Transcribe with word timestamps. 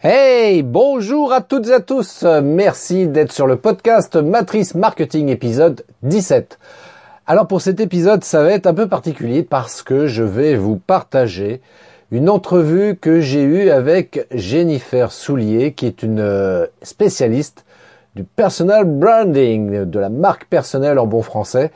Hey, 0.00 0.62
bonjour 0.62 1.32
à 1.32 1.40
toutes 1.40 1.66
et 1.66 1.72
à 1.72 1.80
tous. 1.80 2.22
Merci 2.22 3.08
d'être 3.08 3.32
sur 3.32 3.48
le 3.48 3.56
podcast 3.56 4.14
Matrice 4.14 4.76
Marketing 4.76 5.28
épisode 5.28 5.84
17. 6.04 6.60
Alors 7.26 7.48
pour 7.48 7.60
cet 7.60 7.80
épisode, 7.80 8.22
ça 8.22 8.44
va 8.44 8.52
être 8.52 8.68
un 8.68 8.74
peu 8.74 8.86
particulier 8.86 9.42
parce 9.42 9.82
que 9.82 10.06
je 10.06 10.22
vais 10.22 10.54
vous 10.54 10.76
partager 10.76 11.60
une 12.12 12.30
entrevue 12.30 12.94
que 12.94 13.18
j'ai 13.18 13.42
eue 13.42 13.70
avec 13.70 14.24
Jennifer 14.30 15.10
Soulier, 15.10 15.72
qui 15.72 15.86
est 15.86 16.04
une 16.04 16.20
euh, 16.20 16.66
spécialiste 16.82 17.64
du 18.14 18.22
personal 18.22 18.84
branding, 18.84 19.84
de 19.84 19.98
la 19.98 20.10
marque 20.10 20.44
personnelle 20.44 21.00
en 21.00 21.08
bon 21.08 21.22
français. 21.22 21.72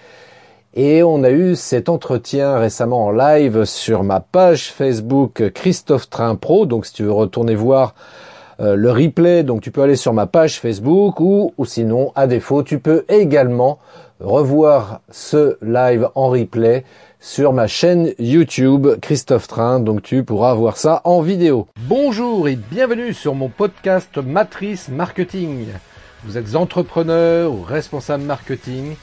Et 0.75 1.02
on 1.02 1.23
a 1.23 1.30
eu 1.30 1.54
cet 1.54 1.91
entretien 1.91 2.57
récemment 2.57 3.04
en 3.04 3.11
live 3.11 3.66
sur 3.66 4.04
ma 4.04 4.21
page 4.21 4.72
Facebook 4.72 5.50
Christophe 5.50 6.09
Train 6.09 6.34
Pro. 6.34 6.64
Donc 6.64 6.86
si 6.86 6.95
tu 6.95 7.02
veux 7.02 7.12
retourner 7.12 7.54
voir 7.54 7.95
euh, 8.59 8.75
le 8.75 8.90
replay, 8.90 9.43
donc 9.43 9.61
tu 9.61 9.71
peux 9.71 9.82
aller 9.82 9.96
sur 9.96 10.14
ma 10.14 10.27
page 10.27 10.61
Facebook 10.61 11.21
ou, 11.21 11.53
ou 11.58 11.66
sinon 11.66 12.11
à 12.14 12.27
défaut 12.27 12.63
tu 12.63 12.79
peux 12.79 13.04
également 13.11 13.80
revoir 14.18 15.00
ce 15.11 15.58
live 15.61 16.08
en 16.14 16.30
replay 16.30 16.85
sur 17.21 17.52
ma 17.52 17.66
chaîne 17.66 18.14
YouTube 18.18 18.89
Christophe 19.02 19.49
Train, 19.49 19.79
donc 19.79 20.02
tu 20.02 20.25
pourras 20.25 20.54
voir 20.54 20.79
ça 20.79 21.02
en 21.04 21.21
vidéo. 21.21 21.66
Bonjour 21.86 22.49
et 22.49 22.57
bienvenue 22.57 23.13
sur 23.13 23.35
mon 23.35 23.50
podcast 23.50 24.16
Matrice 24.16 24.89
Marketing. 24.89 25.66
Vous 26.25 26.39
êtes 26.39 26.57
entrepreneur 26.57 27.52
ou 27.52 27.63
responsable 27.63 28.25
marketing 28.25 28.94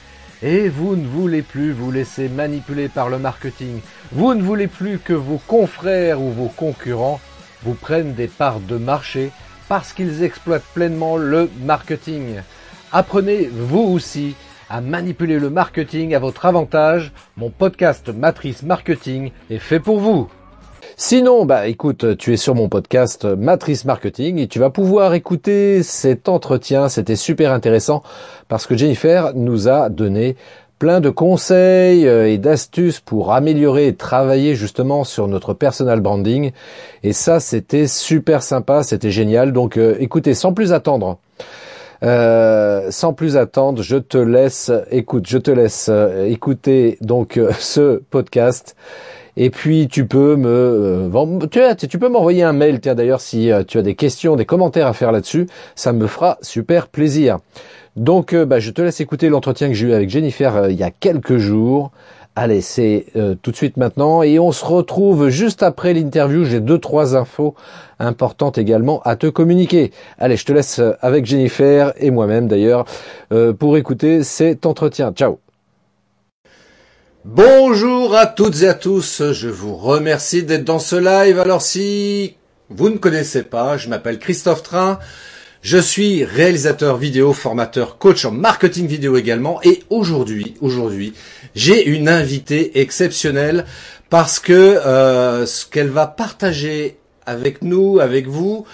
et 0.42 0.68
vous 0.68 0.96
ne 0.96 1.06
voulez 1.06 1.42
plus 1.42 1.72
vous 1.72 1.90
laisser 1.90 2.28
manipuler 2.28 2.88
par 2.88 3.08
le 3.08 3.18
marketing. 3.18 3.80
Vous 4.12 4.34
ne 4.34 4.42
voulez 4.42 4.66
plus 4.66 4.98
que 4.98 5.12
vos 5.12 5.40
confrères 5.46 6.20
ou 6.20 6.30
vos 6.30 6.48
concurrents 6.48 7.20
vous 7.62 7.74
prennent 7.74 8.14
des 8.14 8.28
parts 8.28 8.60
de 8.60 8.76
marché 8.76 9.30
parce 9.68 9.92
qu'ils 9.92 10.22
exploitent 10.22 10.64
pleinement 10.74 11.16
le 11.16 11.50
marketing. 11.62 12.40
Apprenez 12.92 13.48
vous 13.52 13.82
aussi 13.82 14.34
à 14.68 14.80
manipuler 14.80 15.38
le 15.38 15.50
marketing 15.50 16.14
à 16.14 16.18
votre 16.18 16.46
avantage. 16.46 17.12
Mon 17.36 17.50
podcast 17.50 18.08
Matrice 18.08 18.62
Marketing 18.62 19.30
est 19.50 19.58
fait 19.58 19.80
pour 19.80 20.00
vous. 20.00 20.28
Sinon, 21.02 21.46
bah 21.46 21.66
écoute, 21.66 22.18
tu 22.18 22.34
es 22.34 22.36
sur 22.36 22.54
mon 22.54 22.68
podcast 22.68 23.24
Matrice 23.24 23.86
Marketing 23.86 24.38
et 24.38 24.48
tu 24.48 24.58
vas 24.58 24.68
pouvoir 24.68 25.14
écouter 25.14 25.82
cet 25.82 26.28
entretien. 26.28 26.90
C'était 26.90 27.16
super 27.16 27.52
intéressant 27.52 28.02
parce 28.48 28.66
que 28.66 28.76
Jennifer 28.76 29.32
nous 29.34 29.66
a 29.66 29.88
donné 29.88 30.36
plein 30.78 31.00
de 31.00 31.08
conseils 31.08 32.06
euh, 32.06 32.28
et 32.28 32.36
d'astuces 32.36 33.00
pour 33.00 33.32
améliorer 33.32 33.86
et 33.86 33.94
travailler 33.94 34.54
justement 34.54 35.04
sur 35.04 35.26
notre 35.26 35.54
personal 35.54 36.02
branding. 36.02 36.52
Et 37.02 37.14
ça, 37.14 37.40
c'était 37.40 37.86
super 37.86 38.42
sympa, 38.42 38.82
c'était 38.82 39.10
génial. 39.10 39.54
Donc 39.54 39.78
euh, 39.78 39.96
écoutez, 40.00 40.34
sans 40.34 40.52
plus 40.52 40.74
attendre. 40.74 41.16
Euh, 42.02 42.90
sans 42.90 43.14
plus 43.14 43.38
attendre, 43.38 43.80
je 43.80 43.96
te 43.96 44.18
laisse, 44.18 44.70
écoute, 44.90 45.26
je 45.26 45.38
te 45.38 45.50
laisse 45.50 45.90
écouter 46.26 46.98
donc 47.00 47.40
ce 47.58 48.02
podcast. 48.10 48.76
Et 49.42 49.48
puis 49.48 49.88
tu 49.88 50.06
peux 50.06 50.36
me, 50.36 51.10
euh, 51.10 51.74
tu, 51.74 51.88
tu 51.88 51.98
peux 51.98 52.10
m'envoyer 52.10 52.42
un 52.42 52.52
mail. 52.52 52.78
Tiens 52.78 52.94
d'ailleurs 52.94 53.22
si 53.22 53.50
euh, 53.50 53.64
tu 53.66 53.78
as 53.78 53.82
des 53.82 53.94
questions, 53.94 54.36
des 54.36 54.44
commentaires 54.44 54.86
à 54.86 54.92
faire 54.92 55.12
là-dessus, 55.12 55.46
ça 55.74 55.94
me 55.94 56.06
fera 56.06 56.36
super 56.42 56.88
plaisir. 56.88 57.38
Donc 57.96 58.34
euh, 58.34 58.44
bah, 58.44 58.60
je 58.60 58.70
te 58.70 58.82
laisse 58.82 59.00
écouter 59.00 59.30
l'entretien 59.30 59.68
que 59.68 59.72
j'ai 59.72 59.86
eu 59.86 59.92
avec 59.94 60.10
Jennifer 60.10 60.68
il 60.68 60.78
y 60.78 60.82
a 60.82 60.90
quelques 60.90 61.38
jours. 61.38 61.90
Allez, 62.36 62.60
c'est 62.60 63.06
tout 63.42 63.50
de 63.50 63.56
suite 63.56 63.76
maintenant 63.76 64.22
et 64.22 64.38
on 64.38 64.52
se 64.52 64.64
retrouve 64.64 65.30
juste 65.30 65.62
après 65.64 65.92
l'interview. 65.94 66.44
J'ai 66.44 66.60
deux 66.60 66.78
trois 66.78 67.16
infos 67.16 67.54
importantes 67.98 68.56
également 68.56 69.00
à 69.02 69.16
te 69.16 69.26
communiquer. 69.26 69.90
Allez, 70.16 70.36
je 70.36 70.44
te 70.44 70.52
laisse 70.52 70.80
avec 71.00 71.26
Jennifer 71.26 71.92
et 71.96 72.10
moi-même 72.10 72.46
d'ailleurs 72.46 72.84
pour 73.58 73.76
écouter 73.76 74.22
cet 74.22 74.64
entretien. 74.64 75.12
Ciao. 75.12 75.40
Bonjour 77.26 78.16
à 78.16 78.24
toutes 78.24 78.62
et 78.62 78.68
à 78.68 78.72
tous, 78.72 79.32
je 79.32 79.48
vous 79.48 79.76
remercie 79.76 80.42
d'être 80.42 80.64
dans 80.64 80.78
ce 80.78 80.96
live. 80.96 81.38
Alors 81.38 81.60
si 81.60 82.34
vous 82.70 82.88
ne 82.88 82.96
connaissez 82.96 83.42
pas, 83.42 83.76
je 83.76 83.90
m'appelle 83.90 84.18
Christophe 84.18 84.62
Train, 84.62 84.98
je 85.60 85.76
suis 85.76 86.24
réalisateur 86.24 86.96
vidéo, 86.96 87.34
formateur, 87.34 87.98
coach 87.98 88.24
en 88.24 88.30
marketing 88.30 88.86
vidéo 88.86 89.18
également 89.18 89.60
et 89.62 89.82
aujourd'hui, 89.90 90.54
aujourd'hui, 90.62 91.12
j'ai 91.54 91.86
une 91.86 92.08
invitée 92.08 92.80
exceptionnelle 92.80 93.66
parce 94.08 94.38
que 94.38 94.52
euh, 94.54 95.44
ce 95.44 95.66
qu'elle 95.66 95.90
va 95.90 96.06
partager 96.06 96.96
avec 97.26 97.60
nous, 97.60 98.00
avec 98.00 98.28
vous, 98.28 98.64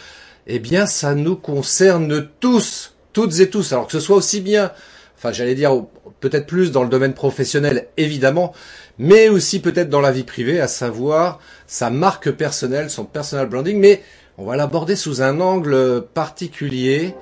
eh 0.46 0.60
bien 0.60 0.86
ça 0.86 1.16
nous 1.16 1.34
concerne 1.34 2.28
tous, 2.38 2.94
toutes 3.12 3.40
et 3.40 3.50
tous. 3.50 3.72
Alors 3.72 3.86
que 3.86 3.92
ce 3.92 3.98
soit 4.00 4.16
aussi 4.16 4.40
bien 4.40 4.70
enfin 5.18 5.32
j'allais 5.32 5.56
dire 5.56 5.72
peut-être 6.20 6.46
plus 6.46 6.72
dans 6.72 6.82
le 6.82 6.88
domaine 6.88 7.14
professionnel 7.14 7.88
évidemment, 7.96 8.52
mais 8.98 9.28
aussi 9.28 9.60
peut-être 9.60 9.90
dans 9.90 10.00
la 10.00 10.12
vie 10.12 10.24
privée, 10.24 10.60
à 10.60 10.68
savoir 10.68 11.38
sa 11.66 11.90
marque 11.90 12.30
personnelle, 12.30 12.90
son 12.90 13.04
personal 13.04 13.48
branding, 13.48 13.78
mais 13.78 14.02
on 14.38 14.44
va 14.44 14.56
l'aborder 14.56 14.96
sous 14.96 15.22
un 15.22 15.40
angle 15.40 16.04
particulier. 16.14 17.14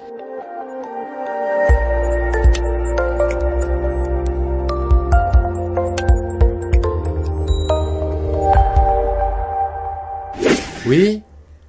Oui, 10.86 11.22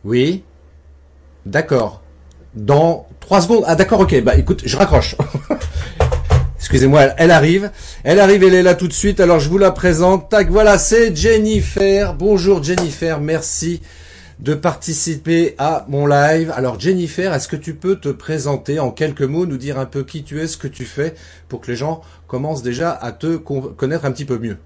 oui, 0.04 0.44
d'accord. 1.46 2.02
Dans 2.54 3.08
trois 3.20 3.42
secondes. 3.42 3.64
Ah 3.66 3.76
d'accord, 3.76 4.02
ok. 4.02 4.22
Bah 4.24 4.36
écoute, 4.36 4.64
je 4.66 4.76
raccroche. 4.76 5.16
Excusez-moi, 6.66 7.10
elle 7.18 7.30
arrive. 7.30 7.70
Elle 8.04 8.20
arrive, 8.20 8.44
elle 8.44 8.56
est 8.56 8.64
là 8.64 8.74
tout 8.74 8.88
de 8.88 8.94
suite. 8.94 9.20
Alors 9.20 9.40
je 9.40 9.50
vous 9.50 9.60
la 9.60 9.70
présente. 9.70 10.30
Tac, 10.32 10.50
voilà, 10.50 10.80
c'est 10.80 11.16
Jennifer. 11.16 12.16
Bonjour 12.16 12.64
Jennifer, 12.64 13.22
merci 13.22 13.84
de 14.40 14.56
participer 14.56 15.54
à 15.60 15.86
mon 15.90 16.08
live. 16.08 16.52
Alors 16.56 16.80
Jennifer, 16.80 17.32
est-ce 17.36 17.48
que 17.48 17.56
tu 17.56 17.76
peux 17.76 17.98
te 17.98 18.10
présenter 18.10 18.80
en 18.80 18.90
quelques 18.90 19.22
mots, 19.22 19.46
nous 19.46 19.58
dire 19.58 19.78
un 19.78 19.86
peu 19.86 20.04
qui 20.04 20.24
tu 20.24 20.42
es, 20.42 20.48
ce 20.48 20.58
que 20.58 20.68
tu 20.68 20.86
fais, 20.86 21.14
pour 21.50 21.62
que 21.62 21.70
les 21.70 21.78
gens 21.78 22.02
commencent 22.26 22.64
déjà 22.64 22.90
à 22.90 23.12
te 23.12 23.38
connaître 23.38 24.06
un 24.06 24.12
petit 24.12 24.26
peu 24.26 24.40
mieux? 24.40 24.58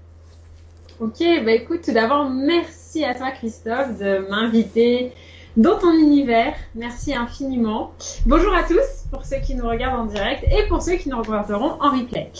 Ok, 1.00 1.22
bah 1.44 1.52
écoute, 1.52 1.82
tout 1.84 1.92
d'abord, 1.92 2.30
merci 2.30 3.04
à 3.04 3.14
toi 3.14 3.30
Christophe 3.30 3.98
de 3.98 4.26
m'inviter 4.30 5.12
dans 5.56 5.78
ton 5.78 5.92
univers. 5.92 6.54
Merci 6.74 7.14
infiniment. 7.14 7.92
Bonjour 8.26 8.54
à 8.54 8.62
tous 8.62 9.04
pour 9.10 9.24
ceux 9.24 9.38
qui 9.38 9.54
nous 9.54 9.66
regardent 9.66 10.00
en 10.00 10.04
direct 10.06 10.44
et 10.44 10.66
pour 10.68 10.82
ceux 10.82 10.94
qui 10.94 11.08
nous 11.08 11.18
regarderont 11.18 11.76
en 11.80 11.90
replay. 11.90 12.30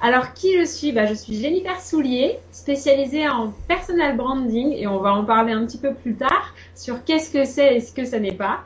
Alors 0.00 0.34
qui 0.34 0.58
je 0.58 0.64
suis? 0.64 0.92
Bah, 0.92 1.06
Je 1.06 1.14
suis 1.14 1.40
Jennifer 1.40 1.80
Soulier, 1.80 2.38
spécialisée 2.50 3.28
en 3.28 3.52
personal 3.68 4.16
branding 4.16 4.72
et 4.72 4.86
on 4.86 4.98
va 4.98 5.12
en 5.14 5.24
parler 5.24 5.52
un 5.52 5.64
petit 5.64 5.78
peu 5.78 5.94
plus 5.94 6.16
tard 6.16 6.54
sur 6.74 7.04
qu'est-ce 7.04 7.32
que 7.32 7.44
c'est 7.44 7.76
et 7.76 7.80
ce 7.80 7.92
que 7.92 8.04
ça 8.04 8.18
n'est 8.18 8.32
pas. 8.32 8.60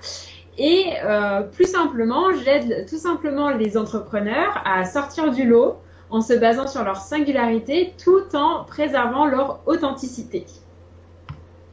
Et 0.59 0.87
euh, 1.05 1.43
plus 1.43 1.71
simplement, 1.71 2.33
j'aide 2.45 2.87
tout 2.89 2.99
simplement 2.99 3.51
les 3.51 3.77
entrepreneurs 3.77 4.61
à 4.65 4.85
sortir 4.85 5.31
du 5.31 5.45
lot 5.45 5.77
en 6.11 6.21
se 6.21 6.33
basant 6.33 6.67
sur 6.67 6.83
leur 6.85 6.97
singularité 6.97 7.95
tout 8.03 8.35
en 8.35 8.65
préservant 8.65 9.27
leur 9.27 9.61
authenticité. 9.67 10.45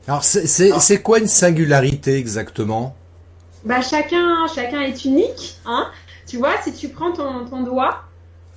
Alors, 0.08 0.24
c'est 0.24 1.02
quoi 1.02 1.20
une 1.20 1.28
singularité 1.28 2.18
exactement? 2.18 2.96
Bah, 3.66 3.82
chacun, 3.82 4.48
chacun 4.54 4.82
est 4.82 5.04
unique. 5.04 5.58
Hein 5.66 5.92
tu 6.28 6.38
vois, 6.38 6.62
si 6.62 6.74
tu 6.74 6.90
prends 6.90 7.12
ton, 7.12 7.46
ton 7.46 7.64
doigt, 7.64 8.04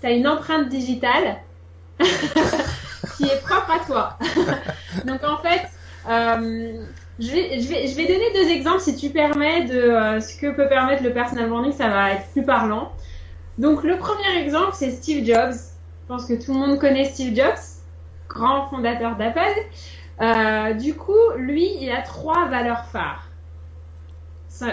tu 0.01 0.07
as 0.07 0.11
une 0.11 0.29
empreinte 0.29 0.69
digitale 0.69 1.39
qui 1.99 3.25
est 3.25 3.43
propre 3.43 3.71
à 3.71 3.85
toi. 3.85 4.19
Donc, 5.05 5.25
en 5.25 5.39
fait, 5.39 5.63
euh, 6.09 6.85
je, 7.19 7.31
vais, 7.31 7.61
je, 7.61 7.69
vais, 7.69 7.87
je 7.87 7.97
vais 7.97 8.07
donner 8.07 8.33
deux 8.35 8.51
exemples, 8.51 8.81
si 8.81 8.97
tu 8.97 9.11
permets, 9.11 9.65
de 9.65 9.75
euh, 9.75 10.21
ce 10.21 10.37
que 10.37 10.51
peut 10.55 10.69
permettre 10.69 11.03
le 11.03 11.13
personal 11.13 11.49
branding. 11.49 11.73
Ça 11.73 11.89
va 11.89 12.13
être 12.13 12.27
plus 12.33 12.45
parlant. 12.45 12.93
Donc, 13.59 13.85
le 13.85 13.99
premier 13.99 14.43
exemple, 14.43 14.73
c'est 14.75 14.91
Steve 14.91 15.25
Jobs. 15.25 15.55
Je 15.55 16.09
pense 16.09 16.27
que 16.27 16.35
tout 16.35 16.53
le 16.53 16.59
monde 16.59 16.79
connaît 16.79 17.05
Steve 17.05 17.37
Jobs, 17.37 17.59
grand 18.29 18.69
fondateur 18.69 19.17
d'Apple. 19.17 19.65
Euh, 20.21 20.75
du 20.75 20.95
coup, 20.95 21.13
lui, 21.37 21.69
il 21.81 21.91
a 21.91 22.03
trois 22.03 22.49
valeurs 22.49 22.85
phares. 22.87 23.27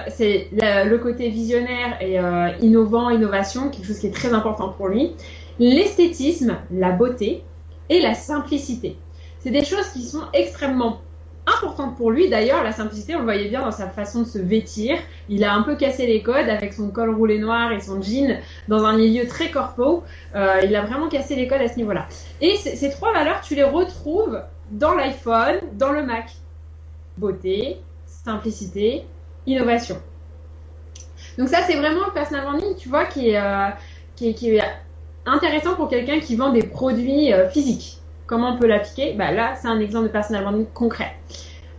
C'est 0.10 0.50
le 0.52 0.98
côté 0.98 1.30
visionnaire 1.30 2.02
et 2.02 2.20
euh, 2.20 2.50
innovant, 2.60 3.10
innovation, 3.10 3.70
quelque 3.70 3.86
chose 3.86 4.00
qui 4.00 4.08
est 4.08 4.14
très 4.14 4.34
important 4.34 4.70
pour 4.70 4.90
lui. 4.90 5.14
L'esthétisme, 5.60 6.58
la 6.72 6.92
beauté 6.92 7.44
et 7.90 8.02
la 8.02 8.14
simplicité. 8.14 8.98
C'est 9.40 9.52
des 9.52 9.64
choses 9.64 9.88
qui 9.90 10.02
sont 10.02 10.24
extrêmement 10.34 11.00
importantes 11.46 11.96
pour 11.96 12.12
lui. 12.12 12.30
D'ailleurs, 12.30 12.64
la 12.64 12.74
simplicité, 12.74 13.16
on 13.16 13.20
le 13.20 13.24
voyait 13.24 13.48
bien 13.48 13.62
dans 13.62 13.72
sa 13.72 13.88
façon 13.88 14.24
de 14.24 14.28
se 14.28 14.40
vêtir. 14.40 14.98
Il 15.30 15.46
a 15.46 15.54
un 15.54 15.62
peu 15.62 15.76
cassé 15.76 16.06
les 16.06 16.22
codes 16.22 16.50
avec 16.50 16.74
son 16.74 16.90
col 16.90 17.16
roulé 17.16 17.40
noir 17.40 17.72
et 17.72 17.80
son 17.80 18.02
jean 18.02 18.42
dans 18.68 18.84
un 18.84 18.98
milieu 18.98 19.26
très 19.28 19.50
corpo. 19.52 20.04
Euh, 20.36 20.62
il 20.66 20.76
a 20.76 20.82
vraiment 20.82 21.08
cassé 21.08 21.36
les 21.36 21.48
codes 21.48 21.62
à 21.62 21.70
ce 21.70 21.78
niveau-là. 21.78 22.08
Et 22.42 22.56
ces 22.58 22.90
trois 22.90 23.14
valeurs, 23.14 23.40
tu 23.42 23.56
les 23.56 23.64
retrouves 23.64 24.42
dans 24.72 24.94
l'iPhone, 24.94 25.60
dans 25.74 25.92
le 25.92 26.04
Mac. 26.04 26.32
Beauté, 27.18 27.78
simplicité, 28.06 29.06
innovation. 29.46 29.98
Donc 31.38 31.50
ça, 31.50 31.60
c'est 31.68 31.76
vraiment 31.76 32.06
le 32.06 32.14
personal 32.14 32.46
branding, 32.46 32.76
tu 32.78 32.90
vois, 32.90 33.06
qui 33.06 33.30
est, 33.30 33.42
euh, 33.42 33.70
qui 34.16 34.30
est, 34.30 34.34
qui 34.34 34.56
est 34.56 34.62
intéressant 35.26 35.76
pour 35.76 35.90
quelqu'un 35.90 36.20
qui 36.20 36.36
vend 36.36 36.52
des 36.52 36.64
produits 36.64 37.34
euh, 37.34 37.50
physiques. 37.50 37.98
Comment 38.26 38.56
on 38.56 38.58
peut 38.58 38.68
l'appliquer? 38.68 39.14
Bah, 39.14 39.32
Là, 39.32 39.56
c'est 39.56 39.68
un 39.68 39.80
exemple 39.80 40.08
de 40.08 40.12
personal 40.12 40.44
branding 40.44 40.68
concret. 40.74 41.16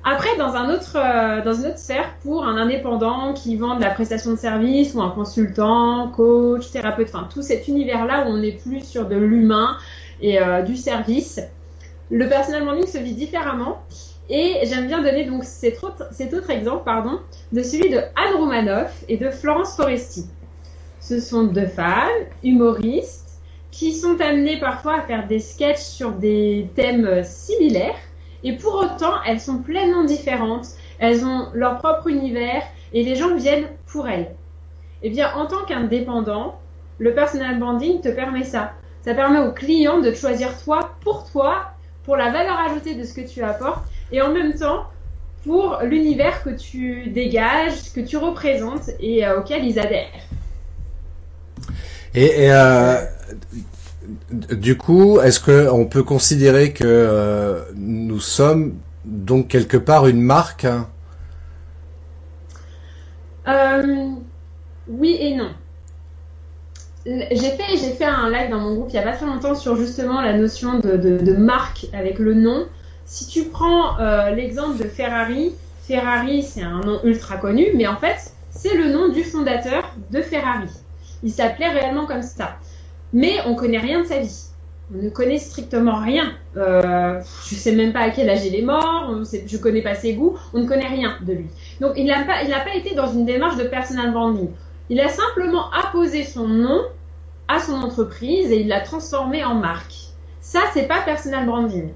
Après, 0.04 0.36
dans, 0.38 0.54
un 0.54 0.70
autre, 0.70 0.96
euh, 0.96 1.42
dans 1.44 1.52
une 1.52 1.66
autre 1.66 1.78
sphère, 1.78 2.14
pour 2.22 2.44
un 2.44 2.56
indépendant 2.56 3.34
qui 3.34 3.56
vend 3.56 3.76
de 3.76 3.82
la 3.82 3.90
prestation 3.90 4.30
de 4.30 4.36
service 4.36 4.94
ou 4.94 5.02
un 5.02 5.10
consultant, 5.10 6.08
coach, 6.08 6.70
thérapeute, 6.70 7.08
enfin 7.08 7.28
tout 7.32 7.42
cet 7.42 7.68
univers-là 7.68 8.24
où 8.26 8.30
on 8.30 8.42
est 8.42 8.62
plus 8.62 8.84
sur 8.84 9.06
de 9.06 9.16
l'humain 9.16 9.76
et 10.22 10.40
euh, 10.40 10.62
du 10.62 10.76
service, 10.76 11.40
le 12.10 12.28
personal 12.28 12.64
branding 12.64 12.86
se 12.86 12.98
vit 12.98 13.14
différemment. 13.14 13.82
Et 14.30 14.60
j'aime 14.64 14.86
bien 14.86 15.02
donner 15.02 15.24
donc 15.24 15.44
cet 15.44 15.82
autre, 15.82 16.50
exemple 16.50 16.84
pardon, 16.84 17.20
de 17.52 17.62
celui 17.62 17.88
de 17.88 17.96
Anne 17.96 18.34
Romanoff 18.36 19.04
et 19.08 19.16
de 19.16 19.30
Florence 19.30 19.74
Foresti. 19.74 20.26
Ce 21.00 21.18
sont 21.18 21.44
deux 21.44 21.66
femmes, 21.66 22.26
humoristes, 22.44 23.40
qui 23.70 23.94
sont 23.94 24.20
amenées 24.20 24.60
parfois 24.60 24.96
à 24.96 25.00
faire 25.02 25.26
des 25.26 25.38
sketchs 25.38 25.78
sur 25.78 26.12
des 26.12 26.68
thèmes 26.74 27.22
similaires 27.24 27.96
et 28.44 28.56
pour 28.56 28.74
autant, 28.74 29.22
elles 29.26 29.40
sont 29.40 29.58
pleinement 29.58 30.04
différentes. 30.04 30.68
Elles 30.98 31.24
ont 31.24 31.48
leur 31.54 31.78
propre 31.78 32.08
univers 32.08 32.62
et 32.92 33.02
les 33.02 33.16
gens 33.16 33.34
viennent 33.34 33.68
pour 33.86 34.08
elles. 34.08 34.34
Eh 35.02 35.10
bien, 35.10 35.32
en 35.34 35.46
tant 35.46 35.64
qu'indépendant, 35.64 36.58
le 36.98 37.14
personal 37.14 37.58
branding 37.58 38.00
te 38.00 38.08
permet 38.08 38.44
ça. 38.44 38.72
Ça 39.02 39.14
permet 39.14 39.40
au 39.40 39.52
client 39.52 40.00
de 40.00 40.12
choisir 40.12 40.60
toi 40.62 40.90
pour 41.02 41.30
toi, 41.30 41.70
pour 42.08 42.16
la 42.16 42.32
valeur 42.32 42.58
ajoutée 42.58 42.94
de 42.94 43.04
ce 43.04 43.12
que 43.12 43.20
tu 43.20 43.42
apportes 43.42 43.84
et 44.10 44.22
en 44.22 44.32
même 44.32 44.54
temps 44.54 44.86
pour 45.44 45.80
l'univers 45.82 46.42
que 46.42 46.48
tu 46.48 47.10
dégages, 47.10 47.92
que 47.94 48.00
tu 48.00 48.16
représentes 48.16 48.88
et 48.98 49.26
euh, 49.26 49.40
auquel 49.40 49.62
ils 49.66 49.78
adhèrent. 49.78 50.24
Et, 52.14 52.50
euh, 52.50 53.04
du 54.30 54.78
coup, 54.78 55.20
est-ce 55.20 55.38
que 55.38 55.68
on 55.70 55.84
peut 55.84 56.02
considérer 56.02 56.72
que 56.72 56.82
euh, 56.86 57.64
nous 57.76 58.20
sommes 58.20 58.76
donc 59.04 59.48
quelque 59.48 59.76
part 59.76 60.06
une 60.06 60.22
marque 60.22 60.64
hein? 60.64 60.88
Oui 64.88 65.18
et 65.20 65.36
non. 65.36 65.50
J'ai 67.08 67.50
fait, 67.50 67.76
j'ai 67.78 67.92
fait 67.92 68.04
un 68.04 68.30
live 68.30 68.50
dans 68.50 68.60
mon 68.60 68.74
groupe 68.74 68.88
il 68.90 68.92
n'y 68.92 68.98
a 68.98 69.02
pas 69.02 69.12
très 69.12 69.24
longtemps 69.24 69.54
sur 69.54 69.76
justement 69.76 70.20
la 70.20 70.36
notion 70.36 70.78
de, 70.78 71.32
marque 71.32 71.86
avec 71.94 72.18
le 72.18 72.34
nom. 72.34 72.66
Si 73.06 73.26
tu 73.26 73.44
prends 73.44 73.98
euh, 73.98 74.30
l'exemple 74.30 74.76
de 74.76 74.84
Ferrari, 74.88 75.54
Ferrari 75.86 76.42
c'est 76.42 76.62
un 76.62 76.80
nom 76.80 77.00
ultra 77.04 77.38
connu, 77.38 77.68
mais 77.74 77.86
en 77.86 77.96
fait 77.96 78.32
c'est 78.50 78.76
le 78.76 78.92
nom 78.92 79.08
du 79.08 79.24
fondateur 79.24 79.94
de 80.10 80.20
Ferrari. 80.20 80.68
Il 81.22 81.30
s'appelait 81.30 81.70
réellement 81.70 82.04
comme 82.04 82.22
ça 82.22 82.58
mais 83.12 83.36
on 83.46 83.54
connaît 83.54 83.78
rien 83.78 84.02
de 84.02 84.06
sa 84.06 84.20
vie. 84.20 84.44
On 84.94 85.02
ne 85.02 85.10
connaît 85.10 85.38
strictement 85.38 86.00
rien. 86.00 86.32
Euh, 86.56 87.20
je 87.46 87.54
sais 87.54 87.72
même 87.72 87.92
pas 87.92 88.00
à 88.00 88.10
quel 88.10 88.28
âge 88.30 88.44
il 88.46 88.54
est 88.54 88.62
mort, 88.62 89.06
on 89.10 89.24
sait, 89.24 89.44
je 89.46 89.56
connais 89.58 89.82
pas 89.82 89.94
ses 89.94 90.14
goûts, 90.14 90.38
on 90.54 90.60
ne 90.60 90.66
connaît 90.66 90.88
rien 90.88 91.16
de 91.26 91.32
lui. 91.34 91.46
Donc 91.80 91.92
il 91.96 92.06
n'a 92.06 92.24
pas, 92.24 92.44
pas 92.44 92.74
été 92.74 92.94
dans 92.94 93.12
une 93.12 93.26
démarche 93.26 93.56
de 93.56 93.64
personal 93.64 94.12
branding. 94.12 94.50
Il 94.90 95.00
a 95.00 95.08
simplement 95.08 95.70
apposé 95.70 96.24
son 96.24 96.48
nom 96.48 96.82
à 97.48 97.60
son 97.60 97.74
entreprise 97.74 98.50
et 98.52 98.60
il 98.60 98.68
l'a 98.68 98.80
transformé 98.80 99.44
en 99.44 99.54
marque. 99.54 99.94
Ça, 100.40 100.60
c'est 100.72 100.86
pas 100.86 101.02
personal 101.02 101.46
branding. 101.46 101.90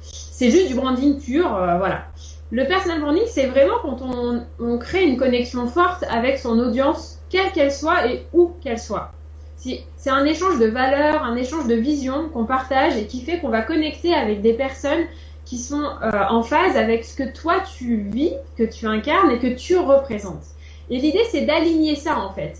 C'est 0.00 0.50
juste 0.50 0.68
du 0.68 0.74
branding 0.74 1.20
pur, 1.20 1.54
euh, 1.54 1.78
voilà. 1.78 2.06
Le 2.50 2.66
personal 2.66 3.00
branding, 3.00 3.24
c'est 3.26 3.46
vraiment 3.46 3.78
quand 3.82 4.00
on, 4.00 4.44
on 4.58 4.78
crée 4.78 5.04
une 5.04 5.16
connexion 5.16 5.66
forte 5.66 6.04
avec 6.08 6.38
son 6.38 6.58
audience, 6.58 7.18
quelle 7.28 7.52
qu'elle 7.52 7.72
soit 7.72 8.06
et 8.06 8.26
où 8.32 8.52
qu'elle 8.62 8.78
soit 8.78 9.12
c'est 9.58 10.10
un 10.10 10.24
échange 10.24 10.58
de 10.58 10.66
valeurs, 10.66 11.24
un 11.24 11.36
échange 11.36 11.66
de 11.66 11.74
visions 11.74 12.28
qu'on 12.28 12.44
partage 12.44 12.96
et 12.96 13.06
qui 13.06 13.22
fait 13.22 13.38
qu'on 13.40 13.48
va 13.48 13.62
connecter 13.62 14.14
avec 14.14 14.40
des 14.40 14.54
personnes 14.54 15.04
qui 15.44 15.58
sont 15.58 15.82
euh, 15.82 16.10
en 16.28 16.42
phase 16.42 16.76
avec 16.76 17.04
ce 17.04 17.16
que 17.16 17.28
toi 17.28 17.60
tu 17.76 17.96
vis, 17.96 18.32
que 18.56 18.62
tu 18.62 18.86
incarnes 18.86 19.30
et 19.30 19.38
que 19.38 19.54
tu 19.54 19.76
représentes. 19.76 20.44
Et 20.90 20.98
l'idée 20.98 21.24
c'est 21.30 21.42
d'aligner 21.42 21.96
ça 21.96 22.18
en 22.18 22.32
fait. 22.32 22.58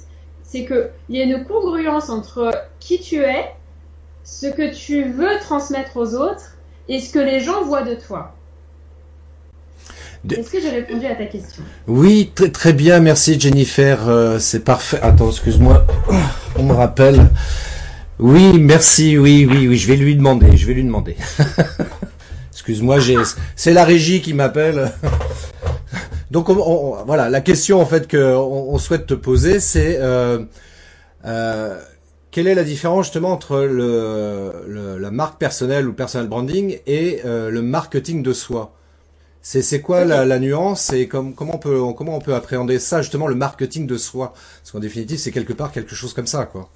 C'est 0.51 0.65
qu'il 0.65 1.17
y 1.17 1.21
a 1.21 1.25
une 1.25 1.45
congruence 1.45 2.09
entre 2.09 2.51
qui 2.81 2.99
tu 3.01 3.17
es, 3.17 3.45
ce 4.25 4.47
que 4.47 4.75
tu 4.75 5.05
veux 5.05 5.39
transmettre 5.41 5.97
aux 5.97 6.15
autres 6.15 6.57
et 6.89 7.01
ce 7.01 7.13
que 7.13 7.19
les 7.19 7.41
gens 7.41 7.63
voient 7.65 7.83
de 7.83 7.95
toi. 7.95 8.35
Est-ce 10.29 10.51
que 10.51 10.61
j'ai 10.61 10.71
répondu 10.71 11.07
à 11.07 11.15
ta 11.15 11.27
question? 11.27 11.63
Oui, 11.87 12.33
très, 12.35 12.51
très 12.51 12.73
bien, 12.73 12.99
merci 13.01 13.39
Jennifer, 13.39 14.09
euh, 14.09 14.39
c'est 14.39 14.65
parfait. 14.65 14.99
Attends, 15.03 15.31
excuse-moi, 15.31 15.87
on 16.57 16.65
me 16.65 16.73
rappelle. 16.73 17.29
Oui, 18.19 18.59
merci, 18.59 19.17
oui, 19.17 19.47
oui, 19.49 19.69
oui, 19.69 19.77
je 19.77 19.87
vais 19.87 19.97
lui 19.97 20.17
demander, 20.17 20.57
je 20.57 20.67
vais 20.67 20.75
lui 20.75 20.83
demander. 20.83 21.17
excuse-moi, 22.53 22.99
j'ai, 22.99 23.17
c'est 23.55 23.73
la 23.73 23.85
régie 23.85 24.21
qui 24.21 24.35
m'appelle. 24.35 24.93
Donc 26.31 26.51
voilà, 26.51 27.31
la 27.31 27.41
question 27.41 27.81
en 27.81 27.87
fait 27.87 28.07
que 28.07 28.35
on, 28.37 28.77
souhaite 28.79 29.07
te 29.07 29.15
poser, 29.15 29.61
c'est 29.61 29.97
euh, 29.99 30.45
euh, 31.25 31.81
quelle 32.31 32.47
est 32.47 32.55
la 32.55 32.65
différence 32.65 33.07
justement 33.07 33.31
entre 33.31 33.61
le, 33.61 34.99
la 35.01 35.11
marque 35.11 35.39
personnelle 35.39 35.89
ou 35.89 35.95
personal 35.95 36.29
branding 36.29 36.81
et 36.87 37.21
le 37.25 37.61
marketing 37.63 38.23
de 38.23 38.33
soi? 38.33 38.75
C'est 39.41 39.81
quoi 39.81 40.05
la, 40.05 40.39
nuance 40.39 40.93
et 40.93 41.09
comment 41.09 41.33
on 41.39 41.59
peut 41.59 41.81
comment 41.97 42.17
on 42.17 42.21
peut 42.21 42.35
appréhender 42.35 42.79
ça 42.79 43.01
justement 43.01 43.27
le 43.27 43.35
marketing 43.35 43.87
de 43.87 43.97
soi? 43.97 44.35
Parce 44.61 44.73
qu'en 44.73 44.81
définitive 44.81 45.19
c'est 45.19 45.33
quelque 45.33 45.55
part 45.55 45.73
quelque 45.73 45.95
chose 45.95 46.13
comme 46.13 46.27
ça 46.27 46.45
quoi. 46.45 46.69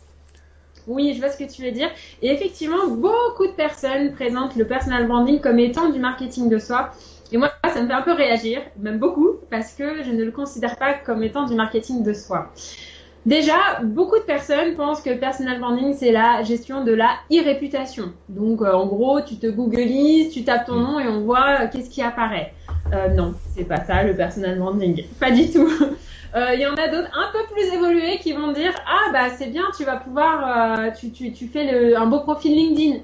Oui, 0.86 1.12
je 1.14 1.20
vois 1.20 1.30
ce 1.30 1.38
que 1.38 1.50
tu 1.50 1.62
veux 1.62 1.70
dire. 1.70 1.90
Et 2.22 2.28
effectivement, 2.28 2.88
beaucoup 2.88 3.46
de 3.46 3.52
personnes 3.52 4.12
présentent 4.12 4.56
le 4.56 4.66
personal 4.66 5.06
branding 5.06 5.40
comme 5.40 5.58
étant 5.58 5.90
du 5.90 6.00
marketing 6.00 6.48
de 6.48 6.58
soi. 6.58 6.90
Et 7.32 7.38
moi, 7.38 7.50
ça 7.64 7.80
me 7.80 7.86
fait 7.86 7.94
un 7.94 8.02
peu 8.02 8.12
réagir, 8.12 8.60
même 8.78 8.98
beaucoup, 8.98 9.38
parce 9.50 9.72
que 9.72 10.02
je 10.02 10.10
ne 10.10 10.22
le 10.22 10.30
considère 10.30 10.76
pas 10.76 10.92
comme 10.92 11.22
étant 11.22 11.46
du 11.46 11.54
marketing 11.54 12.02
de 12.02 12.12
soi. 12.12 12.52
Déjà, 13.24 13.80
beaucoup 13.82 14.18
de 14.18 14.24
personnes 14.24 14.74
pensent 14.74 15.00
que 15.00 15.14
personal 15.14 15.60
branding, 15.60 15.94
c'est 15.94 16.12
la 16.12 16.42
gestion 16.42 16.84
de 16.84 16.92
la 16.92 17.10
e-réputation. 17.32 18.12
Donc, 18.28 18.60
euh, 18.60 18.72
en 18.72 18.86
gros, 18.86 19.20
tu 19.22 19.36
te 19.36 19.46
googlises, 19.46 20.30
tu 20.32 20.44
tapes 20.44 20.66
ton 20.66 20.74
nom 20.74 21.00
et 21.00 21.08
on 21.08 21.20
voit 21.20 21.60
euh, 21.60 21.66
qu'est-ce 21.72 21.88
qui 21.88 22.02
apparaît. 22.02 22.52
Euh, 22.92 23.08
non, 23.08 23.34
c'est 23.54 23.64
pas 23.64 23.82
ça, 23.84 24.02
le 24.02 24.14
personal 24.14 24.58
branding. 24.58 25.04
Pas 25.20 25.30
du 25.30 25.50
tout. 25.50 25.70
Il 26.34 26.38
euh, 26.38 26.54
y 26.54 26.66
en 26.66 26.74
a 26.74 26.88
d'autres 26.88 27.10
un 27.14 27.30
peu 27.30 27.54
plus 27.54 27.74
évolués 27.74 28.18
qui 28.18 28.32
vont 28.32 28.52
dire 28.52 28.72
ah 28.86 29.12
bah 29.12 29.28
c'est 29.36 29.48
bien, 29.48 29.64
tu 29.76 29.84
vas 29.84 29.96
pouvoir, 29.96 30.90
tu, 30.94 31.10
tu, 31.10 31.30
tu 31.30 31.46
fais 31.46 31.70
le, 31.70 31.98
un 31.98 32.06
beau 32.06 32.20
profil 32.20 32.54
LinkedIn. 32.54 33.00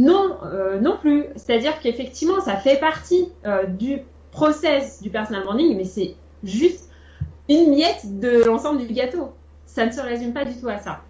Non, 0.00 0.38
non 0.80 0.96
plus. 1.00 1.26
C'est-à-dire 1.36 1.78
qu'effectivement, 1.80 2.40
ça 2.40 2.56
fait 2.56 2.80
partie 2.80 3.28
du 3.68 4.00
process 4.32 5.02
du 5.02 5.10
personal 5.10 5.44
branding, 5.44 5.76
mais 5.76 5.84
c'est 5.84 6.14
juste 6.42 6.88
une 7.48 7.70
miette 7.70 8.18
de 8.18 8.44
l'ensemble 8.44 8.86
du 8.86 8.92
gâteau. 8.92 9.32
Ça 9.66 9.86
ne 9.86 9.90
se 9.90 10.00
résume 10.00 10.32
pas 10.32 10.44
du 10.44 10.54
tout 10.58 10.68
à 10.68 10.78
ça. 10.78 11.00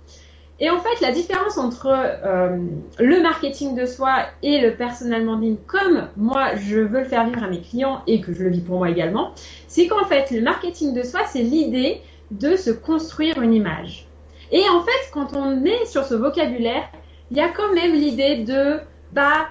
Et 0.63 0.69
en 0.69 0.79
fait, 0.79 1.01
la 1.01 1.11
différence 1.11 1.57
entre 1.57 1.87
euh, 1.89 2.59
le 2.99 3.23
marketing 3.23 3.75
de 3.75 3.87
soi 3.87 4.27
et 4.43 4.61
le 4.61 4.75
personal 4.75 5.25
branding, 5.25 5.57
comme 5.67 6.09
moi 6.19 6.55
je 6.57 6.81
veux 6.81 7.01
le 7.01 7.05
faire 7.07 7.25
vivre 7.25 7.43
à 7.43 7.49
mes 7.49 7.61
clients 7.61 8.03
et 8.07 8.21
que 8.21 8.35
je 8.35 8.43
le 8.43 8.51
vis 8.51 8.61
pour 8.61 8.77
moi 8.77 8.91
également, 8.91 9.33
c'est 9.69 9.87
qu'en 9.87 10.05
fait, 10.05 10.31
le 10.31 10.43
marketing 10.43 10.93
de 10.93 11.03
soi, 11.03 11.21
c'est 11.27 11.43
l'idée 11.43 12.03
de 12.31 12.57
se 12.57 12.71
construire 12.71 13.41
une 13.41 13.55
image. 13.55 14.07
Et 14.53 14.63
en 14.69 14.83
fait, 14.83 15.11
quand 15.13 15.35
on 15.35 15.65
est 15.65 15.87
sur 15.87 16.05
ce 16.05 16.15
vocabulaire, 16.15 16.85
il 17.31 17.37
y 17.37 17.41
a 17.41 17.49
quand 17.49 17.73
même 17.75 17.93
l'idée 17.93 18.45
de 18.45 18.81
bah 19.13 19.47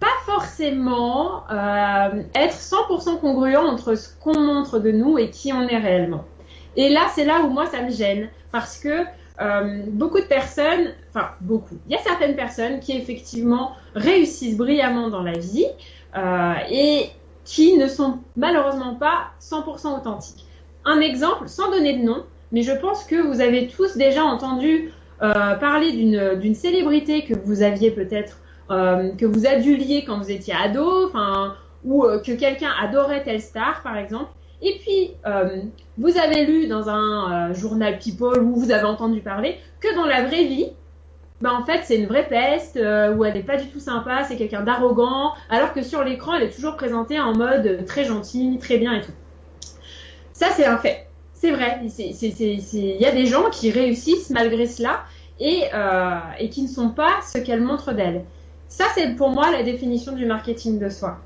pas 0.00 0.06
forcément 0.24 1.44
euh, 1.50 2.22
être 2.34 2.54
100% 2.54 3.20
congruent 3.20 3.56
entre 3.56 3.94
ce 3.94 4.08
qu'on 4.18 4.38
montre 4.38 4.78
de 4.78 4.90
nous 4.90 5.18
et 5.18 5.30
qui 5.30 5.52
on 5.52 5.68
est 5.68 5.76
réellement. 5.76 6.24
Et 6.76 6.88
là, 6.88 7.02
c'est 7.14 7.24
là 7.24 7.42
où 7.42 7.50
moi, 7.50 7.66
ça 7.66 7.82
me 7.82 7.90
gêne. 7.90 8.30
Parce 8.50 8.78
que 8.78 9.04
euh, 9.40 9.82
beaucoup 9.88 10.18
de 10.18 10.24
personnes, 10.24 10.92
enfin 11.10 11.30
beaucoup, 11.40 11.76
il 11.86 11.92
y 11.92 11.94
a 11.96 12.02
certaines 12.02 12.34
personnes 12.34 12.80
qui 12.80 12.96
effectivement 12.96 13.72
réussissent 13.94 14.56
brillamment 14.56 15.08
dans 15.08 15.22
la 15.22 15.38
vie 15.38 15.66
euh, 16.16 16.54
et 16.70 17.10
qui 17.44 17.76
ne 17.76 17.86
sont 17.86 18.18
malheureusement 18.36 18.94
pas 18.94 19.30
100% 19.40 19.98
authentiques. 19.98 20.46
Un 20.84 21.00
exemple, 21.00 21.48
sans 21.48 21.70
donner 21.70 21.98
de 21.98 22.02
nom, 22.02 22.24
mais 22.52 22.62
je 22.62 22.72
pense 22.72 23.04
que 23.04 23.16
vous 23.16 23.40
avez 23.40 23.68
tous 23.68 23.96
déjà 23.96 24.24
entendu 24.24 24.92
euh, 25.22 25.54
parler 25.56 25.92
d'une 25.92 26.54
célébrité 26.54 27.24
que 27.24 27.34
vous 27.34 27.62
aviez 27.62 27.90
peut-être, 27.90 28.38
que 28.68 29.26
vous 29.26 29.46
aduliez 29.46 30.04
quand 30.04 30.18
vous 30.18 30.30
étiez 30.30 30.54
ado, 30.54 31.10
ou 31.84 32.02
que 32.24 32.32
quelqu'un 32.36 32.70
adorait 32.80 33.24
telle 33.24 33.40
star, 33.40 33.82
par 33.82 33.96
exemple, 33.96 34.30
et 34.62 34.78
puis, 34.78 35.12
euh, 35.26 35.62
vous 35.96 36.18
avez 36.18 36.44
lu 36.44 36.66
dans 36.66 36.88
un 36.88 37.50
euh, 37.50 37.54
journal 37.54 37.98
People 37.98 38.42
où 38.42 38.56
vous 38.56 38.70
avez 38.70 38.84
entendu 38.84 39.20
parler 39.20 39.58
que 39.80 39.94
dans 39.94 40.04
la 40.04 40.24
vraie 40.24 40.44
vie, 40.44 40.66
bah 41.40 41.54
en 41.54 41.64
fait 41.64 41.80
c'est 41.84 41.96
une 41.96 42.06
vraie 42.06 42.28
peste 42.28 42.76
euh, 42.76 43.14
où 43.14 43.24
elle 43.24 43.32
n'est 43.32 43.42
pas 43.42 43.56
du 43.56 43.66
tout 43.68 43.80
sympa, 43.80 44.24
c'est 44.24 44.36
quelqu'un 44.36 44.60
d'arrogant, 44.60 45.32
alors 45.48 45.72
que 45.72 45.80
sur 45.80 46.04
l'écran 46.04 46.34
elle 46.34 46.42
est 46.42 46.54
toujours 46.54 46.76
présentée 46.76 47.18
en 47.18 47.34
mode 47.34 47.86
très 47.86 48.04
gentil, 48.04 48.58
très 48.60 48.76
bien 48.76 48.92
et 48.92 49.00
tout. 49.00 49.12
Ça 50.34 50.48
c'est 50.50 50.66
un 50.66 50.76
fait. 50.76 51.06
C'est 51.40 51.52
vrai. 51.52 51.80
Il 51.98 53.00
y 53.00 53.06
a 53.06 53.12
des 53.12 53.24
gens 53.24 53.48
qui 53.50 53.70
réussissent 53.70 54.28
malgré 54.28 54.66
cela 54.66 55.04
et, 55.38 55.64
euh, 55.72 56.18
et 56.38 56.50
qui 56.50 56.62
ne 56.62 56.68
sont 56.68 56.90
pas 56.90 57.20
ce 57.32 57.38
qu'elles 57.38 57.62
montrent 57.62 57.94
d'elles. 57.94 58.24
Ça, 58.68 58.84
c'est 58.94 59.16
pour 59.16 59.30
moi 59.30 59.50
la 59.50 59.62
définition 59.62 60.12
du 60.12 60.26
marketing 60.26 60.78
de 60.78 60.90
soi. 60.90 61.18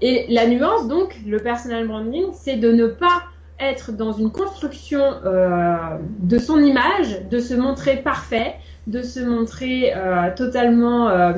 Et 0.00 0.24
la 0.30 0.46
nuance, 0.46 0.88
donc, 0.88 1.14
le 1.26 1.38
personal 1.38 1.86
branding, 1.86 2.24
c'est 2.32 2.56
de 2.56 2.72
ne 2.72 2.86
pas 2.86 3.24
être 3.60 3.92
dans 3.92 4.12
une 4.12 4.32
construction 4.32 5.02
euh, 5.02 5.76
de 6.20 6.38
son 6.38 6.60
image, 6.60 7.28
de 7.30 7.38
se 7.38 7.52
montrer 7.52 7.98
parfait, 7.98 8.54
de 8.86 9.02
se 9.02 9.20
montrer 9.20 9.92
euh, 9.94 10.34
totalement 10.34 11.34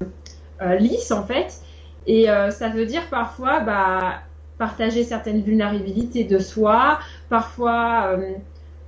lisse 0.78 1.10
en 1.10 1.24
fait. 1.24 1.60
Et 2.06 2.26
ça 2.50 2.68
veut 2.68 2.86
dire 2.86 3.02
parfois 3.10 3.60
bah, 3.60 4.20
partager 4.58 5.04
certaines 5.04 5.42
vulnérabilités 5.42 6.24
de 6.24 6.38
soi, 6.38 6.98
parfois 7.28 8.12
euh, 8.12 8.32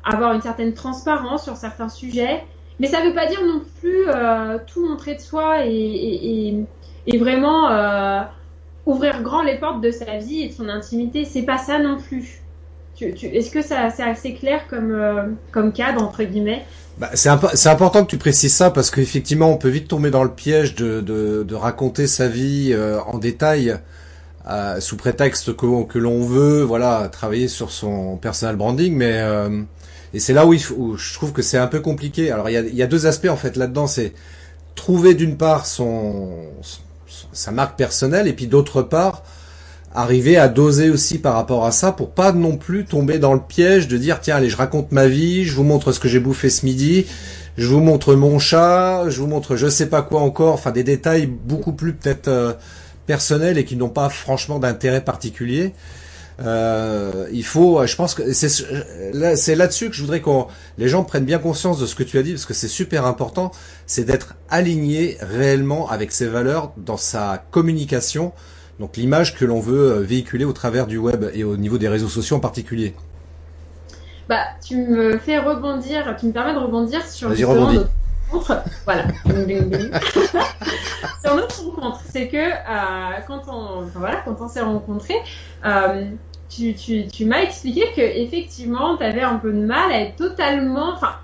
avoir 0.04 0.34
une 0.34 0.42
certaine 0.42 0.74
transparence 0.74 1.44
sur 1.44 1.56
certains 1.56 1.88
sujets. 1.88 2.44
Mais 2.80 2.86
ça 2.86 3.02
ne 3.02 3.08
veut 3.08 3.14
pas 3.14 3.26
dire 3.26 3.44
non 3.44 3.60
plus 3.80 4.06
tout 4.72 4.86
montrer 4.86 5.16
de 5.16 5.20
soi 5.20 5.66
et, 5.66 6.64
et, 7.06 7.18
vraiment 7.18 7.68
ouvrir 8.86 9.20
grand 9.22 9.42
les 9.42 9.58
portes 9.58 9.80
de 9.80 9.90
sa 9.90 10.18
vie 10.18 10.42
et 10.42 10.48
de 10.48 10.52
son 10.52 10.68
intimité. 10.68 11.24
C'est 11.24 11.42
pas 11.42 11.58
ça 11.58 11.80
non 11.80 11.98
plus. 11.98 12.40
Est-ce 13.00 13.50
que 13.50 13.62
c'est 13.62 13.74
assez 13.74 14.34
clair 14.34 14.66
comme, 14.68 14.92
euh, 14.92 15.22
comme 15.52 15.72
cadre 15.72 16.02
entre 16.02 16.24
guillemets? 16.24 16.64
Bah, 16.98 17.10
c'est 17.14 17.28
imp 17.28 17.44
important 17.66 18.04
que 18.04 18.10
tu 18.10 18.18
précises 18.18 18.54
ça 18.54 18.70
parce 18.70 18.90
qu'effectivement 18.90 19.50
on 19.52 19.56
peut 19.56 19.68
vite 19.68 19.86
tomber 19.86 20.10
dans 20.10 20.24
le 20.24 20.30
piège 20.30 20.74
de, 20.74 21.00
de, 21.00 21.54
raconter 21.54 22.08
sa 22.08 22.26
vie 22.26 22.70
euh, 22.72 22.98
en 23.02 23.18
détail 23.18 23.78
euh, 24.46 24.80
sous 24.80 24.96
prétexte 24.96 25.56
que, 25.56 25.98
l'on 25.98 26.24
veut 26.24 26.62
voilà 26.62 27.08
travailler 27.10 27.48
sur 27.48 27.70
son 27.70 28.16
personal 28.16 28.56
branding 28.56 28.94
mais 28.94 29.14
euh, 29.16 29.62
et 30.14 30.20
c'est 30.20 30.32
là 30.32 30.46
où, 30.46 30.54
il 30.54 30.62
où, 30.76 30.96
je 30.96 31.14
trouve 31.14 31.32
que 31.32 31.42
c'est 31.42 31.58
un 31.58 31.66
peu 31.66 31.80
compliqué. 31.80 32.30
Alors 32.30 32.48
il 32.48 32.54
y 32.54 32.56
a, 32.56 32.62
y 32.62 32.82
a 32.82 32.86
deux 32.86 33.06
aspects 33.06 33.28
en 33.28 33.36
fait 33.36 33.56
là-dedans. 33.56 33.86
C'est 33.86 34.14
trouver 34.74 35.14
d'une 35.14 35.36
part 35.36 35.66
son, 35.66 36.30
son 36.62 36.80
sa 37.32 37.50
marque 37.50 37.76
personnelle 37.76 38.28
et 38.28 38.32
puis 38.32 38.46
d'autre 38.46 38.82
part 38.82 39.22
arriver 39.94 40.36
à 40.36 40.48
doser 40.48 40.90
aussi 40.90 41.18
par 41.18 41.34
rapport 41.34 41.64
à 41.64 41.72
ça 41.72 41.92
pour 41.92 42.10
pas 42.10 42.32
non 42.32 42.56
plus 42.56 42.84
tomber 42.84 43.18
dans 43.18 43.32
le 43.32 43.40
piège 43.40 43.88
de 43.88 43.96
dire 43.96 44.20
tiens 44.20 44.36
allez 44.36 44.50
je 44.50 44.56
raconte 44.56 44.92
ma 44.92 45.06
vie, 45.08 45.44
je 45.44 45.54
vous 45.54 45.64
montre 45.64 45.92
ce 45.92 46.00
que 46.00 46.08
j'ai 46.08 46.20
bouffé 46.20 46.50
ce 46.50 46.66
midi, 46.66 47.06
je 47.56 47.66
vous 47.66 47.80
montre 47.80 48.14
mon 48.14 48.38
chat, 48.38 49.08
je 49.08 49.20
vous 49.20 49.26
montre 49.26 49.56
je 49.56 49.66
sais 49.68 49.86
pas 49.86 50.02
quoi 50.02 50.20
encore, 50.20 50.52
enfin 50.54 50.70
des 50.70 50.84
détails 50.84 51.26
beaucoup 51.26 51.72
plus 51.72 51.94
peut-être 51.94 52.28
euh, 52.28 52.52
personnels 53.08 53.56
et 53.56 53.64
qui 53.64 53.74
n'ont 53.74 53.88
pas 53.88 54.10
franchement 54.10 54.60
d'intérêt 54.60 55.02
particulier. 55.02 55.72
Euh, 56.40 57.26
il 57.32 57.42
faut, 57.42 57.84
je 57.84 57.96
pense 57.96 58.14
que 58.14 58.32
c'est 58.32 58.48
là, 59.12 59.34
c'est 59.34 59.56
là-dessus 59.56 59.88
que 59.88 59.96
je 59.96 60.02
voudrais 60.02 60.20
que 60.20 60.30
les 60.76 60.88
gens 60.88 61.02
prennent 61.02 61.24
bien 61.24 61.38
conscience 61.38 61.80
de 61.80 61.86
ce 61.86 61.96
que 61.96 62.04
tu 62.04 62.18
as 62.18 62.22
dit 62.22 62.32
parce 62.32 62.46
que 62.46 62.54
c'est 62.54 62.68
super 62.68 63.06
important, 63.06 63.50
c'est 63.86 64.04
d'être 64.04 64.36
aligné 64.48 65.16
réellement 65.20 65.88
avec 65.90 66.12
ses 66.12 66.26
valeurs 66.26 66.72
dans 66.76 66.98
sa 66.98 67.42
communication, 67.50 68.32
donc 68.78 68.96
l'image 68.96 69.34
que 69.34 69.44
l'on 69.44 69.58
veut 69.58 69.92
euh, 69.92 70.00
véhiculer 70.00 70.44
au 70.44 70.52
travers 70.52 70.86
du 70.86 70.98
web 70.98 71.24
et 71.34 71.42
au 71.42 71.56
niveau 71.56 71.78
des 71.78 71.88
réseaux 71.88 72.08
sociaux 72.08 72.36
en 72.36 72.40
particulier. 72.40 72.94
Bah, 74.28 74.44
tu 74.64 74.76
me 74.76 75.18
fais 75.18 75.38
rebondir, 75.38 76.14
tu 76.20 76.26
me 76.26 76.32
permets 76.32 76.54
de 76.54 76.58
rebondir 76.58 77.04
sur 77.04 77.30
notre 77.30 77.88
rencontre. 78.30 78.62
Voilà. 78.84 79.04
sur 81.24 81.34
notre 81.34 81.64
rencontre, 81.64 82.00
c'est 82.10 82.28
que 82.28 82.36
euh, 82.36 83.20
quand 83.26 83.42
on, 83.48 83.84
enfin, 83.84 83.98
voilà, 83.98 84.22
quand 84.24 84.36
on 84.40 84.48
s'est 84.48 84.60
rencontrés. 84.60 85.18
Euh, 85.64 86.04
tu, 86.48 86.74
tu, 86.74 87.06
tu 87.08 87.24
m'as 87.24 87.42
expliqué 87.42 87.84
que 87.94 88.00
effectivement, 88.00 88.96
tu 88.96 89.04
avais 89.04 89.22
un 89.22 89.36
peu 89.36 89.52
de 89.52 89.64
mal 89.64 89.92
à 89.92 90.00
être 90.00 90.16
totalement, 90.16 90.94
enfin, 90.94 91.16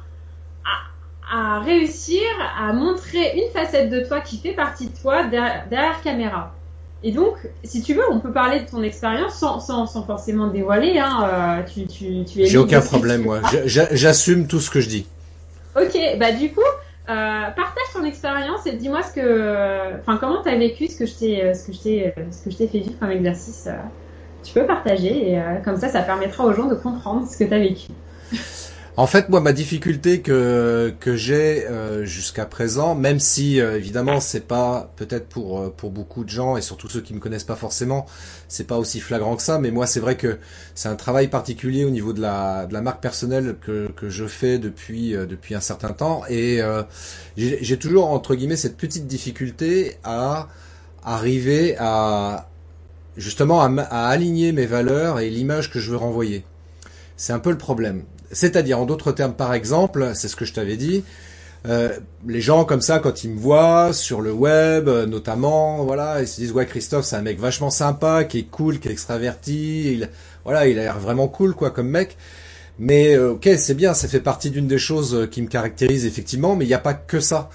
à, 1.32 1.56
à, 1.56 1.60
réussir 1.60 2.22
à 2.58 2.72
montrer 2.72 3.32
une 3.36 3.50
facette 3.52 3.90
de 3.90 4.00
toi 4.00 4.20
qui 4.20 4.38
fait 4.38 4.52
partie 4.52 4.88
de 4.88 4.96
toi 4.96 5.24
derrière, 5.24 5.64
derrière 5.70 6.02
caméra. 6.02 6.52
Et 7.02 7.12
donc, 7.12 7.36
si 7.64 7.82
tu 7.82 7.92
veux, 7.92 8.10
on 8.10 8.18
peut 8.18 8.32
parler 8.32 8.60
de 8.60 8.66
ton 8.66 8.82
expérience 8.82 9.34
sans, 9.34 9.60
sans, 9.60 9.86
sans, 9.86 10.04
forcément 10.04 10.46
dévoiler. 10.46 10.98
Hein, 10.98 11.28
euh, 11.30 11.62
tu, 11.70 11.86
tu, 11.86 12.24
tu 12.24 12.46
J'ai 12.46 12.56
aucun 12.56 12.80
problème, 12.80 13.22
moi. 13.22 13.40
J'assume 13.66 14.46
tout 14.46 14.60
ce 14.60 14.70
que 14.70 14.80
je 14.80 14.88
dis. 14.88 15.06
Ok, 15.76 15.98
bah 16.18 16.32
du 16.32 16.52
coup, 16.52 16.60
euh, 17.08 17.50
partage 17.50 17.92
ton 17.92 18.04
expérience 18.04 18.66
et 18.66 18.72
dis-moi 18.72 19.02
ce 19.02 19.12
que, 19.12 19.98
enfin, 20.00 20.16
comment 20.18 20.42
t'as 20.42 20.56
vécu 20.56 20.88
ce 20.88 20.96
que 20.96 21.06
je 21.06 21.14
t'ai, 21.14 21.54
ce 21.54 21.66
que 21.66 21.72
je 21.72 21.82
t'ai, 21.82 22.14
ce 22.30 22.44
que 22.44 22.50
je 22.50 22.56
t'ai 22.56 22.68
fait 22.68 22.78
vivre 22.80 22.98
comme 22.98 23.10
exercice. 23.10 23.66
Euh 23.66 23.76
tu 24.44 24.52
peux 24.52 24.66
partager 24.66 25.30
et 25.30 25.40
euh, 25.40 25.56
comme 25.64 25.76
ça, 25.76 25.88
ça 25.88 26.02
permettra 26.02 26.44
aux 26.44 26.52
gens 26.52 26.66
de 26.66 26.74
comprendre 26.74 27.26
ce 27.26 27.36
que 27.36 27.44
tu 27.44 27.54
as 27.54 27.58
vécu. 27.58 27.88
En 28.96 29.08
fait, 29.08 29.28
moi, 29.28 29.40
ma 29.40 29.52
difficulté 29.52 30.20
que 30.20 30.94
que 31.00 31.16
j'ai 31.16 31.66
euh, 31.66 32.04
jusqu'à 32.04 32.46
présent, 32.46 32.94
même 32.94 33.18
si 33.18 33.60
euh, 33.60 33.76
évidemment 33.76 34.20
c'est 34.20 34.46
pas 34.46 34.92
peut-être 34.94 35.28
pour 35.28 35.58
euh, 35.58 35.74
pour 35.76 35.90
beaucoup 35.90 36.22
de 36.22 36.28
gens 36.28 36.56
et 36.56 36.62
surtout 36.62 36.88
ceux 36.88 37.00
qui 37.00 37.12
me 37.12 37.18
connaissent 37.18 37.42
pas 37.42 37.56
forcément, 37.56 38.06
c'est 38.46 38.68
pas 38.68 38.78
aussi 38.78 39.00
flagrant 39.00 39.34
que 39.34 39.42
ça. 39.42 39.58
Mais 39.58 39.72
moi, 39.72 39.88
c'est 39.88 39.98
vrai 39.98 40.16
que 40.16 40.38
c'est 40.76 40.88
un 40.88 40.94
travail 40.94 41.26
particulier 41.26 41.84
au 41.84 41.90
niveau 41.90 42.12
de 42.12 42.20
la 42.20 42.66
de 42.66 42.72
la 42.72 42.82
marque 42.82 43.02
personnelle 43.02 43.56
que 43.60 43.90
que 43.96 44.08
je 44.08 44.26
fais 44.26 44.58
depuis 44.60 45.16
euh, 45.16 45.26
depuis 45.26 45.56
un 45.56 45.60
certain 45.60 45.92
temps 45.92 46.22
et 46.28 46.60
j'ai 47.36 47.78
toujours 47.78 48.10
entre 48.10 48.36
guillemets 48.36 48.56
cette 48.56 48.76
petite 48.76 49.08
difficulté 49.08 49.96
à 50.04 50.48
arriver 51.02 51.74
à 51.80 52.48
justement 53.16 53.60
à, 53.60 53.66
à, 53.66 54.08
aligner 54.08 54.52
mes 54.52 54.66
valeurs 54.66 55.18
et 55.18 55.30
l'image 55.30 55.70
que 55.72 55.80
je 55.80 55.90
veux 55.90 55.96
renvoyer. 55.96 56.44
C'est 57.16 57.32
un 57.32 57.40
peu 57.40 57.50
le 57.50 57.58
problème. 57.58 58.04
C'est-à-dire, 58.34 58.78
en 58.78 58.84
d'autres 58.84 59.12
termes, 59.12 59.32
par 59.32 59.54
exemple, 59.54 60.12
c'est 60.14 60.28
ce 60.28 60.36
que 60.36 60.44
je 60.44 60.52
t'avais 60.52 60.76
dit, 60.76 61.04
euh, 61.66 61.88
les 62.26 62.42
gens 62.42 62.66
comme 62.66 62.82
ça, 62.82 62.98
quand 62.98 63.24
ils 63.24 63.30
me 63.30 63.38
voient 63.38 63.94
sur 63.94 64.20
le 64.20 64.32
web, 64.32 64.88
notamment, 64.88 65.84
voilà, 65.84 66.20
ils 66.20 66.28
se 66.28 66.36
disent 66.36 66.52
ouais 66.52 66.66
Christophe, 66.66 67.06
c'est 67.06 67.16
un 67.16 67.22
mec 67.22 67.40
vachement 67.40 67.70
sympa, 67.70 68.24
qui 68.24 68.40
est 68.40 68.50
cool, 68.50 68.78
qui 68.78 68.88
est 68.88 68.92
extraverti, 68.92 69.94
il, 69.94 70.10
voilà, 70.44 70.66
il 70.66 70.78
a 70.78 70.82
l'air 70.82 70.98
vraiment 70.98 71.26
cool 71.26 71.54
quoi 71.54 71.70
comme 71.70 71.88
mec. 71.88 72.18
Mais 72.78 73.14
euh, 73.16 73.32
ok, 73.32 73.48
c'est 73.56 73.74
bien, 73.74 73.94
ça 73.94 74.08
fait 74.08 74.20
partie 74.20 74.50
d'une 74.50 74.66
des 74.66 74.78
choses 74.78 75.28
qui 75.30 75.40
me 75.40 75.46
caractérise 75.48 76.04
effectivement, 76.04 76.54
mais 76.54 76.66
il 76.66 76.68
n'y 76.68 76.74
a 76.74 76.78
pas 76.78 76.94
que 76.94 77.20
ça. 77.20 77.48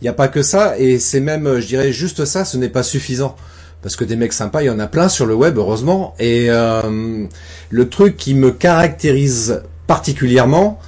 Il 0.00 0.04
n'y 0.04 0.08
a 0.08 0.12
pas 0.12 0.28
que 0.28 0.42
ça, 0.42 0.78
et 0.78 1.00
c'est 1.00 1.20
même, 1.20 1.58
je 1.58 1.66
dirais, 1.66 1.90
juste 1.90 2.24
ça, 2.24 2.44
ce 2.44 2.56
n'est 2.56 2.68
pas 2.68 2.84
suffisant 2.84 3.34
parce 3.82 3.96
que 3.96 4.04
des 4.04 4.16
mecs 4.16 4.32
sympas, 4.32 4.62
il 4.62 4.66
y 4.66 4.70
en 4.70 4.78
a 4.78 4.86
plein 4.86 5.08
sur 5.08 5.26
le 5.26 5.34
web, 5.34 5.56
heureusement. 5.56 6.14
Et 6.18 6.46
euh, 6.50 7.26
le 7.70 7.88
truc 7.88 8.16
qui 8.16 8.34
me 8.34 8.50
caractérise 8.50 9.62
particulièrement, 9.88 10.78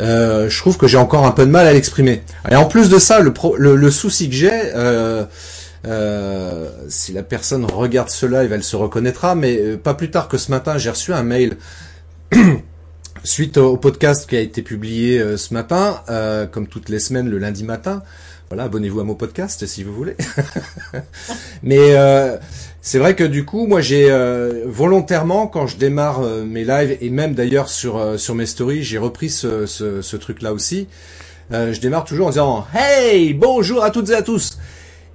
euh, 0.00 0.50
je 0.50 0.58
trouve 0.58 0.76
que 0.76 0.88
j'ai 0.88 0.98
encore 0.98 1.24
un 1.24 1.30
peu 1.30 1.46
de 1.46 1.50
mal 1.50 1.68
à 1.68 1.72
l'exprimer. 1.72 2.22
Et 2.50 2.56
en 2.56 2.64
plus 2.64 2.88
de 2.88 2.98
ça, 2.98 3.20
le, 3.20 3.32
pro, 3.32 3.56
souci 3.90 4.28
que 4.28 4.34
j'ai, 4.34 4.50
euh, 4.52 5.24
euh, 5.86 6.68
si 6.88 7.12
la 7.12 7.22
personne 7.22 7.64
regarde 7.64 8.10
ce 8.10 8.26
live, 8.26 8.52
elle 8.52 8.64
se 8.64 8.74
reconnaîtra, 8.74 9.36
mais 9.36 9.76
pas 9.76 9.94
plus 9.94 10.10
tard 10.10 10.26
que 10.26 10.38
ce 10.38 10.50
matin, 10.50 10.78
j'ai 10.78 10.90
reçu 10.90 11.12
un 11.12 11.22
mail 11.22 11.56
suite 13.24 13.58
au 13.58 13.76
podcast 13.76 14.28
qui 14.28 14.36
a 14.36 14.40
été 14.40 14.62
publié 14.62 15.36
ce 15.36 15.54
matin, 15.54 16.00
comme 16.50 16.66
toutes 16.66 16.88
les 16.88 16.98
semaines 16.98 17.28
le 17.28 17.38
lundi 17.38 17.62
matin, 17.62 18.02
voilà, 18.48 18.64
abonnez-vous 18.64 19.00
à 19.00 19.04
mon 19.04 19.16
podcast 19.16 19.66
si 19.66 19.82
vous 19.82 19.94
voulez. 19.94 20.16
Mais 21.62 21.94
c'est 22.86 23.00
vrai 23.00 23.16
que 23.16 23.24
du 23.24 23.44
coup, 23.44 23.66
moi, 23.66 23.80
j'ai 23.80 24.12
euh, 24.12 24.62
volontairement, 24.64 25.48
quand 25.48 25.66
je 25.66 25.76
démarre 25.76 26.20
euh, 26.20 26.44
mes 26.44 26.62
lives 26.62 26.96
et 27.00 27.10
même 27.10 27.34
d'ailleurs 27.34 27.68
sur 27.68 27.96
euh, 27.96 28.16
sur 28.16 28.36
mes 28.36 28.46
stories, 28.46 28.84
j'ai 28.84 28.96
repris 28.96 29.28
ce, 29.28 29.66
ce, 29.66 30.16
truc-là 30.16 30.52
aussi. 30.52 30.86
je 31.50 31.80
démarre 31.80 32.04
toujours 32.04 32.28
en 32.28 32.30
disant 32.30 32.64
Hey, 32.72 33.34
bonjour 33.34 33.82
à 33.82 33.90
toutes 33.90 34.10
et 34.10 34.14
à 34.14 34.22
tous. 34.22 34.58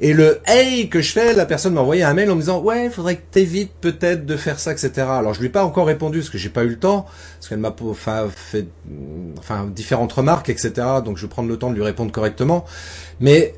Et 0.01 0.12
le 0.12 0.42
hey 0.48 0.90
que 0.90 1.00
je 1.00 1.13
fais, 1.13 1.34
la 1.34 1.46
personne 1.46 1.74
m'a 1.74 1.80
envoyé 1.80 2.04
un 2.04 2.13
mail 2.13 2.30
en 2.30 2.36
me 2.36 2.42
disant 2.42 2.60
ouais, 2.60 2.90
faudrait 2.90 3.16
que 3.16 3.24
t'évites 3.32 3.72
peut-être 3.80 4.25
de 4.25 4.36
faire 4.36 4.60
ça, 4.60 4.74
etc. 4.74 4.92
Alors 4.98 5.34
je 5.34 5.40
lui 5.40 5.48
ai 5.48 5.50
pas 5.50 5.63
encore 5.63 5.88
répondu 5.88 6.20
parce 6.20 6.30
que 6.30 6.38
j'ai 6.38 6.50
pas 6.50 6.66
eu 6.66 6.70
le 6.70 6.80
temps, 6.80 7.06
parce 7.38 7.48
qu'elle 7.48 7.60
m'a 7.60 7.74
enfin 7.84 8.28
fait 8.36 8.68
enfin 9.40 9.66
différentes 9.74 10.12
remarques, 10.12 10.50
etc. 10.50 10.74
Donc 11.06 11.16
je 11.16 11.22
vais 11.22 11.30
prendre 11.30 11.48
le 11.48 11.56
temps 11.56 11.70
de 11.70 11.75
lui 11.75 11.84
répondre 11.84 12.12
correctement. 12.12 12.66
Mais 13.22 13.54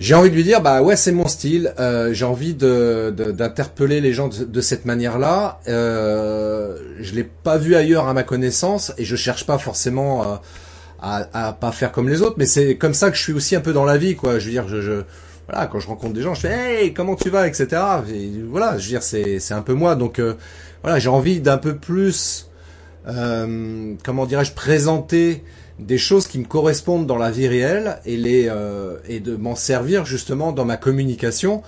j'ai 0.00 0.14
envie 0.16 0.30
de 0.30 0.34
lui 0.34 0.42
dire 0.42 0.60
bah 0.60 0.82
ouais 0.82 0.96
c'est 0.96 1.12
mon 1.12 1.28
style. 1.28 1.72
Euh, 1.78 2.12
j'ai 2.12 2.24
envie 2.24 2.54
de 2.54 3.14
d'interpeller 3.16 4.00
les 4.00 4.12
gens 4.12 4.26
de, 4.28 4.44
de 4.44 4.60
cette 4.60 4.84
manière-là. 4.84 5.60
Euh, 5.68 6.76
je 6.98 7.14
l'ai 7.14 7.24
pas 7.24 7.58
vu 7.58 7.76
ailleurs 7.76 8.08
à 8.08 8.14
ma 8.14 8.24
connaissance 8.24 8.92
et 8.98 9.04
je 9.04 9.14
cherche 9.14 9.46
pas 9.46 9.58
forcément. 9.58 10.22
Euh, 10.22 10.36
à, 11.02 11.48
à 11.48 11.52
pas 11.54 11.72
faire 11.72 11.92
comme 11.92 12.08
les 12.08 12.20
autres, 12.20 12.34
mais 12.36 12.44
c'est 12.44 12.76
comme 12.76 12.92
ça 12.92 13.10
que 13.10 13.16
je 13.16 13.22
suis 13.22 13.32
aussi 13.32 13.56
un 13.56 13.60
peu 13.62 13.72
dans 13.72 13.86
la 13.86 13.96
vie, 13.96 14.16
quoi. 14.16 14.38
Je 14.38 14.44
veux 14.44 14.50
dire, 14.50 14.68
je, 14.68 14.82
je 14.82 15.02
voilà, 15.48 15.66
quand 15.66 15.80
je 15.80 15.88
rencontre 15.88 16.12
des 16.12 16.22
gens, 16.22 16.34
je 16.34 16.40
fais 16.42 16.82
hey 16.82 16.94
comment 16.94 17.16
tu 17.16 17.30
vas, 17.30 17.46
etc. 17.48 17.68
Et 18.12 18.30
voilà, 18.48 18.78
je 18.78 18.84
veux 18.84 18.88
dire 18.90 19.02
c'est 19.02 19.38
c'est 19.40 19.54
un 19.54 19.62
peu 19.62 19.72
moi, 19.72 19.96
donc 19.96 20.18
euh, 20.18 20.34
voilà, 20.82 20.98
j'ai 20.98 21.08
envie 21.08 21.40
d'un 21.40 21.58
peu 21.58 21.76
plus, 21.76 22.50
euh, 23.08 23.94
comment 24.04 24.26
dirais-je, 24.26 24.52
présenter 24.52 25.42
des 25.80 25.98
choses 25.98 26.26
qui 26.26 26.38
me 26.38 26.44
correspondent 26.44 27.06
dans 27.06 27.16
la 27.16 27.30
vie 27.30 27.48
réelle 27.48 27.98
et 28.04 28.16
les 28.16 28.48
euh, 28.48 28.98
et 29.08 29.20
de 29.20 29.36
m'en 29.36 29.54
servir 29.54 30.04
justement 30.04 30.52
dans 30.52 30.64
ma 30.64 30.76
communication 30.76 31.62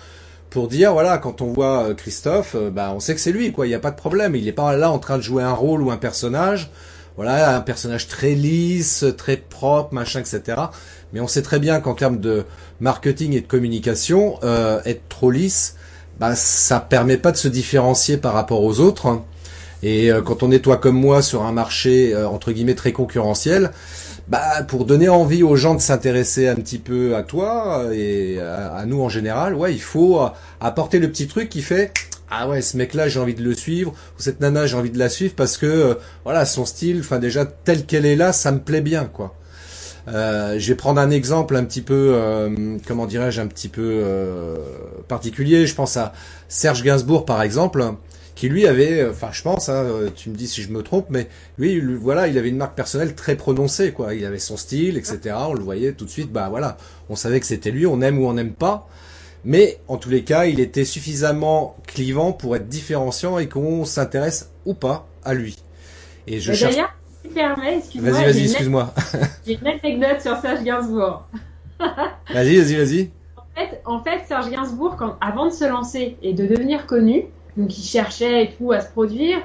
pour 0.50 0.68
dire 0.68 0.92
voilà 0.92 1.18
quand 1.18 1.40
on 1.40 1.52
voit 1.52 1.88
euh, 1.88 1.94
Christophe, 1.94 2.54
euh, 2.54 2.70
bah 2.70 2.92
on 2.94 3.00
sait 3.00 3.14
que 3.14 3.20
c'est 3.20 3.32
lui 3.32 3.52
quoi, 3.52 3.66
il 3.66 3.70
n'y 3.70 3.74
a 3.74 3.80
pas 3.80 3.90
de 3.90 3.96
problème, 3.96 4.36
il 4.36 4.44
n'est 4.44 4.52
pas 4.52 4.76
là 4.76 4.90
en 4.90 4.98
train 4.98 5.16
de 5.16 5.22
jouer 5.22 5.42
un 5.42 5.54
rôle 5.54 5.82
ou 5.82 5.90
un 5.90 5.96
personnage. 5.96 6.70
voilà, 7.16 7.56
un 7.56 7.60
personnage 7.60 8.06
très 8.06 8.34
lisse, 8.34 9.04
très 9.16 9.36
propre, 9.36 9.94
machin, 9.94 10.20
etc. 10.20 10.60
Mais 11.12 11.20
on 11.20 11.26
sait 11.28 11.42
très 11.42 11.58
bien 11.58 11.80
qu'en 11.80 11.94
termes 11.94 12.20
de 12.20 12.44
marketing 12.80 13.34
et 13.34 13.40
de 13.40 13.46
communication, 13.46 14.38
euh, 14.44 14.80
être 14.84 15.08
trop 15.08 15.30
lisse, 15.30 15.76
bah, 16.18 16.34
ça 16.34 16.80
permet 16.80 17.16
pas 17.16 17.32
de 17.32 17.36
se 17.36 17.48
différencier 17.48 18.16
par 18.16 18.34
rapport 18.34 18.62
aux 18.62 18.80
autres. 18.80 19.22
Et 19.82 20.12
euh, 20.12 20.22
quand 20.22 20.42
on 20.42 20.50
est 20.50 20.60
toi 20.60 20.76
comme 20.76 20.96
moi 20.96 21.22
sur 21.22 21.42
un 21.42 21.52
marché 21.52 22.14
euh, 22.14 22.28
entre 22.28 22.52
guillemets 22.52 22.74
très 22.74 22.92
concurrentiel, 22.92 23.72
bah 24.28 24.62
pour 24.66 24.84
donner 24.84 25.08
envie 25.08 25.42
aux 25.42 25.56
gens 25.56 25.74
de 25.74 25.80
s'intéresser 25.80 26.48
un 26.48 26.54
petit 26.54 26.78
peu 26.78 27.16
à 27.16 27.22
toi 27.22 27.86
et 27.92 28.38
à, 28.40 28.84
nous 28.86 29.02
en 29.02 29.08
général, 29.08 29.54
ouais, 29.54 29.74
il 29.74 29.82
faut 29.82 30.20
apporter 30.60 31.00
le 31.00 31.10
petit 31.10 31.26
truc 31.26 31.48
qui 31.48 31.62
fait 31.62 31.92
ah 32.34 32.48
ouais, 32.48 32.62
ce 32.62 32.78
mec-là, 32.78 33.08
j'ai 33.08 33.20
envie 33.20 33.34
de 33.34 33.42
le 33.42 33.52
suivre, 33.52 33.90
ou 33.90 34.22
cette 34.22 34.40
nana, 34.40 34.66
j'ai 34.66 34.74
envie 34.74 34.90
de 34.90 34.98
la 34.98 35.10
suivre 35.10 35.34
parce 35.36 35.58
que 35.58 35.98
voilà, 36.24 36.46
son 36.46 36.64
style, 36.64 37.00
enfin 37.00 37.18
déjà 37.18 37.44
tel 37.44 37.84
qu'elle 37.84 38.06
est 38.06 38.16
là, 38.16 38.32
ça 38.32 38.52
me 38.52 38.60
plaît 38.60 38.80
bien 38.80 39.04
quoi. 39.04 39.34
Euh, 40.08 40.58
je 40.58 40.68
vais 40.68 40.74
prendre 40.74 41.00
un 41.00 41.10
exemple 41.10 41.56
un 41.56 41.64
petit 41.64 41.82
peu, 41.82 42.12
euh, 42.14 42.76
comment 42.86 43.06
dirais-je, 43.06 43.40
un 43.40 43.46
petit 43.46 43.68
peu 43.68 44.00
euh, 44.02 44.56
particulier. 45.08 45.66
Je 45.66 45.74
pense 45.74 45.96
à 45.96 46.12
Serge 46.48 46.82
Gainsbourg 46.82 47.24
par 47.24 47.42
exemple, 47.42 47.84
qui 48.34 48.48
lui 48.48 48.66
avait, 48.66 49.08
enfin 49.08 49.28
je 49.32 49.42
pense, 49.42 49.68
hein, 49.68 49.86
tu 50.14 50.30
me 50.30 50.34
dis 50.34 50.48
si 50.48 50.62
je 50.62 50.70
me 50.70 50.82
trompe, 50.82 51.06
mais 51.10 51.28
lui, 51.58 51.80
voilà, 51.96 52.28
il 52.28 52.38
avait 52.38 52.48
une 52.48 52.56
marque 52.56 52.74
personnelle 52.74 53.14
très 53.14 53.36
prononcée, 53.36 53.92
quoi. 53.92 54.14
Il 54.14 54.24
avait 54.24 54.38
son 54.38 54.56
style, 54.56 54.96
etc. 54.96 55.36
On 55.48 55.54
le 55.54 55.62
voyait 55.62 55.92
tout 55.92 56.04
de 56.04 56.10
suite, 56.10 56.32
bah 56.32 56.48
voilà, 56.48 56.76
on 57.10 57.16
savait 57.16 57.40
que 57.40 57.46
c'était 57.46 57.70
lui, 57.70 57.86
on 57.86 58.00
aime 58.00 58.18
ou 58.18 58.26
on 58.26 58.34
n'aime 58.34 58.52
pas. 58.52 58.88
Mais 59.44 59.78
en 59.88 59.96
tous 59.96 60.10
les 60.10 60.22
cas, 60.22 60.46
il 60.46 60.60
était 60.60 60.84
suffisamment 60.84 61.76
clivant 61.86 62.32
pour 62.32 62.54
être 62.56 62.68
différenciant 62.68 63.38
et 63.38 63.48
qu'on 63.48 63.84
s'intéresse 63.84 64.50
ou 64.66 64.74
pas 64.74 65.06
à 65.24 65.34
lui. 65.34 65.58
Et 66.26 66.40
je 66.40 66.52
cherche 66.52 66.76
excuse-moi. 67.24 68.10
Vas-y, 68.12 68.24
vas-y, 68.24 68.42
excuse-moi. 68.44 68.94
J'ai 69.46 69.58
une 69.58 69.66
anecdote 69.84 70.20
sur 70.20 70.36
Serge 70.38 70.62
Gainsbourg. 70.62 71.26
vas-y, 71.78 72.56
vas-y, 72.56 72.76
vas-y. 72.76 73.10
En 73.36 73.44
fait, 73.54 73.80
en 73.84 74.02
fait, 74.02 74.20
Serge 74.26 74.50
Gainsbourg, 74.50 74.96
quand, 74.96 75.16
avant 75.20 75.46
de 75.46 75.52
se 75.52 75.64
lancer 75.64 76.16
et 76.22 76.32
de 76.32 76.46
devenir 76.46 76.86
connu, 76.86 77.24
donc 77.56 77.76
il 77.78 77.82
cherchait 77.82 78.44
et 78.44 78.50
tout 78.52 78.72
à 78.72 78.80
se 78.80 78.90
produire. 78.90 79.38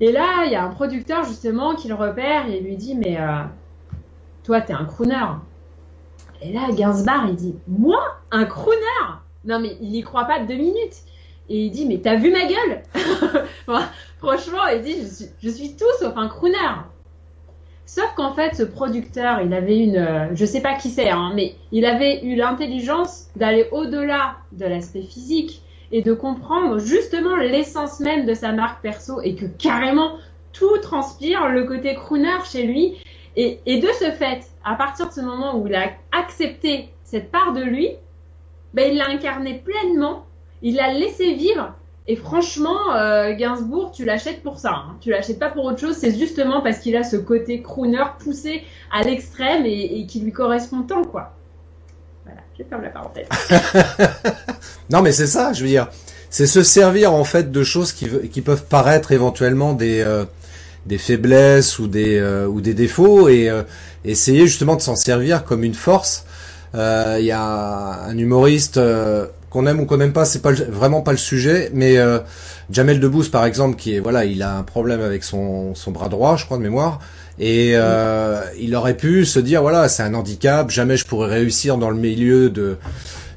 Et 0.00 0.12
là, 0.12 0.44
il 0.46 0.52
y 0.52 0.54
a 0.54 0.64
un 0.64 0.70
producteur 0.70 1.24
justement 1.24 1.74
qui 1.74 1.88
le 1.88 1.94
repère 1.94 2.48
et 2.48 2.60
lui 2.60 2.76
dit 2.76 2.94
Mais 2.94 3.20
euh, 3.20 3.42
toi, 4.44 4.60
t'es 4.60 4.72
un 4.72 4.84
crooner. 4.84 5.26
Et 6.42 6.52
là, 6.52 6.68
Gainsbourg, 6.72 7.26
il 7.28 7.36
dit 7.36 7.54
Moi, 7.68 8.00
un 8.30 8.44
crooner? 8.44 8.78
Non, 9.44 9.60
mais 9.60 9.76
il 9.80 9.90
n'y 9.90 10.02
croit 10.02 10.24
pas 10.24 10.40
deux 10.40 10.56
minutes. 10.56 10.96
Et 11.48 11.66
il 11.66 11.70
dit 11.70 11.86
Mais 11.86 11.98
t'as 11.98 12.16
vu 12.16 12.30
ma 12.30 12.46
gueule? 12.46 12.82
Franchement, 14.18 14.66
il 14.74 14.82
dit, 14.82 14.96
je 15.42 15.48
suis, 15.48 15.76
tout 15.76 15.84
sauf 15.98 16.12
un 16.16 16.28
crooner. 16.28 16.56
Sauf 17.84 18.14
qu'en 18.14 18.34
fait, 18.34 18.54
ce 18.54 18.62
producteur, 18.62 19.40
il 19.40 19.52
avait 19.52 19.78
une, 19.78 19.96
euh, 19.96 20.28
je 20.34 20.44
sais 20.44 20.60
pas 20.60 20.74
qui 20.74 20.90
c'est, 20.90 21.10
hein, 21.10 21.32
mais 21.34 21.56
il 21.72 21.84
avait 21.84 22.22
eu 22.24 22.36
l'intelligence 22.36 23.26
d'aller 23.34 23.66
au-delà 23.72 24.36
de 24.52 24.64
l'aspect 24.64 25.02
physique 25.02 25.62
et 25.92 26.02
de 26.02 26.12
comprendre 26.12 26.78
justement 26.78 27.36
l'essence 27.36 28.00
même 28.00 28.26
de 28.26 28.34
sa 28.34 28.52
marque 28.52 28.82
perso 28.82 29.20
et 29.22 29.34
que 29.34 29.46
carrément 29.46 30.16
tout 30.52 30.78
transpire 30.78 31.48
le 31.48 31.64
côté 31.64 31.94
crooner 31.94 32.38
chez 32.44 32.66
lui. 32.66 32.96
Et, 33.36 33.58
de 33.66 33.88
ce 33.98 34.10
fait, 34.10 34.50
à 34.64 34.74
partir 34.74 35.08
de 35.08 35.12
ce 35.12 35.20
moment 35.20 35.56
où 35.56 35.66
il 35.66 35.74
a 35.74 35.92
accepté 36.12 36.90
cette 37.04 37.30
part 37.30 37.52
de 37.52 37.62
lui, 37.62 37.88
ben, 38.74 38.90
il 38.92 38.98
l'a 38.98 39.08
incarné 39.08 39.62
pleinement, 39.64 40.26
il 40.62 40.74
l'a 40.74 40.92
laissé 40.92 41.34
vivre 41.34 41.74
et 42.10 42.16
franchement, 42.16 42.92
euh, 42.96 43.34
Gainsbourg, 43.36 43.92
tu 43.92 44.04
l'achètes 44.04 44.42
pour 44.42 44.58
ça. 44.58 44.72
Hein. 44.72 44.96
Tu 45.00 45.10
l'achètes 45.10 45.38
pas 45.38 45.48
pour 45.48 45.64
autre 45.64 45.78
chose. 45.78 45.94
C'est 45.94 46.18
justement 46.18 46.60
parce 46.60 46.80
qu'il 46.80 46.96
a 46.96 47.04
ce 47.04 47.16
côté 47.16 47.62
crooner 47.62 48.02
poussé 48.18 48.64
à 48.90 49.02
l'extrême 49.02 49.64
et, 49.64 50.06
qui 50.06 50.18
lui 50.18 50.32
correspond 50.32 50.82
tant, 50.82 51.04
quoi. 51.04 51.36
Voilà, 52.30 52.42
je 52.58 52.64
ferme 52.64 52.82
la 52.82 52.90
parenthèse. 52.90 53.26
non, 54.90 55.02
mais 55.02 55.12
c'est 55.12 55.26
ça, 55.26 55.52
je 55.52 55.62
veux 55.62 55.68
dire. 55.68 55.88
C'est 56.30 56.46
se 56.46 56.62
servir 56.62 57.12
en 57.12 57.24
fait 57.24 57.50
de 57.50 57.64
choses 57.64 57.92
qui, 57.92 58.08
qui 58.28 58.40
peuvent 58.40 58.64
paraître 58.64 59.10
éventuellement 59.10 59.72
des, 59.72 60.00
euh, 60.00 60.24
des 60.86 60.98
faiblesses 60.98 61.78
ou 61.80 61.88
des, 61.88 62.18
euh, 62.18 62.46
ou 62.46 62.60
des 62.60 62.74
défauts 62.74 63.28
et 63.28 63.50
essayer 64.04 64.46
justement 64.46 64.76
de 64.76 64.80
s'en 64.80 64.94
servir 64.96 65.44
comme 65.44 65.64
une 65.64 65.74
force. 65.74 66.24
Il 66.74 67.24
y 67.24 67.32
a 67.32 67.42
un 67.42 68.16
humoriste 68.16 68.78
qu'on 69.50 69.66
aime 69.66 69.80
ou 69.80 69.84
qu'on 69.84 69.96
n'aime 69.98 70.12
pas, 70.12 70.24
c'est 70.24 70.40
pas 70.40 70.52
vraiment 70.52 71.02
pas 71.02 71.10
le 71.12 71.18
sujet. 71.18 71.70
Mais 71.74 71.98
euh, 71.98 72.20
Jamel 72.70 73.00
Debbouze, 73.00 73.28
par 73.28 73.44
exemple, 73.44 73.76
qui 73.76 73.96
est 73.96 74.00
voilà, 74.00 74.24
il 74.24 74.42
a 74.42 74.56
un 74.56 74.62
problème 74.62 75.02
avec 75.02 75.24
son, 75.24 75.74
son 75.74 75.90
bras 75.90 76.08
droit, 76.08 76.36
je 76.36 76.44
crois 76.44 76.56
de 76.56 76.62
mémoire, 76.62 77.00
et 77.38 77.72
euh, 77.74 78.40
il 78.58 78.74
aurait 78.74 78.96
pu 78.96 79.26
se 79.26 79.40
dire 79.40 79.60
voilà, 79.62 79.88
c'est 79.88 80.02
un 80.02 80.14
handicap, 80.14 80.70
jamais 80.70 80.96
je 80.96 81.04
pourrais 81.04 81.28
réussir 81.28 81.76
dans 81.76 81.90
le 81.90 81.96
milieu 81.96 82.48
de 82.48 82.78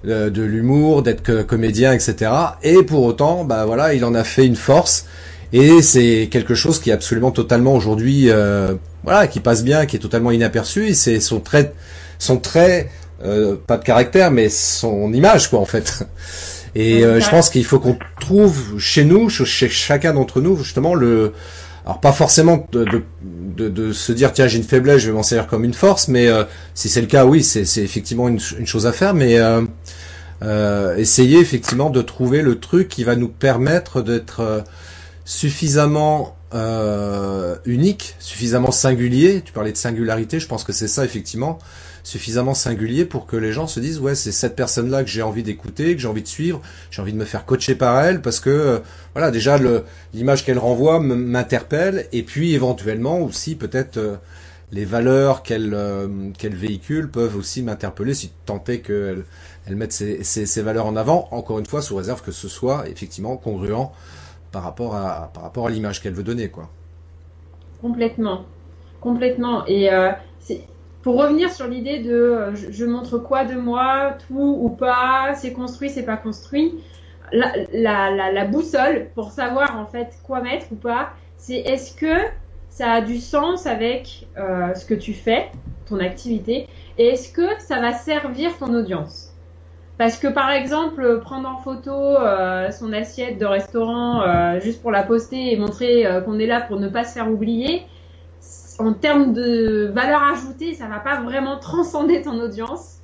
de, 0.03 0.41
l'humour, 0.41 1.01
d'être 1.01 1.43
comédien, 1.43 1.93
etc. 1.93 2.29
Et 2.61 2.83
pour 2.83 3.03
autant, 3.03 3.45
bah 3.45 3.65
voilà, 3.65 3.93
il 3.93 4.03
en 4.03 4.13
a 4.15 4.25
fait 4.25 4.45
une 4.45 4.57
force. 4.57 5.05
Et 5.53 5.81
c'est 5.81 6.29
quelque 6.31 6.55
chose 6.55 6.79
qui 6.79 6.89
est 6.89 6.93
absolument 6.93 7.31
totalement 7.31 7.75
aujourd'hui, 7.75 8.29
euh, 8.29 8.73
voilà, 9.03 9.27
qui 9.27 9.39
passe 9.39 9.63
bien, 9.63 9.85
qui 9.85 9.95
est 9.95 9.99
totalement 9.99 10.31
inaperçu. 10.31 10.87
Et 10.87 10.93
c'est 10.93 11.19
son 11.19 11.39
trait, 11.39 11.73
son 12.17 12.37
trait 12.37 12.89
euh, 13.23 13.55
pas 13.55 13.77
de 13.77 13.83
caractère, 13.83 14.31
mais 14.31 14.49
son 14.49 15.13
image, 15.13 15.49
quoi, 15.49 15.59
en 15.59 15.65
fait. 15.65 16.05
Et 16.75 17.03
euh, 17.03 17.19
je 17.19 17.29
pense 17.29 17.49
qu'il 17.49 17.65
faut 17.65 17.79
qu'on 17.79 17.97
trouve 18.19 18.79
chez 18.79 19.05
nous, 19.05 19.29
chez 19.29 19.69
chacun 19.69 20.13
d'entre 20.13 20.41
nous, 20.41 20.57
justement, 20.57 20.95
le... 20.95 21.33
Alors 21.85 21.99
pas 21.99 22.13
forcément 22.13 22.65
de, 22.71 22.85
de, 22.85 23.67
de, 23.67 23.91
se 23.91 24.13
dire 24.13 24.31
tiens 24.31 24.47
j'ai 24.47 24.57
une 24.57 24.63
faiblesse, 24.63 25.01
je 25.01 25.07
vais 25.07 25.13
m'en 25.13 25.21
servir 25.21 25.47
comme 25.47 25.65
une 25.65 25.73
force, 25.73 26.07
mais 26.07 26.27
euh, 26.27 26.45
si 26.73 26.87
c'est 26.87 27.01
le 27.01 27.07
cas, 27.07 27.25
oui, 27.25 27.43
c'est 27.43 27.83
effectivement 27.83 28.29
une, 28.29 28.39
une, 28.57 28.65
chose 28.65 28.87
à 28.87 28.93
faire, 28.93 29.13
mais 29.13 29.35
euh, 29.37 30.95
essayer 30.95 31.39
effectivement 31.39 31.89
de 31.89 32.01
trouver 32.01 32.41
le 32.41 32.57
truc 32.57 32.87
qui 32.87 33.03
va 33.03 33.17
nous 33.17 33.27
permettre 33.27 34.01
d'être 34.01 34.63
suffisamment 35.25 36.37
unique, 37.65 38.15
suffisamment 38.17 38.71
singulier. 38.71 39.41
Tu 39.43 39.51
parlais 39.51 39.73
de 39.73 39.77
singularité, 39.77 40.39
je 40.39 40.47
pense 40.47 40.63
que 40.63 40.71
c'est 40.71 40.87
ça 40.87 41.03
effectivement 41.03 41.59
suffisamment 42.03 42.53
singulier 42.53 43.05
pour 43.05 43.25
que 43.25 43.37
les 43.37 43.53
gens 43.53 43.65
se 43.65 43.79
disent 43.79 43.99
ouais 43.99 44.13
c'est 44.13 44.33
cette 44.33 44.57
personne 44.57 44.91
là 44.91 45.03
que 45.03 45.09
j'ai 45.09 45.21
envie 45.21 45.41
d'écouter 45.41 45.95
que 45.95 46.01
j'ai 46.01 46.07
envie 46.07 46.21
de 46.21 46.27
suivre 46.27 46.61
j'ai 46.91 47.01
envie 47.01 47.13
de 47.13 47.17
me 47.17 47.23
faire 47.23 47.45
coacher 47.45 47.75
par 47.75 48.03
elle 48.03 48.21
parce 48.21 48.41
que 48.41 48.49
euh, 48.49 48.79
voilà 49.13 49.31
déjà 49.31 49.57
l'image 50.13 50.45
qu'elle 50.45 50.59
renvoie 50.59 50.99
m'interpelle 50.99 52.07
et 52.11 52.23
puis 52.23 52.53
éventuellement 52.53 53.19
aussi 53.19 53.55
peut-être 53.55 53.97
euh, 53.97 54.17
les 54.73 54.83
valeurs 54.83 55.43
qu'elle 55.43 55.73
euh, 55.73 56.07
qu'elle 56.37 56.55
véhicule 56.55 57.09
peuvent 57.09 57.37
aussi 57.37 57.63
m'interpeller 57.63 58.13
si 58.13 58.33
tant 58.45 58.61
est 58.67 58.79
qu'elle 58.79 59.23
elle 59.65 59.77
mette 59.77 59.93
ses, 59.93 60.25
ses, 60.25 60.61
valeurs 60.61 60.87
en 60.87 60.97
avant 60.97 61.29
encore 61.31 61.59
une 61.59 61.65
fois 61.65 61.81
sous 61.81 61.95
réserve 61.95 62.21
que 62.21 62.33
ce 62.33 62.49
soit 62.49 62.89
effectivement 62.89 63.37
congruent 63.37 63.91
par 64.51 64.63
rapport 64.63 64.95
à 64.95 65.31
par 65.33 65.43
rapport 65.43 65.67
à 65.67 65.69
l'image 65.69 66.01
qu'elle 66.01 66.13
veut 66.13 66.23
donner 66.23 66.49
quoi. 66.49 66.69
Complètement. 67.81 68.45
Complètement. 68.99 69.65
Et 69.67 69.89
pour 71.03 71.17
revenir 71.17 71.51
sur 71.51 71.67
l'idée 71.67 71.99
de 71.99 72.13
euh, 72.13 72.55
je, 72.55 72.85
montre 72.85 73.17
quoi 73.17 73.43
de 73.43 73.55
moi, 73.55 74.15
tout 74.27 74.57
ou 74.61 74.69
pas, 74.69 75.33
c'est 75.35 75.51
construit, 75.51 75.89
c'est 75.89 76.05
pas 76.05 76.17
construit. 76.17 76.81
La, 77.31 78.45
boussole 78.45 79.07
pour 79.13 79.31
savoir 79.31 79.77
en 79.77 79.85
fait 79.85 80.13
quoi 80.23 80.41
mettre 80.41 80.67
ou 80.71 80.75
pas, 80.75 81.09
c'est 81.37 81.57
est-ce 81.57 81.93
que 81.95 82.15
ça 82.69 82.91
a 82.91 83.01
du 83.01 83.17
sens 83.17 83.65
avec 83.67 84.27
euh, 84.37 84.73
ce 84.75 84.85
que 84.85 84.93
tu 84.93 85.13
fais, 85.13 85.51
ton 85.87 85.99
activité, 85.99 86.67
et 86.97 87.07
est-ce 87.07 87.31
que 87.31 87.47
ça 87.59 87.79
va 87.79 87.93
servir 87.93 88.57
ton 88.57 88.73
audience? 88.73 89.33
Parce 89.97 90.17
que 90.17 90.27
par 90.27 90.51
exemple, 90.51 91.19
prendre 91.21 91.49
en 91.49 91.57
photo 91.57 91.91
euh, 91.91 92.71
son 92.71 92.93
assiette 92.93 93.37
de 93.39 93.45
restaurant 93.45 94.59
juste 94.59 94.81
pour 94.81 94.91
la 94.91 95.03
poster 95.03 95.51
et 95.51 95.57
montrer 95.57 96.05
qu'on 96.25 96.39
est 96.39 96.47
là 96.47 96.61
pour 96.61 96.79
ne 96.79 96.87
pas 96.87 97.03
se 97.03 97.13
faire 97.13 97.29
oublier, 97.29 97.83
en 98.79 98.93
termes 98.93 99.33
de 99.33 99.91
valeur 99.93 100.23
ajoutée, 100.23 100.73
ça 100.73 100.87
va 100.87 100.99
pas 100.99 101.21
vraiment 101.21 101.59
transcender 101.59 102.21
ton 102.21 102.39
audience. 102.39 102.99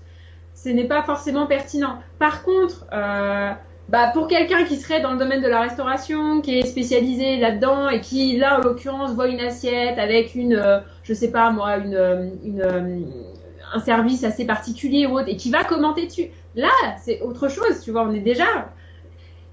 Ce 0.56 0.70
n'est 0.70 0.88
pas 0.88 1.04
forcément 1.04 1.48
pertinent. 1.48 2.00
Par 2.18 2.44
contre, 2.44 2.86
euh, 2.92 3.52
bah 3.88 4.12
pour 4.14 4.28
quelqu'un 4.28 4.66
qui 4.66 4.76
serait 4.76 5.02
dans 5.02 5.14
le 5.14 5.18
domaine 5.18 5.42
de 5.42 5.48
la 5.48 5.62
restauration, 5.62 6.42
qui 6.42 6.60
est 6.60 6.66
spécialisé 6.66 7.38
là-dedans 7.38 7.90
et 7.90 8.02
qui 8.02 8.38
là 8.38 8.60
en 8.60 8.62
l'occurrence 8.62 9.14
voit 9.14 9.28
une 9.28 9.40
assiette 9.40 9.98
avec 9.98 10.36
une, 10.36 10.54
euh, 10.54 10.80
je 11.04 11.14
sais 11.14 11.32
pas 11.32 11.52
moi, 11.52 11.78
euh, 11.80 12.30
un 13.74 13.80
service 13.80 14.24
assez 14.24 14.46
particulier 14.46 15.08
ou 15.08 15.14
autre 15.18 15.30
et 15.30 15.38
qui 15.38 15.50
va 15.50 15.64
commenter 15.64 16.08
dessus. 16.08 16.30
Là, 16.56 16.70
c'est 17.02 17.22
autre 17.22 17.48
chose. 17.48 17.82
Tu 17.84 17.92
vois, 17.92 18.04
on 18.04 18.14
est 18.14 18.20
déjà 18.20 18.70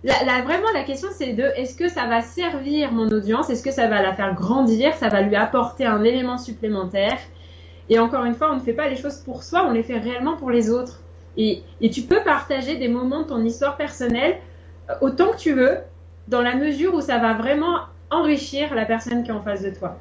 la, 0.07 0.43
vraiment, 0.43 0.69
la 0.73 0.85
question, 0.85 1.09
c'est 1.13 1.33
de 1.33 1.43
est-ce 1.57 1.77
que 1.77 1.89
ça 1.89 2.07
va 2.07 2.21
servir 2.21 2.93
mon 2.93 3.09
audience? 3.09 3.51
Est-ce 3.51 3.63
que 3.63 3.73
ça 3.73 3.89
va 3.89 4.03
la 4.03 4.15
faire 4.15 4.35
grandir? 4.35 4.95
Ça 4.95 5.09
va 5.09 5.21
lui 5.21 5.35
apporter 5.35 5.85
un 5.85 6.05
élément 6.05 6.39
supplémentaire? 6.39 7.19
Et 7.89 7.99
encore 7.99 8.25
une 8.25 8.35
fois, 8.35 8.53
on 8.53 8.57
ne 8.57 8.61
fait 8.61 8.73
pas 8.73 8.89
les 8.89 8.97
choses 8.97 9.17
pour 9.17 9.43
soi, 9.43 9.65
on 9.67 9.73
les 9.73 9.83
fait 9.83 9.99
réellement 9.99 10.37
pour 10.37 10.51
les 10.51 10.71
autres. 10.71 11.01
Et, 11.37 11.63
tu 11.93 12.03
peux 12.03 12.23
partager 12.23 12.77
des 12.77 12.89
moments 12.89 13.23
de 13.23 13.29
ton 13.29 13.45
histoire 13.45 13.77
personnelle 13.77 14.39
euh, 14.91 14.95
autant 15.01 15.33
que 15.33 15.37
tu 15.37 15.53
veux, 15.53 15.79
dans 16.29 16.41
la 16.41 16.55
mesure 16.55 16.95
où 16.95 17.01
ça 17.01 17.19
va 17.19 17.35
vraiment 17.35 17.81
enrichir 18.11 18.75
la 18.75 18.85
personne 18.85 19.23
qui 19.23 19.31
est 19.31 19.35
en 19.35 19.43
face 19.43 19.63
de 19.63 19.71
toi. 19.71 19.97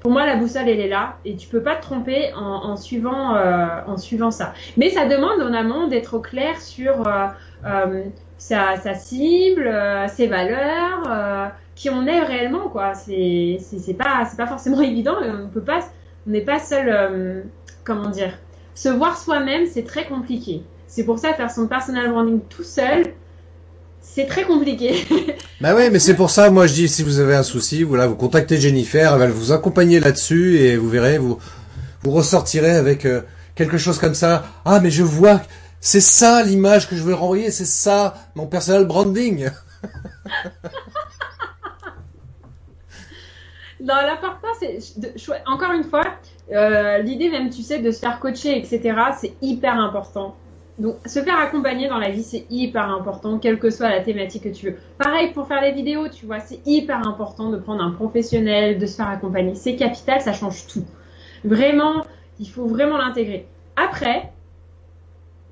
Pour 0.00 0.12
moi, 0.12 0.24
la 0.24 0.36
boussole, 0.36 0.68
elle 0.68 0.80
est 0.80 0.88
là 0.88 1.16
et 1.24 1.36
tu 1.36 1.48
peux 1.48 1.62
pas 1.62 1.76
te 1.76 1.82
tromper 1.82 2.32
en, 2.34 2.74
suivant, 2.76 3.34
euh, 3.34 3.66
en 3.86 3.98
suivant 3.98 4.30
ça. 4.30 4.54
Mais 4.78 4.88
ça 4.88 5.06
demande 5.06 5.42
en 5.42 5.52
amont 5.52 5.88
d'être 5.88 6.14
au 6.14 6.20
clair 6.20 6.58
sur 6.58 7.06
euh, 7.06 8.04
sa, 8.40 8.94
cible, 8.94 9.72
ses 10.16 10.26
valeurs, 10.26 11.52
qui 11.76 11.90
on 11.90 12.06
est 12.06 12.20
réellement, 12.20 12.68
quoi. 12.68 12.94
C'est, 12.94 13.58
c'est, 13.60 13.94
pas, 13.94 14.26
c'est 14.28 14.36
pas 14.36 14.46
forcément 14.46 14.80
évident. 14.82 15.14
On 15.22 15.48
peut 15.48 15.60
pas, 15.60 15.80
on 16.26 16.30
n'est 16.30 16.40
pas 16.40 16.58
seul, 16.58 17.44
comment 17.84 18.08
dire, 18.08 18.32
se 18.74 18.88
voir 18.88 19.18
soi-même, 19.18 19.66
c'est 19.70 19.84
très 19.84 20.06
compliqué. 20.06 20.62
C'est 20.86 21.04
pour 21.04 21.18
ça 21.18 21.34
faire 21.34 21.50
son 21.50 21.66
personal 21.66 22.10
branding 22.10 22.40
tout 22.48 22.64
seul, 22.64 23.12
c'est 24.02 24.26
très 24.26 24.44
compliqué. 24.44 25.06
bah 25.60 25.74
ouais, 25.74 25.90
mais 25.90 25.98
c'est 25.98 26.14
pour 26.14 26.30
ça, 26.30 26.50
moi 26.50 26.66
je 26.66 26.74
dis, 26.74 26.88
si 26.88 27.02
vous 27.02 27.20
avez 27.20 27.34
un 27.34 27.42
souci, 27.42 27.82
voilà, 27.82 28.06
vous 28.06 28.16
contactez 28.16 28.56
Jennifer, 28.58 29.12
elle 29.12 29.18
va 29.20 29.26
vous 29.28 29.52
accompagner 29.52 30.00
là-dessus 30.00 30.58
et 30.58 30.76
vous 30.76 30.88
verrez, 30.88 31.18
vous, 31.18 31.38
vous 32.02 32.10
ressortirez 32.10 32.72
avec 32.72 33.04
euh, 33.04 33.20
quelque 33.54 33.78
chose 33.78 33.98
comme 33.98 34.14
ça. 34.14 34.44
Ah, 34.64 34.80
mais 34.80 34.90
je 34.90 35.02
vois, 35.02 35.42
c'est 35.80 36.00
ça 36.00 36.42
l'image 36.42 36.88
que 36.88 36.94
je 36.94 37.02
veux 37.02 37.14
renvoyer, 37.14 37.50
c'est 37.50 37.64
ça 37.64 38.14
mon 38.34 38.46
personal 38.46 38.84
branding. 38.84 39.48
non, 43.80 43.94
l'important, 43.94 44.48
c'est, 44.58 44.78
encore 45.46 45.72
une 45.72 45.84
fois, 45.84 46.04
euh, 46.52 46.98
l'idée 46.98 47.30
même, 47.30 47.48
tu 47.48 47.62
sais, 47.62 47.78
de 47.78 47.90
se 47.90 47.98
faire 47.98 48.20
coacher, 48.20 48.58
etc., 48.58 48.94
c'est 49.18 49.32
hyper 49.40 49.78
important. 49.78 50.36
Donc, 50.78 50.96
se 51.06 51.20
faire 51.20 51.38
accompagner 51.38 51.88
dans 51.88 51.98
la 51.98 52.10
vie, 52.10 52.22
c'est 52.22 52.46
hyper 52.50 52.90
important, 52.90 53.38
quelle 53.38 53.58
que 53.58 53.70
soit 53.70 53.88
la 53.88 54.00
thématique 54.00 54.44
que 54.44 54.48
tu 54.48 54.66
veux. 54.66 54.76
Pareil 54.98 55.32
pour 55.32 55.46
faire 55.46 55.60
les 55.60 55.72
vidéos, 55.72 56.08
tu 56.08 56.26
vois, 56.26 56.40
c'est 56.40 56.60
hyper 56.66 57.06
important 57.06 57.50
de 57.50 57.56
prendre 57.58 57.82
un 57.82 57.90
professionnel, 57.90 58.78
de 58.78 58.86
se 58.86 58.96
faire 58.96 59.08
accompagner. 59.08 59.54
C'est 59.54 59.76
capital, 59.76 60.20
ça 60.20 60.32
change 60.32 60.66
tout. 60.66 60.84
Vraiment, 61.44 62.04
il 62.38 62.48
faut 62.48 62.66
vraiment 62.66 62.96
l'intégrer. 62.96 63.46
Après, 63.76 64.32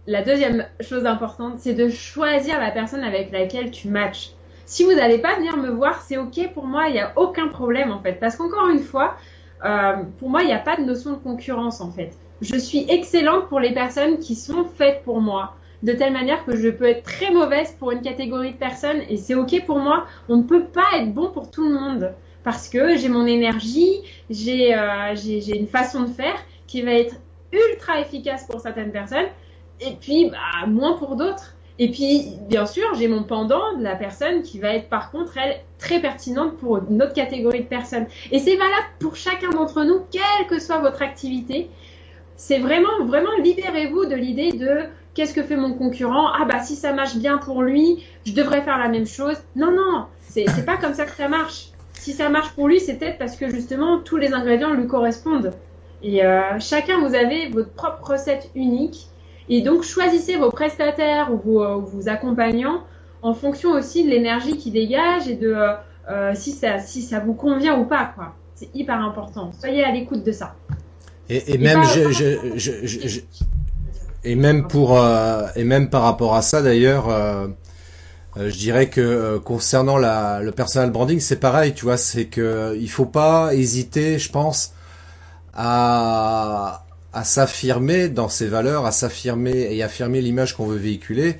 la 0.08 0.22
deuxième 0.22 0.66
chose 0.80 1.06
importante, 1.06 1.58
c'est 1.58 1.74
de 1.74 1.88
choisir 1.88 2.58
la 2.58 2.72
personne 2.72 3.04
avec 3.04 3.30
laquelle 3.30 3.70
tu 3.70 3.88
matches. 3.88 4.30
Si 4.66 4.82
vous 4.82 4.92
n'allez 4.92 5.18
pas 5.18 5.36
venir 5.36 5.56
me 5.56 5.68
voir, 5.68 6.02
c'est 6.02 6.18
ok 6.18 6.52
pour 6.52 6.66
moi, 6.66 6.88
il 6.88 6.94
n'y 6.94 7.00
a 7.00 7.12
aucun 7.14 7.46
problème 7.48 7.92
en 7.92 8.00
fait. 8.00 8.14
Parce 8.14 8.34
qu'encore 8.34 8.68
une 8.68 8.80
fois, 8.80 9.16
euh, 9.64 10.02
pour 10.18 10.28
moi, 10.28 10.42
il 10.42 10.46
n'y 10.46 10.52
a 10.52 10.58
pas 10.58 10.76
de 10.76 10.82
notion 10.82 11.12
de 11.12 11.18
concurrence 11.18 11.80
en 11.80 11.92
fait 11.92 12.10
je 12.40 12.56
suis 12.56 12.86
excellente 12.88 13.48
pour 13.48 13.60
les 13.60 13.72
personnes 13.72 14.18
qui 14.18 14.34
sont 14.34 14.64
faites 14.64 15.02
pour 15.02 15.20
moi. 15.20 15.54
De 15.82 15.92
telle 15.92 16.12
manière 16.12 16.44
que 16.44 16.56
je 16.56 16.68
peux 16.68 16.86
être 16.86 17.04
très 17.04 17.30
mauvaise 17.30 17.72
pour 17.78 17.92
une 17.92 18.02
catégorie 18.02 18.52
de 18.52 18.56
personnes 18.56 19.00
et 19.08 19.16
c'est 19.16 19.34
ok 19.34 19.64
pour 19.64 19.78
moi. 19.78 20.06
On 20.28 20.38
ne 20.38 20.42
peut 20.42 20.64
pas 20.64 20.86
être 20.96 21.12
bon 21.12 21.30
pour 21.30 21.50
tout 21.50 21.68
le 21.68 21.74
monde 21.74 22.14
parce 22.42 22.68
que 22.68 22.96
j'ai 22.96 23.08
mon 23.08 23.26
énergie, 23.26 24.00
j'ai 24.28 24.74
euh, 24.74 25.14
une 25.14 25.68
façon 25.68 26.02
de 26.02 26.08
faire 26.08 26.36
qui 26.66 26.82
va 26.82 26.92
être 26.92 27.16
ultra 27.52 28.00
efficace 28.00 28.46
pour 28.46 28.60
certaines 28.60 28.90
personnes 28.90 29.26
et 29.80 29.94
puis 30.00 30.30
bah, 30.30 30.66
moins 30.66 30.94
pour 30.94 31.16
d'autres. 31.16 31.54
Et 31.80 31.92
puis, 31.92 32.32
bien 32.48 32.66
sûr, 32.66 32.92
j'ai 32.96 33.06
mon 33.06 33.22
pendant 33.22 33.76
de 33.76 33.84
la 33.84 33.94
personne 33.94 34.42
qui 34.42 34.58
va 34.58 34.74
être 34.74 34.88
par 34.88 35.12
contre, 35.12 35.38
elle, 35.38 35.60
très 35.78 36.00
pertinente 36.00 36.56
pour 36.56 36.78
une 36.78 37.00
autre 37.00 37.12
catégorie 37.12 37.60
de 37.60 37.68
personnes. 37.68 38.06
Et 38.32 38.40
c'est 38.40 38.56
valable 38.56 38.88
pour 38.98 39.14
chacun 39.14 39.50
d'entre 39.50 39.84
nous, 39.84 40.00
quelle 40.10 40.48
que 40.48 40.58
soit 40.58 40.78
votre 40.78 41.02
activité 41.02 41.70
c'est 42.38 42.60
vraiment, 42.60 43.04
vraiment 43.04 43.32
libérez-vous 43.42 44.06
de 44.06 44.14
l'idée 44.14 44.52
de 44.52 44.84
qu'est-ce 45.12 45.34
que 45.34 45.42
fait 45.42 45.56
mon 45.56 45.74
concurrent? 45.74 46.28
Ah 46.32 46.44
bah 46.44 46.60
si 46.60 46.76
ça 46.76 46.92
marche 46.92 47.16
bien 47.16 47.36
pour 47.36 47.62
lui, 47.62 48.04
je 48.24 48.32
devrais 48.32 48.62
faire 48.62 48.78
la 48.78 48.88
même 48.88 49.06
chose. 49.06 49.36
Non, 49.56 49.72
non, 49.72 50.06
c'est 50.20 50.64
pas 50.64 50.76
comme 50.76 50.94
ça 50.94 51.04
que 51.04 51.10
ça 51.10 51.28
marche. 51.28 51.70
Si 51.94 52.12
ça 52.12 52.28
marche 52.28 52.50
pour 52.50 52.68
lui, 52.68 52.78
c'est 52.78 52.94
peut-être 52.94 53.18
parce 53.18 53.34
que 53.34 53.48
justement 53.50 53.98
tous 53.98 54.16
les 54.16 54.32
ingrédients 54.32 54.72
lui 54.72 54.86
correspondent. 54.86 55.50
Et 56.00 56.24
euh, 56.24 56.60
chacun, 56.60 57.00
vous 57.00 57.16
avez 57.16 57.48
votre 57.48 57.72
propre 57.72 58.12
recette 58.12 58.50
unique. 58.54 59.08
Et 59.48 59.62
donc 59.62 59.82
choisissez 59.82 60.36
vos 60.36 60.50
prestataires 60.50 61.32
ou 61.32 61.38
vos, 61.38 61.62
euh, 61.62 62.08
accompagnants 62.08 62.82
en 63.22 63.34
fonction 63.34 63.70
aussi 63.70 64.04
de 64.04 64.10
l'énergie 64.10 64.56
qui 64.56 64.70
dégage 64.70 65.28
et 65.28 65.34
de 65.34 65.56
euh, 66.10 66.32
si, 66.34 66.52
ça, 66.52 66.78
si 66.78 67.02
ça 67.02 67.20
vous 67.20 67.34
convient 67.34 67.78
ou 67.78 67.84
pas. 67.84 68.12
quoi. 68.14 68.34
C'est 68.54 68.74
hyper 68.74 69.00
important. 69.00 69.52
Soyez 69.58 69.84
à 69.84 69.92
l'écoute 69.92 70.24
de 70.24 70.32
ça. 70.32 70.54
Et, 71.30 71.58
même, 71.58 71.84
je, 71.84 73.20
et 74.24 74.34
même 74.34 74.66
pour 74.66 74.98
euh, 74.98 75.46
et 75.56 75.64
même 75.64 75.90
par 75.90 76.02
rapport 76.02 76.34
à 76.34 76.42
ça 76.42 76.62
d'ailleurs, 76.62 77.08
euh, 77.08 77.48
euh, 78.36 78.50
je 78.50 78.56
dirais 78.56 78.88
que 78.88 79.38
concernant 79.38 79.98
la, 79.98 80.40
le 80.40 80.52
personal 80.52 80.90
branding, 80.90 81.20
c'est 81.20 81.38
pareil, 81.40 81.74
tu 81.74 81.84
vois, 81.84 81.96
c'est 81.98 82.26
que 82.26 82.76
il 82.80 82.90
faut 82.90 83.06
pas 83.06 83.54
hésiter, 83.54 84.18
je 84.18 84.30
pense, 84.30 84.72
à 85.54 86.84
à 87.18 87.24
s'affirmer 87.24 88.08
dans 88.08 88.28
ses 88.28 88.46
valeurs, 88.46 88.86
à 88.86 88.92
s'affirmer 88.92 89.68
et 89.70 89.82
affirmer 89.82 90.20
l'image 90.20 90.56
qu'on 90.56 90.66
veut 90.66 90.76
véhiculer. 90.76 91.36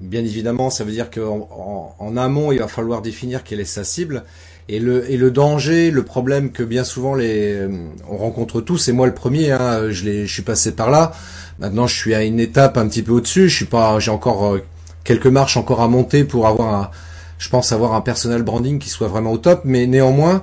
Bien 0.00 0.20
évidemment, 0.20 0.68
ça 0.68 0.84
veut 0.84 0.92
dire 0.92 1.10
qu'en 1.10 1.96
en, 1.98 2.16
amont, 2.18 2.52
il 2.52 2.58
va 2.58 2.68
falloir 2.68 3.00
définir 3.00 3.42
quelle 3.42 3.60
est 3.60 3.64
sa 3.64 3.84
cible 3.84 4.24
et 4.68 4.78
le, 4.80 5.10
et 5.10 5.16
le 5.16 5.30
danger, 5.30 5.90
le 5.90 6.02
problème 6.02 6.50
que 6.50 6.62
bien 6.62 6.84
souvent 6.84 7.14
les, 7.14 7.54
euh, 7.54 7.68
on 8.10 8.18
rencontre 8.18 8.60
tous, 8.60 8.88
et 8.88 8.92
moi 8.92 9.06
le 9.06 9.14
premier, 9.14 9.52
hein, 9.52 9.90
je, 9.90 10.26
je 10.26 10.32
suis 10.32 10.42
passé 10.42 10.72
par 10.72 10.90
là. 10.90 11.12
Maintenant, 11.58 11.86
je 11.86 11.96
suis 11.96 12.14
à 12.14 12.22
une 12.22 12.40
étape 12.40 12.76
un 12.76 12.86
petit 12.86 13.02
peu 13.02 13.12
au-dessus. 13.12 13.48
Je 13.48 13.56
suis 13.56 13.64
pas, 13.64 13.98
j'ai 14.00 14.10
encore 14.10 14.54
euh, 14.54 14.62
quelques 15.04 15.26
marches 15.26 15.56
encore 15.56 15.80
à 15.80 15.88
monter 15.88 16.24
pour 16.24 16.46
avoir, 16.46 16.74
un, 16.74 16.90
je 17.38 17.48
pense 17.48 17.72
avoir 17.72 17.94
un 17.94 18.02
personal 18.02 18.42
branding 18.42 18.78
qui 18.78 18.90
soit 18.90 19.08
vraiment 19.08 19.32
au 19.32 19.38
top. 19.38 19.62
Mais 19.64 19.86
néanmoins, 19.86 20.42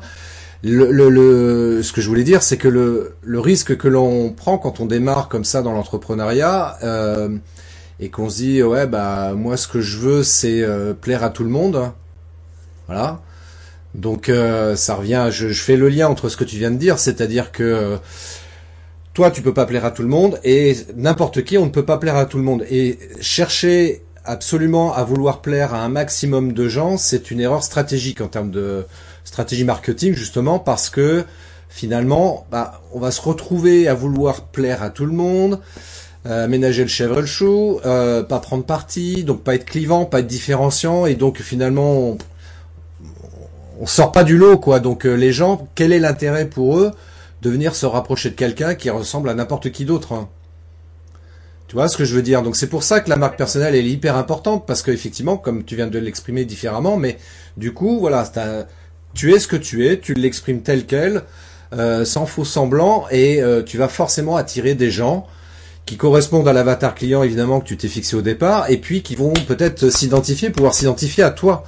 le, 0.63 1.09
le, 1.09 1.81
ce 1.81 1.91
que 1.91 2.01
je 2.01 2.07
voulais 2.07 2.23
dire, 2.23 2.43
c'est 2.43 2.57
que 2.57 2.67
le, 2.67 3.15
le 3.23 3.39
risque 3.39 3.77
que 3.77 3.87
l'on 3.87 4.31
prend 4.31 4.57
quand 4.57 4.79
on 4.79 4.85
démarre 4.85 5.27
comme 5.27 5.43
ça 5.43 5.61
dans 5.61 5.71
l'entrepreneuriat 5.71 6.77
euh, 6.83 7.29
et 7.99 8.09
qu'on 8.09 8.29
se 8.29 8.37
dit 8.37 8.63
ouais 8.63 8.87
bah 8.87 9.33
moi 9.33 9.57
ce 9.57 9.67
que 9.67 9.81
je 9.81 9.97
veux 9.97 10.23
c'est 10.23 10.61
euh, 10.61 10.93
plaire 10.93 11.23
à 11.23 11.29
tout 11.29 11.43
le 11.43 11.49
monde, 11.49 11.91
voilà. 12.87 13.21
Donc 13.95 14.29
euh, 14.29 14.75
ça 14.75 14.95
revient, 14.95 15.27
je, 15.31 15.47
fais 15.47 15.75
le 15.75 15.89
lien 15.89 16.07
entre 16.07 16.29
ce 16.29 16.37
que 16.37 16.43
tu 16.43 16.57
viens 16.57 16.71
de 16.71 16.77
dire, 16.77 16.97
c'est-à-dire 16.97 17.51
que 17.51 17.63
euh, 17.63 17.97
toi 19.13 19.31
tu 19.31 19.41
peux 19.41 19.53
pas 19.53 19.65
plaire 19.65 19.83
à 19.83 19.91
tout 19.91 20.01
le 20.01 20.07
monde 20.07 20.39
et 20.43 20.77
n'importe 20.95 21.43
qui 21.43 21.57
on 21.57 21.65
ne 21.65 21.71
peut 21.71 21.85
pas 21.85 21.97
plaire 21.97 22.15
à 22.15 22.25
tout 22.25 22.37
le 22.37 22.43
monde 22.43 22.65
et 22.69 22.99
chercher 23.19 24.03
absolument 24.23 24.93
à 24.93 25.03
vouloir 25.03 25.41
plaire 25.41 25.73
à 25.73 25.83
un 25.83 25.89
maximum 25.89 26.53
de 26.53 26.67
gens, 26.69 26.97
c'est 26.97 27.31
une 27.31 27.39
erreur 27.39 27.63
stratégique 27.63 28.21
en 28.21 28.27
termes 28.27 28.51
de 28.51 28.85
stratégie 29.23 29.63
marketing 29.63 30.13
justement 30.13 30.59
parce 30.59 30.89
que 30.89 31.25
finalement 31.69 32.45
bah, 32.51 32.81
on 32.93 32.99
va 32.99 33.11
se 33.11 33.21
retrouver 33.21 33.87
à 33.87 33.93
vouloir 33.93 34.45
plaire 34.45 34.83
à 34.83 34.89
tout 34.89 35.05
le 35.05 35.13
monde. 35.13 35.59
Euh, 36.27 36.47
ménager 36.47 36.83
le 36.83 36.87
chèvre 36.87 37.19
le 37.21 37.25
chou, 37.25 37.79
pas 37.83 38.39
prendre 38.39 38.63
parti, 38.63 39.23
donc 39.23 39.43
pas 39.43 39.55
être 39.55 39.65
clivant, 39.65 40.05
pas 40.05 40.19
être 40.19 40.27
différenciant, 40.27 41.07
et 41.07 41.15
donc 41.15 41.39
finalement 41.39 42.15
on 43.81 43.87
sort 43.87 44.11
pas 44.11 44.23
du 44.23 44.37
lot, 44.37 44.59
quoi. 44.59 44.79
Donc 44.79 45.05
euh, 45.05 45.15
les 45.15 45.33
gens, 45.33 45.67
quel 45.73 45.91
est 45.91 45.99
l'intérêt 45.99 46.47
pour 46.47 46.77
eux 46.77 46.91
de 47.41 47.49
venir 47.49 47.75
se 47.75 47.87
rapprocher 47.87 48.29
de 48.29 48.35
quelqu'un 48.35 48.75
qui 48.75 48.91
ressemble 48.91 49.27
à 49.27 49.33
n'importe 49.33 49.71
qui 49.71 49.85
d'autre 49.85 50.13
hein? 50.13 50.29
Tu 51.67 51.75
vois 51.75 51.87
ce 51.87 51.97
que 51.97 52.05
je 52.05 52.13
veux 52.13 52.21
dire? 52.21 52.43
Donc 52.43 52.55
c'est 52.57 52.67
pour 52.67 52.83
ça 52.83 52.99
que 52.99 53.09
la 53.09 53.15
marque 53.15 53.37
personnelle 53.37 53.73
est 53.73 53.83
hyper 53.83 54.17
importante 54.17 54.67
parce 54.67 54.83
qu'effectivement, 54.83 55.37
comme 55.37 55.63
tu 55.63 55.75
viens 55.75 55.87
de 55.87 55.97
l'exprimer 55.97 56.45
différemment, 56.45 56.97
mais 56.97 57.17
du 57.57 57.73
coup, 57.73 57.99
voilà, 57.99 58.29
tu 59.13 59.33
es 59.33 59.39
ce 59.39 59.47
que 59.47 59.55
tu 59.55 59.87
es, 59.87 59.99
tu 59.99 60.13
l'exprimes 60.13 60.61
tel 60.61 60.85
quel, 60.85 61.23
euh, 61.73 62.05
sans 62.05 62.25
faux 62.25 62.45
semblant, 62.45 63.05
et 63.11 63.41
euh, 63.41 63.63
tu 63.63 63.77
vas 63.77 63.87
forcément 63.87 64.35
attirer 64.35 64.75
des 64.75 64.91
gens 64.91 65.27
qui 65.85 65.97
correspondent 65.97 66.47
à 66.47 66.53
l'avatar 66.53 66.95
client 66.95 67.23
évidemment 67.23 67.59
que 67.59 67.65
tu 67.65 67.77
t'es 67.77 67.87
fixé 67.87 68.15
au 68.15 68.21
départ, 68.21 68.69
et 68.69 68.77
puis 68.77 69.01
qui 69.01 69.15
vont 69.15 69.33
peut-être 69.33 69.89
s'identifier, 69.89 70.49
pouvoir 70.49 70.73
s'identifier 70.73 71.23
à 71.23 71.31
toi 71.31 71.63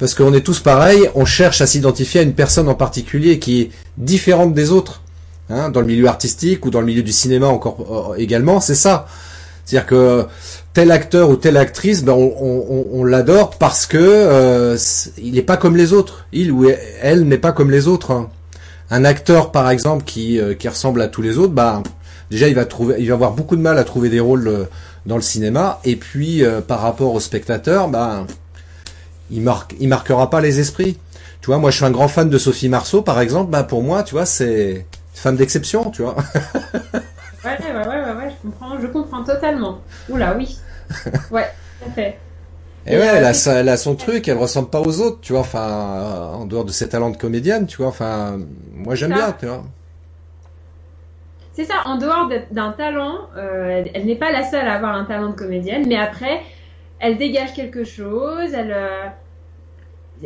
parce 0.00 0.14
qu'on 0.14 0.32
est 0.32 0.40
tous 0.40 0.60
pareils, 0.60 1.10
on 1.14 1.26
cherche 1.26 1.60
à 1.60 1.66
s'identifier 1.66 2.20
à 2.20 2.22
une 2.22 2.32
personne 2.32 2.70
en 2.70 2.74
particulier 2.74 3.38
qui 3.38 3.60
est 3.60 3.70
différente 3.98 4.54
des 4.54 4.70
autres. 4.70 5.02
Hein, 5.50 5.68
dans 5.68 5.80
le 5.80 5.86
milieu 5.86 6.06
artistique 6.06 6.64
ou 6.64 6.70
dans 6.70 6.80
le 6.80 6.86
milieu 6.86 7.02
du 7.02 7.12
cinéma 7.12 7.48
encore 7.48 8.12
euh, 8.12 8.16
également, 8.16 8.60
c'est 8.60 8.76
ça. 8.76 9.06
C'est-à-dire 9.70 9.86
que 9.86 10.26
tel 10.72 10.90
acteur 10.90 11.30
ou 11.30 11.36
telle 11.36 11.56
actrice, 11.56 12.02
ben 12.02 12.14
on, 12.14 13.04
l'adore 13.04 13.50
parce 13.50 13.86
que 13.86 13.98
euh, 14.00 14.76
il 15.16 15.34
n'est 15.34 15.42
pas 15.42 15.56
comme 15.56 15.76
les 15.76 15.92
autres. 15.92 16.26
Il 16.32 16.50
ou 16.50 16.68
elle 17.00 17.28
n'est 17.28 17.38
pas 17.38 17.52
comme 17.52 17.70
les 17.70 17.86
autres. 17.86 18.10
Hein. 18.10 18.30
Un 18.90 19.04
acteur, 19.04 19.52
par 19.52 19.70
exemple, 19.70 20.02
qui, 20.02 20.40
euh, 20.40 20.54
qui 20.54 20.66
ressemble 20.66 21.00
à 21.00 21.06
tous 21.06 21.22
les 21.22 21.38
autres, 21.38 21.52
bah 21.52 21.84
déjà 22.32 22.48
il 22.48 22.56
va 22.56 22.64
trouver, 22.64 22.96
il 22.98 23.06
va 23.06 23.14
avoir 23.14 23.30
beaucoup 23.30 23.54
de 23.54 23.60
mal 23.60 23.78
à 23.78 23.84
trouver 23.84 24.08
des 24.08 24.18
rôles 24.18 24.66
dans 25.06 25.14
le 25.14 25.22
cinéma. 25.22 25.78
Et 25.84 25.94
puis 25.94 26.42
par 26.66 26.80
rapport 26.80 27.14
aux 27.14 27.20
spectateurs, 27.20 27.86
bah 27.86 28.26
il 29.30 29.42
marque, 29.42 29.76
il 29.78 29.88
marquera 29.88 30.30
pas 30.30 30.40
les 30.40 30.58
esprits. 30.58 30.98
Tu 31.42 31.46
vois, 31.46 31.58
moi 31.58 31.70
je 31.70 31.76
suis 31.76 31.84
un 31.84 31.92
grand 31.92 32.08
fan 32.08 32.28
de 32.28 32.38
Sophie 32.38 32.68
Marceau, 32.68 33.02
par 33.02 33.20
exemple. 33.20 33.52
Bah 33.52 33.62
pour 33.62 33.84
moi, 33.84 34.02
tu 34.02 34.16
vois, 34.16 34.26
c'est 34.26 34.84
femme 35.14 35.36
d'exception, 35.36 35.92
tu 35.92 36.02
vois. 36.02 36.16
ouais, 37.44 38.29
je 38.42 38.48
comprends, 38.48 38.80
je 38.80 38.86
comprends 38.86 39.24
totalement. 39.24 39.80
Oula, 40.08 40.36
oui. 40.36 40.58
Ouais, 41.30 41.48
tout 41.80 41.88
à 41.88 41.92
fait. 41.92 42.18
Et, 42.86 42.96
ouais, 42.96 43.06
elle, 43.06 43.24
a, 43.24 43.32
elle 43.52 43.68
a 43.68 43.76
son 43.76 43.94
truc, 43.94 44.26
elle 44.26 44.38
ressemble 44.38 44.70
pas 44.70 44.80
aux 44.80 45.00
autres, 45.00 45.20
tu 45.20 45.32
vois. 45.32 45.42
Enfin, 45.42 46.32
en 46.34 46.46
dehors 46.46 46.64
de 46.64 46.72
ses 46.72 46.88
talents 46.88 47.10
de 47.10 47.16
comédienne, 47.16 47.66
tu 47.66 47.76
vois. 47.76 47.88
Enfin, 47.88 48.38
moi 48.72 48.94
j'aime 48.94 49.12
bien, 49.12 49.32
tu 49.38 49.46
vois. 49.46 49.62
C'est 51.52 51.64
ça, 51.64 51.82
en 51.84 51.98
dehors 51.98 52.30
d'un 52.52 52.72
talent, 52.72 53.28
euh, 53.36 53.84
elle, 53.92 54.06
n'est 54.06 54.16
pas 54.16 54.32
la 54.32 54.48
seule 54.48 54.66
à 54.66 54.74
avoir 54.74 54.94
un 54.94 55.04
talent 55.04 55.30
de 55.30 55.34
comédienne, 55.34 55.84
mais 55.86 55.96
après, 55.96 56.40
elle 57.00 57.18
dégage 57.18 57.52
quelque 57.52 57.84
chose, 57.84 58.54
elle, 58.54 58.72
euh, 58.72 59.06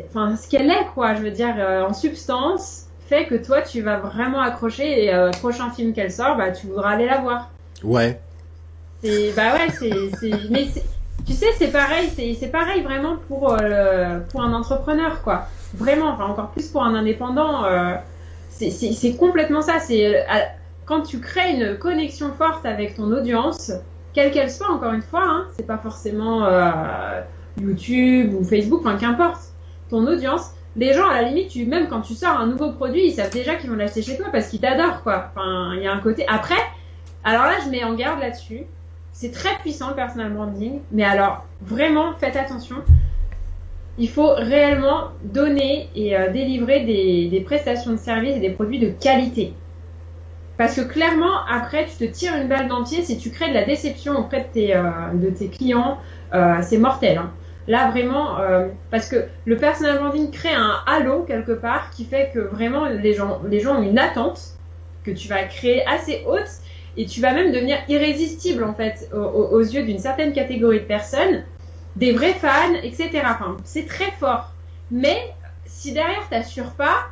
enfin, 0.06 0.36
ce 0.36 0.48
qu'elle 0.48 0.70
est, 0.70 0.86
quoi, 0.94 1.14
je 1.14 1.22
veux 1.22 1.30
dire, 1.30 1.54
euh, 1.58 1.82
en 1.82 1.92
substance, 1.92 2.86
fait 3.08 3.26
que 3.26 3.34
toi, 3.34 3.62
tu 3.62 3.80
vas 3.80 3.98
vraiment 3.98 4.40
accrocher 4.40 5.06
et 5.06 5.30
prochain 5.40 5.70
film 5.70 5.92
qu'elle 5.92 6.12
sort, 6.12 6.36
bah, 6.36 6.52
tu 6.52 6.66
voudras 6.68 6.90
aller 6.90 7.06
la 7.06 7.20
voir. 7.20 7.50
Ouais. 7.84 8.20
C'est, 9.02 9.32
bah 9.36 9.52
ouais, 9.54 9.68
c'est, 9.78 10.50
mais 10.50 10.66
tu 11.26 11.32
sais, 11.32 11.46
c'est 11.58 11.70
pareil, 11.70 12.08
c'est 12.16 12.50
pareil 12.50 12.82
vraiment 12.82 13.16
pour, 13.28 13.56
pour 14.30 14.42
un 14.42 14.52
entrepreneur, 14.52 15.22
quoi. 15.22 15.46
Vraiment, 15.74 16.10
enfin, 16.10 16.24
encore 16.26 16.50
plus 16.50 16.68
pour 16.68 16.82
un 16.82 16.94
indépendant. 16.94 17.64
c'est 18.50 19.16
complètement 19.18 19.60
ça. 19.60 19.78
C'est 19.78 20.24
quand 20.86 21.02
tu 21.02 21.20
crées 21.20 21.52
une 21.52 21.78
connexion 21.78 22.32
forte 22.32 22.66
avec 22.66 22.96
ton 22.96 23.10
audience, 23.12 23.72
quelle 24.12 24.30
qu'elle 24.30 24.50
soit, 24.50 24.70
encore 24.70 24.92
une 24.92 25.02
fois, 25.02 25.24
hein, 25.24 25.46
c'est 25.56 25.66
pas 25.66 25.78
forcément 25.78 26.44
euh, 26.44 27.20
YouTube 27.60 28.34
ou 28.34 28.44
Facebook, 28.44 28.80
enfin 28.84 28.96
qu'importe, 28.96 29.40
ton 29.90 30.06
audience, 30.06 30.52
les 30.76 30.92
gens 30.92 31.08
à 31.08 31.20
la 31.20 31.28
limite, 31.28 31.48
tu, 31.48 31.66
même 31.66 31.88
quand 31.88 32.00
tu 32.00 32.14
sors 32.14 32.36
un 32.36 32.46
nouveau 32.46 32.72
produit, 32.72 33.06
ils 33.06 33.12
savent 33.12 33.32
déjà 33.32 33.56
qu'ils 33.56 33.70
vont 33.70 33.76
l'acheter 33.76 34.02
chez 34.02 34.16
toi 34.16 34.26
parce 34.30 34.48
qu'ils 34.48 34.60
t'adorent, 34.60 35.02
quoi. 35.02 35.30
Enfin, 35.30 35.72
il 35.76 35.82
y 35.82 35.86
a 35.86 35.92
un 35.92 35.98
côté. 35.98 36.26
Après, 36.28 36.60
alors 37.24 37.44
là, 37.44 37.54
je 37.64 37.70
mets 37.70 37.82
en 37.82 37.94
garde 37.94 38.20
là-dessus. 38.20 38.66
C'est 39.12 39.30
très 39.30 39.56
puissant 39.58 39.88
le 39.88 39.94
personal 39.94 40.32
branding, 40.32 40.80
mais 40.92 41.04
alors 41.04 41.44
vraiment, 41.62 42.14
faites 42.18 42.36
attention. 42.36 42.76
Il 43.96 44.10
faut 44.10 44.34
réellement 44.34 45.10
donner 45.22 45.88
et 45.94 46.16
euh, 46.16 46.30
délivrer 46.30 46.80
des, 46.80 47.40
prestations 47.40 47.92
de 47.92 47.96
services 47.96 48.36
et 48.36 48.40
des 48.40 48.50
produits 48.50 48.80
de 48.80 48.88
qualité. 48.88 49.54
Parce 50.58 50.76
que 50.76 50.82
clairement, 50.82 51.44
après, 51.48 51.86
tu 51.86 52.06
te 52.06 52.12
tires 52.12 52.36
une 52.36 52.48
balle 52.48 52.68
d'entier 52.68 53.02
si 53.02 53.16
tu 53.16 53.30
crées 53.30 53.48
de 53.48 53.54
la 53.54 53.64
déception 53.64 54.18
auprès 54.18 54.40
de 54.40 54.46
tes, 54.52 54.76
euh, 54.76 55.48
clients. 55.52 55.98
Euh, 56.34 56.56
c'est 56.62 56.78
mortel. 56.78 57.18
Hein. 57.18 57.30
Là, 57.66 57.90
vraiment, 57.90 58.36
parce 58.90 59.08
que 59.08 59.24
le 59.46 59.56
personal 59.56 59.98
branding 59.98 60.30
crée 60.30 60.52
un 60.52 60.74
halo 60.86 61.22
quelque 61.22 61.52
part 61.52 61.88
qui 61.88 62.04
fait 62.04 62.30
que 62.34 62.38
vraiment 62.38 62.84
les 62.84 63.14
gens, 63.14 63.40
les 63.48 63.60
gens 63.60 63.78
ont 63.78 63.82
une 63.82 63.98
attente 63.98 64.38
que 65.02 65.10
tu 65.10 65.28
vas 65.28 65.44
créer 65.44 65.82
assez 65.86 66.24
haute 66.26 66.60
et 66.96 67.06
tu 67.06 67.20
vas 67.20 67.32
même 67.32 67.52
devenir 67.52 67.78
irrésistible 67.88 68.64
en 68.64 68.74
fait 68.74 69.10
aux, 69.12 69.60
yeux 69.60 69.84
d'une 69.84 69.98
certaine 69.98 70.32
catégorie 70.32 70.80
de 70.80 70.84
personnes, 70.84 71.42
des 71.96 72.12
vrais 72.12 72.34
fans, 72.34 72.74
etc. 72.82 73.10
Enfin, 73.24 73.56
c'est 73.64 73.86
très 73.86 74.10
fort. 74.12 74.50
Mais 74.90 75.32
si 75.66 75.92
derrière 75.92 76.20
tu 76.22 76.30
t'assures 76.30 76.72
pas, 76.72 77.06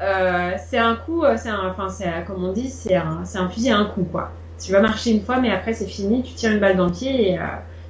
euh, 0.00 0.52
c'est 0.68 0.78
un 0.78 0.96
coup, 0.96 1.24
euh, 1.24 1.36
c'est 1.36 1.48
un, 1.48 1.68
enfin, 1.68 1.88
c'est 1.88 2.08
comme 2.26 2.44
on 2.44 2.52
dit, 2.52 2.68
c'est 2.68 2.96
un, 2.96 3.24
c'est 3.24 3.38
un 3.38 3.48
fusil 3.48 3.70
à 3.70 3.78
un 3.78 3.86
coup, 3.86 4.04
quoi. 4.04 4.30
Tu 4.62 4.72
vas 4.72 4.80
marcher 4.80 5.10
une 5.10 5.22
fois, 5.22 5.40
mais 5.40 5.50
après 5.50 5.72
c'est 5.72 5.86
fini, 5.86 6.22
tu 6.22 6.34
tires 6.34 6.52
une 6.52 6.60
balle 6.60 6.76
dans 6.76 6.86
le 6.86 6.92
pied 6.92 7.30
et 7.30 7.38
euh, 7.38 7.42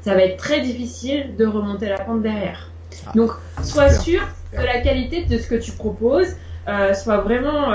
ça 0.03 0.14
va 0.14 0.23
être 0.23 0.37
très 0.37 0.61
difficile 0.61 1.37
de 1.37 1.47
remonter 1.47 1.88
la 1.88 1.99
pente 1.99 2.23
derrière. 2.23 2.70
Ah, 3.07 3.12
Donc, 3.14 3.31
sois 3.62 3.90
sûr 3.90 4.20
de 4.53 4.62
la 4.62 4.81
qualité 4.81 5.25
de 5.25 5.38
ce 5.38 5.49
que 5.49 5.55
tu 5.57 5.73
proposes, 5.73 6.37
euh, 6.68 6.94
sois 6.94 7.18
vraiment 7.18 7.68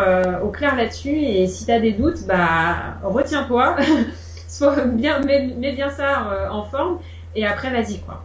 au 0.44 0.50
clair 0.50 0.76
là-dessus 0.76 1.16
et 1.16 1.48
si 1.48 1.66
tu 1.66 1.72
as 1.72 1.80
des 1.80 1.92
doutes, 1.92 2.26
bah 2.28 2.98
retiens-toi, 3.04 3.76
sois 4.48 4.86
bien, 4.86 5.20
mets, 5.20 5.54
mets 5.58 5.74
bien 5.74 5.90
ça 5.90 6.50
en 6.52 6.64
forme 6.64 7.00
et 7.36 7.46
après 7.46 7.72
vas-y 7.72 8.00
quoi. 8.00 8.24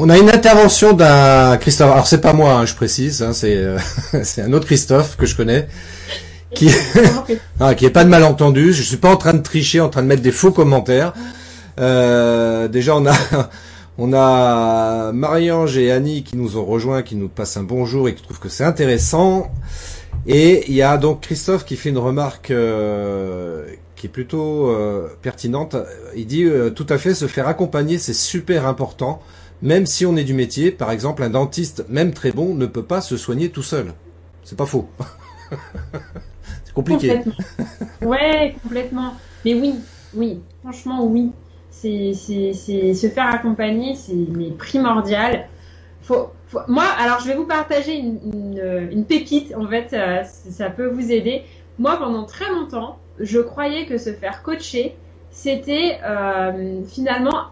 On 0.00 0.08
a 0.10 0.16
une 0.16 0.30
intervention 0.30 0.92
d'un 0.92 1.56
Christophe. 1.56 1.90
Alors 1.90 2.06
c'est 2.06 2.20
pas 2.20 2.32
moi, 2.32 2.52
hein, 2.52 2.66
je 2.66 2.74
précise, 2.74 3.20
hein, 3.20 3.32
c'est 3.32 3.56
euh, 3.56 3.78
c'est 4.22 4.42
un 4.42 4.52
autre 4.52 4.66
Christophe 4.66 5.16
que 5.16 5.26
je 5.26 5.34
connais 5.34 5.66
qui 6.54 6.70
ah, 7.60 7.74
qui 7.74 7.84
est 7.84 7.90
pas 7.90 8.04
de 8.04 8.08
malentendu. 8.08 8.72
Je 8.72 8.82
suis 8.82 8.96
pas 8.96 9.10
en 9.10 9.16
train 9.16 9.34
de 9.34 9.42
tricher, 9.42 9.80
en 9.80 9.88
train 9.88 10.02
de 10.02 10.06
mettre 10.06 10.22
des 10.22 10.30
faux 10.30 10.52
commentaires. 10.52 11.14
Euh, 11.80 12.68
déjà 12.68 12.94
on 12.94 13.06
a 13.06 13.14
on 13.98 14.12
a 14.12 15.12
Marie-Ange 15.12 15.76
et 15.76 15.92
Annie 15.92 16.22
qui 16.22 16.36
nous 16.36 16.56
ont 16.56 16.64
rejoints, 16.64 17.02
qui 17.02 17.16
nous 17.16 17.28
passent 17.28 17.56
un 17.56 17.64
bonjour 17.64 18.08
et 18.08 18.14
qui 18.14 18.22
trouvent 18.22 18.40
que 18.40 18.48
c'est 18.48 18.64
intéressant. 18.64 19.50
Et 20.26 20.64
il 20.68 20.74
y 20.74 20.82
a 20.82 20.96
donc 20.96 21.20
Christophe 21.20 21.64
qui 21.64 21.76
fait 21.76 21.90
une 21.90 21.98
remarque 21.98 22.50
euh, 22.50 23.66
qui 23.96 24.06
est 24.06 24.10
plutôt 24.10 24.74
pertinente. 25.22 25.76
Il 26.16 26.26
dit 26.26 26.46
tout 26.74 26.86
à 26.88 26.98
fait 26.98 27.14
se 27.14 27.26
faire 27.26 27.48
accompagner, 27.48 27.98
c'est 27.98 28.14
super 28.14 28.66
important 28.66 29.20
même 29.62 29.86
si 29.86 30.06
on 30.06 30.16
est 30.16 30.24
du 30.24 30.34
métier, 30.34 30.70
par 30.70 30.90
exemple, 30.90 31.22
un 31.22 31.30
dentiste, 31.30 31.84
même 31.88 32.12
très 32.12 32.32
bon, 32.32 32.54
ne 32.54 32.66
peut 32.66 32.84
pas 32.84 33.00
se 33.00 33.16
soigner 33.16 33.50
tout 33.50 33.62
seul. 33.62 33.94
C'est 34.44 34.56
pas 34.56 34.66
faux. 34.66 34.88
c'est 36.64 36.72
compliqué. 36.72 37.08
Complètement. 37.08 38.08
Ouais, 38.08 38.56
complètement. 38.62 39.14
Mais 39.44 39.54
oui, 39.54 39.74
oui, 40.14 40.40
franchement, 40.62 41.04
oui. 41.04 41.32
C'est, 41.80 42.12
se 42.12 43.06
faire 43.08 43.32
accompagner, 43.32 43.94
c'est 43.94 44.56
primordial. 44.56 45.48
Faut, 46.02 46.30
moi, 46.66 46.84
alors 46.98 47.20
je 47.20 47.28
vais 47.28 47.34
vous 47.34 47.46
partager 47.46 47.96
une, 47.96 48.88
une, 48.90 49.04
pépite, 49.04 49.54
en 49.54 49.66
fait, 49.66 49.90
ça, 49.90 50.24
ça 50.24 50.70
peut 50.70 50.88
vous 50.88 51.12
aider. 51.12 51.42
Moi, 51.78 51.96
pendant 51.98 52.24
très 52.24 52.50
longtemps, 52.50 52.98
je 53.20 53.38
croyais 53.38 53.86
que 53.86 53.98
se 53.98 54.12
faire 54.12 54.42
coacher, 54.42 54.96
c'était 55.30 55.98
euh, 56.04 56.82
finalement 56.86 57.44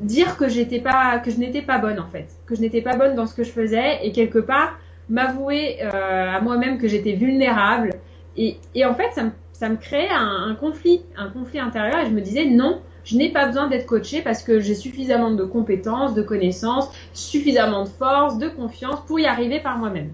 dire 0.00 0.36
que 0.36 0.48
j'étais 0.48 0.80
pas, 0.80 1.18
que 1.18 1.30
je 1.30 1.38
n'étais 1.38 1.62
pas 1.62 1.78
bonne 1.78 1.98
en 1.98 2.06
fait, 2.06 2.28
que 2.46 2.54
je 2.54 2.60
n'étais 2.60 2.82
pas 2.82 2.96
bonne 2.96 3.14
dans 3.14 3.26
ce 3.26 3.34
que 3.34 3.44
je 3.44 3.50
faisais 3.50 4.04
et 4.04 4.12
quelque 4.12 4.38
part 4.38 4.78
m'avouer 5.08 5.78
euh, 5.82 6.36
à 6.36 6.40
moi-même 6.40 6.78
que 6.78 6.86
j'étais 6.86 7.12
vulnérable 7.12 7.90
et, 8.36 8.56
et, 8.74 8.84
en 8.84 8.94
fait 8.94 9.10
ça 9.12 9.24
me, 9.24 9.30
ça 9.52 9.68
me 9.68 9.76
créait 9.76 10.10
un, 10.10 10.54
conflit, 10.54 11.02
un 11.16 11.28
conflit 11.30 11.58
intérieur 11.58 12.00
et 12.00 12.06
je 12.06 12.10
me 12.10 12.20
disais 12.20 12.44
non, 12.44 12.80
je 13.08 13.16
n'ai 13.16 13.30
pas 13.30 13.46
besoin 13.46 13.68
d'être 13.68 13.86
coachée 13.86 14.20
parce 14.20 14.42
que 14.42 14.60
j'ai 14.60 14.74
suffisamment 14.74 15.30
de 15.30 15.42
compétences, 15.42 16.12
de 16.12 16.20
connaissances, 16.20 16.90
suffisamment 17.14 17.84
de 17.84 17.88
force, 17.88 18.36
de 18.36 18.48
confiance 18.48 19.00
pour 19.06 19.18
y 19.18 19.24
arriver 19.24 19.60
par 19.60 19.78
moi-même. 19.78 20.12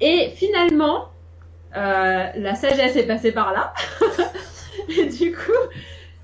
Et 0.00 0.30
finalement, 0.34 1.10
euh, 1.76 2.26
la 2.34 2.54
sagesse 2.56 2.96
est 2.96 3.06
passée 3.06 3.30
par 3.30 3.52
là. 3.52 3.72
du 5.16 5.30
coup, 5.30 5.52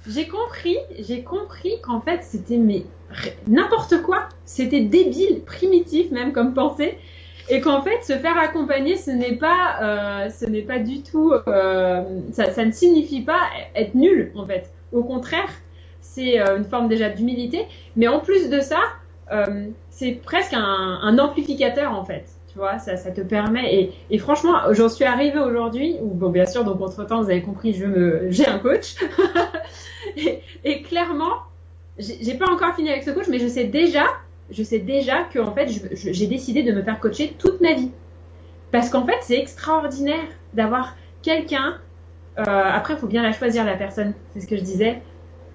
j'ai 0.08 0.26
compris, 0.26 0.78
j'ai 0.98 1.22
compris 1.22 1.80
qu'en 1.80 2.00
fait 2.00 2.24
c'était 2.24 2.60
n'importe 3.46 4.02
quoi, 4.02 4.28
c'était 4.44 4.80
débile, 4.80 5.42
primitif 5.46 6.10
même 6.10 6.32
comme 6.32 6.54
pensée, 6.54 6.98
et 7.48 7.60
qu'en 7.60 7.82
fait 7.82 8.02
se 8.02 8.14
faire 8.14 8.36
accompagner 8.36 8.96
ce 8.96 9.12
n'est 9.12 9.36
pas, 9.36 9.76
euh, 9.80 10.28
ce 10.28 10.44
n'est 10.44 10.62
pas 10.62 10.80
du 10.80 11.04
tout, 11.04 11.32
euh, 11.46 12.02
ça, 12.32 12.50
ça, 12.50 12.64
ne 12.64 12.72
signifie 12.72 13.20
pas 13.20 13.42
être 13.76 13.94
nul 13.94 14.32
en 14.34 14.44
fait. 14.44 14.68
Au 14.92 15.02
contraire, 15.02 15.48
c'est 16.00 16.40
euh, 16.40 16.58
une 16.58 16.64
forme 16.64 16.88
déjà 16.88 17.08
d'humilité, 17.08 17.66
mais 17.96 18.08
en 18.08 18.20
plus 18.20 18.50
de 18.50 18.60
ça, 18.60 18.80
euh, 19.32 19.66
c'est 19.90 20.12
presque 20.12 20.52
un, 20.52 21.18
amplificateur 21.18 21.92
en 21.92 22.04
fait 22.04 22.24
tu 22.52 22.58
vois, 22.58 22.78
ça, 22.78 22.96
te 22.96 23.22
permet. 23.22 23.94
Et, 24.10 24.18
franchement, 24.18 24.52
j'en 24.72 24.90
suis 24.90 25.06
arrivée 25.06 25.38
aujourd'hui, 25.38 25.96
ou 26.02 26.08
bon, 26.08 26.28
bien 26.28 26.44
sûr, 26.44 26.64
donc 26.64 26.82
entre 26.82 27.02
temps, 27.06 27.22
vous 27.22 27.30
avez 27.30 27.40
compris, 27.40 27.74
j'ai 28.28 28.46
un 28.46 28.58
coach. 28.58 28.96
et, 30.64 30.82
clairement, 30.82 31.36
j'ai 31.98 32.34
pas 32.34 32.50
encore 32.50 32.74
fini 32.74 32.90
avec 32.90 33.04
ce 33.04 33.10
coach, 33.10 33.24
mais 33.30 33.38
je 33.38 33.48
sais 33.48 33.64
déjà, 33.64 34.04
je 34.50 34.62
sais 34.62 34.80
déjà 34.80 35.22
que 35.32 35.38
en 35.38 35.54
fait, 35.54 35.68
j'ai 35.92 36.26
décidé 36.26 36.62
de 36.62 36.72
me 36.72 36.82
faire 36.82 37.00
coacher 37.00 37.34
toute 37.38 37.58
ma 37.62 37.72
vie. 37.72 37.90
Parce 38.70 38.90
qu'en 38.90 39.06
fait, 39.06 39.16
c'est 39.22 39.38
extraordinaire 39.38 40.28
d'avoir 40.52 40.94
quelqu'un. 41.22 41.78
Euh, 42.38 42.44
après, 42.44 42.94
il 42.94 42.98
faut 42.98 43.06
bien 43.06 43.22
la 43.22 43.32
choisir 43.32 43.64
la 43.64 43.76
personne. 43.76 44.14
C'est 44.32 44.40
ce 44.40 44.46
que 44.46 44.56
je 44.56 44.62
disais. 44.62 45.02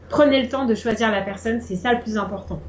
Prenez 0.09 0.41
le 0.41 0.49
temps 0.49 0.65
de 0.65 0.75
choisir 0.75 1.11
la 1.11 1.21
personne, 1.21 1.59
c'est 1.61 1.75
ça 1.75 1.93
le 1.93 2.01
plus 2.01 2.17
important. 2.17 2.61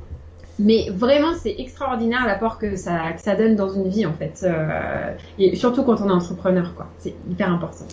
Mais 0.58 0.88
vraiment, 0.92 1.34
c'est 1.40 1.54
extraordinaire 1.58 2.26
l'apport 2.26 2.58
que 2.58 2.74
ça, 2.74 3.12
que 3.14 3.22
ça 3.22 3.36
donne 3.36 3.54
dans 3.54 3.72
une 3.72 3.88
vie, 3.88 4.06
en 4.06 4.12
fait. 4.12 4.40
Euh, 4.42 5.12
et 5.38 5.54
surtout 5.54 5.84
quand 5.84 6.00
on 6.00 6.08
est 6.08 6.12
entrepreneur, 6.12 6.74
quoi. 6.74 6.88
C'est 6.98 7.14
hyper 7.30 7.52
important. 7.52 7.84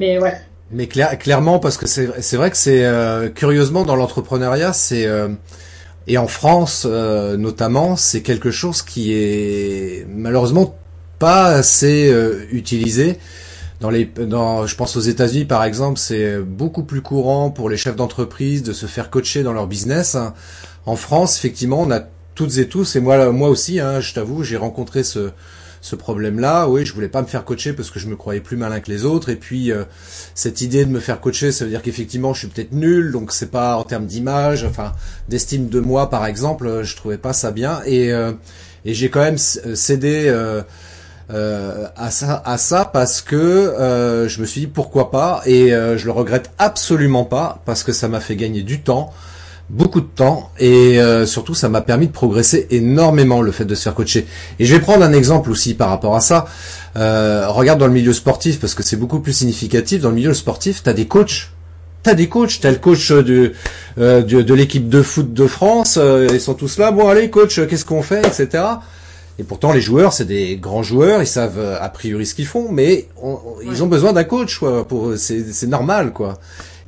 Mais 0.00 0.18
ouais. 0.18 0.34
Mais 0.72 0.86
clairement, 0.86 1.58
parce 1.58 1.76
que 1.76 1.86
c'est 1.86 2.36
vrai 2.36 2.50
que 2.50 2.56
c'est 2.56 2.84
euh, 2.84 3.28
curieusement 3.28 3.84
dans 3.84 3.96
l'entrepreneuriat, 3.96 4.72
c'est 4.72 5.08
et 6.06 6.16
en 6.16 6.28
France 6.28 6.84
notamment, 6.86 7.96
c'est 7.96 8.22
quelque 8.22 8.52
chose 8.52 8.82
qui 8.82 9.12
est 9.12 10.06
malheureusement 10.08 10.76
pas 11.18 11.46
assez 11.46 12.14
utilisé. 12.52 13.18
Dans 13.80 13.90
les, 13.90 14.04
dans, 14.04 14.66
je 14.66 14.76
pense 14.76 14.96
aux 14.96 15.00
États-Unis 15.00 15.46
par 15.46 15.64
exemple, 15.64 15.98
c'est 15.98 16.38
beaucoup 16.38 16.82
plus 16.84 17.00
courant 17.00 17.50
pour 17.50 17.70
les 17.70 17.76
chefs 17.76 17.96
d'entreprise 17.96 18.62
de 18.62 18.72
se 18.72 18.86
faire 18.86 19.10
coacher 19.10 19.42
dans 19.42 19.54
leur 19.54 19.66
business. 19.66 20.16
En 20.86 20.96
France, 20.96 21.38
effectivement, 21.38 21.80
on 21.80 21.90
a 21.90 22.00
toutes 22.34 22.58
et 22.58 22.68
tous, 22.68 22.96
et 22.96 23.00
moi, 23.00 23.32
moi 23.32 23.48
aussi, 23.48 23.80
hein, 23.80 24.00
je 24.00 24.12
t'avoue, 24.14 24.42
j'ai 24.42 24.56
rencontré 24.56 25.02
ce, 25.02 25.30
ce 25.80 25.96
problème-là. 25.96 26.68
Oui, 26.68 26.84
je 26.84 26.92
voulais 26.92 27.08
pas 27.08 27.22
me 27.22 27.26
faire 27.26 27.44
coacher 27.44 27.72
parce 27.72 27.90
que 27.90 27.98
je 27.98 28.06
me 28.08 28.16
croyais 28.16 28.40
plus 28.40 28.56
malin 28.56 28.80
que 28.80 28.90
les 28.90 29.04
autres. 29.04 29.30
Et 29.30 29.36
puis 29.36 29.72
euh, 29.72 29.84
cette 30.34 30.60
idée 30.60 30.84
de 30.84 30.90
me 30.90 31.00
faire 31.00 31.20
coacher, 31.20 31.50
ça 31.50 31.64
veut 31.64 31.70
dire 31.70 31.82
qu'effectivement, 31.82 32.34
je 32.34 32.40
suis 32.40 32.48
peut-être 32.48 32.72
nul. 32.72 33.12
Donc 33.12 33.32
c'est 33.32 33.50
pas 33.50 33.76
en 33.76 33.84
termes 33.84 34.06
d'image, 34.06 34.64
enfin 34.64 34.92
d'estime 35.28 35.68
de 35.68 35.80
moi, 35.80 36.10
par 36.10 36.26
exemple, 36.26 36.82
je 36.82 36.96
trouvais 36.96 37.18
pas 37.18 37.32
ça 37.32 37.50
bien. 37.50 37.80
Et 37.86 38.12
et 38.84 38.94
j'ai 38.94 39.10
quand 39.10 39.20
même 39.20 39.38
cédé. 39.38 40.24
Euh, 40.28 40.62
à 41.96 42.10
ça, 42.10 42.42
à 42.44 42.58
ça 42.58 42.84
parce 42.84 43.20
que 43.20 43.36
euh, 43.36 44.28
je 44.28 44.40
me 44.40 44.46
suis 44.46 44.62
dit 44.62 44.66
pourquoi 44.66 45.10
pas 45.10 45.42
et 45.46 45.72
euh, 45.72 45.96
je 45.96 46.06
le 46.06 46.10
regrette 46.10 46.50
absolument 46.58 47.24
pas 47.24 47.62
parce 47.66 47.84
que 47.84 47.92
ça 47.92 48.08
m'a 48.08 48.20
fait 48.20 48.36
gagner 48.36 48.62
du 48.62 48.80
temps, 48.80 49.12
beaucoup 49.68 50.00
de 50.00 50.06
temps 50.06 50.50
et 50.58 50.98
surtout 51.26 51.54
ça 51.54 51.68
m'a 51.68 51.82
permis 51.82 52.08
de 52.08 52.12
progresser 52.12 52.66
énormément 52.70 53.42
le 53.42 53.52
fait 53.52 53.64
de 53.64 53.74
se 53.74 53.82
faire 53.82 53.94
coacher. 53.94 54.26
Et 54.58 54.64
je 54.64 54.74
vais 54.74 54.80
prendre 54.80 55.04
un 55.04 55.12
exemple 55.12 55.50
aussi 55.50 55.74
par 55.74 55.90
rapport 55.90 56.16
à 56.16 56.20
ça. 56.20 56.46
regarde 56.94 57.78
dans 57.78 57.86
le 57.86 57.92
milieu 57.92 58.12
sportif 58.12 58.58
parce 58.58 58.74
que 58.74 58.82
c'est 58.82 58.96
beaucoup 58.96 59.20
plus 59.20 59.32
significatif. 59.32 60.00
Dans 60.00 60.08
le 60.08 60.16
milieu 60.16 60.34
sportif, 60.34 60.82
t'as 60.82 60.92
des 60.92 61.06
coachs. 61.06 61.50
T'as 62.02 62.14
des 62.14 62.28
coachs, 62.28 62.58
t'as 62.60 62.70
le 62.70 62.78
coach 62.78 63.12
de, 63.12 63.52
de, 63.98 64.22
de 64.22 64.54
l'équipe 64.54 64.88
de 64.88 65.02
foot 65.02 65.32
de 65.34 65.46
France, 65.46 65.98
ils 66.32 66.40
sont 66.40 66.54
tous 66.54 66.78
là, 66.78 66.92
bon 66.92 67.06
allez 67.06 67.28
coach, 67.28 67.60
qu'est-ce 67.68 67.84
qu'on 67.84 68.02
fait, 68.02 68.26
etc. 68.26 68.64
Et 69.40 69.42
pourtant, 69.42 69.72
les 69.72 69.80
joueurs, 69.80 70.12
c'est 70.12 70.26
des 70.26 70.58
grands 70.58 70.82
joueurs, 70.82 71.22
ils 71.22 71.26
savent 71.26 71.58
euh, 71.58 71.80
a 71.80 71.88
priori 71.88 72.26
ce 72.26 72.34
qu'ils 72.34 72.46
font, 72.46 72.70
mais 72.70 73.08
ils 73.64 73.82
ont 73.82 73.86
besoin 73.86 74.12
d'un 74.12 74.24
coach, 74.24 74.58
quoi. 74.58 74.86
Pour 74.86 75.14
c'est 75.16 75.66
normal, 75.66 76.12
quoi. 76.12 76.38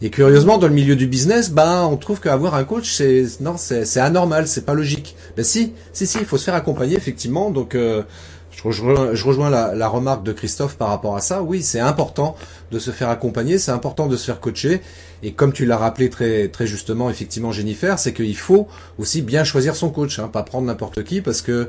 Et 0.03 0.11
curieusement, 0.11 0.59
dans 0.59 0.67
le 0.67 0.75
milieu 0.75 0.95
du 0.95 1.07
business, 1.07 1.51
ben, 1.51 1.89
on 1.91 1.97
trouve 1.97 2.21
qu'avoir 2.21 2.55
un 2.55 2.65
coach, 2.65 2.93
c'est 2.93 3.25
non, 3.41 3.55
c'est 3.57 4.01
anormal, 4.01 4.47
c'est 4.47 4.67
pas 4.67 4.75
logique. 4.75 5.17
Ben 5.35 5.47
si, 5.47 5.73
si, 5.95 6.07
si, 6.07 6.19
il 6.19 6.27
faut 6.27 6.37
se 6.37 6.45
faire 6.45 6.55
accompagner, 6.55 6.95
effectivement. 6.95 7.51
Donc, 7.51 7.75
euh, 7.75 8.03
je 8.51 8.63
rejoins, 8.65 9.15
je 9.15 9.25
rejoins 9.25 9.49
la, 9.49 9.75
la, 9.75 9.89
remarque 9.89 10.23
de 10.23 10.33
Christophe 10.33 10.77
par 10.77 10.89
rapport 10.89 11.17
à 11.17 11.23
ça. 11.23 11.43
Oui, 11.43 11.63
c'est 11.63 11.81
important 11.81 12.37
de 12.71 12.79
se 12.79 12.91
faire 12.91 13.09
accompagner, 13.09 13.57
c'est 13.57 13.71
important 13.71 14.09
de 14.09 14.17
se 14.19 14.27
faire 14.27 14.41
coacher. 14.41 14.83
Et 15.23 15.33
comme 15.33 15.55
tu 15.55 15.65
l'as 15.65 15.79
rappelé 15.79 16.11
très, 16.11 16.49
très 16.49 16.67
justement, 16.67 17.09
effectivement, 17.09 17.51
Jennifer, 17.51 17.99
c'est 17.99 18.13
qu'il 18.13 18.37
faut 18.37 18.69
aussi 18.99 19.23
bien 19.23 19.43
choisir 19.43 19.75
son 19.75 19.89
coach, 19.89 20.19
hein, 20.19 20.29
pas 20.31 20.43
prendre 20.43 20.67
n'importe 20.67 21.03
qui, 21.03 21.23
parce 21.23 21.41
que 21.41 21.53
euh, 21.53 21.67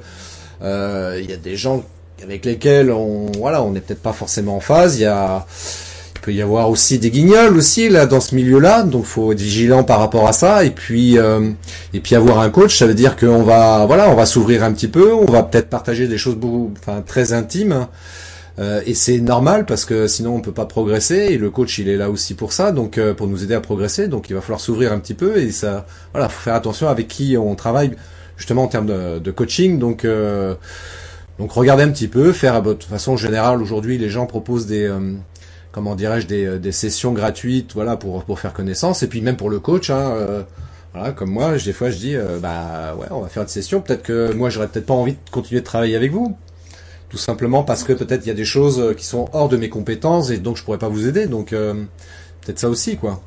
il 0.63 1.29
y 1.29 1.33
a 1.33 1.37
des 1.37 1.55
gens 1.55 1.83
avec 2.23 2.45
lesquels 2.45 2.91
on 2.91 3.31
voilà 3.37 3.61
on 3.63 3.71
n'est 3.71 3.81
peut-être 3.81 4.01
pas 4.01 4.13
forcément 4.13 4.55
en 4.55 4.59
phase. 4.61 4.97
Il 4.97 5.03
y 5.03 5.05
a 5.05 5.45
peut 6.23 6.33
y 6.33 6.41
avoir 6.41 6.69
aussi 6.69 6.99
des 6.99 7.11
guignols 7.11 7.57
aussi 7.57 7.89
là 7.89 8.05
dans 8.05 8.21
ce 8.21 8.33
milieu-là, 8.33 8.83
donc 8.83 9.03
faut 9.03 9.33
être 9.33 9.41
vigilant 9.41 9.83
par 9.83 9.99
rapport 9.99 10.27
à 10.27 10.33
ça. 10.33 10.63
Et 10.63 10.71
puis 10.71 11.17
euh, 11.19 11.51
et 11.93 11.99
puis 11.99 12.15
avoir 12.15 12.39
un 12.39 12.49
coach, 12.49 12.77
ça 12.77 12.87
veut 12.87 12.93
dire 12.93 13.17
qu'on 13.17 13.43
va 13.43 13.85
voilà 13.85 14.09
on 14.09 14.15
va 14.15 14.25
s'ouvrir 14.25 14.63
un 14.63 14.71
petit 14.71 14.87
peu, 14.87 15.13
on 15.13 15.25
va 15.25 15.43
peut-être 15.43 15.69
partager 15.69 16.07
des 16.07 16.17
choses 16.17 16.35
beaucoup 16.35 16.71
enfin 16.79 17.03
très 17.05 17.33
intimes. 17.33 17.87
Euh, 18.59 18.81
et 18.85 18.93
c'est 18.93 19.17
normal 19.17 19.65
parce 19.65 19.83
que 19.83 20.07
sinon 20.07 20.35
on 20.35 20.41
peut 20.41 20.53
pas 20.53 20.65
progresser. 20.65 21.27
Et 21.31 21.37
le 21.37 21.49
coach 21.49 21.77
il 21.79 21.89
est 21.89 21.97
là 21.97 22.09
aussi 22.09 22.35
pour 22.35 22.53
ça. 22.53 22.71
Donc 22.71 22.97
euh, 22.97 23.13
pour 23.13 23.27
nous 23.27 23.43
aider 23.43 23.55
à 23.55 23.61
progresser. 23.61 24.07
Donc 24.07 24.29
il 24.29 24.33
va 24.33 24.41
falloir 24.41 24.61
s'ouvrir 24.61 24.93
un 24.93 24.99
petit 24.99 25.15
peu. 25.15 25.37
Et 25.37 25.51
ça 25.51 25.85
voilà 26.13 26.29
faut 26.29 26.41
faire 26.41 26.55
attention 26.55 26.87
avec 26.87 27.09
qui 27.09 27.35
on 27.37 27.55
travaille 27.55 27.91
justement 28.43 28.63
en 28.63 28.67
termes 28.67 28.87
de, 29.21 29.31
coaching. 29.31 29.79
Donc, 29.79 30.03
euh, 30.03 30.55
donc 31.39 31.53
regardez 31.53 31.83
un 31.83 31.91
petit 31.91 32.09
peu, 32.09 32.33
faire 32.33 32.61
de 32.61 32.73
toute 32.73 32.89
façon 32.89 33.15
générale 33.15 33.61
aujourd'hui 33.61 33.97
les 33.97 34.09
gens 34.09 34.25
proposent 34.25 34.67
des 34.67 34.83
euh, 34.83 35.13
comment 35.71 35.95
dirais-je 35.95 36.27
des, 36.27 36.45
euh, 36.45 36.59
des, 36.59 36.73
sessions 36.73 37.13
gratuites, 37.13 37.71
voilà 37.73 37.95
pour 37.95 38.37
faire 38.37 38.51
connaissance 38.51 39.01
et 39.01 39.07
puis 39.07 39.21
même 39.21 39.37
pour 39.37 39.49
le 39.49 39.59
coach. 39.59 39.89
Hein, 39.89 40.43
comme 41.15 41.31
moi, 41.31 41.57
des 41.57 41.71
fois 41.71 41.89
je 41.89 41.95
dis 41.95 42.15
bah 42.41 42.95
ouais, 42.99 43.07
on 43.11 43.21
va 43.21 43.29
faire 43.29 43.43
une 43.43 43.49
session. 43.49 43.79
Peut-être 43.79 44.03
que 44.03 44.33
moi 44.33 44.49
j'aurais 44.49 44.67
peut-être 44.67 44.87
pas 44.87 44.93
envie 44.93 45.13
de 45.13 45.29
continuer 45.31 45.61
de 45.61 45.65
travailler 45.65 45.95
avec 45.95 46.11
vous, 46.11 46.35
tout 47.09 47.17
simplement 47.17 47.63
parce 47.63 47.85
que 47.85 47.93
peut-être 47.93 48.25
il 48.25 48.27
y 48.27 48.31
a 48.31 48.35
des 48.35 48.45
choses 48.45 48.93
qui 48.97 49.05
sont 49.05 49.29
hors 49.31 49.47
de 49.47 49.55
mes 49.55 49.69
compétences 49.69 50.31
et 50.31 50.37
donc 50.37 50.57
je 50.57 50.63
pourrais 50.65 50.77
pas 50.79 50.89
vous 50.89 51.07
aider. 51.07 51.27
Donc 51.27 51.51
peut-être 51.51 52.59
ça 52.59 52.67
aussi 52.67 52.97
quoi. 52.97 53.21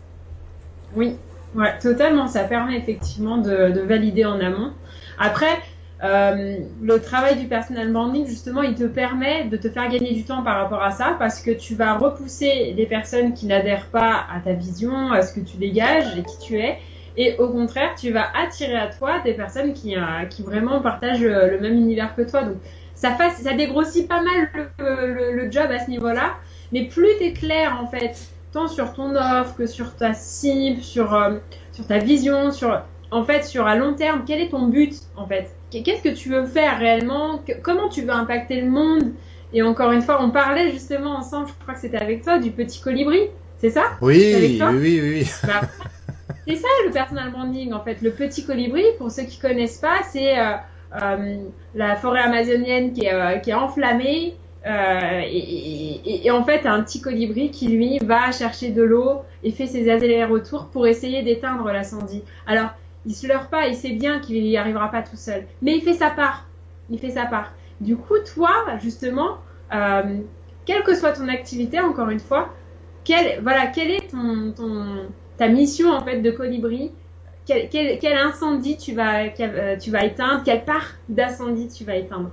Oui, 0.94 1.16
ouais, 1.56 1.76
totalement. 1.80 2.28
Ça 2.28 2.44
permet 2.44 2.76
effectivement 2.76 3.38
de 3.38 3.80
valider 3.80 4.26
en 4.26 4.38
amont. 4.38 4.72
Après, 5.18 5.58
euh, 6.04 6.58
le 6.82 7.00
travail 7.00 7.36
du 7.36 7.46
personal 7.46 7.90
branding, 7.90 8.26
justement, 8.26 8.62
il 8.62 8.74
te 8.74 8.84
permet 8.84 9.44
de 9.44 9.56
te 9.56 9.68
faire 9.68 9.88
gagner 9.88 10.12
du 10.12 10.24
temps 10.24 10.42
par 10.42 10.56
rapport 10.56 10.82
à 10.82 10.90
ça 10.90 11.16
parce 11.18 11.40
que 11.40 11.50
tu 11.50 11.74
vas 11.74 11.96
repousser 11.96 12.74
les 12.76 12.86
personnes 12.86 13.32
qui 13.32 13.46
n'adhèrent 13.46 13.86
pas 13.86 14.26
à 14.32 14.40
ta 14.40 14.52
vision, 14.52 15.12
à 15.12 15.22
ce 15.22 15.34
que 15.34 15.40
tu 15.40 15.56
dégages 15.56 16.16
et 16.18 16.22
qui 16.22 16.38
tu 16.38 16.58
es. 16.58 16.78
Et 17.16 17.36
au 17.38 17.48
contraire, 17.48 17.94
tu 17.98 18.12
vas 18.12 18.26
attirer 18.36 18.76
à 18.76 18.88
toi 18.88 19.20
des 19.20 19.32
personnes 19.32 19.72
qui, 19.72 19.96
euh, 19.96 20.00
vraiment 20.40 20.80
partagent 20.82 21.22
le, 21.22 21.58
même 21.60 21.74
univers 21.74 22.14
que 22.14 22.22
toi. 22.22 22.42
Donc, 22.42 22.56
ça, 22.94 23.16
dégrossit 23.56 24.06
pas 24.06 24.20
mal 24.22 24.50
le, 24.78 25.50
job 25.50 25.70
à 25.70 25.78
ce 25.78 25.90
niveau-là. 25.90 26.34
Mais 26.72 26.84
plus 26.84 27.08
tu 27.18 27.24
es 27.24 27.32
clair, 27.32 27.78
en 27.82 27.86
fait, 27.86 28.18
tant 28.52 28.68
sur 28.68 28.92
ton 28.92 29.14
offre 29.14 29.56
que 29.56 29.66
sur 29.66 29.96
ta 29.96 30.12
cible, 30.12 30.80
euh, 30.98 31.38
sur 31.72 31.86
ta 31.86 31.98
vision, 31.98 32.50
sur 32.50 32.82
en 33.10 33.24
fait, 33.24 33.44
sur 33.44 33.66
à 33.66 33.76
long 33.76 33.94
terme, 33.94 34.22
quel 34.26 34.40
est 34.40 34.48
ton 34.48 34.66
but, 34.66 34.94
en 35.16 35.26
fait? 35.26 35.48
Qu'est-ce 35.70 36.02
que 36.02 36.14
tu 36.14 36.30
veux 36.30 36.46
faire 36.46 36.78
réellement? 36.78 37.40
Comment 37.62 37.88
tu 37.88 38.02
veux 38.02 38.10
impacter 38.10 38.60
le 38.60 38.70
monde? 38.70 39.12
Et 39.52 39.62
encore 39.62 39.92
une 39.92 40.02
fois, 40.02 40.22
on 40.22 40.30
parlait 40.30 40.70
justement 40.70 41.16
ensemble, 41.16 41.48
je 41.48 41.52
crois 41.62 41.74
que 41.74 41.80
c'était 41.80 41.98
avec 41.98 42.22
toi, 42.22 42.38
du 42.38 42.50
petit 42.50 42.80
colibri, 42.80 43.28
c'est 43.58 43.70
ça? 43.70 43.82
Oui, 44.00 44.34
oui, 44.38 44.60
oui, 44.62 45.00
oui. 45.02 45.30
Bah, 45.44 45.60
c'est 46.48 46.56
ça 46.56 46.68
le 46.84 46.92
personal 46.92 47.30
branding, 47.30 47.72
en 47.72 47.80
fait. 47.80 48.02
Le 48.02 48.10
petit 48.10 48.44
colibri, 48.44 48.82
pour 48.98 49.10
ceux 49.10 49.22
qui 49.22 49.38
connaissent 49.38 49.78
pas, 49.78 50.00
c'est 50.10 50.38
euh, 50.38 50.52
euh, 51.00 51.36
la 51.74 51.96
forêt 51.96 52.20
amazonienne 52.20 52.92
qui 52.92 53.04
est, 53.04 53.14
euh, 53.14 53.38
qui 53.38 53.50
est 53.50 53.54
enflammée. 53.54 54.34
Et, 54.68 56.26
et, 56.26 56.30
en 56.32 56.42
fait, 56.42 56.66
un 56.66 56.82
petit 56.82 57.00
colibri 57.00 57.52
qui 57.52 57.68
lui 57.68 57.98
va 58.02 58.32
chercher 58.32 58.70
de 58.70 58.82
l'eau 58.82 59.22
et 59.44 59.52
fait 59.52 59.68
ses 59.68 59.88
allers-retours 59.88 60.66
pour 60.72 60.88
essayer 60.88 61.22
d'éteindre 61.22 61.70
l'incendie. 61.70 62.24
Alors, 62.48 62.70
il 63.06 63.14
se 63.14 63.26
leurre 63.26 63.48
pas, 63.48 63.68
il 63.68 63.76
sait 63.76 63.92
bien 63.92 64.18
qu'il 64.18 64.42
n'y 64.42 64.56
arrivera 64.56 64.90
pas 64.90 65.02
tout 65.02 65.16
seul. 65.16 65.44
Mais 65.62 65.76
il 65.76 65.82
fait 65.82 65.94
sa 65.94 66.10
part. 66.10 66.46
Il 66.90 66.98
fait 66.98 67.10
sa 67.10 67.24
part. 67.24 67.52
Du 67.80 67.96
coup, 67.96 68.18
toi, 68.34 68.50
justement, 68.82 69.38
euh, 69.72 70.18
quelle 70.64 70.82
que 70.82 70.94
soit 70.94 71.12
ton 71.12 71.28
activité, 71.28 71.80
encore 71.80 72.10
une 72.10 72.20
fois, 72.20 72.52
quelle, 73.04 73.40
voilà, 73.42 73.66
quelle 73.68 73.92
est 73.92 74.10
ton, 74.10 74.52
ta 75.38 75.48
mission 75.48 75.90
en 75.90 76.00
fait 76.04 76.20
de 76.20 76.30
colibri? 76.30 76.90
Quel, 77.46 77.68
quel, 77.68 78.18
incendie 78.18 78.76
tu 78.76 78.92
vas, 78.92 79.26
euh, 79.26 79.76
tu 79.76 79.90
vas 79.92 80.04
éteindre? 80.04 80.42
Quelle 80.44 80.64
part 80.64 80.94
d'incendie 81.08 81.68
tu 81.68 81.84
vas 81.84 81.94
éteindre? 81.94 82.30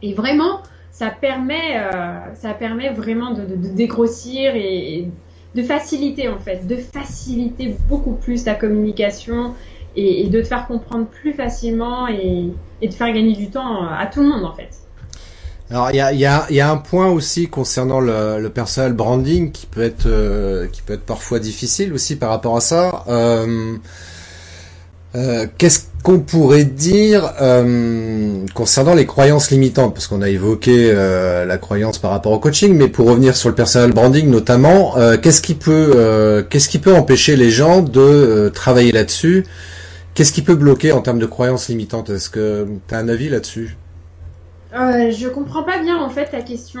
Et 0.00 0.14
vraiment, 0.14 0.62
ça 0.92 1.10
permet, 1.10 1.76
euh, 1.76 2.34
ça 2.34 2.54
permet 2.54 2.90
vraiment 2.90 3.32
de, 3.32 3.44
dégrossir 3.56 4.54
et 4.54 5.08
de 5.56 5.62
faciliter 5.62 6.28
en 6.28 6.38
fait, 6.38 6.66
de 6.68 6.76
faciliter 6.76 7.74
beaucoup 7.88 8.12
plus 8.12 8.44
ta 8.44 8.54
communication 8.54 9.54
et, 9.96 10.28
de 10.28 10.40
te 10.40 10.46
faire 10.46 10.66
comprendre 10.66 11.06
plus 11.06 11.32
facilement 11.32 12.06
et, 12.08 12.50
de 12.82 12.92
faire 12.92 13.12
gagner 13.12 13.34
du 13.34 13.50
temps 13.50 13.86
à 13.88 14.06
tout 14.06 14.22
le 14.22 14.28
monde 14.28 14.44
en 14.44 14.54
fait. 14.54 14.70
Alors 15.70 15.90
il 15.90 15.96
y 15.96 16.24
a, 16.60 16.70
un 16.70 16.76
point 16.78 17.10
aussi 17.10 17.48
concernant 17.48 18.00
le, 18.00 18.40
le 18.40 18.48
personal 18.48 18.94
branding 18.94 19.52
qui 19.52 19.66
peut 19.66 19.82
être 19.82 20.06
euh, 20.06 20.66
qui 20.72 20.80
peut 20.80 20.94
être 20.94 21.04
parfois 21.04 21.40
difficile 21.40 21.92
aussi 21.92 22.16
par 22.16 22.30
rapport 22.30 22.56
à 22.56 22.60
ça. 22.60 23.04
Euh, 23.08 23.74
euh, 25.14 25.46
Qu'est-ce 25.58 25.80
qu'on 26.02 26.20
pourrait 26.20 26.64
dire 26.64 27.34
concernant 28.54 28.94
les 28.94 29.04
croyances 29.04 29.50
limitantes? 29.50 29.92
Parce 29.92 30.06
qu'on 30.06 30.22
a 30.22 30.30
évoqué 30.30 30.90
la 30.92 31.58
croyance 31.58 31.98
par 31.98 32.12
rapport 32.12 32.32
au 32.32 32.38
coaching, 32.38 32.74
mais 32.74 32.88
pour 32.88 33.08
revenir 33.08 33.36
sur 33.36 33.50
le 33.50 33.54
personal 33.54 33.92
branding 33.92 34.30
notamment, 34.30 34.94
qu'est-ce 35.20 35.42
qui 35.42 35.54
peut 35.54 36.46
qu'est-ce 36.48 36.68
qui 36.70 36.78
peut 36.78 36.94
empêcher 36.94 37.36
les 37.36 37.50
gens 37.50 37.82
de 37.82 38.50
travailler 38.54 38.92
là-dessus? 38.92 39.44
Qu'est-ce 40.18 40.32
qui 40.32 40.42
peut 40.42 40.56
bloquer 40.56 40.90
en 40.90 41.00
termes 41.00 41.20
de 41.20 41.26
croyances 41.26 41.68
limitantes? 41.68 42.10
Est-ce 42.10 42.28
que 42.28 42.66
tu 42.88 42.92
as 42.92 42.98
un 42.98 43.08
avis 43.08 43.28
là-dessus? 43.28 43.76
Euh, 44.74 45.12
je 45.12 45.28
comprends 45.28 45.62
pas 45.62 45.80
bien 45.80 45.96
en 45.96 46.10
fait 46.10 46.24
ta 46.24 46.40
question. 46.40 46.80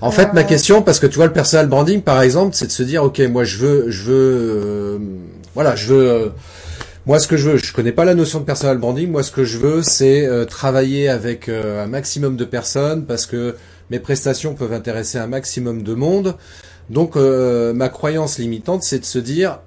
En 0.00 0.10
fait, 0.10 0.32
ma 0.32 0.40
euh, 0.40 0.44
question, 0.44 0.80
parce 0.80 0.98
que 0.98 1.06
tu 1.06 1.16
vois 1.16 1.26
le 1.26 1.34
personal 1.34 1.66
branding, 1.66 2.00
par 2.00 2.22
exemple, 2.22 2.56
c'est 2.56 2.66
de 2.66 2.72
se 2.72 2.82
dire, 2.82 3.04
ok, 3.04 3.18
moi 3.30 3.44
je 3.44 3.58
veux, 3.58 3.90
je 3.90 4.04
veux, 4.04 4.14
euh, 4.14 4.98
voilà, 5.54 5.76
je 5.76 5.92
veux, 5.92 6.10
euh, 6.10 6.28
moi 7.04 7.18
ce 7.18 7.28
que 7.28 7.36
je 7.36 7.50
veux, 7.50 7.56
je 7.58 7.74
connais 7.74 7.92
pas 7.92 8.06
la 8.06 8.14
notion 8.14 8.40
de 8.40 8.46
personal 8.46 8.78
branding. 8.78 9.10
Moi, 9.10 9.22
ce 9.22 9.32
que 9.32 9.44
je 9.44 9.58
veux, 9.58 9.82
c'est 9.82 10.26
travailler 10.48 11.10
avec 11.10 11.50
un 11.50 11.88
maximum 11.88 12.36
de 12.36 12.46
personnes 12.46 13.04
parce 13.04 13.26
que 13.26 13.56
mes 13.90 13.98
prestations 13.98 14.54
peuvent 14.54 14.72
intéresser 14.72 15.18
un 15.18 15.26
maximum 15.26 15.82
de 15.82 15.92
monde. 15.92 16.36
Donc, 16.88 17.16
ma 17.16 17.90
croyance 17.90 18.38
limitante, 18.38 18.82
c'est 18.82 19.00
de 19.00 19.04
se 19.04 19.18
dire, 19.18 19.58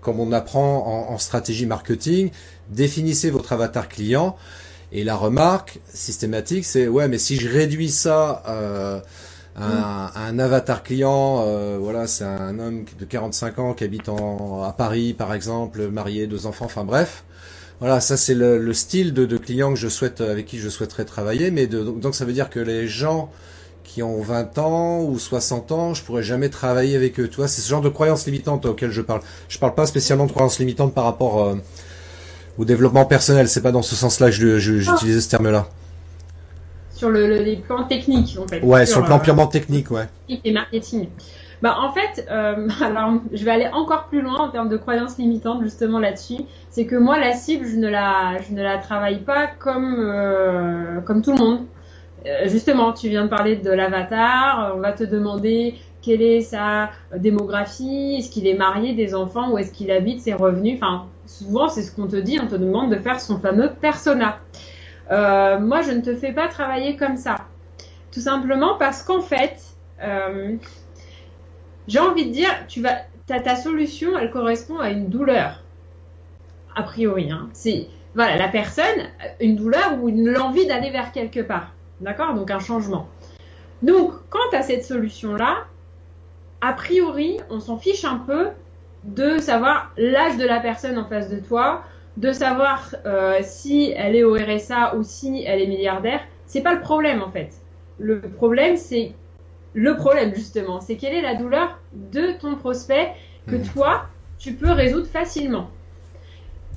comme 0.00 0.18
on 0.18 0.32
apprend 0.32 1.06
en 1.10 1.18
stratégie 1.18 1.66
marketing, 1.66 2.30
définissez 2.70 3.30
votre 3.30 3.52
avatar 3.52 3.88
client. 3.88 4.36
Et 4.92 5.02
la 5.02 5.16
remarque 5.16 5.80
systématique, 5.92 6.64
c'est 6.64 6.86
ouais, 6.86 7.08
mais 7.08 7.18
si 7.18 7.36
je 7.36 7.48
réduis 7.48 7.90
ça 7.90 8.42
euh, 8.48 9.00
à, 9.56 10.26
un 10.26 10.38
avatar 10.38 10.82
client, 10.82 11.42
euh, 11.44 11.78
voilà, 11.80 12.06
c'est 12.06 12.24
un 12.24 12.58
homme 12.58 12.84
de 12.98 13.04
45 13.04 13.58
ans 13.58 13.74
qui 13.74 13.82
habite 13.84 14.08
en, 14.08 14.62
à 14.62 14.72
Paris, 14.72 15.12
par 15.12 15.34
exemple, 15.34 15.88
marié, 15.88 16.26
deux 16.26 16.46
enfants, 16.46 16.66
enfin 16.66 16.84
bref. 16.84 17.24
voilà, 17.80 18.00
ça 18.00 18.16
c'est 18.16 18.34
le, 18.34 18.72
style 18.72 19.12
de, 19.14 19.24
de 19.26 19.36
client 19.36 19.70
que 19.74 19.78
je 19.78 19.88
souhaite, 19.88 20.20
avec 20.20 20.46
qui 20.46 20.58
je 20.58 20.68
souhaiterais 20.68 21.04
travailler. 21.04 21.50
Mais 21.50 21.66
de, 21.66 21.82
donc 21.82 22.14
ça 22.14 22.24
veut 22.24 22.32
dire 22.32 22.48
que 22.48 22.60
les 22.60 22.86
gens 22.86 23.30
qui 23.84 24.02
ont 24.02 24.20
20 24.20 24.58
ans 24.58 25.02
ou 25.02 25.18
60 25.18 25.72
ans, 25.72 25.94
je 25.94 26.02
pourrais 26.02 26.22
jamais 26.22 26.48
travailler 26.48 26.96
avec 26.96 27.20
eux. 27.20 27.28
Tu 27.28 27.36
vois, 27.36 27.48
c'est 27.48 27.60
ce 27.60 27.68
genre 27.68 27.80
de 27.80 27.88
croyances 27.88 28.26
limitantes 28.26 28.66
auxquelles 28.66 28.90
je 28.90 29.02
parle. 29.02 29.20
Je 29.48 29.58
parle 29.58 29.74
pas 29.74 29.86
spécialement 29.86 30.26
de 30.26 30.32
croyances 30.32 30.58
limitantes 30.58 30.94
par 30.94 31.04
rapport 31.04 31.42
euh, 31.42 31.54
au 32.58 32.64
développement 32.64 33.04
personnel. 33.04 33.48
C'est 33.48 33.62
pas 33.62 33.72
dans 33.72 33.82
ce 33.82 33.94
sens-là 33.94 34.30
que 34.30 34.58
j'utilisais 34.58 35.20
ce 35.20 35.30
terme-là. 35.30 35.66
Sur 36.92 37.10
le, 37.10 37.26
les 37.26 37.56
plans 37.56 37.84
techniques, 37.84 38.38
en 38.40 38.46
fait. 38.46 38.60
Ouais, 38.62 38.86
sur, 38.86 39.00
le 39.00 39.06
plan 39.06 39.16
euh, 39.16 39.20
purement 39.20 39.48
technique, 39.48 39.90
ouais. 39.90 40.06
Et 40.28 40.52
marketing. 40.52 41.08
Bah, 41.60 41.76
en 41.80 41.92
fait, 41.92 42.26
euh, 42.30 42.68
alors 42.82 43.14
je 43.32 43.44
vais 43.44 43.50
aller 43.50 43.68
encore 43.72 44.04
plus 44.04 44.22
loin 44.22 44.38
en 44.38 44.50
termes 44.50 44.68
de 44.68 44.76
croyances 44.76 45.18
limitantes 45.18 45.62
justement 45.62 45.98
là-dessus. 45.98 46.42
C'est 46.70 46.86
que 46.86 46.96
moi, 46.96 47.18
la 47.18 47.32
cible, 47.32 47.66
je 47.66 47.76
ne 47.76 47.88
la, 47.88 48.38
je 48.48 48.54
ne 48.54 48.62
la 48.62 48.78
travaille 48.78 49.20
pas 49.20 49.46
comme, 49.46 49.96
euh, 49.98 51.00
comme 51.00 51.22
tout 51.22 51.32
le 51.32 51.38
monde. 51.38 51.60
Justement, 52.46 52.94
tu 52.94 53.10
viens 53.10 53.24
de 53.24 53.28
parler 53.28 53.56
de 53.56 53.70
l'avatar. 53.70 54.72
On 54.74 54.80
va 54.80 54.92
te 54.92 55.04
demander 55.04 55.74
quelle 56.00 56.22
est 56.22 56.40
sa 56.42 56.90
démographie, 57.16 58.16
est-ce 58.18 58.30
qu'il 58.30 58.46
est 58.46 58.56
marié, 58.56 58.94
des 58.94 59.14
enfants, 59.14 59.50
où 59.50 59.58
est-ce 59.58 59.72
qu'il 59.72 59.90
habite, 59.90 60.20
ses 60.20 60.34
revenus? 60.34 60.76
Enfin, 60.76 61.06
souvent, 61.26 61.68
c'est 61.68 61.82
ce 61.82 61.94
qu'on 61.94 62.06
te 62.06 62.16
dit. 62.16 62.38
On 62.40 62.46
te 62.46 62.56
demande 62.56 62.90
de 62.90 62.98
faire 62.98 63.20
son 63.20 63.38
fameux 63.38 63.72
persona. 63.80 64.38
Euh, 65.10 65.58
moi, 65.58 65.82
je 65.82 65.90
ne 65.90 66.00
te 66.00 66.14
fais 66.14 66.32
pas 66.32 66.48
travailler 66.48 66.96
comme 66.96 67.16
ça. 67.16 67.36
Tout 68.12 68.20
simplement 68.20 68.76
parce 68.78 69.02
qu'en 69.02 69.20
fait, 69.20 69.60
euh, 70.02 70.56
j'ai 71.88 71.98
envie 71.98 72.26
de 72.26 72.32
dire, 72.32 72.50
tu 72.68 72.80
vas, 72.80 72.96
ta 73.26 73.56
solution, 73.56 74.16
elle 74.18 74.30
correspond 74.30 74.78
à 74.78 74.90
une 74.90 75.08
douleur. 75.08 75.62
A 76.76 76.82
priori, 76.82 77.30
hein. 77.30 77.48
Voilà, 78.14 78.36
la 78.36 78.48
personne, 78.48 79.08
une 79.40 79.56
douleur 79.56 79.98
ou 80.00 80.08
une 80.08 80.30
l'envie 80.30 80.66
d'aller 80.66 80.90
vers 80.90 81.10
quelque 81.12 81.40
part. 81.40 81.72
D'accord? 82.00 82.34
Donc 82.34 82.50
un 82.50 82.60
changement. 82.60 83.08
Donc, 83.82 84.12
quant 84.30 84.50
à 84.52 84.62
cette 84.62 84.84
solution-là, 84.84 85.64
a 86.60 86.72
priori, 86.72 87.38
on 87.50 87.60
s'en 87.60 87.76
fiche 87.76 88.04
un 88.04 88.16
peu 88.16 88.48
de 89.04 89.38
savoir 89.38 89.92
l'âge 89.96 90.36
de 90.36 90.44
la 90.44 90.60
personne 90.60 90.98
en 90.98 91.04
face 91.04 91.28
de 91.28 91.38
toi, 91.38 91.82
de 92.16 92.32
savoir 92.32 92.94
euh, 93.06 93.38
si 93.42 93.92
elle 93.96 94.16
est 94.16 94.24
au 94.24 94.34
RSA 94.34 94.96
ou 94.96 95.02
si 95.02 95.44
elle 95.46 95.60
est 95.60 95.66
milliardaire. 95.66 96.20
C'est 96.46 96.62
pas 96.62 96.74
le 96.74 96.80
problème 96.80 97.22
en 97.22 97.30
fait. 97.30 97.50
Le 97.98 98.20
problème, 98.20 98.76
c'est 98.76 99.12
le 99.74 99.96
problème 99.96 100.34
justement, 100.34 100.80
c'est 100.80 100.96
quelle 100.96 101.14
est 101.14 101.22
la 101.22 101.34
douleur 101.34 101.80
de 101.92 102.32
ton 102.40 102.54
prospect 102.54 103.12
que 103.48 103.56
mmh. 103.56 103.64
toi, 103.74 104.04
tu 104.38 104.52
peux 104.52 104.70
résoudre 104.70 105.06
facilement. 105.06 105.68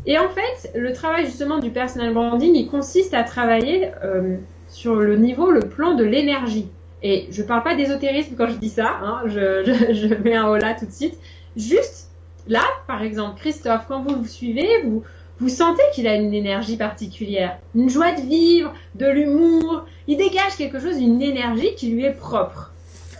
Et 0.06 0.18
en 0.18 0.30
fait, 0.30 0.72
le 0.74 0.94
travail 0.94 1.26
justement 1.26 1.60
du 1.60 1.70
personal 1.70 2.14
branding, 2.14 2.56
il 2.56 2.68
consiste 2.68 3.14
à 3.14 3.24
travailler 3.24 3.92
euh, 4.04 4.38
sur 4.68 4.96
le 4.96 5.18
niveau, 5.18 5.52
le 5.52 5.60
plan 5.60 5.96
de 5.96 6.04
l'énergie. 6.04 6.70
Et 7.04 7.28
je 7.30 7.42
ne 7.42 7.48
parle 7.48 7.64
pas 7.64 7.76
d'ésotérisme 7.76 8.36
quand 8.36 8.48
je 8.48 8.56
dis 8.56 8.70
ça, 8.70 8.98
hein, 9.04 9.22
je, 9.26 9.64
je, 9.94 10.16
mets 10.24 10.36
un 10.36 10.58
là 10.58 10.74
tout 10.74 10.86
de 10.86 10.92
suite. 10.92 11.18
Juste 11.56 12.07
là, 12.48 12.64
par 12.88 13.02
exemple, 13.02 13.40
Christophe, 13.40 13.86
quand 13.88 14.02
vous 14.02 14.16
le 14.16 14.28
suivez, 14.28 14.82
vous, 14.84 15.04
vous 15.40 15.50
sentez 15.50 15.84
qu'il 15.94 16.08
a 16.08 16.16
une 16.16 16.34
énergie 16.34 16.78
particulière, 16.78 17.58
une 17.76 17.90
joie 17.90 18.12
de 18.12 18.22
vivre, 18.22 18.74
de 18.96 19.08
l'humour. 19.08 19.86
Il 20.08 20.18
dégage 20.18 20.56
quelque 20.58 20.80
chose, 20.80 20.98
une 20.98 21.22
énergie 21.22 21.76
qui 21.76 21.90
lui 21.90 22.06
est 22.06 22.14
propre. 22.14 22.72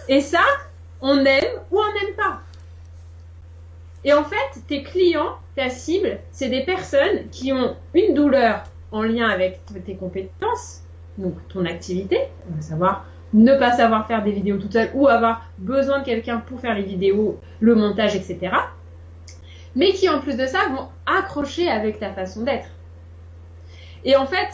Et 0.10 0.22
ça, 0.22 0.44
on 1.02 1.18
aime 1.26 1.62
ou 1.72 1.80
on 1.80 1.94
n'aime 1.94 2.16
pas. 2.16 2.42
Et 4.04 4.14
en 4.14 4.24
fait, 4.24 4.62
tes 4.68 4.84
clients, 4.84 5.36
ta 5.56 5.70
cible, 5.70 6.20
c'est 6.32 6.50
des 6.50 6.64
personnes 6.64 7.28
qui 7.32 7.52
ont 7.52 7.76
une 7.94 8.14
douleur 8.14 8.64
en 8.92 9.02
lien 9.02 9.28
avec 9.28 9.60
tes 9.86 9.96
compétences, 9.96 10.82
donc 11.18 11.34
ton 11.50 11.66
activité, 11.66 12.20
à 12.58 12.62
savoir 12.62 13.06
ne 13.34 13.54
pas 13.56 13.74
savoir 13.74 14.08
faire 14.08 14.24
des 14.24 14.32
vidéos 14.32 14.58
toute 14.58 14.74
seule 14.74 14.90
ou 14.94 15.08
avoir 15.08 15.46
besoin 15.58 16.00
de 16.00 16.06
quelqu'un 16.06 16.38
pour 16.38 16.60
faire 16.62 16.76
les 16.76 16.84
vidéos, 16.84 17.40
le 17.60 17.76
montage, 17.76 18.16
etc. 18.16 18.52
Mais 19.78 19.94
qui 19.94 20.10
en 20.10 20.20
plus 20.20 20.36
de 20.36 20.46
ça 20.48 20.58
vont 20.70 20.90
accrocher 21.06 21.70
avec 21.70 22.00
ta 22.00 22.10
façon 22.10 22.42
d'être. 22.42 22.68
Et 24.04 24.16
en 24.16 24.26
fait, 24.26 24.48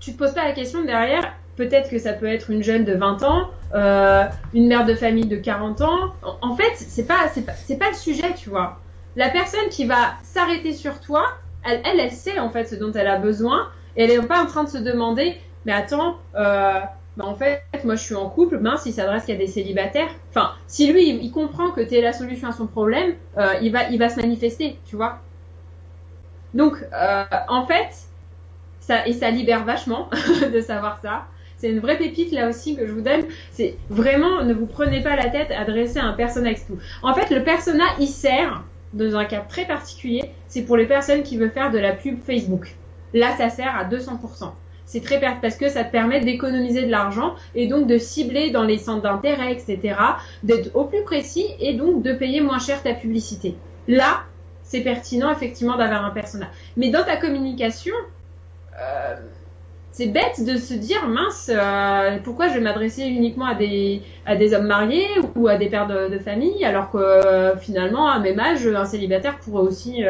tu 0.00 0.12
te 0.12 0.18
poses 0.18 0.34
pas 0.34 0.44
la 0.44 0.52
question 0.52 0.82
derrière, 0.84 1.32
peut-être 1.56 1.88
que 1.88 1.98
ça 1.98 2.12
peut 2.12 2.26
être 2.26 2.50
une 2.50 2.62
jeune 2.62 2.84
de 2.84 2.94
20 2.94 3.22
ans, 3.22 3.50
euh, 3.74 4.24
une 4.52 4.66
mère 4.66 4.84
de 4.84 4.94
famille 4.94 5.26
de 5.26 5.36
40 5.36 5.80
ans. 5.82 6.12
En 6.42 6.56
fait, 6.56 6.72
c'est 6.74 7.06
pas, 7.06 7.28
c'est 7.32 7.46
pas, 7.46 7.52
pas 7.52 7.90
le 7.90 7.96
sujet, 7.96 8.34
tu 8.34 8.50
vois. 8.50 8.80
La 9.14 9.28
personne 9.28 9.68
qui 9.70 9.86
va 9.86 10.14
s'arrêter 10.24 10.72
sur 10.72 11.00
toi, 11.00 11.24
elle, 11.64 11.80
elle, 11.84 12.10
sait 12.10 12.40
en 12.40 12.50
fait 12.50 12.64
ce 12.64 12.74
dont 12.74 12.92
elle 12.92 13.06
a 13.08 13.18
besoin 13.18 13.68
et 13.96 14.04
elle 14.04 14.10
est 14.10 14.26
pas 14.26 14.42
en 14.42 14.46
train 14.46 14.64
de 14.64 14.68
se 14.68 14.78
demander, 14.78 15.36
mais 15.66 15.72
attends, 15.72 16.18
euh, 16.36 16.80
bah 17.18 17.24
en 17.26 17.34
fait, 17.34 17.64
moi 17.82 17.96
je 17.96 18.04
suis 18.04 18.14
en 18.14 18.30
couple, 18.30 18.58
mince, 18.58 18.86
il 18.86 18.92
s'adresse 18.92 19.24
qu'à 19.24 19.34
des 19.34 19.48
célibataires. 19.48 20.08
Enfin, 20.30 20.52
si 20.68 20.92
lui, 20.92 21.08
il, 21.08 21.32
comprend 21.32 21.72
que 21.72 21.80
tu 21.80 21.96
es 21.96 22.00
la 22.00 22.12
solution 22.12 22.46
à 22.46 22.52
son 22.52 22.68
problème, 22.68 23.14
euh, 23.36 23.54
il, 23.60 23.72
va, 23.72 23.88
il 23.90 23.98
va 23.98 24.08
se 24.08 24.20
manifester, 24.20 24.78
tu 24.86 24.94
vois. 24.94 25.18
Donc, 26.54 26.76
euh, 26.92 27.24
en 27.48 27.66
fait, 27.66 27.88
ça, 28.78 29.04
et 29.04 29.12
ça 29.12 29.30
libère 29.30 29.64
vachement 29.64 30.08
de 30.52 30.60
savoir 30.60 31.00
ça. 31.02 31.24
C'est 31.56 31.70
une 31.70 31.80
vraie 31.80 31.98
pépite 31.98 32.30
là 32.30 32.48
aussi 32.48 32.76
que 32.76 32.86
je 32.86 32.92
vous 32.92 33.00
donne. 33.00 33.24
C'est 33.50 33.76
vraiment, 33.90 34.44
ne 34.44 34.54
vous 34.54 34.66
prenez 34.66 35.02
pas 35.02 35.16
la 35.16 35.28
tête 35.28 35.50
à 35.50 35.64
dresser 35.64 35.98
un 35.98 36.12
persona 36.12 36.54
tout. 36.54 36.78
En 37.02 37.14
fait, 37.14 37.34
le 37.34 37.42
persona, 37.42 37.82
il 37.98 38.06
sert 38.06 38.62
dans 38.92 39.16
un 39.16 39.24
cas 39.24 39.40
très 39.40 39.66
particulier. 39.66 40.30
C'est 40.46 40.62
pour 40.62 40.76
les 40.76 40.86
personnes 40.86 41.24
qui 41.24 41.36
veulent 41.36 41.50
faire 41.50 41.72
de 41.72 41.78
la 41.78 41.94
pub 41.94 42.22
Facebook. 42.22 42.76
Là, 43.12 43.36
ça 43.36 43.50
sert 43.50 43.76
à 43.76 43.84
200%. 43.86 44.52
C'est 44.88 45.04
très 45.04 45.20
parce 45.20 45.56
que 45.56 45.68
ça 45.68 45.84
te 45.84 45.92
permet 45.92 46.20
d'économiser 46.20 46.86
de 46.86 46.90
l'argent 46.90 47.34
et 47.54 47.66
donc 47.66 47.86
de 47.86 47.98
cibler 47.98 48.50
dans 48.50 48.62
les 48.62 48.78
centres 48.78 49.02
d'intérêt, 49.02 49.52
etc. 49.52 49.94
D'être 50.42 50.74
au 50.74 50.84
plus 50.84 51.02
précis 51.02 51.44
et 51.60 51.74
donc 51.74 52.02
de 52.02 52.14
payer 52.14 52.40
moins 52.40 52.58
cher 52.58 52.82
ta 52.82 52.94
publicité. 52.94 53.54
Là, 53.86 54.22
c'est 54.62 54.80
pertinent 54.80 55.30
effectivement 55.30 55.76
d'avoir 55.76 56.06
un 56.06 56.10
persona. 56.10 56.46
Mais 56.78 56.88
dans 56.88 57.04
ta 57.04 57.18
communication, 57.18 57.94
euh, 58.80 59.16
c'est 59.92 60.06
bête 60.06 60.42
de 60.42 60.56
se 60.56 60.72
dire 60.72 61.06
mince 61.06 61.50
euh, 61.52 62.16
pourquoi 62.24 62.48
je 62.48 62.54
vais 62.54 62.60
m'adresser 62.60 63.02
uniquement 63.02 63.46
à 63.46 63.54
des 63.54 64.00
à 64.24 64.36
des 64.36 64.54
hommes 64.54 64.68
mariés 64.68 65.08
ou 65.36 65.48
à 65.48 65.56
des 65.56 65.68
pères 65.68 65.86
de, 65.86 66.18
famille 66.18 66.64
alors 66.64 66.90
que 66.90 66.96
euh, 66.96 67.56
finalement 67.58 68.08
à 68.08 68.20
même 68.20 68.40
âge 68.40 68.66
un 68.66 68.86
célibataire 68.86 69.38
pourrait 69.38 69.64
aussi 69.64 70.02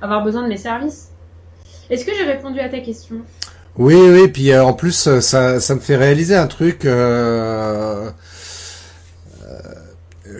avoir 0.00 0.22
besoin 0.22 0.42
de 0.42 0.48
mes 0.48 0.56
services? 0.56 1.10
Est-ce 1.88 2.04
que 2.04 2.12
j'ai 2.14 2.24
répondu 2.24 2.60
à 2.60 2.68
ta 2.68 2.78
question? 2.78 3.22
Oui 3.78 3.94
oui 3.96 4.28
puis 4.28 4.56
en 4.56 4.72
plus 4.72 5.20
ça 5.20 5.60
ça 5.60 5.74
me 5.74 5.80
fait 5.80 5.96
réaliser 5.96 6.36
un 6.36 6.46
truc 6.46 6.86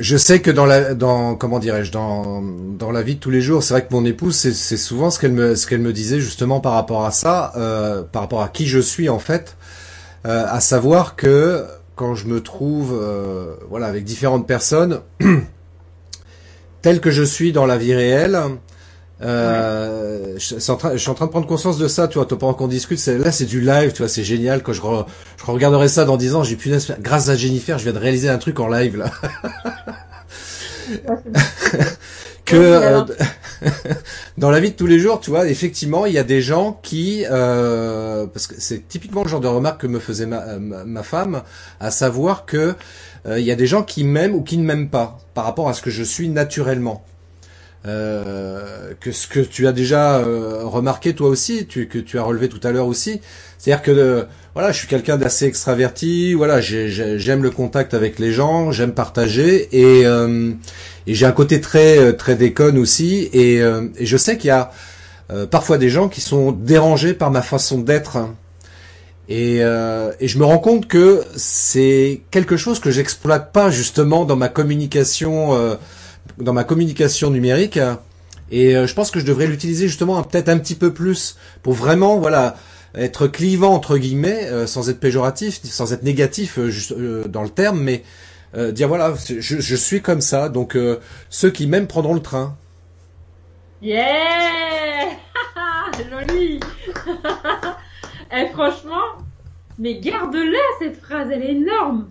je 0.00 0.16
sais 0.16 0.40
que 0.40 0.50
dans 0.50 0.64
la, 0.64 0.94
dans 0.94 1.34
comment 1.36 1.58
dirais-je, 1.58 1.92
dans 1.92 2.42
dans 2.42 2.90
la 2.90 3.02
vie 3.02 3.16
de 3.16 3.20
tous 3.20 3.30
les 3.30 3.42
jours, 3.42 3.62
c'est 3.62 3.74
vrai 3.74 3.86
que 3.86 3.92
mon 3.92 4.04
épouse, 4.04 4.34
c'est 4.34 4.76
souvent 4.76 5.10
ce 5.10 5.18
qu'elle 5.20 5.32
me 5.32 5.54
ce 5.54 5.74
me 5.74 5.92
disait 5.92 6.20
justement 6.20 6.60
par 6.60 6.72
rapport 6.72 7.04
à 7.04 7.10
ça, 7.10 7.52
euh, 7.56 8.02
par 8.02 8.22
rapport 8.22 8.42
à 8.42 8.48
qui 8.48 8.66
je 8.66 8.78
suis 8.78 9.08
en 9.08 9.18
fait, 9.18 9.56
euh, 10.26 10.46
à 10.48 10.60
savoir 10.60 11.16
que 11.16 11.64
quand 11.96 12.14
je 12.14 12.26
me 12.26 12.40
trouve, 12.40 12.98
euh, 12.98 13.54
voilà, 13.68 13.86
avec 13.86 14.04
différentes 14.04 14.46
personnes, 14.46 15.00
tel 16.82 17.00
que 17.00 17.10
je 17.10 17.22
suis 17.22 17.52
dans 17.52 17.66
la 17.66 17.76
vie 17.76 17.94
réelle, 17.94 18.38
euh, 19.22 20.34
je, 20.38 20.58
suis 20.58 20.70
en 20.70 20.76
train, 20.76 20.92
je 20.92 20.98
suis 20.98 21.10
en 21.10 21.14
train 21.14 21.26
de 21.26 21.30
prendre 21.30 21.46
conscience 21.46 21.78
de 21.78 21.88
ça, 21.88 22.08
tu 22.08 22.18
vois, 22.18 22.26
pendant 22.26 22.54
qu'on 22.54 22.68
discute, 22.68 23.04
là 23.06 23.32
c'est 23.32 23.44
du 23.44 23.60
live, 23.60 23.92
tu 23.92 23.98
vois, 23.98 24.08
c'est 24.08 24.24
génial. 24.24 24.62
Quand 24.62 24.72
je, 24.72 24.80
je 24.80 25.44
regarderai 25.50 25.88
ça 25.88 26.04
dans 26.04 26.16
10 26.16 26.34
ans, 26.34 26.42
j'ai 26.42 26.56
punaise, 26.56 26.94
grâce 27.00 27.28
à 27.28 27.36
Jennifer, 27.36 27.78
je 27.78 27.84
viens 27.84 27.92
de 27.92 27.98
réaliser 27.98 28.28
un 28.28 28.38
truc 28.38 28.60
en 28.60 28.68
live 28.68 28.96
là. 28.96 29.10
que 32.44 32.56
euh, 32.56 33.02
dans 34.38 34.50
la 34.50 34.60
vie 34.60 34.70
de 34.70 34.76
tous 34.76 34.86
les 34.86 34.98
jours, 34.98 35.20
tu 35.20 35.30
vois, 35.30 35.46
effectivement, 35.48 36.06
il 36.06 36.12
y 36.12 36.18
a 36.18 36.24
des 36.24 36.42
gens 36.42 36.78
qui, 36.82 37.24
euh, 37.30 38.26
parce 38.26 38.46
que 38.46 38.54
c'est 38.58 38.86
typiquement 38.88 39.22
le 39.22 39.28
genre 39.28 39.40
de 39.40 39.48
remarque 39.48 39.82
que 39.82 39.86
me 39.86 39.98
faisait 40.00 40.26
ma, 40.26 40.58
ma, 40.58 41.02
femme, 41.02 41.42
à 41.78 41.90
savoir 41.90 42.46
que 42.46 42.74
euh, 43.26 43.38
il 43.38 43.44
y 43.44 43.50
a 43.50 43.56
des 43.56 43.66
gens 43.66 43.82
qui 43.82 44.04
m'aiment 44.04 44.34
ou 44.34 44.42
qui 44.42 44.58
ne 44.58 44.64
m'aiment 44.64 44.88
pas 44.88 45.18
par 45.34 45.44
rapport 45.44 45.68
à 45.68 45.74
ce 45.74 45.82
que 45.82 45.90
je 45.90 46.02
suis 46.02 46.28
naturellement. 46.28 47.04
Euh, 47.86 48.92
que 49.00 49.10
ce 49.10 49.26
que 49.26 49.40
tu 49.40 49.66
as 49.66 49.72
déjà 49.72 50.18
euh, 50.18 50.64
remarqué 50.64 51.14
toi 51.14 51.30
aussi, 51.30 51.66
tu, 51.66 51.88
que 51.88 51.98
tu 51.98 52.18
as 52.18 52.22
relevé 52.22 52.50
tout 52.50 52.60
à 52.62 52.72
l'heure 52.72 52.86
aussi, 52.86 53.22
c'est-à-dire 53.56 53.82
que 53.82 53.90
euh, 53.90 54.24
voilà, 54.52 54.70
je 54.70 54.76
suis 54.76 54.86
quelqu'un 54.86 55.16
d'assez 55.16 55.46
extraverti, 55.46 56.34
voilà, 56.34 56.60
j'aime 56.60 57.42
le 57.42 57.50
contact 57.50 57.94
avec 57.94 58.18
les 58.18 58.32
gens, 58.32 58.70
j'aime 58.70 58.92
partager 58.92 59.68
et, 59.72 60.02
et 60.02 61.14
j'ai 61.14 61.24
un 61.24 61.32
côté 61.32 61.62
très 61.62 62.14
très 62.14 62.34
déconne 62.34 62.76
aussi 62.76 63.30
et, 63.32 63.58
et 63.58 64.06
je 64.06 64.16
sais 64.16 64.36
qu'il 64.36 64.48
y 64.48 64.50
a 64.50 64.72
parfois 65.50 65.78
des 65.78 65.88
gens 65.88 66.08
qui 66.08 66.20
sont 66.20 66.52
dérangés 66.52 67.14
par 67.14 67.30
ma 67.30 67.42
façon 67.42 67.78
d'être. 67.78 68.18
Et, 69.28 69.58
et, 69.58 70.28
je 70.28 70.38
me 70.38 70.44
rends 70.44 70.58
compte 70.58 70.88
que 70.88 71.22
c'est 71.36 72.22
quelque 72.32 72.56
chose 72.56 72.80
que 72.80 72.90
j'exploite 72.90 73.52
pas 73.52 73.70
justement 73.70 74.24
dans 74.24 74.36
ma 74.36 74.48
communication 74.48 75.78
dans 76.38 76.52
ma 76.52 76.64
communication 76.64 77.30
numérique 77.30 77.78
Et 78.50 78.72
je 78.72 78.94
pense 78.94 79.10
que 79.10 79.20
je 79.20 79.26
devrais 79.26 79.46
l'utiliser 79.46 79.88
justement 79.88 80.22
peut-être 80.22 80.48
un 80.48 80.58
petit 80.58 80.74
peu 80.74 80.92
plus 80.92 81.36
pour 81.62 81.74
vraiment, 81.74 82.18
voilà, 82.18 82.56
être 82.94 83.26
clivant 83.26 83.74
entre 83.74 83.98
guillemets, 83.98 84.48
sans 84.66 84.90
être 84.90 85.00
péjoratif, 85.00 85.60
sans 85.64 85.92
être 85.92 86.02
négatif 86.02 86.58
dans 86.58 87.42
le 87.42 87.48
terme, 87.48 87.80
mais 87.80 88.02
dire 88.72 88.88
voilà, 88.88 89.14
je, 89.28 89.60
je, 89.60 89.76
suis 89.76 90.02
comme 90.02 90.20
ça, 90.20 90.48
donc 90.48 90.76
ceux 91.28 91.50
qui 91.50 91.66
m'aiment 91.66 91.86
prendront 91.86 92.14
le 92.14 92.22
train. 92.22 92.56
Yeah 93.82 95.10
Joli 96.10 96.60
Eh 98.32 98.46
franchement, 98.52 99.18
mais 99.78 99.98
garde-la 99.98 100.58
cette 100.78 101.00
phrase, 101.00 101.28
elle 101.32 101.42
est 101.42 101.52
énorme. 101.52 102.08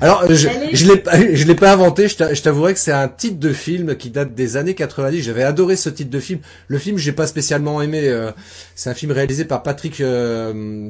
Alors, 0.00 0.24
je, 0.28 0.48
je 0.72 0.86
l'ai 0.86 0.96
pas, 0.96 1.18
je 1.34 1.44
l'ai 1.44 1.54
pas 1.54 1.72
inventé. 1.72 2.08
Je 2.08 2.42
t'avouerai 2.42 2.74
que 2.74 2.80
c'est 2.80 2.92
un 2.92 3.08
titre 3.08 3.38
de 3.38 3.52
film 3.52 3.96
qui 3.96 4.10
date 4.10 4.34
des 4.34 4.56
années 4.56 4.74
90. 4.74 5.22
J'avais 5.22 5.42
adoré 5.42 5.76
ce 5.76 5.88
titre 5.88 6.10
de 6.10 6.20
film. 6.20 6.40
Le 6.68 6.78
film, 6.78 6.98
j'ai 6.98 7.12
pas 7.12 7.26
spécialement 7.26 7.80
aimé. 7.82 8.08
Euh, 8.08 8.30
c'est 8.74 8.90
un 8.90 8.94
film 8.94 9.12
réalisé 9.12 9.44
par 9.44 9.62
Patrick. 9.62 10.00
Euh, 10.00 10.88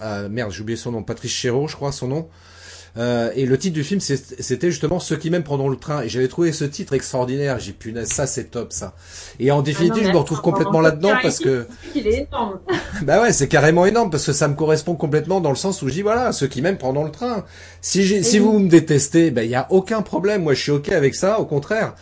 ah, 0.00 0.28
merde, 0.28 0.52
j'ai 0.52 0.60
oublié 0.60 0.76
son 0.76 0.92
nom. 0.92 1.02
Patrice 1.02 1.32
Chéreau, 1.32 1.68
je 1.68 1.76
crois 1.76 1.92
son 1.92 2.08
nom. 2.08 2.28
Euh, 2.98 3.30
et 3.34 3.46
le 3.46 3.58
titre 3.58 3.74
du 3.74 3.84
film, 3.84 4.00
c'était 4.00 4.70
justement 4.70 4.98
Ceux 5.00 5.16
qui 5.16 5.30
m'aiment 5.30 5.42
pendant 5.42 5.68
le 5.68 5.76
train. 5.76 6.02
Et 6.02 6.08
j'avais 6.08 6.28
trouvé 6.28 6.52
ce 6.52 6.64
titre 6.64 6.94
extraordinaire. 6.94 7.58
J'ai 7.58 7.72
pu 7.72 7.94
ça 8.04 8.26
c'est 8.26 8.50
top 8.50 8.72
ça. 8.72 8.94
Et 9.38 9.50
en 9.50 9.62
définitive, 9.62 10.04
ah 10.04 10.08
je 10.08 10.12
me 10.12 10.18
retrouve 10.18 10.40
complètement 10.40 10.80
là-dedans 10.80 11.14
parce 11.22 11.38
que. 11.38 11.66
Il 11.94 12.06
est 12.06 12.28
énorme. 12.30 12.58
bah 13.02 13.20
ouais, 13.20 13.32
c'est 13.32 13.48
carrément 13.48 13.86
énorme 13.86 14.10
parce 14.10 14.24
que 14.26 14.32
ça 14.32 14.48
me 14.48 14.54
correspond 14.54 14.94
complètement 14.94 15.40
dans 15.40 15.50
le 15.50 15.56
sens 15.56 15.82
où 15.82 15.88
je 15.88 15.94
dis 15.94 16.02
voilà, 16.02 16.32
ceux 16.32 16.46
qui 16.46 16.62
m'aiment 16.62 16.78
pendant 16.78 17.04
le 17.04 17.10
train. 17.10 17.44
Si, 17.80 18.24
si 18.24 18.38
vous 18.38 18.58
me 18.58 18.68
détestez, 18.68 19.30
ben 19.30 19.42
il 19.42 19.50
y 19.50 19.54
a 19.54 19.66
aucun 19.70 20.02
problème. 20.02 20.42
Moi, 20.42 20.54
je 20.54 20.62
suis 20.62 20.72
ok 20.72 20.90
avec 20.90 21.14
ça. 21.14 21.40
Au 21.40 21.44
contraire. 21.44 21.94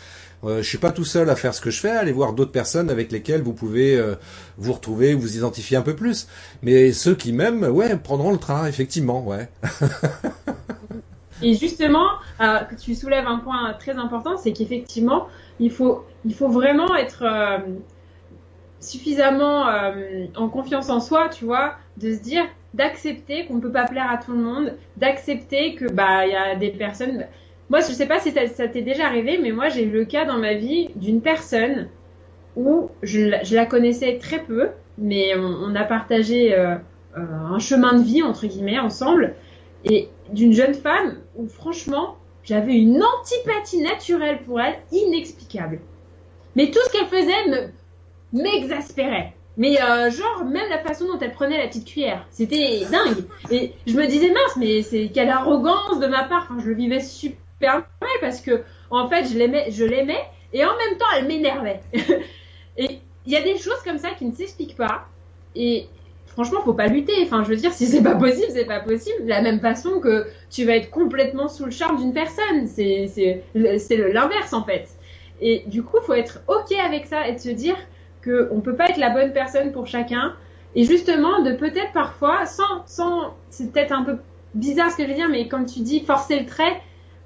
Euh, 0.45 0.63
je 0.63 0.69
suis 0.69 0.79
pas 0.79 0.91
tout 0.91 1.05
seul 1.05 1.31
à 1.31 1.37
faire 1.37 1.55
ce 1.55 1.61
que 1.61 1.71
je 1.71 1.81
fais, 1.81 1.91
allez 1.91 2.13
voir 2.13 2.33
d'autres 2.33 2.53
personnes 2.53 2.91
avec 2.91 3.11
lesquelles 3.11 3.43
vous 3.43 3.55
pouvez 3.55 3.97
euh, 3.97 4.15
vous 4.59 4.73
retrouver, 4.73 5.15
vous 5.15 5.37
identifier 5.37 5.77
un 5.77 5.83
peu 5.83 5.95
plus. 5.95 6.29
Mais 6.63 6.93
ceux 6.93 7.15
qui 7.15 7.33
m'aiment, 7.33 7.65
ouais, 7.65 7.97
prendront 7.97 8.33
le 8.33 8.39
train, 8.39 8.67
effectivement, 8.67 9.25
ouais. 9.25 9.49
Et 11.43 11.55
justement, 11.55 12.07
euh, 12.41 12.61
tu 12.81 12.95
soulèves 12.95 13.27
un 13.27 13.39
point 13.39 13.75
très 13.79 13.97
important, 13.97 14.37
c'est 14.37 14.53
qu'effectivement, 14.53 15.29
il 15.61 15.71
faut, 15.71 16.05
il 16.25 16.35
faut 16.35 16.49
vraiment 16.49 16.95
être 16.95 17.25
euh, 17.25 17.59
suffisamment 18.81 19.67
en 20.37 20.49
confiance 20.49 20.91
en 20.91 21.01
soi, 21.01 21.29
tu 21.29 21.45
vois, 21.45 21.75
de 21.97 22.15
se 22.15 22.21
dire, 22.21 22.45
d'accepter 22.75 23.47
qu'on 23.47 23.55
ne 23.55 23.61
peut 23.61 23.73
pas 23.73 23.87
plaire 23.87 24.11
à 24.11 24.19
tout 24.19 24.33
le 24.33 24.43
monde, 24.43 24.75
d'accepter 24.97 25.75
que 25.75 25.91
bah 25.91 26.27
il 26.27 26.33
y 26.33 26.37
a 26.37 26.55
des 26.57 26.71
personnes. 26.71 27.27
Moi, 27.71 27.81
je 27.81 27.93
sais 27.93 28.07
pas 28.07 28.21
si 28.21 28.31
ça 28.31 28.69
t'est 28.69 28.83
déjà 28.83 29.07
arrivé, 29.07 29.39
mais 29.39 29.51
moi 29.51 29.69
j'ai 29.69 29.85
eu 29.85 29.91
le 29.91 30.05
cas 30.05 30.25
dans 30.25 30.39
ma 30.39 30.55
vie 30.55 30.91
d'une 30.97 31.23
personne 31.23 31.89
où 32.57 32.91
je, 33.03 33.55
la 33.55 33.67
connaissais 33.67 34.19
très 34.19 34.41
peu, 34.41 34.69
mais 34.99 35.35
on, 35.37 35.75
a 35.75 35.85
partagé 35.85 36.55
un 37.17 37.59
chemin 37.59 37.95
de 37.99 38.05
vie 38.05 38.23
entre 38.23 38.47
guillemets 38.47 38.79
ensemble 38.79 39.35
et 39.85 40.09
d'une 40.33 40.53
jeune 40.53 40.75
femme 40.75 41.17
où 41.37 41.49
franchement 41.49 42.17
j'avais 42.45 42.77
une 42.77 43.03
antipathie 43.03 43.81
naturelle 43.81 44.43
pour 44.45 44.61
elle 44.61 44.77
inexplicable. 44.93 45.81
Mais 46.57 46.71
tout 46.71 46.79
ce 46.87 46.93
qu'elle 46.93 47.07
faisait 47.07 47.49
me 47.49 48.43
m'exaspérait. 48.43 49.33
Mais 49.57 49.81
euh, 49.81 50.11
genre 50.11 50.45
même 50.45 50.69
la 50.69 50.79
façon 50.79 51.07
dont 51.07 51.19
elle 51.21 51.33
prenait 51.33 51.59
la 51.59 51.69
petite 51.69 51.87
cuillère, 51.87 52.27
c'était 52.31 52.85
dingue. 52.91 53.25
Et 53.51 53.73
je 53.87 53.97
me 53.97 54.07
disais 54.07 54.29
mince, 54.29 54.57
mais 54.57 54.83
c'est 54.83 55.11
quelle 55.15 55.31
arrogance 55.31 56.01
de 56.01 56.07
ma 56.07 56.25
part. 56.25 56.49
Enfin, 56.51 56.61
je 56.61 56.69
le 56.69 56.75
vivais 56.75 57.01
super 57.01 57.39
parce 58.21 58.41
que 58.41 58.63
en 58.91 59.09
fait 59.09 59.27
je 59.27 59.39
l'aimais, 59.39 59.71
je 59.71 59.85
l'aimais 59.85 60.23
et 60.53 60.65
en 60.65 60.77
même 60.77 60.99
temps 60.99 61.07
elle 61.17 61.27
m'énervait. 61.27 61.81
et 62.77 63.01
il 63.27 63.33
y 63.33 63.37
a 63.37 63.43
des 63.43 63.57
choses 63.57 63.83
comme 63.85 63.99
ça 63.99 64.11
qui 64.11 64.25
ne 64.25 64.33
s'expliquent 64.33 64.77
pas. 64.77 65.07
Et 65.55 65.87
franchement, 66.27 66.61
faut 66.63 66.75
pas 66.75 66.89
lutter. 66.89 67.15
Enfin, 67.23 67.43
je 67.45 67.49
veux 67.49 67.57
dire, 67.57 67.73
si 67.73 67.87
c'est 67.87 68.03
pas 68.03 68.15
possible, 68.15 68.49
c'est 68.51 68.67
pas 68.67 68.81
possible. 68.81 69.25
De 69.25 69.29
la 69.29 69.41
même 69.41 69.61
façon 69.61 70.01
que 70.01 70.27
tu 70.51 70.65
vas 70.65 70.77
être 70.77 70.91
complètement 70.91 71.49
sous 71.49 71.65
le 71.65 71.71
charme 71.71 71.99
d'une 71.99 72.13
personne. 72.13 72.67
C'est, 72.67 73.07
c'est, 73.07 74.13
l'inverse, 74.13 74.53
en 74.53 74.65
fait. 74.65 74.89
Et 75.41 75.65
du 75.67 75.83
coup, 75.83 75.99
faut 76.03 76.15
être 76.15 76.41
OK 76.49 76.73
avec 76.73 77.07
ça 77.07 77.29
et 77.29 77.33
de 77.33 77.39
se 77.39 77.51
dire 77.51 77.77
qu'on 78.23 78.61
peut 78.61 78.77
pas 78.77 78.89
être 78.89 78.99
la 78.99 79.11
bonne 79.11 79.33
personne 79.33 79.73
pour 79.73 79.87
chacun. 79.87 80.35
Et 80.75 80.85
justement, 80.85 81.43
de 81.43 81.53
peut-être 81.53 81.93
parfois, 81.93 82.47
sans, 82.47 82.85
sans, 82.87 83.35
c'est 83.51 83.73
peut-être 83.73 83.93
un 83.93 84.03
peu 84.03 84.19
bizarre 84.55 84.91
ce 84.91 84.97
que 84.97 85.05
je 85.05 85.09
veux 85.09 85.15
dire, 85.15 85.29
mais 85.29 85.49
comme 85.49 85.67
tu 85.67 85.81
dis, 85.81 86.01
forcer 86.01 86.39
le 86.41 86.47
trait, 86.47 86.81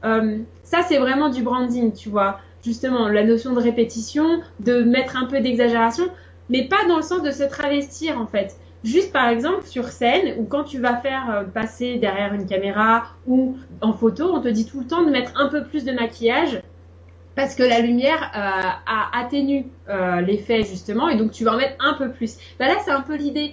euh, 0.04 0.38
ça, 0.62 0.82
c'est 0.82 0.98
vraiment 0.98 1.28
du 1.28 1.42
branding, 1.42 1.92
tu 1.92 2.08
vois. 2.08 2.40
Justement, 2.64 3.08
la 3.08 3.24
notion 3.24 3.52
de 3.54 3.60
répétition, 3.60 4.40
de 4.60 4.82
mettre 4.82 5.16
un 5.16 5.26
peu 5.26 5.40
d'exagération, 5.40 6.04
mais 6.48 6.66
pas 6.66 6.84
dans 6.88 6.96
le 6.96 7.02
sens 7.02 7.22
de 7.22 7.30
se 7.30 7.44
travestir, 7.44 8.20
en 8.20 8.26
fait 8.26 8.56
Juste 8.84 9.12
par 9.12 9.28
exemple 9.28 9.66
sur 9.66 9.88
scène 9.88 10.36
ou 10.38 10.44
quand 10.44 10.62
tu 10.62 10.78
vas 10.78 10.96
faire 10.98 11.30
euh, 11.30 11.42
passer 11.42 11.96
derrière 11.96 12.32
une 12.32 12.46
caméra 12.46 13.06
ou 13.26 13.56
en 13.80 13.92
photo, 13.92 14.32
on 14.32 14.40
te 14.40 14.46
dit 14.46 14.66
tout 14.66 14.80
le 14.80 14.86
temps 14.86 15.02
de 15.02 15.10
mettre 15.10 15.32
un 15.36 15.48
peu 15.48 15.64
plus 15.64 15.84
de 15.84 15.90
maquillage 15.90 16.62
parce 17.34 17.56
que 17.56 17.64
la 17.64 17.80
lumière 17.80 18.22
euh, 18.22 18.38
a 18.38 19.18
atténue 19.20 19.66
euh, 19.88 20.20
l'effet 20.20 20.62
justement 20.62 21.08
et 21.08 21.16
donc 21.16 21.32
tu 21.32 21.44
vas 21.44 21.54
en 21.54 21.56
mettre 21.56 21.74
un 21.80 21.94
peu 21.94 22.12
plus. 22.12 22.36
Bah 22.60 22.68
là 22.68 22.76
c'est 22.84 22.92
un 22.92 23.00
peu 23.00 23.16
l'idée, 23.16 23.52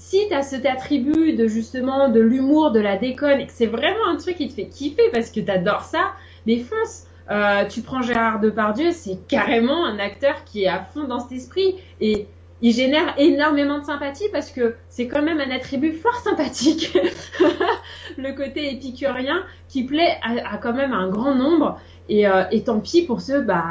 si 0.00 0.26
tu 0.28 0.34
as 0.34 0.42
cet 0.42 0.64
attribut 0.64 1.34
de 1.34 1.46
justement 1.46 2.08
de 2.08 2.20
l'humour, 2.20 2.70
de 2.70 2.80
la 2.80 2.96
déconne 2.96 3.38
et 3.38 3.46
que 3.46 3.52
c'est 3.52 3.66
vraiment 3.66 4.06
un 4.08 4.16
truc 4.16 4.36
qui 4.36 4.48
te 4.48 4.54
fait 4.54 4.66
kiffer 4.66 5.10
parce 5.12 5.30
que 5.30 5.40
tu 5.40 5.50
adores 5.50 5.82
ça, 5.82 6.12
mais 6.46 6.58
fonce. 6.58 7.06
tu 7.68 7.82
prends 7.82 8.00
Gérard 8.00 8.40
Depardieu, 8.40 8.92
c'est 8.92 9.18
carrément 9.28 9.84
un 9.84 9.98
acteur 9.98 10.42
qui 10.44 10.64
est 10.64 10.68
à 10.68 10.80
fond 10.80 11.04
dans 11.04 11.20
cet 11.20 11.32
esprit 11.32 11.76
et 12.00 12.26
il 12.62 12.72
génère 12.72 13.14
énormément 13.18 13.78
de 13.78 13.84
sympathie 13.84 14.24
parce 14.32 14.50
que 14.50 14.74
c'est 14.88 15.06
quand 15.06 15.22
même 15.22 15.38
un 15.38 15.50
attribut 15.50 15.92
fort 15.92 16.16
sympathique. 16.16 16.96
le 18.18 18.32
côté 18.32 18.72
épicurien 18.72 19.44
qui 19.68 19.84
plaît 19.84 20.18
à, 20.22 20.56
quand 20.56 20.72
même 20.72 20.94
un 20.94 21.08
grand 21.08 21.34
nombre. 21.34 21.78
Et, 22.08 22.26
euh, 22.26 22.44
et 22.50 22.64
tant 22.64 22.80
pis 22.80 23.02
pour 23.02 23.20
ceux 23.20 23.42
bah, 23.42 23.64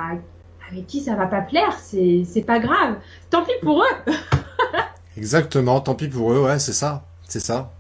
avec 0.70 0.86
qui 0.86 1.02
ça 1.02 1.16
va 1.16 1.26
pas 1.26 1.42
plaire, 1.42 1.74
c'est 1.74 2.46
pas 2.46 2.60
grave. 2.60 2.98
Tant 3.32 3.44
pis 3.44 3.52
pour 3.64 3.82
eux. 3.82 4.14
Exactement, 5.20 5.82
tant 5.82 5.96
pis 5.96 6.08
pour 6.08 6.32
eux, 6.32 6.44
ouais, 6.44 6.60
c'est 6.60 6.72
ça. 6.72 7.04
C'est 7.28 7.42
ça. 7.42 7.72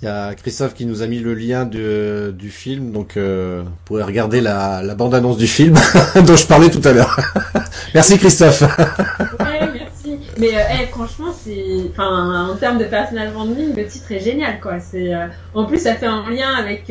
Il 0.00 0.06
y 0.06 0.08
a 0.08 0.34
Christophe 0.34 0.72
qui 0.72 0.86
nous 0.86 1.02
a 1.02 1.06
mis 1.06 1.18
le 1.18 1.34
lien 1.34 1.66
de, 1.66 2.34
du 2.36 2.48
film, 2.48 2.90
donc 2.90 3.18
euh, 3.18 3.60
vous 3.62 3.70
pourrez 3.84 4.02
regarder 4.02 4.40
la, 4.40 4.82
la 4.82 4.94
bande-annonce 4.94 5.36
du 5.36 5.46
film 5.46 5.74
dont 6.26 6.36
je 6.36 6.46
parlais 6.46 6.70
tout 6.70 6.80
à 6.88 6.92
l'heure. 6.94 7.20
merci 7.94 8.16
Christophe. 8.16 8.62
ouais, 9.40 9.68
merci. 9.74 10.18
Mais 10.38 10.56
euh, 10.56 10.86
franchement, 10.90 11.34
enfin, 11.90 12.48
en 12.48 12.56
termes 12.56 12.78
de 12.78 12.86
personal 12.86 13.30
branding, 13.32 13.76
le 13.76 13.86
titre 13.86 14.10
est 14.10 14.20
génial, 14.20 14.58
quoi. 14.58 14.80
C'est, 14.80 15.12
euh, 15.12 15.26
en 15.52 15.66
plus, 15.66 15.82
ça 15.82 15.96
fait 15.96 16.06
un 16.06 16.30
lien 16.30 16.54
avec 16.54 16.90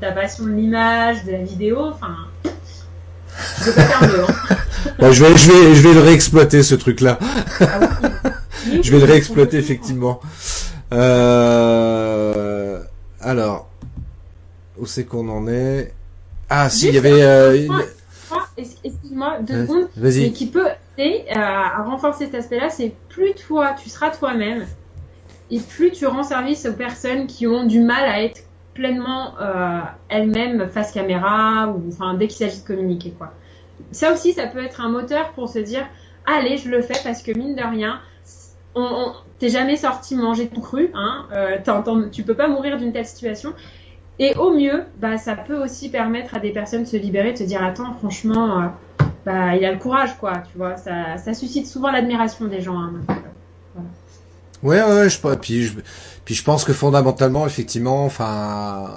ta 0.00 0.10
passion 0.10 0.46
de 0.46 0.50
l'image, 0.50 1.24
de 1.24 1.30
la 1.30 1.42
vidéo. 1.44 1.78
Enfin, 1.92 2.16
je 3.58 3.64
peux 3.64 3.72
pas 3.72 3.82
faire 3.82 4.08
mieux. 4.08 4.24
Hein. 4.24 4.56
bon, 4.98 5.12
je 5.12 5.24
vais, 5.24 5.36
je 5.36 5.50
vais, 5.50 5.74
je 5.74 5.88
vais 5.88 5.94
le 5.94 6.00
réexploiter 6.00 6.62
ce 6.62 6.74
truc-là. 6.74 7.18
Ah 7.60 7.80
je 8.82 8.90
vais 8.90 8.98
le 8.98 9.04
réexploiter 9.04 9.58
effectivement. 9.58 10.20
Euh, 10.92 12.80
alors, 13.20 13.68
où 14.78 14.86
c'est 14.86 15.04
qu'on 15.04 15.28
en 15.28 15.46
est? 15.48 15.92
Ah, 16.48 16.68
si, 16.68 16.88
il 16.88 16.94
y 16.94 16.98
avait. 16.98 17.22
Euh, 17.22 17.68
excuse-moi, 18.56 19.38
deux 19.40 19.66
secondes. 19.66 19.88
Mais 19.96 20.32
qui 20.32 20.46
peut 20.46 20.68
aider 20.98 21.24
à 21.30 21.82
renforcer 21.84 22.26
cet 22.26 22.34
aspect-là, 22.34 22.70
c'est 22.70 22.92
plus 23.08 23.34
toi, 23.34 23.74
tu 23.80 23.88
seras 23.88 24.10
toi-même, 24.10 24.66
et 25.50 25.60
plus 25.60 25.92
tu 25.92 26.06
rends 26.06 26.22
service 26.22 26.66
aux 26.66 26.72
personnes 26.72 27.26
qui 27.26 27.46
ont 27.46 27.66
du 27.66 27.80
mal 27.80 28.04
à 28.04 28.22
être 28.22 28.42
pleinement 28.80 29.34
euh, 29.42 29.80
elles-mêmes 30.08 30.68
face 30.70 30.90
caméra 30.90 31.68
ou 31.68 31.88
enfin 31.88 32.14
dès 32.14 32.28
qu'il 32.28 32.38
s'agit 32.38 32.62
de 32.62 32.66
communiquer 32.66 33.10
quoi. 33.10 33.34
Ça 33.92 34.10
aussi, 34.10 34.32
ça 34.32 34.46
peut 34.46 34.64
être 34.64 34.80
un 34.80 34.88
moteur 34.88 35.32
pour 35.32 35.50
se 35.50 35.58
dire 35.58 35.86
allez, 36.24 36.56
je 36.56 36.70
le 36.70 36.80
fais 36.80 36.98
parce 37.04 37.22
que 37.22 37.36
mine 37.36 37.54
de 37.54 37.62
rien, 37.62 38.00
on, 38.74 39.12
t'es 39.38 39.50
jamais 39.50 39.76
sorti 39.76 40.16
manger 40.16 40.48
tout 40.48 40.62
cru, 40.62 40.90
hein, 40.94 41.26
euh, 41.32 41.58
tu 42.10 42.22
peux 42.22 42.34
pas 42.34 42.48
mourir 42.48 42.78
d'une 42.78 42.92
telle 42.92 43.06
situation. 43.06 43.52
Et 44.18 44.34
au 44.36 44.50
mieux, 44.50 44.84
bah, 44.98 45.18
ça 45.18 45.34
peut 45.34 45.62
aussi 45.62 45.90
permettre 45.90 46.34
à 46.34 46.40
des 46.40 46.50
personnes 46.50 46.82
de 46.82 46.88
se 46.88 46.96
libérer, 46.96 47.32
de 47.32 47.38
se 47.38 47.44
dire 47.44 47.62
attends, 47.62 47.92
franchement, 47.94 48.62
euh, 48.62 48.66
bah, 49.26 49.56
il 49.56 49.64
a 49.64 49.72
le 49.72 49.78
courage, 49.78 50.16
quoi, 50.18 50.42
tu 50.50 50.56
vois. 50.56 50.76
Ça, 50.76 51.18
ça 51.18 51.34
suscite 51.34 51.66
souvent 51.66 51.90
l'admiration 51.90 52.46
des 52.46 52.60
gens. 52.60 52.78
Hein, 52.78 53.00
Ouais, 54.62 54.82
ouais, 54.82 55.08
je, 55.08 55.18
puis, 55.36 55.64
je, 55.64 55.72
puis 56.24 56.34
je 56.34 56.44
pense 56.44 56.64
que 56.64 56.72
fondamentalement, 56.72 57.46
effectivement, 57.46 58.04
enfin, 58.04 58.90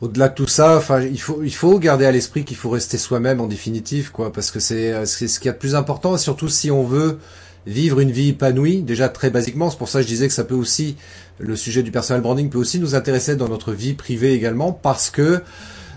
au-delà 0.00 0.28
de 0.28 0.34
tout 0.34 0.46
ça, 0.46 0.76
enfin, 0.76 1.02
il 1.02 1.20
faut, 1.20 1.42
il 1.42 1.54
faut 1.54 1.78
garder 1.78 2.06
à 2.06 2.10
l'esprit 2.10 2.44
qu'il 2.44 2.56
faut 2.56 2.70
rester 2.70 2.96
soi-même 2.96 3.40
en 3.40 3.46
définitive, 3.46 4.12
quoi, 4.12 4.32
parce 4.32 4.50
que 4.50 4.60
c'est, 4.60 5.04
c'est 5.04 5.28
ce 5.28 5.38
qui 5.40 5.48
est 5.48 5.52
de 5.52 5.58
plus 5.58 5.74
important, 5.74 6.16
surtout 6.16 6.48
si 6.48 6.70
on 6.70 6.84
veut 6.84 7.18
vivre 7.66 8.00
une 8.00 8.10
vie 8.10 8.30
épanouie, 8.30 8.82
déjà 8.82 9.08
très 9.08 9.30
basiquement, 9.30 9.70
c'est 9.70 9.78
pour 9.78 9.88
ça 9.88 9.98
que 10.00 10.04
je 10.04 10.08
disais 10.08 10.26
que 10.26 10.34
ça 10.34 10.44
peut 10.44 10.54
aussi, 10.54 10.96
le 11.38 11.54
sujet 11.54 11.82
du 11.82 11.92
personal 11.92 12.22
branding 12.22 12.48
peut 12.48 12.58
aussi 12.58 12.80
nous 12.80 12.94
intéresser 12.94 13.36
dans 13.36 13.48
notre 13.48 13.72
vie 13.72 13.94
privée 13.94 14.32
également, 14.32 14.72
parce 14.72 15.10
que 15.10 15.42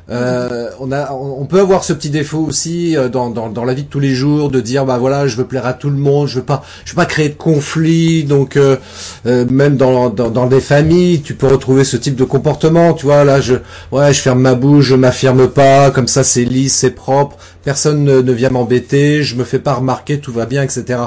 Euh, 0.09 0.69
on 0.79 1.45
peut 1.45 1.59
avoir 1.59 1.83
ce 1.83 1.91
petit 1.91 2.11
défaut 2.11 2.39
aussi 2.39 2.95
euh, 2.95 3.09
dans, 3.09 3.65
la 3.65 3.73
vie 3.73 3.83
de 3.83 3.89
tous 3.89 3.99
les 3.99 4.13
jours 4.13 4.51
de 4.51 4.61
dire 4.61 4.85
bah 4.85 4.99
voilà 4.99 5.25
je 5.25 5.35
veux 5.35 5.45
plaire 5.45 5.65
à 5.65 5.73
tout 5.73 5.89
le 5.89 5.97
monde, 5.97 6.27
je 6.27 6.35
veux 6.35 6.45
pas, 6.45 6.63
je 6.85 6.91
veux 6.91 6.95
pas 6.95 7.07
créer 7.07 7.29
de 7.29 7.35
conflit. 7.35 8.23
Donc 8.23 8.55
euh, 8.55 8.77
même 9.25 9.77
dans, 9.77 10.09
dans, 10.09 10.45
des 10.45 10.61
familles, 10.61 11.21
tu 11.21 11.33
peux 11.33 11.47
retrouver 11.47 11.83
ce 11.83 11.97
type 11.97 12.15
de 12.15 12.23
comportement. 12.23 12.93
Tu 12.93 13.05
vois 13.05 13.23
là, 13.23 13.41
je 13.41 13.55
ouais 13.91 14.13
je 14.13 14.21
ferme 14.21 14.41
ma 14.41 14.53
bouche, 14.53 14.85
je 14.85 14.95
m'affirme 14.95 15.47
pas, 15.47 15.89
comme 15.89 16.07
ça 16.07 16.23
c'est 16.23 16.45
lisse, 16.45 16.75
c'est 16.75 16.91
propre, 16.91 17.37
personne 17.63 18.03
ne, 18.03 18.31
vient 18.31 18.49
m'embêter, 18.49 19.23
je 19.23 19.35
me 19.35 19.43
fais 19.43 19.59
pas 19.59 19.73
remarquer, 19.73 20.19
tout 20.19 20.31
va 20.31 20.45
bien, 20.45 20.61
etc. 20.61 20.99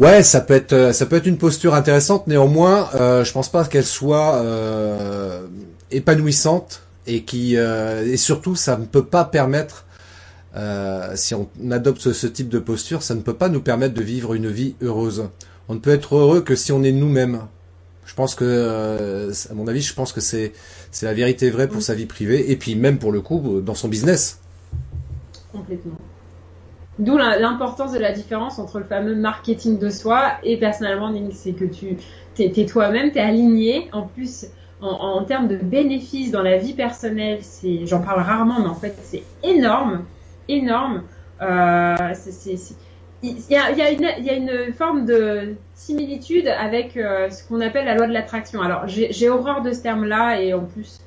Ouais, 0.00 0.24
ça 0.24 0.40
peut 0.40 0.54
être 0.54 0.92
ça 0.92 1.06
peut 1.06 1.16
être 1.16 1.26
une 1.26 1.38
posture 1.38 1.74
intéressante. 1.74 2.26
Néanmoins, 2.26 2.88
je 2.94 3.30
pense 3.30 3.48
pas 3.48 3.64
qu'elle 3.64 3.84
soit 3.84 4.42
épanouissante 5.92 6.83
et 7.06 7.22
qui 7.22 7.56
euh, 7.56 8.04
et 8.04 8.16
surtout 8.16 8.56
ça 8.56 8.76
ne 8.76 8.84
peut 8.84 9.04
pas 9.04 9.24
permettre 9.24 9.86
euh, 10.56 11.12
si 11.16 11.34
on 11.34 11.48
adopte 11.70 12.12
ce, 12.12 12.26
type 12.28 12.48
de 12.48 12.60
posture, 12.60 13.02
ça 13.02 13.14
ne 13.14 13.20
peut 13.20 13.34
pas 13.34 13.48
nous 13.48 13.60
permettre 13.60 13.94
de 13.94 14.02
vivre 14.02 14.34
une 14.34 14.48
vie 14.48 14.76
heureuse. 14.82 15.28
On 15.68 15.74
ne 15.74 15.80
peut 15.80 15.90
être 15.90 16.14
heureux 16.14 16.42
que 16.42 16.54
si 16.54 16.70
on 16.70 16.84
est 16.84 16.92
nous-mêmes. 16.92 17.40
Je 18.06 18.14
pense 18.14 18.36
que, 18.36 18.44
euh, 18.44 19.32
à 19.50 19.54
mon 19.54 19.66
avis, 19.66 19.80
je 19.80 19.94
pense 19.94 20.12
que 20.12 20.20
c'est 20.20 20.52
c'est 20.92 21.06
la 21.06 21.14
vérité 21.14 21.50
vraie 21.50 21.68
pour 21.68 21.82
sa 21.82 21.94
vie 21.94 22.06
privée 22.06 22.52
et 22.52 22.56
puis 22.56 22.76
même 22.76 22.98
pour 22.98 23.10
le 23.10 23.20
coup 23.20 23.60
dans 23.62 23.74
son 23.74 23.88
business. 23.88 24.38
Complètement. 25.50 25.98
D'où 26.98 27.16
l'importance 27.16 27.92
de 27.92 27.98
la 27.98 28.12
différence 28.12 28.60
entre 28.60 28.78
le 28.78 28.84
fameux 28.84 29.16
marketing 29.16 29.78
de 29.78 29.90
soi 29.90 30.34
et 30.44 30.58
personnellement, 30.58 31.12
c'est 31.32 31.52
que 31.52 31.64
tu 31.64 31.96
es, 32.38 32.66
toi-même, 32.66 33.10
tu 33.10 33.18
es 33.18 33.20
aligné. 33.20 33.88
En 33.92 34.02
plus, 34.02 34.46
en, 34.84 35.24
termes 35.24 35.48
de 35.48 35.56
bénéfices 35.56 36.30
dans 36.30 36.42
la 36.42 36.56
vie 36.56 36.74
personnelle, 36.74 37.38
c'est, 37.40 37.86
j'en 37.86 38.00
parle 38.00 38.20
rarement, 38.20 38.60
mais 38.60 38.68
en 38.68 38.74
fait, 38.74 38.94
c'est 39.02 39.22
énorme, 39.42 40.04
énorme. 40.48 41.02
Il 41.40 41.46
y 43.48 43.56
a, 43.56 44.34
une 44.34 44.72
forme 44.72 45.06
de 45.06 45.54
similitude 45.74 46.48
avec 46.48 46.96
euh, 46.96 47.30
ce 47.30 47.46
qu'on 47.46 47.60
appelle 47.60 47.86
la 47.86 47.94
loi 47.94 48.06
de 48.06 48.12
l'attraction. 48.12 48.60
Alors, 48.60 48.86
j'ai 48.86 49.28
horreur 49.28 49.62
de 49.62 49.72
ce 49.72 49.82
terme-là 49.82 50.40
et 50.40 50.52
en 50.52 50.64
plus, 50.64 51.00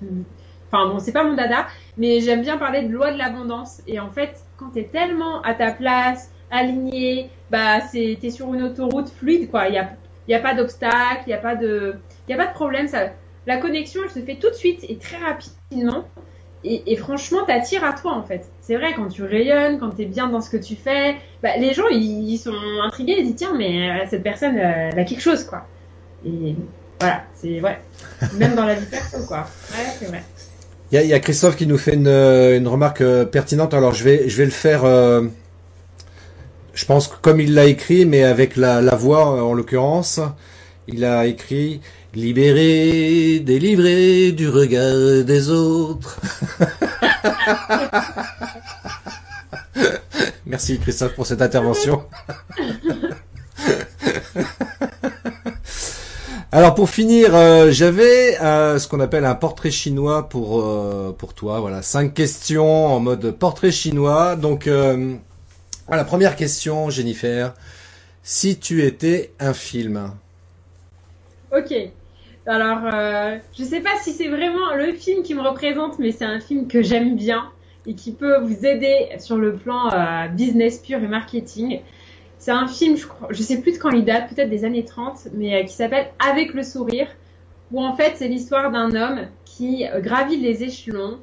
enfin 0.68 0.88
bon, 0.88 1.00
c'est 1.00 1.12
pas 1.12 1.24
mon 1.24 1.36
dada, 1.36 1.68
mais 1.98 2.20
j'aime 2.22 2.42
bien 2.42 2.58
parler 2.58 2.84
de 2.84 2.92
loi 2.92 3.12
de 3.12 3.18
l'abondance. 3.18 3.82
Et 3.88 4.00
en 4.00 4.10
fait, 4.10 4.42
quand 4.58 4.72
tu 4.74 4.80
es 4.80 4.86
tellement 4.86 5.42
à 5.44 5.54
ta 5.54 5.72
place, 5.72 6.32
aligné, 6.50 7.30
bah, 7.52 7.82
c'est, 7.82 8.18
t'es 8.20 8.32
sur 8.32 8.54
une 8.54 8.64
autoroute 8.64 9.10
fluide, 9.10 9.52
quoi. 9.52 9.68
Il 9.68 9.76
y 10.28 10.34
a 10.34 10.40
pas 10.40 10.56
d'obstacle, 10.56 11.24
il 11.28 11.30
y 11.30 11.34
a 11.34 11.38
pas 11.38 11.56
de, 11.56 11.96
il 12.28 12.32
y 12.32 12.34
a 12.34 12.38
pas 12.38 12.48
de 12.48 12.54
problème. 12.54 12.88
Ça, 12.88 13.10
la 13.48 13.58
connexion, 13.58 14.02
elle 14.04 14.12
se 14.12 14.20
fait 14.20 14.36
tout 14.36 14.50
de 14.50 14.56
suite 14.56 14.86
et 14.88 14.98
très 14.98 15.18
rapidement. 15.18 16.06
Et, 16.64 16.92
et 16.92 16.96
franchement, 16.98 17.40
t'attires 17.48 17.86
à 17.86 17.94
toi 17.94 18.14
en 18.14 18.24
fait. 18.24 18.46
C'est 18.62 18.76
vrai, 18.76 18.94
quand 18.94 19.08
tu 19.08 19.24
rayonnes, 19.24 19.80
quand 19.80 19.92
tu 19.92 20.02
es 20.02 20.06
bien 20.06 20.28
dans 20.28 20.42
ce 20.42 20.50
que 20.50 20.58
tu 20.58 20.76
fais, 20.76 21.16
bah, 21.42 21.56
les 21.58 21.74
gens 21.74 21.88
ils, 21.90 22.38
sont 22.38 22.52
intrigués, 22.84 23.16
ils 23.20 23.26
disent 23.28 23.36
tiens, 23.38 23.54
mais 23.58 23.90
euh, 23.90 24.06
cette 24.10 24.24
personne, 24.24 24.58
euh, 24.58 24.90
elle 24.92 25.00
a 25.00 25.04
quelque 25.06 25.22
chose 25.22 25.46
quoi. 25.46 25.66
Et 26.26 26.56
voilà, 27.00 27.24
c'est 27.36 27.60
vrai. 27.60 27.82
Même 28.34 28.56
dans 28.56 28.66
la 28.66 28.76
vie 28.76 28.86
perso 28.86 29.26
quoi. 29.26 29.48
Ouais, 29.72 29.86
c'est 29.98 30.08
vrai. 30.08 30.24
Il 30.92 31.02
y, 31.02 31.14
a, 31.14 31.20
Christophe 31.20 31.58
qui 31.58 31.68
nous 31.68 31.78
fait 31.78 31.96
une, 31.96 32.08
une 32.08 32.68
remarque 32.68 33.02
euh, 33.02 33.26
pertinente. 33.26 33.74
Alors 33.74 33.94
je 33.94 34.04
vais, 34.04 34.30
je 34.30 34.38
vais 34.38 34.46
le 34.46 34.52
faire. 34.52 34.84
je 36.74 36.86
pense 36.86 37.08
comme 37.08 37.40
il 37.40 37.54
l'a 37.54 37.66
écrit, 37.66 38.06
mais 38.06 38.24
avec 38.24 38.58
la, 38.58 38.82
la 38.82 38.96
voix 38.96 39.42
en 39.44 39.54
l'occurrence. 39.54 40.20
Il 40.88 41.04
a 41.04 41.26
écrit 41.26 41.82
Libéré, 42.14 43.40
délivré 43.40 44.32
du 44.32 44.50
regard 44.50 45.24
des 45.24 45.50
autres. 45.50 46.20
Merci 50.46 50.80
Christophe 50.80 51.14
pour 51.16 51.26
cette 51.28 51.42
intervention. 51.42 52.04
Alors 56.52 56.74
pour 56.76 56.90
finir, 56.90 57.36
euh, 57.36 57.72
j'avais 57.72 58.40
euh, 58.42 58.80
ce 58.80 58.88
qu'on 58.88 59.02
appelle 59.02 59.26
un 59.26 59.36
portrait 59.36 59.70
chinois 59.70 60.30
pour 60.30 60.62
euh, 60.62 61.14
pour 61.16 61.34
toi. 61.34 61.60
Voilà, 61.60 61.82
cinq 61.82 62.14
questions 62.14 62.88
en 62.88 63.00
mode 63.02 63.32
portrait 63.32 63.72
chinois. 63.72 64.36
Donc 64.38 64.68
la 64.68 66.04
première 66.06 66.36
question, 66.36 66.90
Jennifer, 66.90 67.54
si 68.24 68.58
tu 68.58 68.84
étais 68.86 69.34
un 69.40 69.54
film. 69.54 70.12
Ok. 71.56 71.74
Alors, 72.46 72.80
euh, 72.94 73.38
je 73.58 73.64
sais 73.64 73.82
pas 73.82 73.98
si 74.02 74.14
c'est 74.14 74.30
vraiment 74.30 74.74
le 74.74 74.94
film 74.94 75.22
qui 75.22 75.36
me 75.36 75.42
représente, 75.42 76.00
mais 76.00 76.12
c'est 76.12 76.26
un 76.26 76.40
film 76.40 76.68
que 76.68 76.82
j'aime 76.82 77.16
bien 77.16 77.50
et 77.86 77.94
qui 77.94 78.14
peut 78.14 78.40
vous 78.40 78.66
aider 78.66 79.10
sur 79.20 79.38
le 79.38 79.56
plan 79.56 79.92
euh, 79.92 80.28
business 80.30 80.80
pur 80.80 80.98
et 81.04 81.08
marketing. 81.08 81.82
C'est 82.38 82.52
un 82.52 82.68
film, 82.68 82.96
je 82.96 83.06
je 83.32 83.42
sais 83.42 83.62
plus 83.62 83.74
de 83.74 83.78
quand 83.78 83.90
il 83.90 84.06
date, 84.06 84.30
peut-être 84.30 84.50
des 84.50 84.64
années 84.64 84.86
30, 84.86 85.30
mais 85.34 85.56
euh, 85.56 85.64
qui 85.64 85.74
s'appelle 85.74 86.08
Avec 86.26 86.54
le 86.54 86.64
sourire, 86.64 87.08
où 87.72 87.84
en 87.84 87.94
fait 87.96 88.14
c'est 88.16 88.30
l'histoire 88.30 88.72
d'un 88.72 88.96
homme 88.96 89.28
qui 89.44 89.86
gravit 89.98 90.38
les 90.38 90.64
échelons 90.64 91.20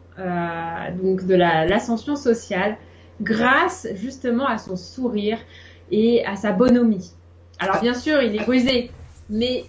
donc 0.99 1.25
de 1.25 1.35
l'ascension 1.35 2.17
sociale 2.17 2.77
grâce 3.23 3.89
justement 3.95 4.47
à 4.47 4.59
son 4.59 4.77
sourire 4.77 5.39
et 5.91 6.23
à 6.27 6.37
sa 6.37 6.53
bonhomie. 6.53 7.13
Alors 7.59 7.81
bien 7.81 7.95
sûr, 7.95 8.21
il 8.21 8.37
est 8.37 8.45
rusé, 8.45 8.91
mais 9.31 9.65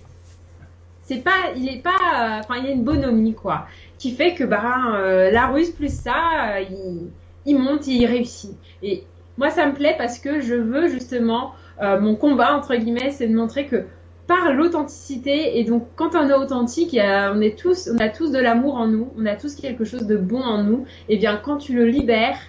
c'est 1.06 1.24
pas, 1.24 1.54
il 1.56 1.70
est 1.70 1.82
pas, 1.82 1.90
euh, 1.92 2.40
enfin, 2.40 2.56
il 2.58 2.66
y 2.66 2.68
a 2.68 2.72
une 2.72 2.84
bonhomie 2.84 3.34
quoi, 3.34 3.68
qui 3.98 4.12
fait 4.12 4.34
que 4.34 4.44
bah 4.44 5.32
la 5.32 5.48
ruse 5.48 5.72
plus 5.72 5.94
ça, 5.94 6.58
euh, 6.58 6.62
il, 6.62 7.08
il, 7.46 7.58
monte, 7.58 7.88
il 7.88 8.06
réussit. 8.06 8.56
Et 8.84 9.04
moi 9.38 9.50
ça 9.50 9.66
me 9.68 9.74
plaît 9.74 9.96
parce 9.98 10.20
que 10.20 10.42
je 10.42 10.56
veux 10.56 10.88
justement 10.88 11.54
mon 11.82 12.16
combat 12.16 12.56
entre 12.56 12.76
guillemets, 12.76 13.12
c'est 13.12 13.28
de 13.28 13.36
montrer 13.36 13.66
que 13.66 13.84
par 14.28 14.54
l'authenticité 14.54 15.60
et 15.60 15.66
donc 15.66 15.88
quand 15.96 16.16
on 16.16 16.28
est 16.30 16.34
authentique, 16.34 16.98
on 16.98 17.42
est 17.42 17.58
tous, 17.58 17.90
on 17.94 17.98
a 18.00 18.10
tous 18.10 18.32
de 18.32 18.40
l'amour 18.40 18.76
en 18.76 18.88
nous, 18.88 19.12
on 19.20 19.26
a 19.26 19.36
tous 19.36 19.56
quelque 19.56 19.84
chose 19.84 20.08
de 20.08 20.16
bon 20.16 20.42
en 20.42 20.64
nous. 20.64 20.86
Et 21.10 21.18
bien 21.18 21.36
quand 21.36 21.58
tu 21.58 21.76
le 21.76 21.86
libères, 21.86 22.40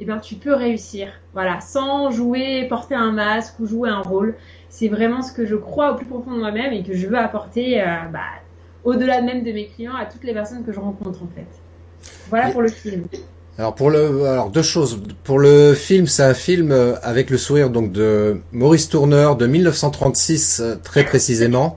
et 0.00 0.04
bien 0.04 0.18
tu 0.18 0.34
peux 0.34 0.54
réussir, 0.54 1.08
voilà, 1.34 1.60
sans 1.60 2.10
jouer, 2.10 2.66
porter 2.68 2.94
un 2.94 3.12
masque 3.12 3.60
ou 3.60 3.66
jouer 3.66 3.90
un 3.90 4.00
rôle 4.00 4.34
c'est 4.70 4.88
vraiment 4.88 5.20
ce 5.20 5.32
que 5.32 5.44
je 5.44 5.56
crois 5.56 5.92
au 5.92 5.96
plus 5.96 6.06
profond 6.06 6.32
de 6.32 6.38
moi-même 6.38 6.72
et 6.72 6.82
que 6.82 6.96
je 6.96 7.06
veux 7.06 7.18
apporter 7.18 7.82
euh, 7.82 7.84
bah, 8.12 8.20
au-delà 8.84 9.20
même 9.20 9.42
de 9.42 9.52
mes 9.52 9.66
clients 9.66 9.96
à 9.96 10.06
toutes 10.06 10.24
les 10.24 10.32
personnes 10.32 10.64
que 10.64 10.72
je 10.72 10.80
rencontre 10.80 11.22
en 11.22 11.28
fait. 11.34 11.46
Voilà 12.30 12.50
pour 12.50 12.62
le 12.62 12.68
film. 12.68 13.04
Alors 13.58 13.74
pour 13.74 13.90
le, 13.90 14.24
alors 14.24 14.48
deux 14.48 14.62
choses. 14.62 15.02
Pour 15.24 15.38
le 15.38 15.74
film, 15.74 16.06
c'est 16.06 16.22
un 16.22 16.34
film 16.34 16.70
euh, 16.70 16.94
avec 17.02 17.28
le 17.28 17.36
sourire 17.36 17.68
donc 17.68 17.92
de 17.92 18.40
Maurice 18.52 18.88
Tourneur 18.88 19.36
de 19.36 19.46
1936 19.46 20.60
euh, 20.60 20.76
très 20.82 21.04
précisément, 21.04 21.76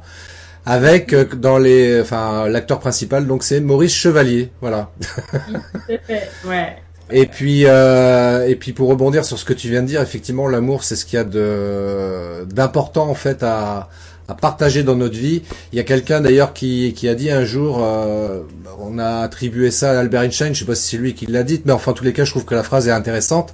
avec 0.66 1.14
dans 1.16 1.58
les, 1.58 2.00
enfin 2.00 2.48
l'acteur 2.48 2.80
principal 2.80 3.26
donc 3.26 3.44
c'est 3.44 3.60
Maurice 3.60 3.94
Chevalier, 3.94 4.52
voilà. 4.62 4.92
ouais. 6.48 6.78
Et 7.16 7.28
puis, 7.28 7.66
euh, 7.68 8.48
et 8.48 8.56
puis 8.56 8.74
pour 8.74 8.90
rebondir 8.90 9.24
sur 9.24 9.38
ce 9.38 9.46
que 9.46 9.54
tu 9.54 9.70
viens 9.70 9.84
de 9.84 9.88
dire, 9.88 10.02
effectivement, 10.02 10.48
l'amour, 10.48 10.84
c'est 10.84 10.96
ce 10.96 11.06
qu'il 11.06 11.18
y 11.18 11.20
a 11.20 11.24
de 11.24 12.44
d'important 12.46 13.08
en 13.08 13.14
fait 13.14 13.44
à, 13.44 13.88
à 14.28 14.34
partager 14.34 14.82
dans 14.82 14.96
notre 14.96 15.16
vie. 15.16 15.44
Il 15.72 15.78
y 15.78 15.80
a 15.80 15.84
quelqu'un 15.84 16.22
d'ailleurs 16.22 16.54
qui, 16.54 16.92
qui 16.96 17.08
a 17.08 17.14
dit 17.14 17.30
un 17.30 17.46
jour, 17.46 17.82
euh, 17.84 18.42
on 18.80 18.98
a 18.98 19.20
attribué 19.20 19.70
ça 19.70 19.92
à 19.92 20.00
Albert 20.00 20.24
Einstein, 20.24 20.56
je 20.56 20.62
sais 20.62 20.66
pas 20.66 20.74
si 20.74 20.90
c'est 20.90 20.98
lui 20.98 21.14
qui 21.14 21.28
l'a 21.28 21.44
dit, 21.44 21.62
mais 21.66 21.72
enfin 21.72 21.92
en 21.92 21.94
tous 21.94 22.04
les 22.04 22.14
cas, 22.14 22.26
je 22.26 22.32
trouve 22.32 22.46
que 22.46 22.56
la 22.56 22.64
phrase 22.64 22.88
est 22.88 22.92
intéressante. 22.92 23.54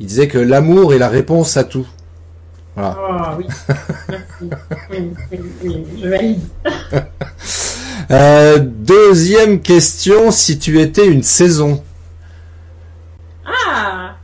Il 0.00 0.06
disait 0.06 0.26
que 0.26 0.38
l'amour 0.38 0.94
est 0.94 0.98
la 0.98 1.08
réponse 1.08 1.58
à 1.58 1.64
tout. 1.64 1.86
Voilà. 2.74 2.96
Ah 2.98 3.38
oui. 3.38 3.46
oui, 4.90 5.10
oui, 5.30 5.40
oui, 5.62 5.84
je 6.02 6.08
valide. 6.08 6.40
euh, 8.10 8.58
deuxième 8.58 9.60
question, 9.60 10.30
si 10.30 10.58
tu 10.58 10.80
étais 10.80 11.06
une 11.06 11.22
saison. 11.22 11.82
Ah 13.46 14.16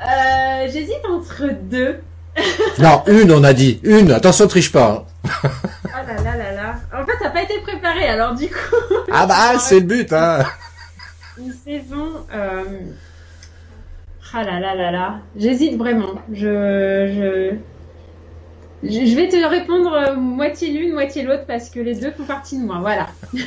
euh, 0.00 0.68
J'hésite 0.72 1.04
entre 1.08 1.44
deux. 1.62 2.00
non, 2.78 3.02
une, 3.06 3.30
on 3.32 3.44
a 3.44 3.52
dit. 3.52 3.80
Une, 3.82 4.10
attention, 4.10 4.46
triche 4.46 4.72
pas. 4.72 5.06
oh 5.24 5.48
là 5.84 6.22
là 6.22 6.36
là 6.36 6.52
là. 6.52 6.74
En 6.92 7.04
fait, 7.04 7.12
ça 7.18 7.24
n'a 7.24 7.30
pas 7.30 7.42
été 7.42 7.58
préparé, 7.60 8.08
alors 8.08 8.34
du 8.34 8.48
coup. 8.48 8.94
ah 9.12 9.26
bah, 9.26 9.56
c'est 9.58 9.80
le 9.80 9.86
but, 9.86 10.12
hein. 10.12 10.44
Une 11.38 11.52
saison. 11.52 12.26
Euh... 12.34 12.64
Ah 14.34 14.44
là 14.44 14.60
là 14.60 14.74
là 14.74 14.90
là. 14.90 15.18
J'hésite 15.36 15.76
vraiment. 15.76 16.14
Je, 16.32 16.38
je. 16.40 17.56
Je 18.82 19.14
vais 19.14 19.28
te 19.28 19.36
répondre 19.36 19.92
euh, 19.92 20.16
moitié 20.16 20.72
l'une, 20.72 20.92
moitié 20.92 21.22
l'autre 21.22 21.44
parce 21.46 21.70
que 21.70 21.78
les 21.78 21.94
deux 21.94 22.10
font 22.10 22.24
partie 22.24 22.58
de 22.58 22.64
moi. 22.64 22.78
Voilà. 22.80 23.06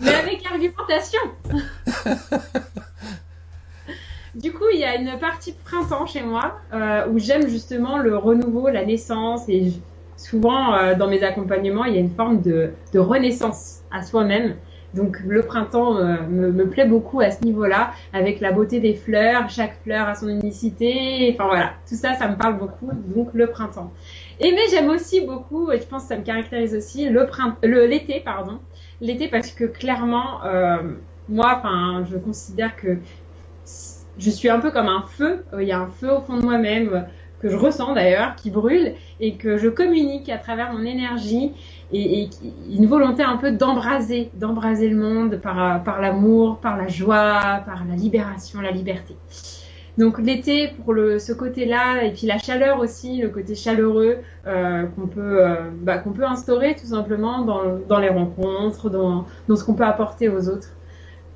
Mais 0.00 0.14
avec 0.14 0.46
argumentation. 0.46 1.20
du 4.36 4.52
coup, 4.52 4.66
il 4.72 4.78
y 4.78 4.84
a 4.84 4.94
une 4.94 5.18
partie 5.18 5.52
printemps 5.64 6.06
chez 6.06 6.22
moi 6.22 6.60
euh, 6.72 7.08
où 7.08 7.18
j'aime 7.18 7.48
justement 7.48 7.98
le 7.98 8.16
renouveau, 8.16 8.68
la 8.68 8.84
naissance 8.84 9.48
et 9.48 9.72
souvent 10.16 10.74
euh, 10.74 10.94
dans 10.94 11.08
mes 11.08 11.24
accompagnements, 11.24 11.84
il 11.84 11.94
y 11.94 11.96
a 11.96 12.00
une 12.00 12.14
forme 12.14 12.40
de, 12.40 12.72
renaissance 12.94 13.80
à 13.90 14.02
soi-même. 14.02 14.54
Donc 14.94 15.20
le 15.20 15.42
printemps 15.42 15.98
euh, 15.98 16.16
me, 16.28 16.66
plaît 16.66 16.86
beaucoup 16.86 17.20
à 17.20 17.30
ce 17.30 17.44
niveau-là, 17.44 17.92
avec 18.12 18.40
la 18.40 18.52
beauté 18.52 18.80
des 18.80 18.94
fleurs, 18.94 19.50
chaque 19.50 19.76
fleur 19.82 20.08
a 20.08 20.14
son 20.14 20.28
unicité, 20.28 21.30
enfin 21.34 21.46
voilà, 21.46 21.72
tout 21.86 21.94
ça, 21.94 22.14
ça 22.14 22.28
me 22.28 22.36
parle 22.36 22.58
beaucoup, 22.58 22.90
donc 23.14 23.28
le 23.34 23.48
printemps. 23.48 23.92
Et 24.40 24.50
mais 24.52 24.62
j'aime 24.70 24.88
aussi 24.88 25.20
beaucoup, 25.20 25.70
et 25.70 25.78
je 25.78 25.86
pense 25.86 26.04
que 26.04 26.08
ça 26.08 26.16
me 26.16 26.22
caractérise 26.22 26.74
aussi, 26.74 27.08
l'été, 27.62 28.20
pardon, 28.24 28.60
l'été 29.00 29.28
parce 29.28 29.50
que 29.50 29.64
clairement, 29.64 30.42
euh, 30.44 30.78
moi, 31.28 31.56
enfin, 31.58 32.04
je 32.10 32.16
considère 32.16 32.74
que 32.76 32.96
je 34.18 34.30
suis 34.30 34.48
un 34.48 34.58
peu 34.58 34.70
comme 34.70 34.88
un 34.88 35.04
feu, 35.06 35.44
il 35.60 35.68
y 35.68 35.72
a 35.72 35.80
un 35.80 35.88
feu 35.88 36.10
au 36.10 36.20
fond 36.22 36.38
de 36.38 36.42
moi-même 36.42 37.06
que 37.40 37.48
je 37.48 37.56
ressens 37.56 37.94
d'ailleurs, 37.94 38.34
qui 38.36 38.50
brûle 38.50 38.94
et 39.20 39.34
que 39.34 39.58
je 39.58 39.68
communique 39.68 40.28
à 40.28 40.38
travers 40.38 40.72
mon 40.72 40.84
énergie 40.84 41.52
et, 41.92 42.28
une 42.70 42.86
volonté 42.86 43.22
un 43.22 43.36
peu 43.36 43.52
d'embraser, 43.52 44.30
d'embraser 44.34 44.88
le 44.88 44.96
monde 44.96 45.36
par, 45.36 45.82
par 45.82 46.00
l'amour, 46.00 46.58
par 46.58 46.76
la 46.76 46.88
joie, 46.88 47.60
par 47.64 47.84
la 47.88 47.96
libération, 47.96 48.60
la 48.60 48.70
liberté. 48.70 49.16
Donc 49.98 50.20
l'été 50.20 50.68
pour 50.84 50.94
le, 50.94 51.18
ce 51.18 51.32
côté-là 51.32 52.04
et 52.04 52.12
puis 52.12 52.28
la 52.28 52.38
chaleur 52.38 52.78
aussi, 52.78 53.20
le 53.20 53.30
côté 53.30 53.56
chaleureux 53.56 54.18
euh, 54.46 54.84
qu'on 54.94 55.08
peut 55.08 55.44
euh, 55.44 55.56
bah, 55.82 55.98
qu'on 55.98 56.12
peut 56.12 56.24
instaurer 56.24 56.76
tout 56.76 56.86
simplement 56.86 57.42
dans, 57.42 57.62
dans 57.88 57.98
les 57.98 58.08
rencontres, 58.08 58.90
dans, 58.90 59.26
dans 59.48 59.56
ce 59.56 59.64
qu'on 59.64 59.74
peut 59.74 59.84
apporter 59.84 60.28
aux 60.28 60.48
autres. 60.48 60.68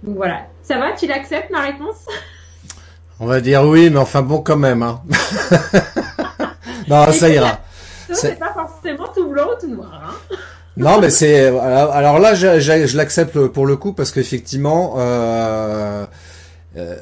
Donc 0.05 0.15
voilà, 0.15 0.47
ça 0.63 0.79
va, 0.79 0.93
tu 0.93 1.09
l'acceptes 1.09 1.51
ma 1.51 1.61
réponse? 1.61 2.07
On 3.19 3.27
va 3.27 3.41
dire 3.41 3.65
oui, 3.65 3.91
mais 3.91 3.99
enfin 3.99 4.23
bon 4.23 4.41
quand 4.43 4.57
même. 4.57 4.85
Hein. 4.85 5.01
non, 6.89 7.11
ça 7.11 7.29
ira. 7.29 7.59
C'est 8.13 8.39
pas 8.39 8.52
blanc 9.33 9.49
ou 9.57 9.61
tout 9.61 9.69
noir. 9.69 10.19
Hein. 10.31 10.37
Non, 10.77 11.01
mais 11.01 11.11
c'est 11.11 11.47
alors 11.47 12.19
là, 12.19 12.35
je, 12.35 12.61
je, 12.61 12.97
l'accepte 12.97 13.47
pour 13.49 13.67
le 13.67 13.77
coup 13.77 13.93
parce 13.93 14.11
qu'effectivement, 14.11 14.95
euh, 14.97 16.07
euh, 16.77 16.97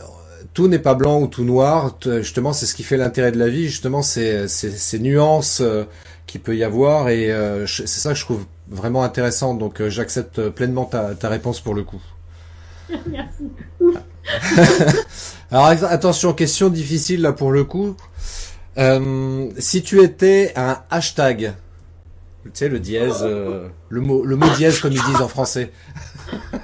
tout 0.55 0.68
n'est 0.68 0.78
pas 0.78 0.95
blanc 0.95 1.20
ou 1.20 1.26
tout 1.26 1.45
noir. 1.45 1.97
Justement, 2.05 2.53
c'est 2.53 2.66
ce 2.66 2.74
qui 2.74 2.83
fait 2.83 2.97
l'intérêt 2.97 3.33
de 3.33 3.39
la 3.39 3.49
vie. 3.49 3.64
Justement, 3.64 4.03
c'est 4.03 4.49
ces 4.49 4.99
nuances 4.99 5.61
euh, 5.61 5.85
qu'il 6.26 6.41
peut 6.41 6.57
y 6.57 6.64
avoir 6.64 7.09
et 7.09 7.33
euh, 7.33 7.66
c'est 7.66 7.87
ça 7.87 8.11
que 8.11 8.18
je 8.18 8.24
trouve 8.24 8.45
vraiment 8.68 9.03
intéressant. 9.03 9.55
Donc, 9.55 9.81
euh, 9.81 9.91
j'accepte 9.91 10.49
pleinement 10.51 10.85
ta, 10.85 11.14
ta 11.14 11.28
réponse 11.28 11.61
pour 11.61 11.74
le 11.74 11.85
coup. 11.85 12.01
Merci. 13.11 13.51
alors 15.51 15.66
attention, 15.66 16.33
question 16.35 16.68
difficile 16.68 17.22
là 17.22 17.33
pour 17.33 17.53
le 17.53 17.64
coup. 17.64 17.97
si 19.59 19.83
tu 19.83 20.03
étais 20.03 20.53
un 20.57 20.78
hashtag, 20.91 21.55
tu 22.45 22.51
sais, 22.55 22.68
le 22.68 22.78
dièse, 22.78 23.20
euh, 23.22 23.68
le 23.91 24.01
mot, 24.01 24.24
le 24.24 24.34
mot 24.34 24.49
dièse 24.57 24.80
comme 24.80 24.93
ils 24.93 25.03
disent 25.03 25.20
en 25.20 25.28
français. 25.28 25.72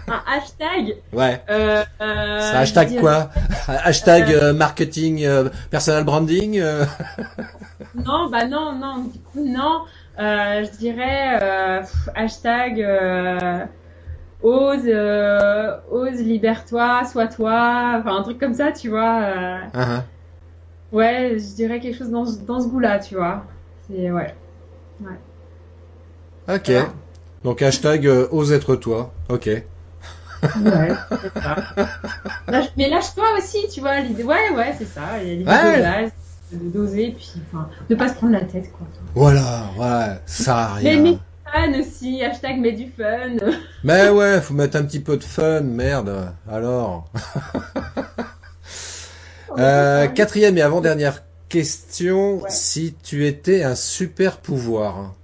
Un 0.09 0.23
hashtag. 0.27 0.97
Ouais. 1.13 1.43
Euh, 1.51 1.85
euh, 2.01 2.41
C'est 2.41 2.57
hashtag 2.57 2.99
quoi 2.99 3.31
Hashtag 3.69 4.33
euh, 4.33 4.55
marketing, 4.55 5.27
personal 5.71 6.05
branding. 6.05 6.63
non, 7.95 8.31
bah 8.31 8.47
non, 8.47 8.73
non. 8.75 9.05
Du 9.05 9.19
coup, 9.19 9.45
non. 9.45 9.83
je 10.19 10.77
dirais 10.79 11.39
hashtag 12.15 12.81
ose, 14.43 14.89
ose, 15.91 16.21
libère-toi, 16.21 17.05
sois-toi. 17.05 17.97
Enfin, 18.01 18.17
un 18.17 18.23
truc 18.23 18.39
comme 18.39 18.55
ça, 18.55 18.73
tu 18.73 18.89
vois. 18.89 19.21
Uh-huh. 19.75 20.03
Ouais, 20.93 21.37
je 21.39 21.55
dirais 21.55 21.81
quelque 21.81 21.99
chose 21.99 22.11
dans, 22.11 22.25
dans 22.47 22.61
ce 22.61 22.69
goût-là, 22.69 22.99
tu 22.99 23.17
vois. 23.17 23.45
C'est 23.89 24.11
ouais. 24.11 24.35
Ouais. 25.01 25.19
Ok. 26.49 26.73
Donc 27.45 27.63
hashtag 27.63 28.07
euh, 28.07 28.29
ose 28.31 28.53
être 28.53 28.77
toi. 28.77 29.13
Ok. 29.29 29.47
Ouais, 29.47 29.65
c'est 30.43 31.41
ça. 31.41 31.57
mais 32.77 32.89
lâche-toi 32.89 33.25
aussi, 33.39 33.69
tu 33.73 33.81
vois. 33.81 34.01
L'idée, 34.01 34.23
ouais, 34.23 34.51
ouais, 34.55 34.75
c'est 34.79 34.87
ça. 34.87 35.23
Il 35.23 35.29
y 35.29 35.33
a 35.33 35.35
l'idée 35.35 36.11
de 36.53 36.69
d'oser, 36.69 37.15
puis 37.17 37.33
enfin, 37.49 37.69
de 37.91 37.95
pas 37.95 38.09
se 38.09 38.15
prendre 38.15 38.33
la 38.33 38.45
tête, 38.45 38.71
quoi. 38.73 38.87
Voilà, 39.15 39.71
ouais, 39.79 40.19
ça 40.27 40.59
a 40.59 40.75
rien. 40.75 41.01
Mais, 41.01 41.19
fun 41.53 41.81
aussi, 41.81 42.23
hashtag 42.23 42.59
mets 42.59 42.73
du 42.73 42.89
fun. 42.91 43.37
Mais 43.85 44.09
ouais, 44.11 44.41
faut 44.41 44.55
mettre 44.55 44.77
un 44.77 44.85
petit 44.85 45.01
peu 45.01 45.17
de 45.17 45.25
fun, 45.25 45.63
merde. 45.63 46.33
Alors. 46.49 47.11
euh, 49.59 50.07
quatrième 50.09 50.57
et 50.59 50.63
avant-dernière 50.63 51.23
question. 51.49 52.43
Si 52.49 52.95
tu 53.03 53.27
étais 53.27 53.65
un 53.65 53.75
super 53.75 54.39
pouvoir. 54.39 55.15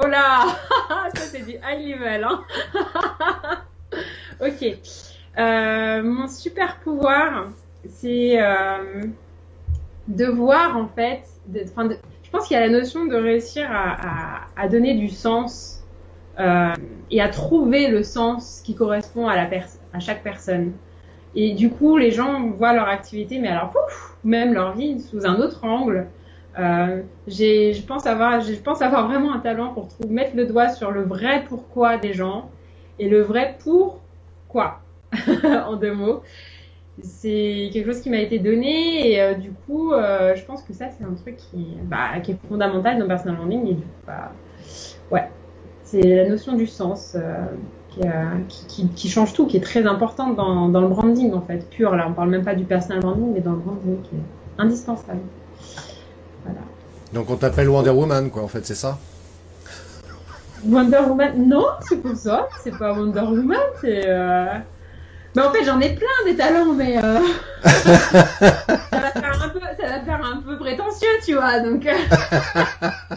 Oh 0.00 0.06
là 0.06 0.46
Ça 1.14 1.22
c'est 1.22 1.44
du 1.44 1.52
high 1.52 1.94
level. 1.94 2.24
Hein 2.24 2.44
ok. 4.40 4.76
Euh, 5.38 6.02
mon 6.02 6.28
super 6.28 6.78
pouvoir, 6.80 7.48
c'est 7.88 8.40
euh, 8.40 9.02
de 10.08 10.24
voir 10.26 10.76
en 10.76 10.88
fait. 10.88 11.22
Je 11.52 12.30
pense 12.30 12.46
qu'il 12.46 12.54
y 12.54 12.60
a 12.60 12.66
la 12.66 12.72
notion 12.72 13.06
de 13.06 13.16
réussir 13.16 13.68
à 13.70 14.68
donner 14.68 14.94
du 14.94 15.08
sens 15.08 15.78
euh, 16.40 16.72
et 17.10 17.20
à 17.20 17.28
trouver 17.28 17.88
le 17.88 18.04
sens 18.04 18.62
qui 18.64 18.76
correspond 18.76 19.26
à, 19.26 19.34
la 19.34 19.48
à 19.92 19.98
chaque 19.98 20.22
personne. 20.22 20.72
Et 21.34 21.54
du 21.54 21.70
coup, 21.70 21.96
les 21.96 22.12
gens 22.12 22.48
voient 22.50 22.72
leur 22.72 22.88
activité, 22.88 23.38
mais 23.40 23.48
alors, 23.48 23.70
pouf, 23.70 24.16
même 24.22 24.54
leur 24.54 24.74
vie 24.76 25.00
sous 25.00 25.26
un 25.26 25.36
autre 25.40 25.64
angle. 25.64 26.06
Euh, 26.58 27.02
je 27.28 27.82
pense 27.82 28.06
avoir, 28.06 28.40
vraiment 28.40 29.32
un 29.32 29.38
talent 29.38 29.74
pour 29.74 29.88
mettre 30.08 30.34
le 30.34 30.44
doigt 30.44 30.68
sur 30.68 30.90
le 30.90 31.02
vrai 31.02 31.44
pourquoi 31.48 31.98
des 31.98 32.12
gens 32.12 32.50
et 32.98 33.08
le 33.08 33.20
vrai 33.20 33.56
pourquoi 33.62 34.80
en 35.66 35.76
deux 35.76 35.92
mots. 35.92 36.22
C'est 37.00 37.70
quelque 37.72 37.92
chose 37.92 38.00
qui 38.00 38.10
m'a 38.10 38.18
été 38.18 38.40
donné 38.40 39.12
et 39.12 39.22
euh, 39.22 39.34
du 39.34 39.52
coup, 39.52 39.92
euh, 39.92 40.34
je 40.34 40.44
pense 40.44 40.62
que 40.62 40.72
ça 40.72 40.86
c'est 40.90 41.04
un 41.04 41.14
truc 41.14 41.36
qui, 41.36 41.68
bah, 41.84 42.16
est 42.16 42.48
fondamental 42.48 42.98
dans 42.98 43.06
personal 43.06 43.36
branding 43.36 43.68
et 43.68 43.74
du 43.74 43.84
bah, 44.04 44.32
ouais, 45.12 45.28
c'est 45.84 46.02
la 46.02 46.28
notion 46.28 46.56
du 46.56 46.66
sens 46.66 47.16
qui, 48.96 49.08
change 49.08 49.32
tout, 49.32 49.46
qui 49.46 49.56
est 49.56 49.60
très 49.60 49.86
importante 49.86 50.34
dans, 50.34 50.68
le 50.68 50.88
branding 50.88 51.32
en 51.34 51.40
fait, 51.40 51.70
pur. 51.70 51.94
Là, 51.94 52.06
on 52.08 52.14
parle 52.14 52.30
même 52.30 52.44
pas 52.44 52.56
du 52.56 52.64
personal 52.64 53.00
branding, 53.00 53.32
mais 53.32 53.40
dans 53.40 53.52
le 53.52 53.58
branding 53.58 54.02
qui 54.02 54.16
est 54.16 54.60
indispensable. 54.60 55.20
Donc 57.12 57.30
on 57.30 57.36
t'appelle 57.36 57.68
Wonder 57.68 57.90
Woman, 57.90 58.30
quoi, 58.30 58.42
en 58.42 58.48
fait, 58.48 58.66
c'est 58.66 58.74
ça? 58.74 58.98
Wonder 60.64 60.98
Woman 60.98 61.48
Non, 61.48 61.66
c'est 61.80 62.02
pour 62.02 62.16
ça. 62.16 62.48
C'est 62.62 62.76
pas 62.76 62.92
Wonder 62.92 63.20
Woman, 63.20 63.58
c'est. 63.80 64.02
Euh... 64.06 64.46
Mais 65.36 65.42
en 65.42 65.52
fait, 65.52 65.64
j'en 65.64 65.80
ai 65.80 65.94
plein 65.94 66.06
des 66.26 66.36
talents, 66.36 66.72
mais. 66.74 66.98
Euh... 66.98 67.20
ça, 67.64 67.70
va 68.92 69.10
faire 69.10 69.42
un 69.42 69.48
peu, 69.48 69.60
ça 69.60 69.86
va 69.86 70.00
faire 70.00 70.20
un 70.24 70.42
peu 70.42 70.58
prétentieux, 70.58 71.08
tu 71.24 71.34
vois, 71.34 71.60
donc. 71.60 71.86
Euh. 71.86 71.94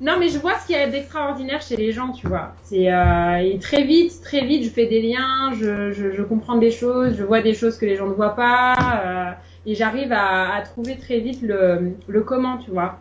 non, 0.00 0.18
mais 0.18 0.28
je 0.28 0.38
vois 0.38 0.58
ce 0.58 0.66
qu'il 0.66 0.76
y 0.76 0.78
a 0.78 0.88
d'extraordinaire 0.88 1.60
chez 1.60 1.76
les 1.76 1.92
gens, 1.92 2.12
tu 2.12 2.26
vois. 2.26 2.54
C'est 2.64 2.92
euh, 2.92 3.36
et 3.36 3.58
très 3.60 3.84
vite, 3.84 4.22
très 4.22 4.44
vite, 4.44 4.64
je 4.64 4.70
fais 4.70 4.86
des 4.86 5.02
liens, 5.02 5.52
je, 5.52 5.92
je, 5.92 6.12
je, 6.12 6.22
comprends 6.22 6.56
des 6.56 6.70
choses, 6.70 7.14
je 7.16 7.22
vois 7.22 7.42
des 7.42 7.54
choses 7.54 7.76
que 7.76 7.86
les 7.86 7.96
gens 7.96 8.06
ne 8.06 8.14
voient 8.14 8.34
pas. 8.34 8.74
Euh 9.04 9.32
et 9.66 9.74
j'arrive 9.74 10.12
à, 10.12 10.60
trouver 10.64 10.96
très 10.96 11.20
vite 11.20 11.42
le, 11.42 11.92
le 12.08 12.20
comment, 12.22 12.58
tu 12.58 12.70
vois. 12.70 12.98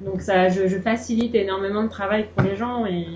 Donc 0.00 0.20
ça, 0.20 0.48
je, 0.48 0.78
facilite 0.78 1.34
énormément 1.34 1.82
de 1.82 1.88
travail 1.88 2.26
pour 2.34 2.46
les 2.46 2.56
gens 2.56 2.86
et. 2.86 3.06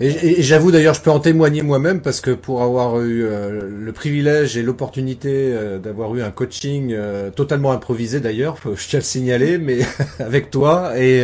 J'avoue 0.00 0.70
d'ailleurs, 0.70 0.94
je 0.94 1.02
peux 1.02 1.10
en 1.10 1.18
témoigner 1.18 1.60
moi-même 1.60 2.00
parce 2.00 2.20
que 2.20 2.30
pour 2.30 2.62
avoir 2.62 3.00
eu 3.00 3.24
euh, 3.24 3.68
le 3.68 3.92
privilège 3.92 4.56
et 4.56 4.62
l'opportunité 4.62 5.52
euh, 5.52 5.78
d'avoir 5.78 6.14
eu 6.14 6.22
un 6.22 6.30
coaching 6.30 6.92
euh, 6.92 7.30
totalement 7.30 7.72
improvisé 7.72 8.20
d'ailleurs, 8.20 8.56
je 8.64 8.88
tiens 8.88 8.98
à 8.98 9.02
le 9.02 9.04
signaler, 9.04 9.58
mais 9.58 9.80
avec 10.20 10.50
toi 10.50 10.92
et 10.96 11.18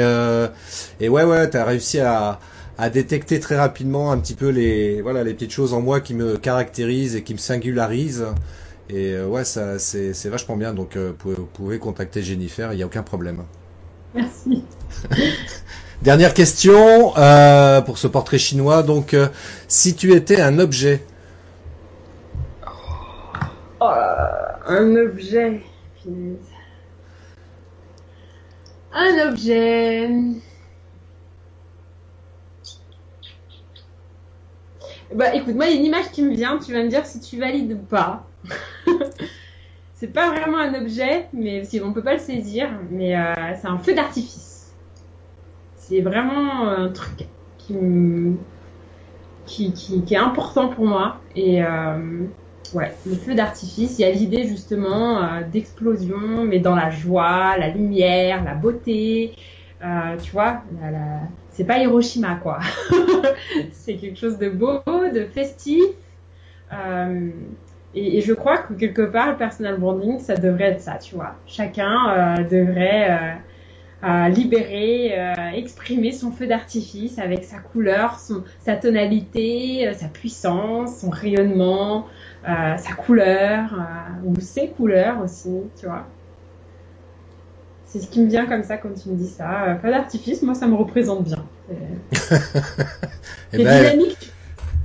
et 1.01 1.09
ouais 1.09 1.25
ouais, 1.25 1.49
t'as 1.49 1.65
réussi 1.65 2.01
à 2.01 2.41
à 2.77 2.91
détecter 2.91 3.39
très 3.39 3.57
rapidement 3.57 4.11
un 4.11 4.19
petit 4.19 4.35
peu 4.35 4.49
les 4.49 5.01
voilà 5.01 5.23
les 5.23 5.33
petites 5.33 5.53
choses 5.53 5.73
en 5.73 5.81
moi 5.81 6.01
qui 6.01 6.15
me 6.15 6.37
caractérisent 6.37 7.17
et 7.17 7.23
qui 7.23 7.33
me 7.33 7.39
singularisent. 7.39 8.27
Et 8.89 9.13
euh, 9.13 9.27
ouais, 9.27 9.45
ça, 9.45 9.79
c'est, 9.79 10.13
c'est 10.13 10.29
vachement 10.29 10.57
bien. 10.57 10.75
Donc, 10.75 10.97
euh, 10.97 11.13
vous 11.25 11.47
pouvez 11.47 11.79
contacter 11.79 12.23
Jennifer, 12.23 12.73
il 12.73 12.77
n'y 12.77 12.83
a 12.83 12.87
aucun 12.87 13.03
problème. 13.03 13.45
Merci. 14.15 14.65
Dernière 16.03 16.35
question 16.35 17.17
euh, 17.17 17.81
pour 17.81 17.97
ce 17.99 18.09
portrait 18.09 18.39
chinois. 18.39 18.83
Donc, 18.83 19.15
euh, 19.15 19.29
si 19.69 19.95
tu 19.95 20.13
étais 20.13 20.41
un 20.41 20.59
objet. 20.59 21.05
Oh, 23.81 23.91
un 24.67 24.97
objet. 24.97 25.63
Un 28.93 29.29
objet. 29.29 30.11
Bah 35.15 35.35
écoute, 35.35 35.55
moi 35.55 35.67
il 35.67 35.73
y 35.73 35.77
a 35.77 35.79
une 35.79 35.87
image 35.87 36.11
qui 36.11 36.23
me 36.23 36.35
vient, 36.35 36.59
tu 36.59 36.73
vas 36.73 36.83
me 36.83 36.89
dire 36.89 37.05
si 37.05 37.21
tu 37.21 37.39
valides 37.39 37.73
ou 37.73 37.79
pas. 37.79 38.27
c'est 39.95 40.13
pas 40.13 40.31
vraiment 40.31 40.59
un 40.59 40.75
objet, 40.75 41.29
mais 41.33 41.65
si 41.65 41.81
on 41.81 41.93
peut 41.93 42.03
pas 42.03 42.15
le 42.15 42.19
saisir, 42.19 42.69
mais 42.91 43.17
euh, 43.17 43.33
c'est 43.61 43.69
un 43.69 43.79
feu 43.79 43.95
d'artifice. 43.95 44.75
C'est 45.77 46.01
vraiment 46.01 46.69
un 46.69 46.89
truc 46.89 47.27
qui 47.59 47.77
qui, 49.47 50.05
est 50.11 50.17
important 50.17 50.69
pour 50.69 50.87
moi. 50.87 51.21
Et 51.37 51.63
ouais, 52.73 52.95
le 53.05 53.15
feu 53.15 53.35
d'artifice, 53.35 53.99
il 53.99 54.03
y 54.03 54.05
a 54.05 54.11
l'idée 54.11 54.45
justement 54.45 55.41
d'explosion, 55.53 56.45
mais 56.47 56.61
dans 56.61 56.75
la 56.75 56.91
joie, 56.91 57.59
la 57.59 57.69
lumière, 57.69 58.45
la 58.45 58.55
beauté. 58.55 59.35
tu 60.23 60.31
vois, 60.31 60.63
c'est 61.51 61.65
pas 61.65 61.79
Hiroshima 61.79 62.37
quoi. 62.37 62.61
c'est 63.73 63.97
quelque 63.97 64.19
chose 64.19 64.39
de 64.39 64.49
beau, 64.49 64.81
de 64.87 65.27
festif. 65.27 65.83
Euh, 67.95 67.99
et, 67.99 68.21
je 68.21 68.33
crois 68.33 68.59
que 68.59 68.75
quelque 68.75 69.03
part, 69.03 69.31
le 69.31 69.37
personal 69.37 69.79
branding, 69.79 70.19
ça 70.19 70.35
devrait 70.35 70.73
être 70.73 70.81
ça, 70.81 70.97
tu 70.97 71.15
vois. 71.15 71.35
Chacun 71.47 72.11
euh, 72.11 72.45
devrait 72.45 73.11
euh, 73.11 73.35
euh 74.05 74.29
libérer, 74.29 75.13
euh, 75.19 75.51
exprimer 75.55 76.13
son 76.13 76.33
feu 76.33 76.47
d'artifice 76.47 77.19
avec 77.19 77.45
sa 77.45 77.59
couleur, 77.59 78.19
son, 78.19 78.43
sa 78.61 78.77
tonalité, 78.77 79.93
sa 79.95 80.09
puissance, 80.09 80.99
son 80.99 81.11
rayonnement, 81.11 82.07
sa 82.45 82.95
couleur, 82.97 83.71
ou 84.25 84.41
ses 84.41 84.69
couleurs 84.69 85.23
aussi, 85.23 85.57
tu 85.79 85.87
vois. 85.87 86.07
C'est 87.85 88.01
ce 88.01 88.09
qui 88.09 88.21
me 88.21 88.29
vient 88.29 88.47
comme 88.47 88.63
ça 88.63 88.79
quand 88.79 88.89
tu 89.01 89.11
me 89.11 89.17
dis 89.17 89.29
ça. 89.29 89.79
Feu 89.83 89.91
d'artifice, 89.91 90.43
moi, 90.43 90.55
ça 90.55 90.67
me 90.67 90.75
représente 90.75 91.25
bien. 91.25 91.45
C'est 93.53 93.61
eh 93.61 93.65
ben, 93.65 93.93
dynamique, 93.93 94.33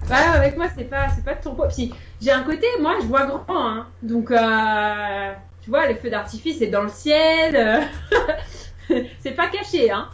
bah, 0.09 0.31
avec 0.35 0.57
moi, 0.57 0.67
c'est 0.75 0.85
pas, 0.85 1.07
c'est 1.15 1.23
pas 1.23 1.35
de 1.35 1.41
turbo. 1.41 1.65
Puis, 1.73 1.93
j'ai 2.21 2.31
un 2.31 2.43
côté, 2.43 2.67
moi, 2.81 2.95
je 3.01 3.05
vois 3.05 3.25
grand, 3.25 3.45
hein. 3.49 3.87
Donc, 4.01 4.31
euh, 4.31 5.33
tu 5.61 5.69
vois, 5.69 5.87
les 5.87 5.95
feux 5.95 6.09
d'artifice, 6.09 6.59
c'est 6.59 6.67
dans 6.67 6.83
le 6.83 6.89
ciel. 6.89 7.55
Euh, 7.55 9.01
c'est 9.19 9.31
pas 9.31 9.47
caché, 9.47 9.91
hein. 9.91 10.09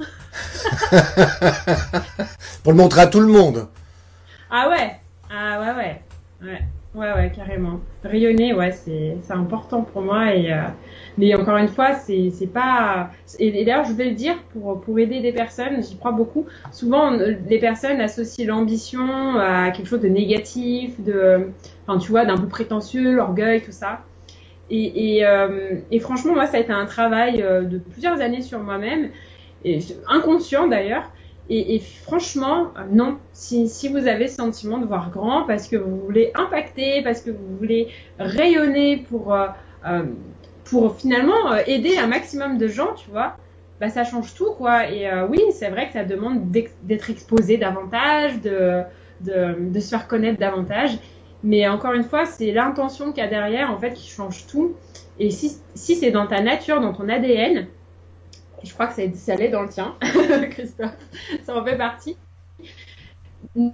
Pour 2.64 2.74
le 2.74 2.78
montrer 2.78 3.02
à 3.02 3.08
tout 3.08 3.20
le 3.20 3.28
monde. 3.28 3.68
Ah 4.50 4.70
ouais. 4.70 4.96
Ah 5.32 5.60
ouais, 5.60 5.74
ouais. 5.76 6.02
Ouais. 6.42 6.62
Ouais, 6.96 7.12
ouais, 7.12 7.32
carrément. 7.36 7.80
Rayonner, 8.04 8.54
ouais, 8.54 8.72
c'est, 8.72 9.18
c'est 9.24 9.34
important 9.34 9.82
pour 9.82 10.04
moi 10.04 10.36
et, 10.36 10.54
euh, 10.54 10.62
mais 11.18 11.34
encore 11.34 11.58
une 11.58 11.68
fois, 11.68 11.96
c'est, 11.96 12.30
c'est 12.30 12.46
pas, 12.46 13.10
et, 13.40 13.52
d'ailleurs, 13.66 13.86
je 13.86 13.94
vais 13.94 14.06
le 14.06 14.16
dire 14.16 14.36
pour, 14.52 14.80
pour 14.80 15.00
aider 15.00 15.20
des 15.20 15.32
personnes, 15.32 15.82
j'y 15.82 15.98
crois 15.98 16.12
beaucoup. 16.12 16.46
Souvent, 16.72 17.10
les 17.10 17.58
personnes 17.58 18.00
associent 18.00 18.46
l'ambition 18.46 19.40
à 19.40 19.72
quelque 19.72 19.88
chose 19.88 20.02
de 20.02 20.08
négatif, 20.08 21.02
de, 21.02 21.50
enfin, 21.86 22.00
tu 22.00 22.12
vois, 22.12 22.26
d'un 22.26 22.38
peu 22.38 22.48
prétentieux, 22.48 23.14
l'orgueil, 23.14 23.62
tout 23.62 23.72
ça. 23.72 24.02
Et, 24.70 25.26
euh, 25.26 25.78
franchement, 26.00 26.34
moi, 26.34 26.48
ça 26.48 26.58
a 26.58 26.60
été 26.60 26.72
un 26.72 26.86
travail 26.86 27.42
euh, 27.42 27.62
de 27.62 27.78
plusieurs 27.78 28.22
années 28.22 28.42
sur 28.42 28.60
moi-même, 28.60 29.10
inconscient 30.08 30.68
d'ailleurs, 30.68 31.04
et, 31.50 31.80
franchement, 31.80 32.72
euh, 32.78 32.84
non. 32.90 33.18
Si, 33.34 33.88
vous 33.90 34.08
avez 34.08 34.28
ce 34.28 34.38
sentiment 34.38 34.78
de 34.78 34.86
voir 34.86 35.12
grand 35.12 35.44
parce 35.44 35.68
que 35.68 35.76
vous 35.76 35.98
voulez 35.98 36.32
impacter, 36.36 37.02
parce 37.04 37.22
que 37.22 37.32
vous 37.32 37.58
voulez 37.60 37.90
rayonner 38.18 39.06
pour, 39.10 39.38
pour 40.64 40.96
finalement 40.96 41.56
aider 41.68 41.98
un 41.98 42.08
maximum 42.08 42.58
de 42.58 42.68
gens, 42.68 42.94
tu 42.96 43.12
vois, 43.12 43.36
bah 43.80 43.90
ça 43.90 44.06
change 44.06 44.34
tout, 44.34 44.54
quoi. 44.54 44.90
Et 44.90 45.08
oui, 45.30 45.42
c'est 45.52 45.70
vrai 45.70 45.88
que 45.88 45.94
ça 45.94 46.06
demande 46.06 46.50
d'être 46.50 47.10
exposé 47.10 47.58
davantage, 47.58 48.40
de, 48.42 48.84
de, 49.20 49.80
se 49.80 49.90
faire 49.90 50.08
connaître 50.08 50.40
davantage. 50.40 50.98
Mais 51.44 51.68
encore 51.68 51.94
une 51.94 52.04
fois, 52.04 52.26
c'est 52.26 52.52
l'intention 52.52 53.12
qu'il 53.12 53.22
y 53.22 53.26
a 53.26 53.30
derrière, 53.30 53.72
en 53.72 53.78
fait, 53.78 53.94
qui 53.94 54.10
change 54.10 54.48
tout. 54.48 54.76
Et 55.20 55.30
si, 55.30 55.58
si 55.76 55.96
c'est 55.96 56.12
dans 56.12 56.26
ta 56.26 56.42
nature, 56.42 56.80
dans 56.80 56.94
ton 56.94 57.10
ADN, 57.10 57.68
je 58.64 58.74
crois 58.74 58.88
que 58.88 58.94
ça, 58.94 59.34
allait 59.34 59.50
dans 59.50 59.62
le 59.62 59.70
tien, 59.70 59.96
Christophe, 60.52 60.96
ça 61.44 61.56
en 61.56 61.64
fait 61.64 61.78
partie. 61.78 62.18
Ne 63.56 63.72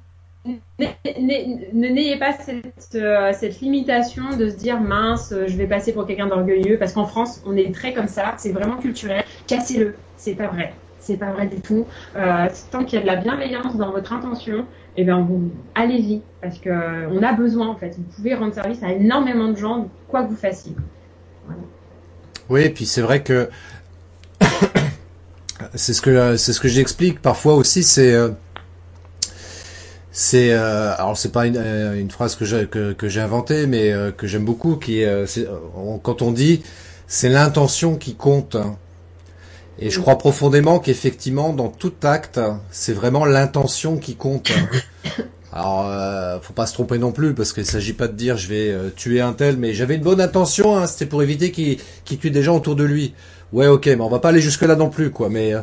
n'ayez 1.74 2.18
pas 2.18 2.34
cette, 2.34 2.96
euh, 2.96 3.32
cette, 3.34 3.62
limitation 3.62 4.36
de 4.36 4.50
se 4.50 4.56
dire 4.56 4.80
mince, 4.80 5.32
je 5.32 5.56
vais 5.58 5.68
passer 5.68 5.94
pour 5.94 6.08
quelqu'un 6.08 6.28
d'orgueilleux, 6.28 6.80
parce 6.80 6.94
qu'en 6.94 7.06
France, 7.06 7.44
on 7.46 7.56
est 7.56 7.74
très 7.74 7.94
comme 7.94 8.08
ça, 8.08 8.34
c'est 8.38 8.52
vraiment 8.52 8.78
culturel. 8.78 9.24
Cassez-le, 9.48 9.96
c'est 10.18 10.36
pas 10.36 10.48
vrai, 10.48 10.74
c'est 11.10 11.18
pas 11.18 11.32
vrai 11.32 11.48
du 11.48 11.60
tout. 11.60 11.88
Euh, 12.16 12.48
tant 12.72 12.86
qu'il 12.86 13.00
y 13.00 13.02
a 13.02 13.02
de 13.02 13.08
la 13.08 13.16
bienveillance 13.16 13.76
dans 13.76 13.92
votre 13.92 14.14
intention, 14.14 14.66
eh 14.96 15.04
bien, 15.04 15.20
vous 15.22 15.50
allez-y, 15.74 16.22
parce 16.42 16.60
que 16.60 16.70
euh, 16.70 17.10
on 17.12 17.24
a 17.24 17.34
besoin 17.34 17.68
en 17.68 17.76
fait. 17.76 17.96
Vous 17.98 18.04
pouvez 18.16 18.36
rendre 18.36 18.54
service 18.54 18.84
à 18.84 18.92
énormément 18.92 19.50
de 19.50 19.58
gens, 19.58 19.90
quoi 20.08 20.24
que 20.24 20.30
vous 20.30 20.36
fassiez. 20.36 20.74
Oui, 22.50 22.62
et 22.62 22.70
puis 22.70 22.86
c'est 22.86 23.02
vrai 23.02 23.24
que 23.24 23.50
c'est 25.74 25.94
ce 25.94 26.02
que 26.02 26.38
c'est 26.38 26.54
ce 26.54 26.60
que 26.60 26.68
j'explique 26.68 27.22
parfois 27.22 27.56
aussi. 27.56 27.82
C'est 27.82 28.14
euh, 28.14 28.30
c'est 30.12 30.52
alors 30.52 31.18
c'est 31.18 31.32
pas 31.32 31.48
une, 31.48 32.12
phrase 32.12 32.36
que 32.36 32.46
j'ai 32.46 32.68
que, 32.68 32.96
j'ai 33.08 33.22
inventée, 33.22 33.66
mais 33.66 33.94
que 34.16 34.28
j'aime 34.28 34.46
beaucoup. 34.46 34.76
Qui 34.76 35.02
est, 35.02 35.40
quand 36.04 36.22
on 36.22 36.32
dit 36.32 36.62
c'est 37.08 37.30
l'intention 37.30 37.96
qui 37.96 38.14
compte. 38.14 38.58
Et 39.80 39.90
je 39.90 40.00
crois 40.00 40.18
profondément 40.18 40.80
qu'effectivement, 40.80 41.54
dans 41.54 41.70
tout 41.70 41.94
acte, 42.04 42.40
c'est 42.70 42.94
vraiment 42.94 43.26
l'intention 43.26 43.98
qui 43.98 44.16
compte. 44.16 44.52
Alors, 45.52 45.88
euh, 45.88 46.40
faut 46.42 46.54
pas 46.54 46.68
se 46.68 46.74
tromper 46.74 47.00
non 47.00 47.12
plus, 47.12 47.34
parce 47.34 47.54
qu'il 47.54 47.66
s'agit 47.66 47.94
pas 47.94 48.08
de 48.08 48.14
dire 48.14 48.38
je 48.38 48.48
vais 48.50 48.76
tuer 48.96 49.20
un 49.22 49.34
tel, 49.34 49.58
mais 49.58 49.74
j'avais 49.74 49.96
une 49.96 50.04
bonne 50.04 50.22
intention, 50.22 50.78
hein, 50.78 50.86
c'était 50.86 51.08
pour 51.08 51.24
éviter 51.24 51.52
qu'il 51.52 51.80
tue 52.20 52.30
des 52.30 52.44
gens 52.44 52.56
autour 52.56 52.76
de 52.76 52.84
lui. 52.84 53.14
Ouais, 53.52 53.66
ok, 53.66 53.88
mais 53.88 54.02
on 54.02 54.10
va 54.10 54.20
pas 54.20 54.30
aller 54.30 54.42
jusque 54.42 54.62
là 54.62 54.76
non 54.76 54.90
plus, 54.90 55.10
quoi. 55.10 55.30
Mais 55.30 55.54
euh, 55.54 55.62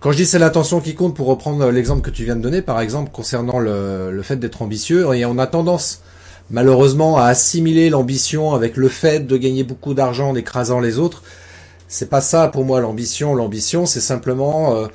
quand 0.00 0.10
je 0.10 0.16
dis 0.16 0.26
c'est 0.26 0.40
l'intention 0.40 0.80
qui 0.80 0.94
compte, 0.94 1.14
pour 1.14 1.28
reprendre 1.28 1.70
l'exemple 1.70 2.02
que 2.02 2.10
tu 2.10 2.24
viens 2.24 2.34
de 2.34 2.40
donner, 2.40 2.62
par 2.62 2.80
exemple 2.80 3.10
concernant 3.12 3.60
le, 3.60 4.10
le 4.10 4.22
fait 4.22 4.36
d'être 4.36 4.60
ambitieux, 4.62 5.14
et 5.14 5.24
on 5.24 5.38
a 5.38 5.46
tendance 5.46 6.02
malheureusement 6.50 7.18
à 7.18 7.26
assimiler 7.26 7.90
l'ambition 7.90 8.54
avec 8.54 8.76
le 8.76 8.88
fait 8.88 9.20
de 9.26 9.36
gagner 9.36 9.62
beaucoup 9.62 9.94
d'argent 9.94 10.30
en 10.30 10.34
écrasant 10.34 10.80
les 10.80 10.98
autres. 10.98 11.22
C'est 11.88 12.08
pas 12.08 12.20
ça 12.20 12.48
pour 12.48 12.64
moi 12.64 12.80
l'ambition. 12.80 13.34
L'ambition, 13.34 13.86
c'est 13.86 14.00
simplement 14.00 14.76
euh, 14.76 14.86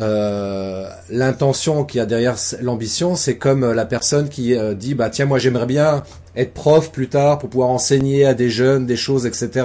euh, 0.00 0.88
l'intention 1.10 1.84
qu'il 1.84 1.98
y 1.98 2.00
a 2.00 2.06
derrière 2.06 2.36
l'ambition. 2.60 3.16
C'est 3.16 3.36
comme 3.36 3.72
la 3.72 3.86
personne 3.86 4.28
qui 4.28 4.54
dit 4.76 4.94
bah 4.94 5.10
tiens 5.10 5.24
moi 5.24 5.38
j'aimerais 5.38 5.66
bien 5.66 6.02
être 6.36 6.52
prof 6.52 6.92
plus 6.92 7.08
tard 7.08 7.38
pour 7.38 7.48
pouvoir 7.48 7.70
enseigner 7.70 8.26
à 8.26 8.34
des 8.34 8.50
jeunes 8.50 8.86
des 8.86 8.96
choses, 8.96 9.26
etc. 9.26 9.64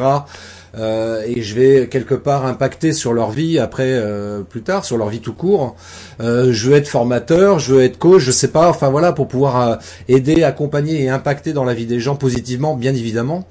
Euh, 0.78 1.24
et 1.26 1.41
je 1.41 1.55
vais 1.55 1.88
quelque 1.88 2.15
part 2.15 2.45
impacter 2.45 2.93
sur 2.93 3.13
leur 3.13 3.32
vie 3.32 3.59
après 3.59 3.89
euh, 3.89 4.41
plus 4.41 4.61
tard, 4.61 4.86
sur 4.86 4.97
leur 4.97 5.09
vie 5.09 5.19
tout 5.19 5.34
court. 5.34 5.76
Euh, 6.22 6.53
je 6.53 6.69
veux 6.69 6.76
être 6.76 6.88
formateur, 6.88 7.59
je 7.59 7.74
veux 7.74 7.84
être 7.84 7.97
coach, 7.97 8.22
je 8.22 8.32
sais 8.32 8.47
pas, 8.47 8.69
enfin 8.69 8.89
voilà, 8.89 9.11
pour 9.11 9.28
pouvoir 9.28 9.80
aider, 10.07 10.43
accompagner 10.43 11.03
et 11.03 11.09
impacter 11.09 11.53
dans 11.53 11.65
la 11.65 11.74
vie 11.74 11.86
des 11.86 11.99
gens 11.99 12.15
positivement, 12.15 12.76
bien 12.76 12.93
évidemment. 12.93 13.47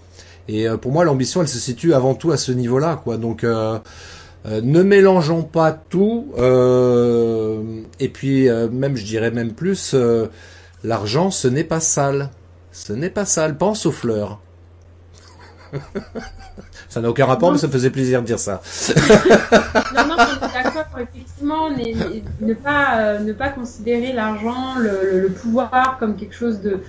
Et 0.48 0.66
pour 0.80 0.92
moi, 0.92 1.04
l'ambition, 1.04 1.42
elle 1.42 1.48
se 1.48 1.58
situe 1.58 1.94
avant 1.94 2.14
tout 2.14 2.32
à 2.32 2.36
ce 2.36 2.52
niveau-là, 2.52 3.00
quoi. 3.02 3.16
Donc 3.16 3.44
ne 3.44 4.82
mélangeons 4.82 5.42
pas 5.42 5.72
tout. 5.72 6.32
et 6.36 8.08
puis 8.08 8.48
même, 8.72 8.96
je 8.96 9.04
dirais 9.04 9.30
même 9.30 9.52
plus, 9.52 9.94
l'argent, 10.82 11.30
ce 11.30 11.48
n'est 11.48 11.64
pas 11.64 11.80
sale. 11.80 12.30
Ce 12.72 12.92
n'est 12.92 13.10
pas 13.10 13.24
sale. 13.24 13.56
Pense 13.56 13.86
aux 13.86 13.92
fleurs. 13.92 14.40
Ça 16.90 17.00
n'a 17.00 17.08
aucun 17.08 17.26
rapport, 17.26 17.52
mais 17.52 17.58
ça 17.58 17.68
me 17.68 17.72
faisait 17.72 17.90
plaisir 17.90 18.20
de 18.20 18.26
dire 18.26 18.40
ça. 18.40 18.60
non, 19.96 20.08
non, 20.08 20.16
d'accord. 20.16 20.84
Effectivement, 20.98 21.70
ne 21.70 22.54
pas, 22.54 22.98
euh, 22.98 23.18
ne 23.20 23.32
pas 23.32 23.50
considérer 23.50 24.12
l'argent, 24.12 24.74
le, 24.78 25.28
pouvoir 25.28 25.98
comme 26.00 26.16
quelque 26.16 26.34
chose 26.34 26.60
de, 26.60 26.80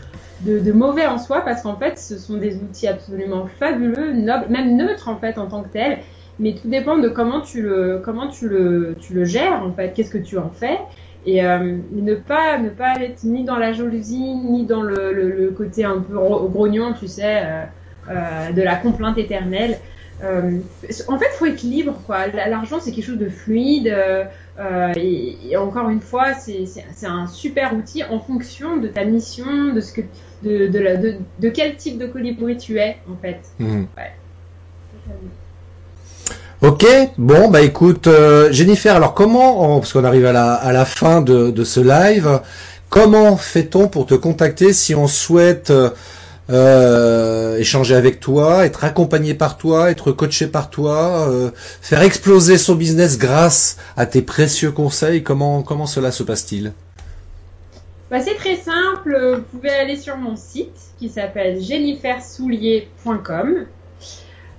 de, 0.45 0.71
mauvais 0.71 1.05
en 1.05 1.17
soi, 1.17 1.41
parce 1.41 1.61
qu'en 1.61 1.75
fait, 1.75 1.97
ce 1.97 2.17
sont 2.17 2.37
des 2.37 2.55
outils 2.55 2.87
absolument 2.87 3.47
fabuleux, 3.59 4.13
nobles, 4.13 4.47
même 4.49 4.75
neutres 4.75 5.09
en 5.09 5.17
fait 5.17 5.37
en 5.37 5.47
tant 5.47 5.63
que 5.63 5.69
tels. 5.69 5.99
Mais 6.39 6.55
tout 6.55 6.67
dépend 6.69 6.97
de 6.97 7.09
comment 7.09 7.41
tu 7.41 7.61
le, 7.61 8.01
comment 8.03 8.27
tu 8.27 8.49
le, 8.49 8.95
tu 8.99 9.13
le 9.13 9.25
gères 9.25 9.63
en 9.63 9.71
fait. 9.71 9.93
Qu'est-ce 9.93 10.11
que 10.11 10.17
tu 10.17 10.37
en 10.37 10.49
fais 10.49 10.79
et 11.23 11.45
euh, 11.45 11.77
ne 11.91 12.15
pas 12.15 12.57
ne 12.57 12.69
pas 12.69 12.95
être 12.95 13.23
ni 13.23 13.43
dans 13.43 13.57
la 13.57 13.73
jalousie 13.73 14.33
ni 14.33 14.65
dans 14.65 14.81
le, 14.81 15.13
le, 15.13 15.51
côté 15.51 15.85
un 15.85 15.99
peu 15.99 16.15
grognon, 16.15 16.93
tu 16.99 17.07
sais. 17.07 17.43
Euh, 17.43 17.65
euh, 18.09 18.51
de 18.51 18.63
la 18.63 18.75
complainte 18.77 19.19
éternelle. 19.19 19.77
Euh, 20.23 20.59
en 21.07 21.17
fait, 21.17 21.25
il 21.33 21.37
faut 21.37 21.45
être 21.45 21.63
libre, 21.63 21.99
quoi. 22.05 22.27
L'argent, 22.27 22.79
c'est 22.79 22.91
quelque 22.91 23.05
chose 23.05 23.17
de 23.17 23.29
fluide. 23.29 23.87
Euh, 23.87 24.93
et, 24.95 25.57
encore 25.57 25.89
une 25.89 26.01
fois, 26.01 26.33
c'est 26.33 27.05
un 27.05 27.27
super 27.27 27.75
outil 27.75 28.03
en 28.03 28.19
fonction 28.19 28.77
de 28.77 28.87
ta 28.87 29.03
mission, 29.03 29.73
de 29.73 29.81
ce 29.81 29.93
que, 29.93 30.01
de, 30.43 30.67
de, 30.67 31.15
de, 31.39 31.49
quel 31.49 31.75
type 31.75 31.97
de 31.97 32.05
colibri 32.05 32.57
tu 32.57 32.77
es, 32.77 32.97
en 33.09 33.15
fait. 33.21 33.39
Mhm. 33.59 33.87
Ok, 36.61 36.85
bon 37.17 37.49
bah 37.49 37.63
écoute 37.63 38.07
Jennifer, 38.51 38.95
alors 38.95 39.15
comment, 39.15 39.79
parce 39.79 39.93
qu'on 39.93 40.03
arrive 40.03 40.27
à 40.27 40.31
la, 40.31 40.53
à 40.53 40.71
la 40.71 40.85
fin 40.85 41.21
de, 41.21 41.49
de 41.49 41.63
ce 41.63 41.79
live, 41.79 42.39
comment 42.87 43.35
fait-on 43.35 43.87
pour 43.87 44.05
te 44.05 44.13
contacter 44.13 44.71
si 44.71 44.93
on 44.93 45.07
souhaite 45.07 45.73
euh, 46.49 47.57
échanger 47.57 47.95
avec 47.95 48.19
toi, 48.19 48.65
être 48.65 48.83
accompagné 48.83 49.35
par 49.35 49.57
toi, 49.57 49.91
être 49.91 50.11
coaché 50.11 50.47
par 50.47 50.69
toi, 50.69 51.29
euh, 51.29 51.51
faire 51.55 52.01
exploser 52.01 52.57
son 52.57 52.75
business 52.75 53.17
grâce 53.17 53.77
à 53.95 54.05
tes 54.05 54.21
précieux 54.21 54.71
conseils. 54.71 55.23
Comment 55.23 55.61
comment 55.61 55.85
cela 55.85 56.11
se 56.11 56.23
passe-t-il? 56.23 56.73
Bah, 58.09 58.19
C'est 58.19 58.35
très 58.35 58.55
simple. 58.55 59.37
Vous 59.37 59.57
pouvez 59.57 59.69
aller 59.69 59.95
sur 59.95 60.17
mon 60.17 60.35
site 60.35 60.75
qui 60.99 61.09
s'appelle 61.09 61.61
jennifersoulier.com. 61.61 63.65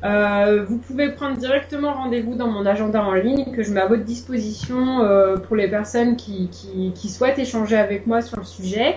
Euh, 0.05 0.64
vous 0.64 0.78
pouvez 0.78 1.11
prendre 1.11 1.37
directement 1.37 1.93
rendez-vous 1.93 2.35
dans 2.35 2.49
mon 2.49 2.64
agenda 2.64 3.05
en 3.05 3.12
ligne 3.12 3.53
que 3.55 3.62
je 3.62 3.72
mets 3.72 3.83
à 3.83 3.87
votre 3.87 4.05
disposition 4.05 5.01
pour 5.47 5.57
les 5.57 5.68
personnes 5.68 6.16
qui, 6.16 6.49
souhaitent 7.09 7.39
échanger 7.39 7.76
avec 7.76 8.07
moi 8.07 8.22
sur 8.22 8.39
le 8.39 8.45
sujet. 8.45 8.97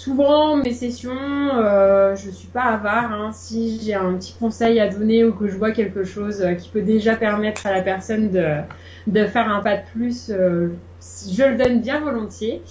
Souvent, 0.00 0.56
mes 0.56 0.72
sessions, 0.72 1.12
euh, 1.12 2.16
je 2.16 2.30
suis 2.30 2.48
pas 2.48 2.62
avare. 2.62 3.12
Hein. 3.12 3.32
Si 3.32 3.80
j'ai 3.82 3.94
un 3.94 4.14
petit 4.14 4.34
conseil 4.38 4.80
à 4.80 4.88
donner 4.88 5.24
ou 5.24 5.32
que 5.32 5.46
je 5.46 5.56
vois 5.56 5.72
quelque 5.72 6.04
chose 6.04 6.42
qui 6.58 6.70
peut 6.70 6.80
déjà 6.80 7.16
permettre 7.16 7.66
à 7.66 7.72
la 7.72 7.82
personne 7.82 8.30
de, 8.30 9.26
faire 9.26 9.48
un 9.48 9.60
pas 9.60 9.76
de 9.76 9.82
plus, 9.92 10.30
je 10.30 11.44
le 11.44 11.56
donne 11.56 11.82
bien 11.82 12.00
volontiers. 12.00 12.62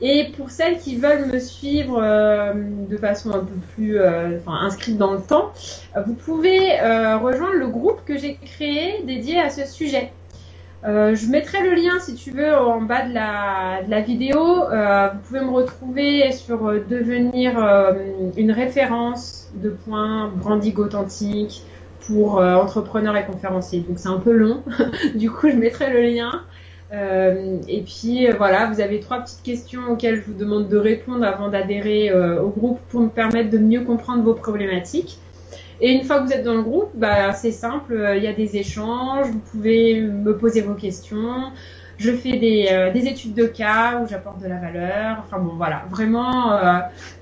Et 0.00 0.30
pour 0.36 0.50
celles 0.50 0.78
qui 0.78 0.96
veulent 0.96 1.26
me 1.26 1.40
suivre 1.40 2.00
euh, 2.00 2.52
de 2.54 2.96
façon 2.96 3.30
un 3.32 3.40
peu 3.40 3.54
plus 3.74 3.98
euh, 3.98 4.38
inscrite 4.46 4.96
dans 4.96 5.12
le 5.12 5.20
temps, 5.20 5.52
vous 6.06 6.14
pouvez 6.14 6.80
euh, 6.80 7.16
rejoindre 7.18 7.54
le 7.54 7.66
groupe 7.66 8.04
que 8.04 8.16
j'ai 8.16 8.36
créé 8.36 9.02
dédié 9.04 9.40
à 9.40 9.50
ce 9.50 9.66
sujet. 9.66 10.12
Je 10.84 11.30
mettrai 11.30 11.62
le 11.62 11.74
lien 11.74 11.98
si 12.00 12.14
tu 12.14 12.30
veux 12.30 12.56
en 12.56 12.80
bas 12.80 13.06
de 13.06 13.12
la, 13.14 14.00
vidéo. 14.00 14.38
vous 14.38 15.18
pouvez 15.26 15.40
me 15.40 15.50
retrouver 15.50 16.32
sur 16.32 16.58
devenir 16.88 17.58
une 18.36 18.52
référence 18.52 19.50
de 19.54 19.70
points 19.70 20.30
branding 20.34 20.76
authentique 20.76 21.62
pour 22.06 22.36
entrepreneurs 22.38 23.16
et 23.16 23.24
conférenciers. 23.24 23.80
Donc 23.80 23.98
c'est 23.98 24.08
un 24.08 24.20
peu 24.20 24.32
long. 24.32 24.62
du 25.14 25.30
coup, 25.30 25.50
je 25.50 25.56
mettrai 25.56 25.92
le 25.92 26.02
lien. 26.02 26.44
Euh, 26.92 27.58
et 27.68 27.82
puis 27.82 28.26
euh, 28.26 28.34
voilà, 28.36 28.66
vous 28.66 28.80
avez 28.80 29.00
trois 29.00 29.20
petites 29.20 29.42
questions 29.42 29.90
auxquelles 29.90 30.22
je 30.22 30.30
vous 30.30 30.38
demande 30.38 30.68
de 30.68 30.78
répondre 30.78 31.24
avant 31.24 31.48
d'adhérer 31.48 32.10
euh, 32.10 32.40
au 32.40 32.48
groupe 32.48 32.80
pour 32.88 33.00
me 33.00 33.08
permettre 33.08 33.50
de 33.50 33.58
mieux 33.58 33.82
comprendre 33.82 34.22
vos 34.22 34.34
problématiques. 34.34 35.18
Et 35.80 35.92
une 35.92 36.02
fois 36.02 36.20
que 36.20 36.26
vous 36.26 36.32
êtes 36.32 36.44
dans 36.44 36.54
le 36.54 36.62
groupe, 36.62 36.90
bah, 36.94 37.32
c'est 37.32 37.52
simple, 37.52 38.12
il 38.16 38.22
y 38.22 38.26
a 38.26 38.32
des 38.32 38.56
échanges, 38.56 39.28
vous 39.28 39.38
pouvez 39.38 40.00
me 40.00 40.36
poser 40.36 40.60
vos 40.60 40.74
questions. 40.74 41.52
Je 41.98 42.12
fais 42.12 42.36
des, 42.36 42.90
des 42.92 43.06
études 43.08 43.34
de 43.34 43.44
cas 43.44 44.00
où 44.00 44.08
j'apporte 44.08 44.40
de 44.40 44.46
la 44.46 44.58
valeur. 44.58 45.18
Enfin 45.24 45.38
bon, 45.38 45.54
voilà, 45.56 45.84
vraiment, 45.90 46.58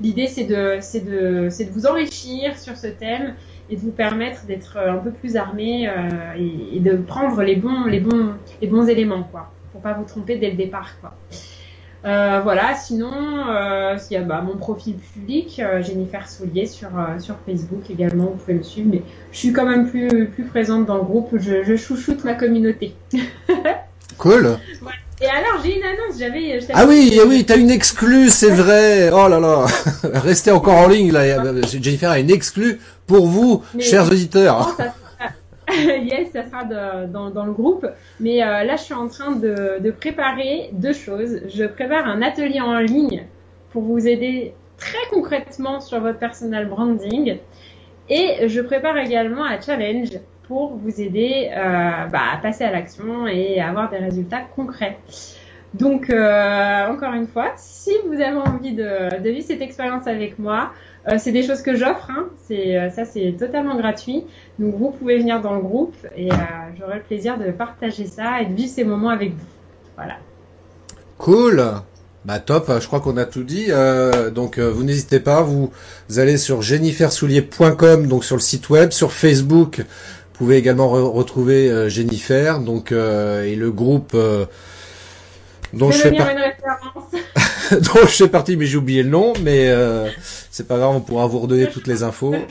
l'idée 0.00 0.26
c'est 0.26 0.44
de, 0.44 0.78
c'est 0.80 1.00
de, 1.00 1.48
c'est 1.50 1.64
de 1.64 1.70
vous 1.70 1.86
enrichir 1.86 2.58
sur 2.58 2.76
ce 2.76 2.86
thème 2.86 3.34
et 3.70 3.76
de 3.76 3.80
vous 3.80 3.90
permettre 3.90 4.44
d'être 4.46 4.78
un 4.78 4.98
peu 4.98 5.10
plus 5.10 5.36
armé 5.36 5.90
et, 6.38 6.76
et, 6.76 6.80
de 6.80 6.96
prendre 6.96 7.42
les 7.42 7.56
bons, 7.56 7.84
les 7.84 8.00
bons, 8.00 8.34
les 8.60 8.68
bons 8.68 8.86
éléments, 8.86 9.24
quoi 9.24 9.50
pour 9.76 9.82
pas 9.82 9.92
vous 9.92 10.04
tromper 10.04 10.38
dès 10.38 10.50
le 10.50 10.56
départ, 10.56 10.98
quoi. 11.00 11.12
Euh, 12.06 12.40
voilà, 12.40 12.76
sinon, 12.76 13.10
euh, 13.48 13.96
il 14.10 14.14
y 14.14 14.16
a 14.16 14.22
bah, 14.22 14.40
mon 14.40 14.56
profil 14.56 14.94
public, 14.94 15.58
euh, 15.58 15.82
Jennifer 15.82 16.28
Soulier 16.28 16.66
sur, 16.66 16.88
euh, 16.88 17.18
sur 17.18 17.34
Facebook 17.44 17.90
également, 17.90 18.26
vous 18.26 18.36
pouvez 18.36 18.54
me 18.54 18.62
suivre, 18.62 18.88
mais 18.92 19.02
je 19.32 19.38
suis 19.38 19.52
quand 19.52 19.66
même 19.66 19.90
plus, 19.90 20.28
plus 20.28 20.44
présente 20.44 20.86
dans 20.86 20.98
le 20.98 21.02
groupe, 21.02 21.30
je, 21.36 21.64
je 21.64 21.74
chouchoute 21.74 22.22
ma 22.22 22.34
communauté. 22.34 22.94
cool. 24.18 24.56
Et 25.20 25.26
alors, 25.26 25.60
j'ai 25.64 25.78
une 25.78 25.82
annonce, 25.82 26.18
j'avais... 26.18 26.60
Ah 26.74 26.84
oui, 26.86 27.18
oui, 27.26 27.44
t'as 27.44 27.56
une 27.56 27.70
exclue, 27.70 28.28
c'est 28.30 28.50
vrai. 28.50 29.10
Oh 29.10 29.26
là 29.26 29.40
là, 29.40 29.64
restez 30.04 30.52
encore 30.52 30.74
en 30.74 30.88
ligne, 30.88 31.10
là. 31.10 31.52
Jennifer 31.64 32.10
a 32.10 32.20
une 32.20 32.30
exclue 32.30 32.78
pour 33.08 33.26
vous, 33.26 33.64
chers 33.80 34.06
auditeurs. 34.06 34.76
yes, 35.70 36.30
ça 36.32 36.44
sera 36.44 36.64
dans, 36.64 37.44
le 37.44 37.52
groupe. 37.52 37.86
Mais 38.20 38.42
euh, 38.42 38.64
là, 38.64 38.76
je 38.76 38.82
suis 38.82 38.94
en 38.94 39.08
train 39.08 39.32
de, 39.32 39.90
préparer 39.90 40.70
deux 40.72 40.92
choses. 40.92 41.40
Je 41.48 41.64
prépare 41.64 42.06
un 42.06 42.22
atelier 42.22 42.60
en 42.60 42.78
ligne 42.78 43.26
pour 43.70 43.82
vous 43.82 44.06
aider 44.06 44.54
très 44.78 45.06
concrètement 45.10 45.80
sur 45.80 46.00
votre 46.00 46.18
personal 46.18 46.68
branding. 46.68 47.38
Et 48.08 48.48
je 48.48 48.60
prépare 48.60 48.96
également 48.98 49.44
un 49.44 49.60
challenge 49.60 50.10
pour 50.46 50.76
vous 50.76 51.00
aider 51.00 51.50
euh, 51.50 52.06
bah, 52.06 52.20
à 52.34 52.36
passer 52.40 52.62
à 52.62 52.70
l'action 52.70 53.26
et 53.26 53.60
avoir 53.60 53.90
des 53.90 53.98
résultats 53.98 54.42
concrets. 54.54 54.98
Donc, 55.74 56.08
euh, 56.08 56.86
encore 56.88 57.12
une 57.14 57.26
fois, 57.26 57.52
si 57.56 57.90
vous 58.06 58.14
avez 58.14 58.36
envie 58.36 58.72
de 58.72 59.28
vivre 59.28 59.44
cette 59.44 59.60
expérience 59.60 60.06
avec 60.06 60.38
moi, 60.38 60.70
euh, 61.08 61.18
c'est 61.18 61.30
des 61.30 61.44
choses 61.44 61.62
que 61.62 61.76
j'offre, 61.76 62.10
hein. 62.10 62.26
euh, 62.50 62.90
ça 62.90 63.04
c'est 63.04 63.36
totalement 63.38 63.76
gratuit. 63.76 64.24
Donc 64.58 64.74
vous 64.76 64.90
pouvez 64.90 65.18
venir 65.18 65.40
dans 65.40 65.54
le 65.54 65.60
groupe 65.60 65.94
et 66.16 66.32
euh, 66.32 66.36
j'aurai 66.78 66.96
le 66.96 67.02
plaisir 67.02 67.38
de 67.38 67.50
partager 67.52 68.06
ça 68.06 68.42
et 68.42 68.46
de 68.46 68.54
vivre 68.54 68.70
ces 68.70 68.84
moments 68.84 69.10
avec 69.10 69.30
vous. 69.30 69.46
Voilà. 69.96 70.16
Cool. 71.18 71.64
Bah 72.24 72.40
top, 72.40 72.72
je 72.80 72.86
crois 72.88 72.98
qu'on 72.98 73.16
a 73.18 73.24
tout 73.24 73.44
dit. 73.44 73.68
donc 74.34 74.58
vous 74.58 74.82
n'hésitez 74.82 75.20
pas, 75.20 75.42
vous, 75.42 75.70
allez 76.16 76.38
sur 76.38 76.60
jennifersoulier.com, 76.60 78.08
donc 78.08 78.24
sur 78.24 78.34
le 78.34 78.42
site 78.42 78.68
web, 78.68 78.90
sur 78.90 79.12
Facebook. 79.12 79.78
Vous 79.78 80.38
pouvez 80.38 80.56
également 80.56 80.88
retrouver 80.88 81.88
Jennifer, 81.88 82.58
donc 82.58 82.90
et 82.90 83.54
le 83.54 83.70
groupe 83.70 84.16
dont 85.76 85.90
je, 85.90 85.98
fais 85.98 86.08
une 86.10 86.16
dont 87.80 88.00
je 88.02 88.06
fais 88.06 88.28
partie, 88.28 88.56
mais 88.56 88.66
j'ai 88.66 88.76
oublié 88.76 89.02
le 89.02 89.10
nom, 89.10 89.32
mais 89.42 89.68
euh, 89.68 90.08
c'est 90.50 90.66
pas 90.66 90.78
grave, 90.78 90.96
on 90.96 91.00
pourra 91.00 91.26
vous 91.26 91.38
redonner 91.40 91.68
toutes 91.68 91.86
les 91.86 92.02
infos. 92.02 92.34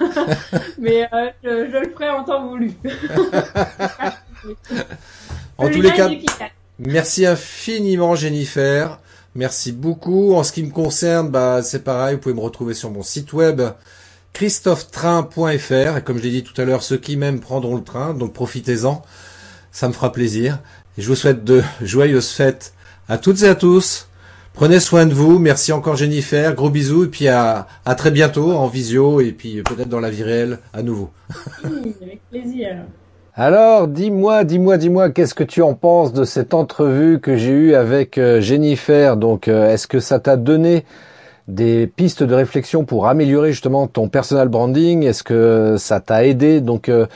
mais 0.78 1.08
euh, 1.12 1.30
je, 1.42 1.78
le 1.78 1.90
ferai 1.92 2.10
en 2.10 2.24
temps 2.24 2.48
voulu. 2.48 2.72
en 5.58 5.68
tous 5.68 5.80
les 5.80 5.92
cas, 5.92 6.08
merci 6.78 7.26
infiniment 7.26 8.14
Jennifer. 8.14 8.98
Merci 9.36 9.70
beaucoup. 9.70 10.34
En 10.34 10.42
ce 10.42 10.50
qui 10.50 10.62
me 10.64 10.70
concerne, 10.70 11.30
bah, 11.30 11.62
c'est 11.62 11.84
pareil, 11.84 12.16
vous 12.16 12.20
pouvez 12.20 12.34
me 12.34 12.40
retrouver 12.40 12.74
sur 12.74 12.90
mon 12.90 13.02
site 13.02 13.32
web 13.32 13.62
christophetrain.fr 14.32 15.96
et 15.96 16.02
comme 16.04 16.18
je 16.18 16.22
l'ai 16.22 16.30
dit 16.30 16.44
tout 16.44 16.58
à 16.60 16.64
l'heure, 16.64 16.82
ceux 16.82 16.96
qui 16.96 17.16
m'aiment 17.16 17.40
prendront 17.40 17.76
le 17.76 17.82
train, 17.82 18.14
donc 18.14 18.32
profitez-en, 18.32 19.02
ça 19.72 19.88
me 19.88 19.92
fera 19.92 20.12
plaisir. 20.12 20.58
Et 21.00 21.02
je 21.02 21.08
vous 21.08 21.14
souhaite 21.14 21.44
de 21.44 21.62
joyeuses 21.80 22.28
fêtes 22.28 22.74
à 23.08 23.16
toutes 23.16 23.42
et 23.42 23.48
à 23.48 23.54
tous. 23.54 24.06
Prenez 24.52 24.80
soin 24.80 25.06
de 25.06 25.14
vous. 25.14 25.38
Merci 25.38 25.72
encore 25.72 25.96
Jennifer. 25.96 26.54
Gros 26.54 26.68
bisous 26.68 27.04
et 27.04 27.06
puis 27.06 27.26
à, 27.26 27.66
à 27.86 27.94
très 27.94 28.10
bientôt 28.10 28.52
en 28.52 28.66
visio 28.66 29.22
et 29.22 29.32
puis 29.32 29.62
peut-être 29.62 29.88
dans 29.88 30.00
la 30.00 30.10
vie 30.10 30.24
réelle 30.24 30.58
à 30.74 30.82
nouveau. 30.82 31.08
Oui, 31.64 31.94
avec 32.02 32.20
plaisir. 32.30 32.84
Alors, 33.34 33.88
dis-moi, 33.88 34.44
dis-moi, 34.44 34.76
dis-moi, 34.76 35.08
qu'est-ce 35.08 35.32
que 35.32 35.42
tu 35.42 35.62
en 35.62 35.72
penses 35.72 36.12
de 36.12 36.24
cette 36.24 36.52
entrevue 36.52 37.18
que 37.18 37.34
j'ai 37.34 37.52
eue 37.52 37.74
avec 37.74 38.18
euh, 38.18 38.42
Jennifer? 38.42 39.16
Donc, 39.16 39.48
euh, 39.48 39.72
est-ce 39.72 39.86
que 39.86 40.00
ça 40.00 40.18
t'a 40.18 40.36
donné 40.36 40.84
des 41.48 41.86
pistes 41.86 42.22
de 42.22 42.34
réflexion 42.34 42.84
pour 42.84 43.08
améliorer 43.08 43.52
justement 43.52 43.86
ton 43.86 44.10
personal 44.10 44.48
branding? 44.48 45.04
Est-ce 45.04 45.22
que 45.22 45.76
ça 45.78 46.00
t'a 46.00 46.26
aidé? 46.26 46.60
Donc, 46.60 46.90
euh, 46.90 47.06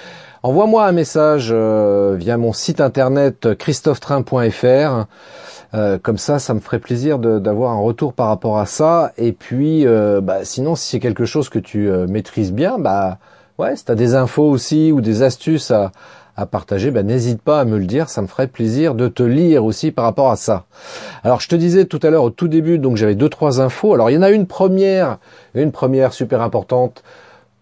envoie-moi 0.44 0.86
un 0.86 0.92
message 0.92 1.52
via 1.52 2.36
mon 2.36 2.52
site 2.52 2.80
internet 2.80 3.54
christophetrain.fr 3.54 5.06
euh, 5.74 5.98
comme 6.00 6.18
ça, 6.18 6.38
ça 6.38 6.54
me 6.54 6.60
ferait 6.60 6.78
plaisir 6.78 7.18
d'avoir 7.18 7.72
un 7.72 7.80
retour 7.80 8.12
par 8.12 8.28
rapport 8.28 8.58
à 8.58 8.66
ça. 8.66 9.12
Et 9.18 9.32
puis, 9.32 9.86
euh, 9.86 10.20
bah, 10.20 10.44
sinon, 10.44 10.76
si 10.76 10.88
c'est 10.88 11.00
quelque 11.00 11.24
chose 11.24 11.48
que 11.48 11.58
tu 11.58 11.90
euh, 11.90 12.06
maîtrises 12.06 12.52
bien, 12.52 12.78
bah 12.78 13.18
ouais, 13.58 13.74
si 13.74 13.84
as 13.88 13.96
des 13.96 14.14
infos 14.14 14.48
aussi 14.48 14.92
ou 14.92 15.00
des 15.00 15.22
astuces 15.22 15.72
à, 15.72 15.90
à 16.36 16.46
partager, 16.46 16.92
bah, 16.92 17.02
n'hésite 17.02 17.42
pas 17.42 17.60
à 17.60 17.64
me 17.64 17.78
le 17.78 17.86
dire. 17.86 18.08
Ça 18.08 18.22
me 18.22 18.28
ferait 18.28 18.46
plaisir 18.46 18.94
de 18.94 19.08
te 19.08 19.24
lire 19.24 19.64
aussi 19.64 19.90
par 19.90 20.04
rapport 20.04 20.30
à 20.30 20.36
ça. 20.36 20.64
Alors, 21.24 21.40
je 21.40 21.48
te 21.48 21.56
disais 21.56 21.86
tout 21.86 22.00
à 22.04 22.10
l'heure 22.10 22.24
au 22.24 22.30
tout 22.30 22.48
début, 22.48 22.78
donc 22.78 22.96
j'avais 22.96 23.16
deux 23.16 23.28
trois 23.28 23.60
infos. 23.60 23.94
Alors, 23.94 24.10
il 24.10 24.14
y 24.14 24.18
en 24.18 24.22
a 24.22 24.30
une 24.30 24.46
première, 24.46 25.18
une 25.54 25.72
première 25.72 26.12
super 26.12 26.40
importante 26.40 27.02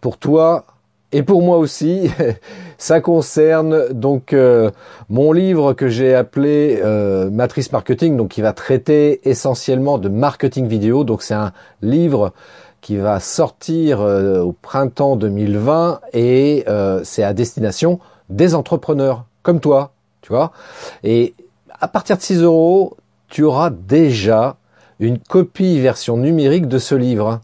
pour 0.03 0.19
toi 0.19 0.67
et 1.13 1.23
pour 1.23 1.43
moi 1.43 1.59
aussi. 1.59 2.11
Ça 2.79 3.01
concerne 3.01 3.93
donc 3.93 4.33
euh, 4.33 4.73
mon 5.09 5.31
livre 5.31 5.73
que 5.73 5.87
j'ai 5.87 6.17
appelé 6.17 6.81
euh, 6.83 7.31
Matrice 7.31 7.71
Marketing, 7.71 8.17
donc 8.17 8.31
qui 8.31 8.41
va 8.41 8.53
traiter 8.53 9.29
essentiellement 9.29 9.99
de 9.99 10.09
marketing 10.09 10.67
vidéo. 10.67 11.05
Donc 11.05 11.23
c'est 11.23 11.35
un 11.35 11.53
livre 11.81 12.33
qui 12.81 12.97
va 12.97 13.21
sortir 13.21 14.01
euh, 14.01 14.41
au 14.41 14.51
printemps 14.51 15.15
2020 15.15 16.01
et 16.13 16.65
c'est 17.05 17.23
à 17.23 17.33
destination 17.33 18.01
des 18.31 18.57
entrepreneurs 18.57 19.27
comme 19.45 19.61
toi, 19.61 19.93
tu 20.23 20.33
vois. 20.33 20.51
Et 21.05 21.35
à 21.81 21.87
partir 21.87 22.17
de 22.17 22.23
6 22.23 22.43
euros, 22.43 22.97
tu 23.29 23.45
auras 23.45 23.71
déjà 23.71 24.57
une 24.99 25.19
copie 25.19 25.79
version 25.79 26.17
numérique 26.17 26.67
de 26.67 26.79
ce 26.79 26.97
livre. 26.97 27.41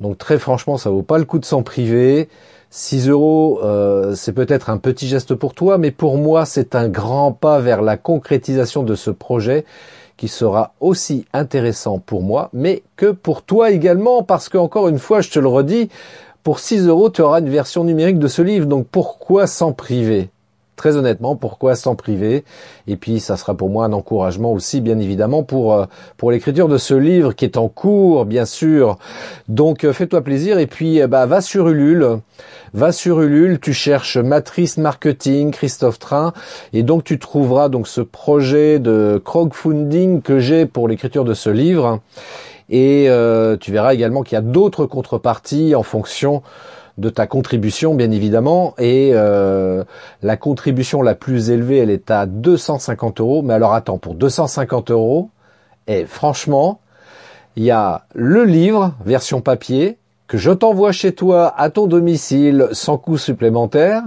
Donc 0.00 0.18
très 0.18 0.38
franchement, 0.38 0.78
ça 0.78 0.90
vaut 0.90 1.02
pas 1.02 1.18
le 1.18 1.24
coup 1.24 1.38
de 1.38 1.44
s'en 1.44 1.62
priver. 1.62 2.28
6 2.76 3.08
euros, 3.08 3.60
euh, 3.62 4.16
c'est 4.16 4.32
peut-être 4.32 4.68
un 4.68 4.78
petit 4.78 5.06
geste 5.06 5.36
pour 5.36 5.54
toi, 5.54 5.78
mais 5.78 5.92
pour 5.92 6.18
moi, 6.18 6.44
c'est 6.44 6.74
un 6.74 6.88
grand 6.88 7.30
pas 7.30 7.60
vers 7.60 7.82
la 7.82 7.96
concrétisation 7.96 8.82
de 8.82 8.96
ce 8.96 9.12
projet 9.12 9.64
qui 10.16 10.26
sera 10.26 10.74
aussi 10.80 11.24
intéressant 11.32 12.00
pour 12.00 12.22
moi, 12.22 12.50
mais 12.52 12.82
que 12.96 13.12
pour 13.12 13.42
toi 13.42 13.70
également, 13.70 14.24
parce 14.24 14.48
que 14.48 14.58
encore 14.58 14.88
une 14.88 14.98
fois, 14.98 15.20
je 15.20 15.30
te 15.30 15.38
le 15.38 15.46
redis, 15.46 15.88
pour 16.42 16.58
6 16.58 16.88
euros, 16.88 17.10
tu 17.10 17.22
auras 17.22 17.38
une 17.38 17.48
version 17.48 17.84
numérique 17.84 18.18
de 18.18 18.26
ce 18.26 18.42
livre, 18.42 18.66
donc 18.66 18.88
pourquoi 18.90 19.46
s'en 19.46 19.72
priver? 19.72 20.30
Très 20.76 20.96
honnêtement, 20.96 21.36
pourquoi 21.36 21.76
s'en 21.76 21.94
priver? 21.94 22.44
Et 22.88 22.96
puis 22.96 23.20
ça 23.20 23.36
sera 23.36 23.54
pour 23.54 23.70
moi 23.70 23.84
un 23.84 23.92
encouragement 23.92 24.52
aussi, 24.52 24.80
bien 24.80 24.98
évidemment, 24.98 25.44
pour 25.44 25.72
euh, 25.72 25.86
pour 26.16 26.32
l'écriture 26.32 26.66
de 26.66 26.78
ce 26.78 26.94
livre 26.94 27.32
qui 27.32 27.44
est 27.44 27.56
en 27.56 27.68
cours, 27.68 28.24
bien 28.24 28.44
sûr. 28.44 28.98
Donc 29.46 29.84
euh, 29.84 29.92
fais-toi 29.92 30.22
plaisir 30.22 30.58
et 30.58 30.66
puis 30.66 31.00
euh, 31.00 31.06
bah 31.06 31.26
va 31.26 31.40
sur 31.40 31.68
Ulule, 31.68 32.18
va 32.72 32.90
sur 32.90 33.20
Ulule, 33.20 33.60
tu 33.60 33.72
cherches 33.72 34.16
Matrice 34.16 34.76
Marketing, 34.76 35.52
Christophe 35.52 36.00
Train, 36.00 36.32
et 36.72 36.82
donc 36.82 37.04
tu 37.04 37.20
trouveras 37.20 37.68
donc 37.68 37.86
ce 37.86 38.00
projet 38.00 38.80
de 38.80 39.22
crowdfunding 39.24 40.22
que 40.22 40.40
j'ai 40.40 40.66
pour 40.66 40.88
l'écriture 40.88 41.24
de 41.24 41.34
ce 41.34 41.50
livre. 41.50 42.00
Et 42.70 43.08
tu 43.60 43.72
verras 43.72 43.92
également 43.92 44.22
qu'il 44.22 44.36
y 44.36 44.38
a 44.38 44.42
d'autres 44.42 44.86
contreparties 44.86 45.74
en 45.74 45.82
fonction 45.82 46.42
de 46.98 47.08
ta 47.08 47.26
contribution, 47.26 47.94
bien 47.94 48.10
évidemment. 48.10 48.74
Et 48.78 49.10
euh, 49.12 49.84
la 50.22 50.36
contribution 50.36 51.02
la 51.02 51.14
plus 51.14 51.50
élevée, 51.50 51.78
elle 51.78 51.90
est 51.90 52.10
à 52.10 52.26
250 52.26 53.20
euros. 53.20 53.42
Mais 53.42 53.54
alors 53.54 53.74
attends, 53.74 53.98
pour 53.98 54.14
250 54.14 54.90
euros, 54.90 55.30
et 55.86 56.00
eh, 56.00 56.06
franchement, 56.06 56.80
il 57.56 57.64
y 57.64 57.70
a 57.70 58.06
le 58.14 58.44
livre, 58.44 58.94
version 59.04 59.40
papier, 59.40 59.98
que 60.26 60.38
je 60.38 60.50
t'envoie 60.50 60.92
chez 60.92 61.12
toi 61.12 61.52
à 61.56 61.70
ton 61.70 61.86
domicile 61.86 62.68
sans 62.72 62.96
coût 62.96 63.18
supplémentaire. 63.18 64.02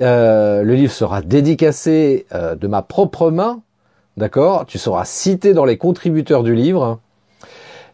Euh, 0.00 0.62
le 0.62 0.74
livre 0.74 0.92
sera 0.92 1.22
dédicacé 1.22 2.26
euh, 2.34 2.54
de 2.54 2.66
ma 2.66 2.82
propre 2.82 3.30
main, 3.30 3.60
d'accord? 4.16 4.66
Tu 4.66 4.78
seras 4.78 5.04
cité 5.04 5.54
dans 5.54 5.64
les 5.64 5.78
contributeurs 5.78 6.42
du 6.42 6.54
livre. 6.54 7.00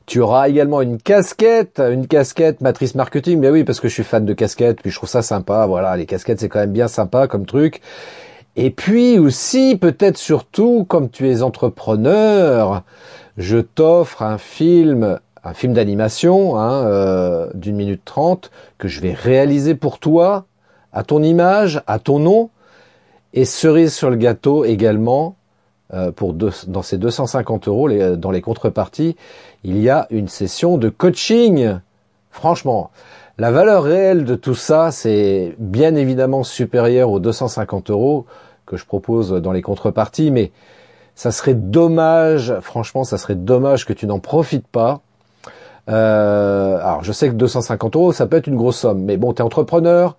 Tu 0.08 0.22
auras 0.22 0.48
également 0.48 0.80
une 0.80 0.96
casquette, 0.96 1.80
une 1.80 2.06
casquette 2.06 2.62
matrice 2.62 2.94
marketing. 2.94 3.38
Mais 3.40 3.50
oui, 3.50 3.62
parce 3.62 3.78
que 3.78 3.88
je 3.88 3.92
suis 3.92 4.04
fan 4.04 4.24
de 4.24 4.32
casquettes, 4.32 4.80
puis 4.80 4.90
je 4.90 4.96
trouve 4.96 5.08
ça 5.08 5.20
sympa. 5.20 5.66
Voilà, 5.66 5.94
les 5.98 6.06
casquettes 6.06 6.40
c'est 6.40 6.48
quand 6.48 6.60
même 6.60 6.72
bien 6.72 6.88
sympa 6.88 7.26
comme 7.26 7.44
truc. 7.44 7.82
Et 8.56 8.70
puis 8.70 9.18
aussi, 9.18 9.76
peut-être 9.76 10.16
surtout, 10.16 10.86
comme 10.88 11.10
tu 11.10 11.28
es 11.28 11.42
entrepreneur, 11.42 12.84
je 13.36 13.58
t'offre 13.58 14.22
un 14.22 14.38
film, 14.38 15.18
un 15.44 15.52
film 15.52 15.74
d'animation 15.74 16.58
hein, 16.58 16.86
euh, 16.86 17.50
d'une 17.52 17.76
minute 17.76 18.02
trente 18.06 18.50
que 18.78 18.88
je 18.88 19.02
vais 19.02 19.12
réaliser 19.12 19.74
pour 19.74 19.98
toi, 19.98 20.46
à 20.90 21.02
ton 21.02 21.22
image, 21.22 21.82
à 21.86 21.98
ton 21.98 22.18
nom. 22.18 22.48
Et 23.34 23.44
cerise 23.44 23.92
sur 23.92 24.08
le 24.08 24.16
gâteau 24.16 24.64
également, 24.64 25.36
euh, 25.94 26.12
pour 26.12 26.34
dans 26.34 26.82
ces 26.82 26.98
250 26.98 27.68
euros, 27.68 27.88
les, 27.88 28.16
dans 28.16 28.30
les 28.30 28.42
contreparties, 28.42 29.16
il 29.64 29.78
y 29.78 29.88
a 29.88 30.06
une 30.10 30.28
session 30.28 30.78
de 30.78 30.88
coaching. 30.88 31.78
Franchement, 32.30 32.90
la 33.38 33.50
valeur 33.50 33.84
réelle 33.84 34.24
de 34.24 34.34
tout 34.34 34.54
ça, 34.54 34.90
c'est 34.90 35.54
bien 35.58 35.94
évidemment 35.94 36.42
supérieur 36.42 37.10
aux 37.10 37.20
250 37.20 37.90
euros 37.90 38.26
que 38.66 38.76
je 38.76 38.84
propose 38.84 39.30
dans 39.30 39.52
les 39.52 39.62
contreparties, 39.62 40.30
mais 40.30 40.52
ça 41.14 41.30
serait 41.30 41.54
dommage, 41.54 42.54
franchement, 42.60 43.04
ça 43.04 43.18
serait 43.18 43.34
dommage 43.34 43.86
que 43.86 43.92
tu 43.92 44.06
n'en 44.06 44.18
profites 44.18 44.66
pas. 44.66 45.00
Euh, 45.88 46.78
alors, 46.78 47.02
je 47.02 47.12
sais 47.12 47.28
que 47.28 47.34
250 47.34 47.96
euros, 47.96 48.12
ça 48.12 48.26
peut 48.26 48.36
être 48.36 48.46
une 48.46 48.56
grosse 48.56 48.76
somme, 48.76 49.02
mais 49.02 49.16
bon, 49.16 49.32
tu 49.32 49.40
es 49.40 49.44
entrepreneur, 49.44 50.16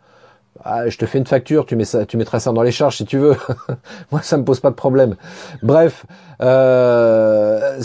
ah, 0.63 0.89
je 0.89 0.97
te 0.97 1.05
fais 1.05 1.17
une 1.17 1.25
facture, 1.25 1.65
tu 1.65 1.75
mets 1.75 1.85
ça, 1.85 2.05
tu 2.05 2.17
mettras 2.17 2.39
ça 2.39 2.51
dans 2.51 2.61
les 2.61 2.71
charges 2.71 2.97
si 2.97 3.05
tu 3.05 3.17
veux. 3.17 3.37
Moi, 4.11 4.21
ça 4.21 4.37
me 4.37 4.43
pose 4.43 4.59
pas 4.59 4.69
de 4.69 4.75
problème. 4.75 5.15
Bref, 5.63 6.05
euh, 6.41 7.81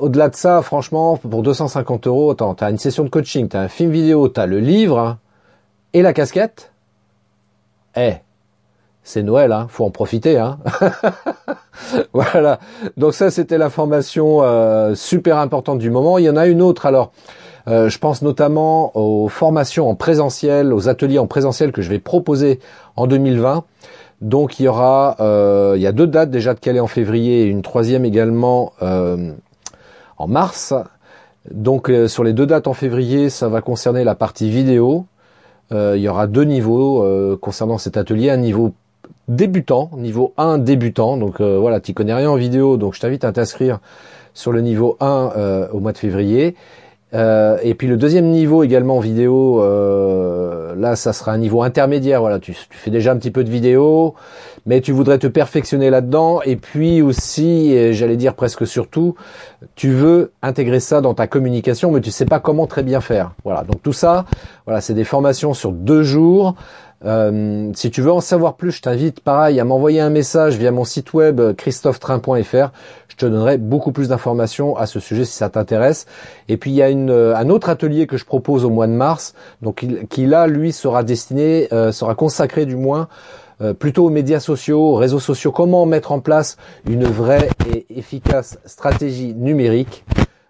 au-delà 0.00 0.28
de 0.28 0.36
ça, 0.36 0.60
franchement, 0.62 1.16
pour 1.16 1.42
250 1.42 2.06
euros, 2.06 2.34
tu 2.34 2.44
as 2.44 2.70
une 2.70 2.78
session 2.78 3.04
de 3.04 3.08
coaching, 3.08 3.48
tu 3.48 3.56
as 3.56 3.60
un 3.60 3.68
film 3.68 3.90
vidéo, 3.90 4.28
tu 4.28 4.40
as 4.40 4.46
le 4.46 4.60
livre 4.60 4.98
hein, 4.98 5.18
et 5.94 6.02
la 6.02 6.12
casquette. 6.12 6.72
Eh, 7.96 8.16
c'est 9.08 9.22
Noël, 9.22 9.52
hein, 9.52 9.66
faut 9.70 9.86
en 9.86 9.90
profiter. 9.90 10.36
Hein. 10.36 10.58
voilà. 12.12 12.60
Donc 12.98 13.14
ça, 13.14 13.30
c'était 13.30 13.56
l'information 13.56 14.42
euh, 14.42 14.94
super 14.94 15.38
importante 15.38 15.78
du 15.78 15.90
moment. 15.90 16.18
Il 16.18 16.24
y 16.26 16.30
en 16.30 16.36
a 16.36 16.46
une 16.46 16.60
autre 16.60 16.84
alors. 16.84 17.12
Euh, 17.68 17.88
je 17.88 17.98
pense 17.98 18.20
notamment 18.20 18.96
aux 18.96 19.28
formations 19.28 19.88
en 19.88 19.94
présentiel, 19.94 20.74
aux 20.74 20.90
ateliers 20.90 21.18
en 21.18 21.26
présentiel 21.26 21.72
que 21.72 21.80
je 21.80 21.88
vais 21.88 21.98
proposer 21.98 22.60
en 22.96 23.06
2020. 23.06 23.64
Donc 24.20 24.60
il 24.60 24.64
y 24.64 24.68
aura, 24.68 25.16
euh, 25.20 25.72
il 25.76 25.82
y 25.82 25.86
a 25.86 25.92
deux 25.92 26.06
dates 26.06 26.30
déjà 26.30 26.52
de 26.52 26.60
Calais 26.60 26.80
en 26.80 26.86
février 26.86 27.42
et 27.42 27.44
une 27.44 27.62
troisième 27.62 28.04
également 28.04 28.72
euh, 28.82 29.32
en 30.18 30.28
mars. 30.28 30.74
Donc 31.50 31.90
sur 32.08 32.24
les 32.24 32.34
deux 32.34 32.46
dates 32.46 32.66
en 32.66 32.74
février, 32.74 33.30
ça 33.30 33.48
va 33.48 33.62
concerner 33.62 34.04
la 34.04 34.14
partie 34.14 34.50
vidéo. 34.50 35.06
il 35.70 35.96
y 35.96 36.08
aura 36.08 36.26
deux 36.26 36.44
niveaux 36.44 37.06
concernant 37.40 37.78
cet 37.78 37.96
atelier, 37.96 38.28
un 38.28 38.36
niveau 38.36 38.74
débutant, 39.28 39.90
niveau 39.96 40.34
1 40.36 40.58
débutant. 40.58 41.16
Donc 41.16 41.40
voilà, 41.40 41.80
tu 41.80 41.94
connais 41.94 42.14
rien 42.14 42.30
en 42.30 42.36
vidéo, 42.36 42.76
donc 42.76 42.94
je 42.94 43.00
t'invite 43.00 43.24
à 43.24 43.32
t'inscrire 43.32 43.78
sur 44.34 44.52
le 44.52 44.60
niveau 44.60 44.96
1 45.00 45.68
au 45.72 45.80
mois 45.80 45.92
de 45.92 45.98
février. 45.98 46.54
Euh, 47.14 47.56
et 47.62 47.74
puis 47.74 47.86
le 47.86 47.96
deuxième 47.96 48.26
niveau 48.26 48.62
également 48.62 49.00
vidéo, 49.00 49.62
euh, 49.62 50.74
là 50.76 50.94
ça 50.94 51.14
sera 51.14 51.32
un 51.32 51.38
niveau 51.38 51.62
intermédiaire. 51.62 52.20
Voilà, 52.20 52.38
tu, 52.38 52.52
tu, 52.52 52.76
fais 52.76 52.90
déjà 52.90 53.12
un 53.12 53.16
petit 53.16 53.30
peu 53.30 53.44
de 53.44 53.50
vidéo, 53.50 54.14
mais 54.66 54.82
tu 54.82 54.92
voudrais 54.92 55.18
te 55.18 55.26
perfectionner 55.26 55.88
là-dedans. 55.88 56.42
Et 56.42 56.56
puis 56.56 57.00
aussi, 57.00 57.94
j'allais 57.94 58.16
dire 58.16 58.34
presque 58.34 58.66
surtout, 58.66 59.14
tu 59.74 59.90
veux 59.90 60.32
intégrer 60.42 60.80
ça 60.80 61.00
dans 61.00 61.14
ta 61.14 61.26
communication, 61.26 61.90
mais 61.90 62.02
tu 62.02 62.10
sais 62.10 62.26
pas 62.26 62.40
comment 62.40 62.66
très 62.66 62.82
bien 62.82 63.00
faire. 63.00 63.32
Voilà, 63.42 63.62
donc 63.62 63.82
tout 63.82 63.94
ça, 63.94 64.26
voilà, 64.66 64.82
c'est 64.82 64.94
des 64.94 65.04
formations 65.04 65.54
sur 65.54 65.72
deux 65.72 66.02
jours. 66.02 66.56
Euh, 67.04 67.70
si 67.74 67.90
tu 67.90 68.02
veux 68.02 68.10
en 68.10 68.20
savoir 68.20 68.56
plus, 68.56 68.72
je 68.72 68.82
t'invite 68.82 69.20
pareil 69.20 69.60
à 69.60 69.64
m'envoyer 69.64 70.00
un 70.00 70.10
message 70.10 70.56
via 70.56 70.70
mon 70.70 70.84
site 70.84 71.12
web 71.14 71.40
euh, 71.40 71.54
christophetrain.fr. 71.54 72.72
Je 73.08 73.16
te 73.16 73.26
donnerai 73.26 73.58
beaucoup 73.58 73.92
plus 73.92 74.08
d'informations 74.08 74.76
à 74.76 74.86
ce 74.86 74.98
sujet 74.98 75.24
si 75.24 75.34
ça 75.34 75.48
t'intéresse. 75.48 76.06
Et 76.48 76.56
puis 76.56 76.70
il 76.70 76.74
y 76.74 76.82
a 76.82 76.88
euh, 76.88 77.34
un 77.36 77.50
autre 77.50 77.68
atelier 77.68 78.06
que 78.06 78.16
je 78.16 78.24
propose 78.24 78.64
au 78.64 78.70
mois 78.70 78.86
de 78.86 78.92
mars, 78.92 79.34
donc 79.62 79.86
qui 80.10 80.26
là 80.26 80.46
lui 80.46 80.72
sera 80.72 81.02
destiné, 81.02 81.68
sera 81.92 82.14
consacré 82.14 82.66
du 82.66 82.76
moins 82.76 83.08
plutôt 83.78 84.06
aux 84.06 84.10
médias 84.10 84.40
sociaux, 84.40 84.80
aux 84.80 84.94
réseaux 84.94 85.18
sociaux, 85.18 85.50
comment 85.50 85.84
mettre 85.84 86.12
en 86.12 86.20
place 86.20 86.56
une 86.86 87.04
vraie 87.04 87.48
et 87.72 87.86
efficace 87.90 88.58
stratégie 88.64 89.34
numérique? 89.34 90.04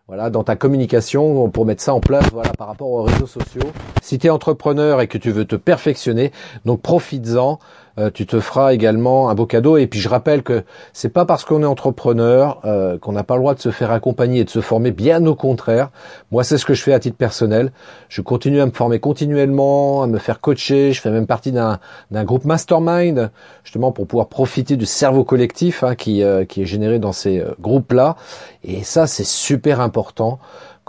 Voilà, 0.08 0.30
dans 0.30 0.42
ta 0.42 0.56
communication 0.56 1.50
pour 1.50 1.66
mettre 1.66 1.82
ça 1.82 1.92
en 1.92 2.00
place 2.00 2.24
voilà, 2.32 2.50
par 2.56 2.66
rapport 2.66 2.88
aux 2.88 3.02
réseaux 3.02 3.26
sociaux. 3.26 3.70
Si 4.00 4.18
tu 4.18 4.26
es 4.26 4.30
entrepreneur 4.30 5.02
et 5.02 5.06
que 5.06 5.18
tu 5.18 5.30
veux 5.30 5.44
te 5.44 5.54
perfectionner, 5.54 6.32
donc 6.64 6.80
profites-en. 6.80 7.58
Euh, 7.98 8.10
tu 8.12 8.26
te 8.26 8.38
feras 8.38 8.72
également 8.72 9.28
un 9.28 9.34
beau 9.34 9.46
cadeau. 9.46 9.76
Et 9.76 9.86
puis 9.86 10.00
je 10.00 10.08
rappelle 10.08 10.42
que 10.42 10.64
c'est 10.92 11.08
pas 11.08 11.24
parce 11.24 11.44
qu'on 11.44 11.62
est 11.62 11.66
entrepreneur 11.66 12.60
euh, 12.64 12.98
qu'on 12.98 13.12
n'a 13.12 13.24
pas 13.24 13.34
le 13.34 13.40
droit 13.40 13.54
de 13.54 13.60
se 13.60 13.70
faire 13.70 13.90
accompagner 13.90 14.40
et 14.40 14.44
de 14.44 14.50
se 14.50 14.60
former. 14.60 14.90
Bien 14.90 15.24
au 15.26 15.34
contraire. 15.34 15.90
Moi, 16.30 16.44
c'est 16.44 16.58
ce 16.58 16.64
que 16.64 16.74
je 16.74 16.82
fais 16.82 16.92
à 16.92 17.00
titre 17.00 17.16
personnel. 17.16 17.72
Je 18.08 18.22
continue 18.22 18.60
à 18.60 18.66
me 18.66 18.70
former 18.70 19.00
continuellement, 19.00 20.02
à 20.02 20.06
me 20.06 20.18
faire 20.18 20.40
coacher. 20.40 20.92
Je 20.92 21.00
fais 21.00 21.10
même 21.10 21.26
partie 21.26 21.52
d'un 21.52 21.78
groupe 22.24 22.44
mastermind, 22.44 23.30
justement 23.64 23.92
pour 23.92 24.06
pouvoir 24.06 24.28
profiter 24.28 24.76
du 24.76 24.86
cerveau 24.86 25.24
collectif 25.24 25.82
hein, 25.82 25.94
qui, 25.94 26.22
euh, 26.22 26.44
qui 26.44 26.62
est 26.62 26.66
généré 26.66 26.98
dans 26.98 27.12
ces 27.12 27.42
groupes-là. 27.60 28.16
Et 28.62 28.84
ça, 28.84 29.06
c'est 29.06 29.26
super 29.26 29.80
important 29.80 30.38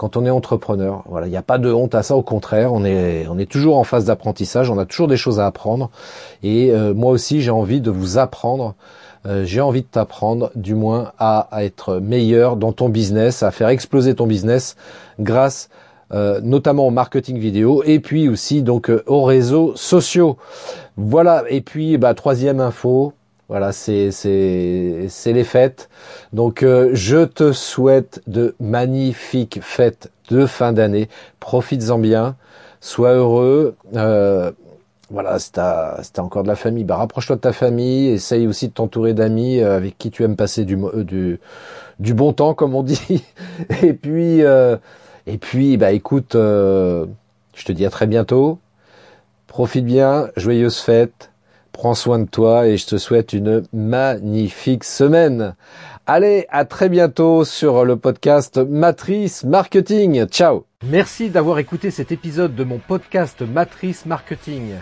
quand 0.00 0.16
on 0.16 0.24
est 0.24 0.30
entrepreneur. 0.30 1.04
Voilà, 1.10 1.26
il 1.26 1.30
n'y 1.30 1.36
a 1.36 1.42
pas 1.42 1.58
de 1.58 1.70
honte 1.70 1.94
à 1.94 2.02
ça, 2.02 2.16
au 2.16 2.22
contraire, 2.22 2.72
on 2.72 2.86
est, 2.86 3.26
on 3.28 3.38
est 3.38 3.44
toujours 3.44 3.76
en 3.76 3.84
phase 3.84 4.06
d'apprentissage, 4.06 4.70
on 4.70 4.78
a 4.78 4.86
toujours 4.86 5.08
des 5.08 5.18
choses 5.18 5.38
à 5.38 5.44
apprendre. 5.44 5.90
Et 6.42 6.70
euh, 6.70 6.94
moi 6.94 7.12
aussi, 7.12 7.42
j'ai 7.42 7.50
envie 7.50 7.82
de 7.82 7.90
vous 7.90 8.16
apprendre. 8.16 8.76
Euh, 9.26 9.44
j'ai 9.44 9.60
envie 9.60 9.82
de 9.82 9.86
t'apprendre, 9.86 10.52
du 10.54 10.74
moins, 10.74 11.12
à, 11.18 11.50
être 11.58 11.96
meilleur 11.96 12.56
dans 12.56 12.72
ton 12.72 12.88
business, 12.88 13.42
à 13.42 13.50
faire 13.50 13.68
exploser 13.68 14.14
ton 14.14 14.26
business 14.26 14.74
grâce 15.18 15.68
euh, 16.14 16.40
notamment 16.42 16.86
au 16.86 16.90
marketing 16.90 17.38
vidéo 17.38 17.82
et 17.84 18.00
puis 18.00 18.30
aussi 18.30 18.62
donc 18.62 18.90
aux 19.06 19.24
réseaux 19.24 19.76
sociaux. 19.76 20.38
Voilà. 20.96 21.44
Et 21.50 21.60
puis, 21.60 21.98
bah, 21.98 22.14
troisième 22.14 22.60
info, 22.60 23.12
voilà, 23.50 23.72
c'est 23.72 24.12
c'est 24.12 25.32
les 25.32 25.42
fêtes. 25.42 25.88
Donc 26.32 26.62
euh, 26.62 26.90
je 26.92 27.24
te 27.24 27.50
souhaite 27.50 28.22
de 28.28 28.54
magnifiques 28.60 29.58
fêtes 29.60 30.12
de 30.30 30.46
fin 30.46 30.72
d'année. 30.72 31.08
Profites-en 31.40 31.98
bien, 31.98 32.36
sois 32.80 33.14
heureux. 33.14 33.74
Euh, 33.96 34.52
voilà, 35.10 35.40
si 35.40 35.50
t'as 35.50 36.00
si 36.04 36.12
encore 36.20 36.44
de 36.44 36.48
la 36.48 36.54
famille, 36.54 36.84
bah 36.84 36.94
rapproche-toi 36.94 37.34
de 37.34 37.40
ta 37.40 37.52
famille. 37.52 38.10
Essaye 38.10 38.46
aussi 38.46 38.68
de 38.68 38.72
t'entourer 38.72 39.14
d'amis 39.14 39.58
euh, 39.58 39.76
avec 39.76 39.98
qui 39.98 40.12
tu 40.12 40.22
aimes 40.22 40.36
passer 40.36 40.64
du 40.64 40.76
bon 42.14 42.32
temps, 42.32 42.54
comme 42.54 42.76
on 42.76 42.82
dit. 42.84 43.24
et 43.82 43.94
puis 43.94 44.42
et 45.26 45.38
puis 45.38 45.76
bah 45.76 45.90
écoute, 45.90 46.34
je 46.34 47.64
te 47.64 47.72
dis 47.72 47.84
à 47.84 47.90
très 47.90 48.06
bientôt. 48.06 48.60
Profite 49.48 49.84
bien, 49.84 50.28
joyeuses 50.36 50.78
fêtes 50.78 51.29
Prends 51.80 51.94
soin 51.94 52.18
de 52.18 52.28
toi 52.28 52.66
et 52.66 52.76
je 52.76 52.84
te 52.84 52.98
souhaite 52.98 53.32
une 53.32 53.62
magnifique 53.72 54.84
semaine. 54.84 55.54
Allez, 56.06 56.46
à 56.50 56.66
très 56.66 56.90
bientôt 56.90 57.46
sur 57.46 57.86
le 57.86 57.96
podcast 57.96 58.58
Matrice 58.58 59.44
Marketing. 59.44 60.26
Ciao. 60.26 60.66
Merci 60.84 61.30
d'avoir 61.30 61.58
écouté 61.58 61.90
cet 61.90 62.12
épisode 62.12 62.54
de 62.54 62.64
mon 62.64 62.76
podcast 62.76 63.40
Matrice 63.40 64.04
Marketing. 64.04 64.74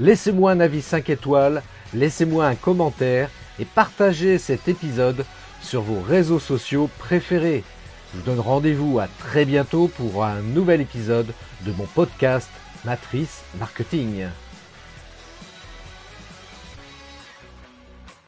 Laissez-moi 0.00 0.50
un 0.50 0.58
avis 0.58 0.82
5 0.82 1.10
étoiles 1.10 1.62
laissez-moi 1.94 2.46
un 2.46 2.56
commentaire 2.56 3.30
et 3.60 3.64
partagez 3.64 4.38
cet 4.38 4.66
épisode 4.66 5.24
sur 5.62 5.82
vos 5.82 6.00
réseaux 6.00 6.40
sociaux 6.40 6.90
préférés. 6.98 7.62
Je 8.12 8.18
vous 8.18 8.26
donne 8.26 8.40
rendez-vous 8.40 8.98
à 8.98 9.06
très 9.06 9.44
bientôt 9.44 9.86
pour 9.86 10.24
un 10.24 10.40
nouvel 10.40 10.80
épisode 10.80 11.32
de 11.64 11.70
mon 11.70 11.86
podcast 11.86 12.50
Matrice 12.84 13.42
Marketing. 13.60 14.24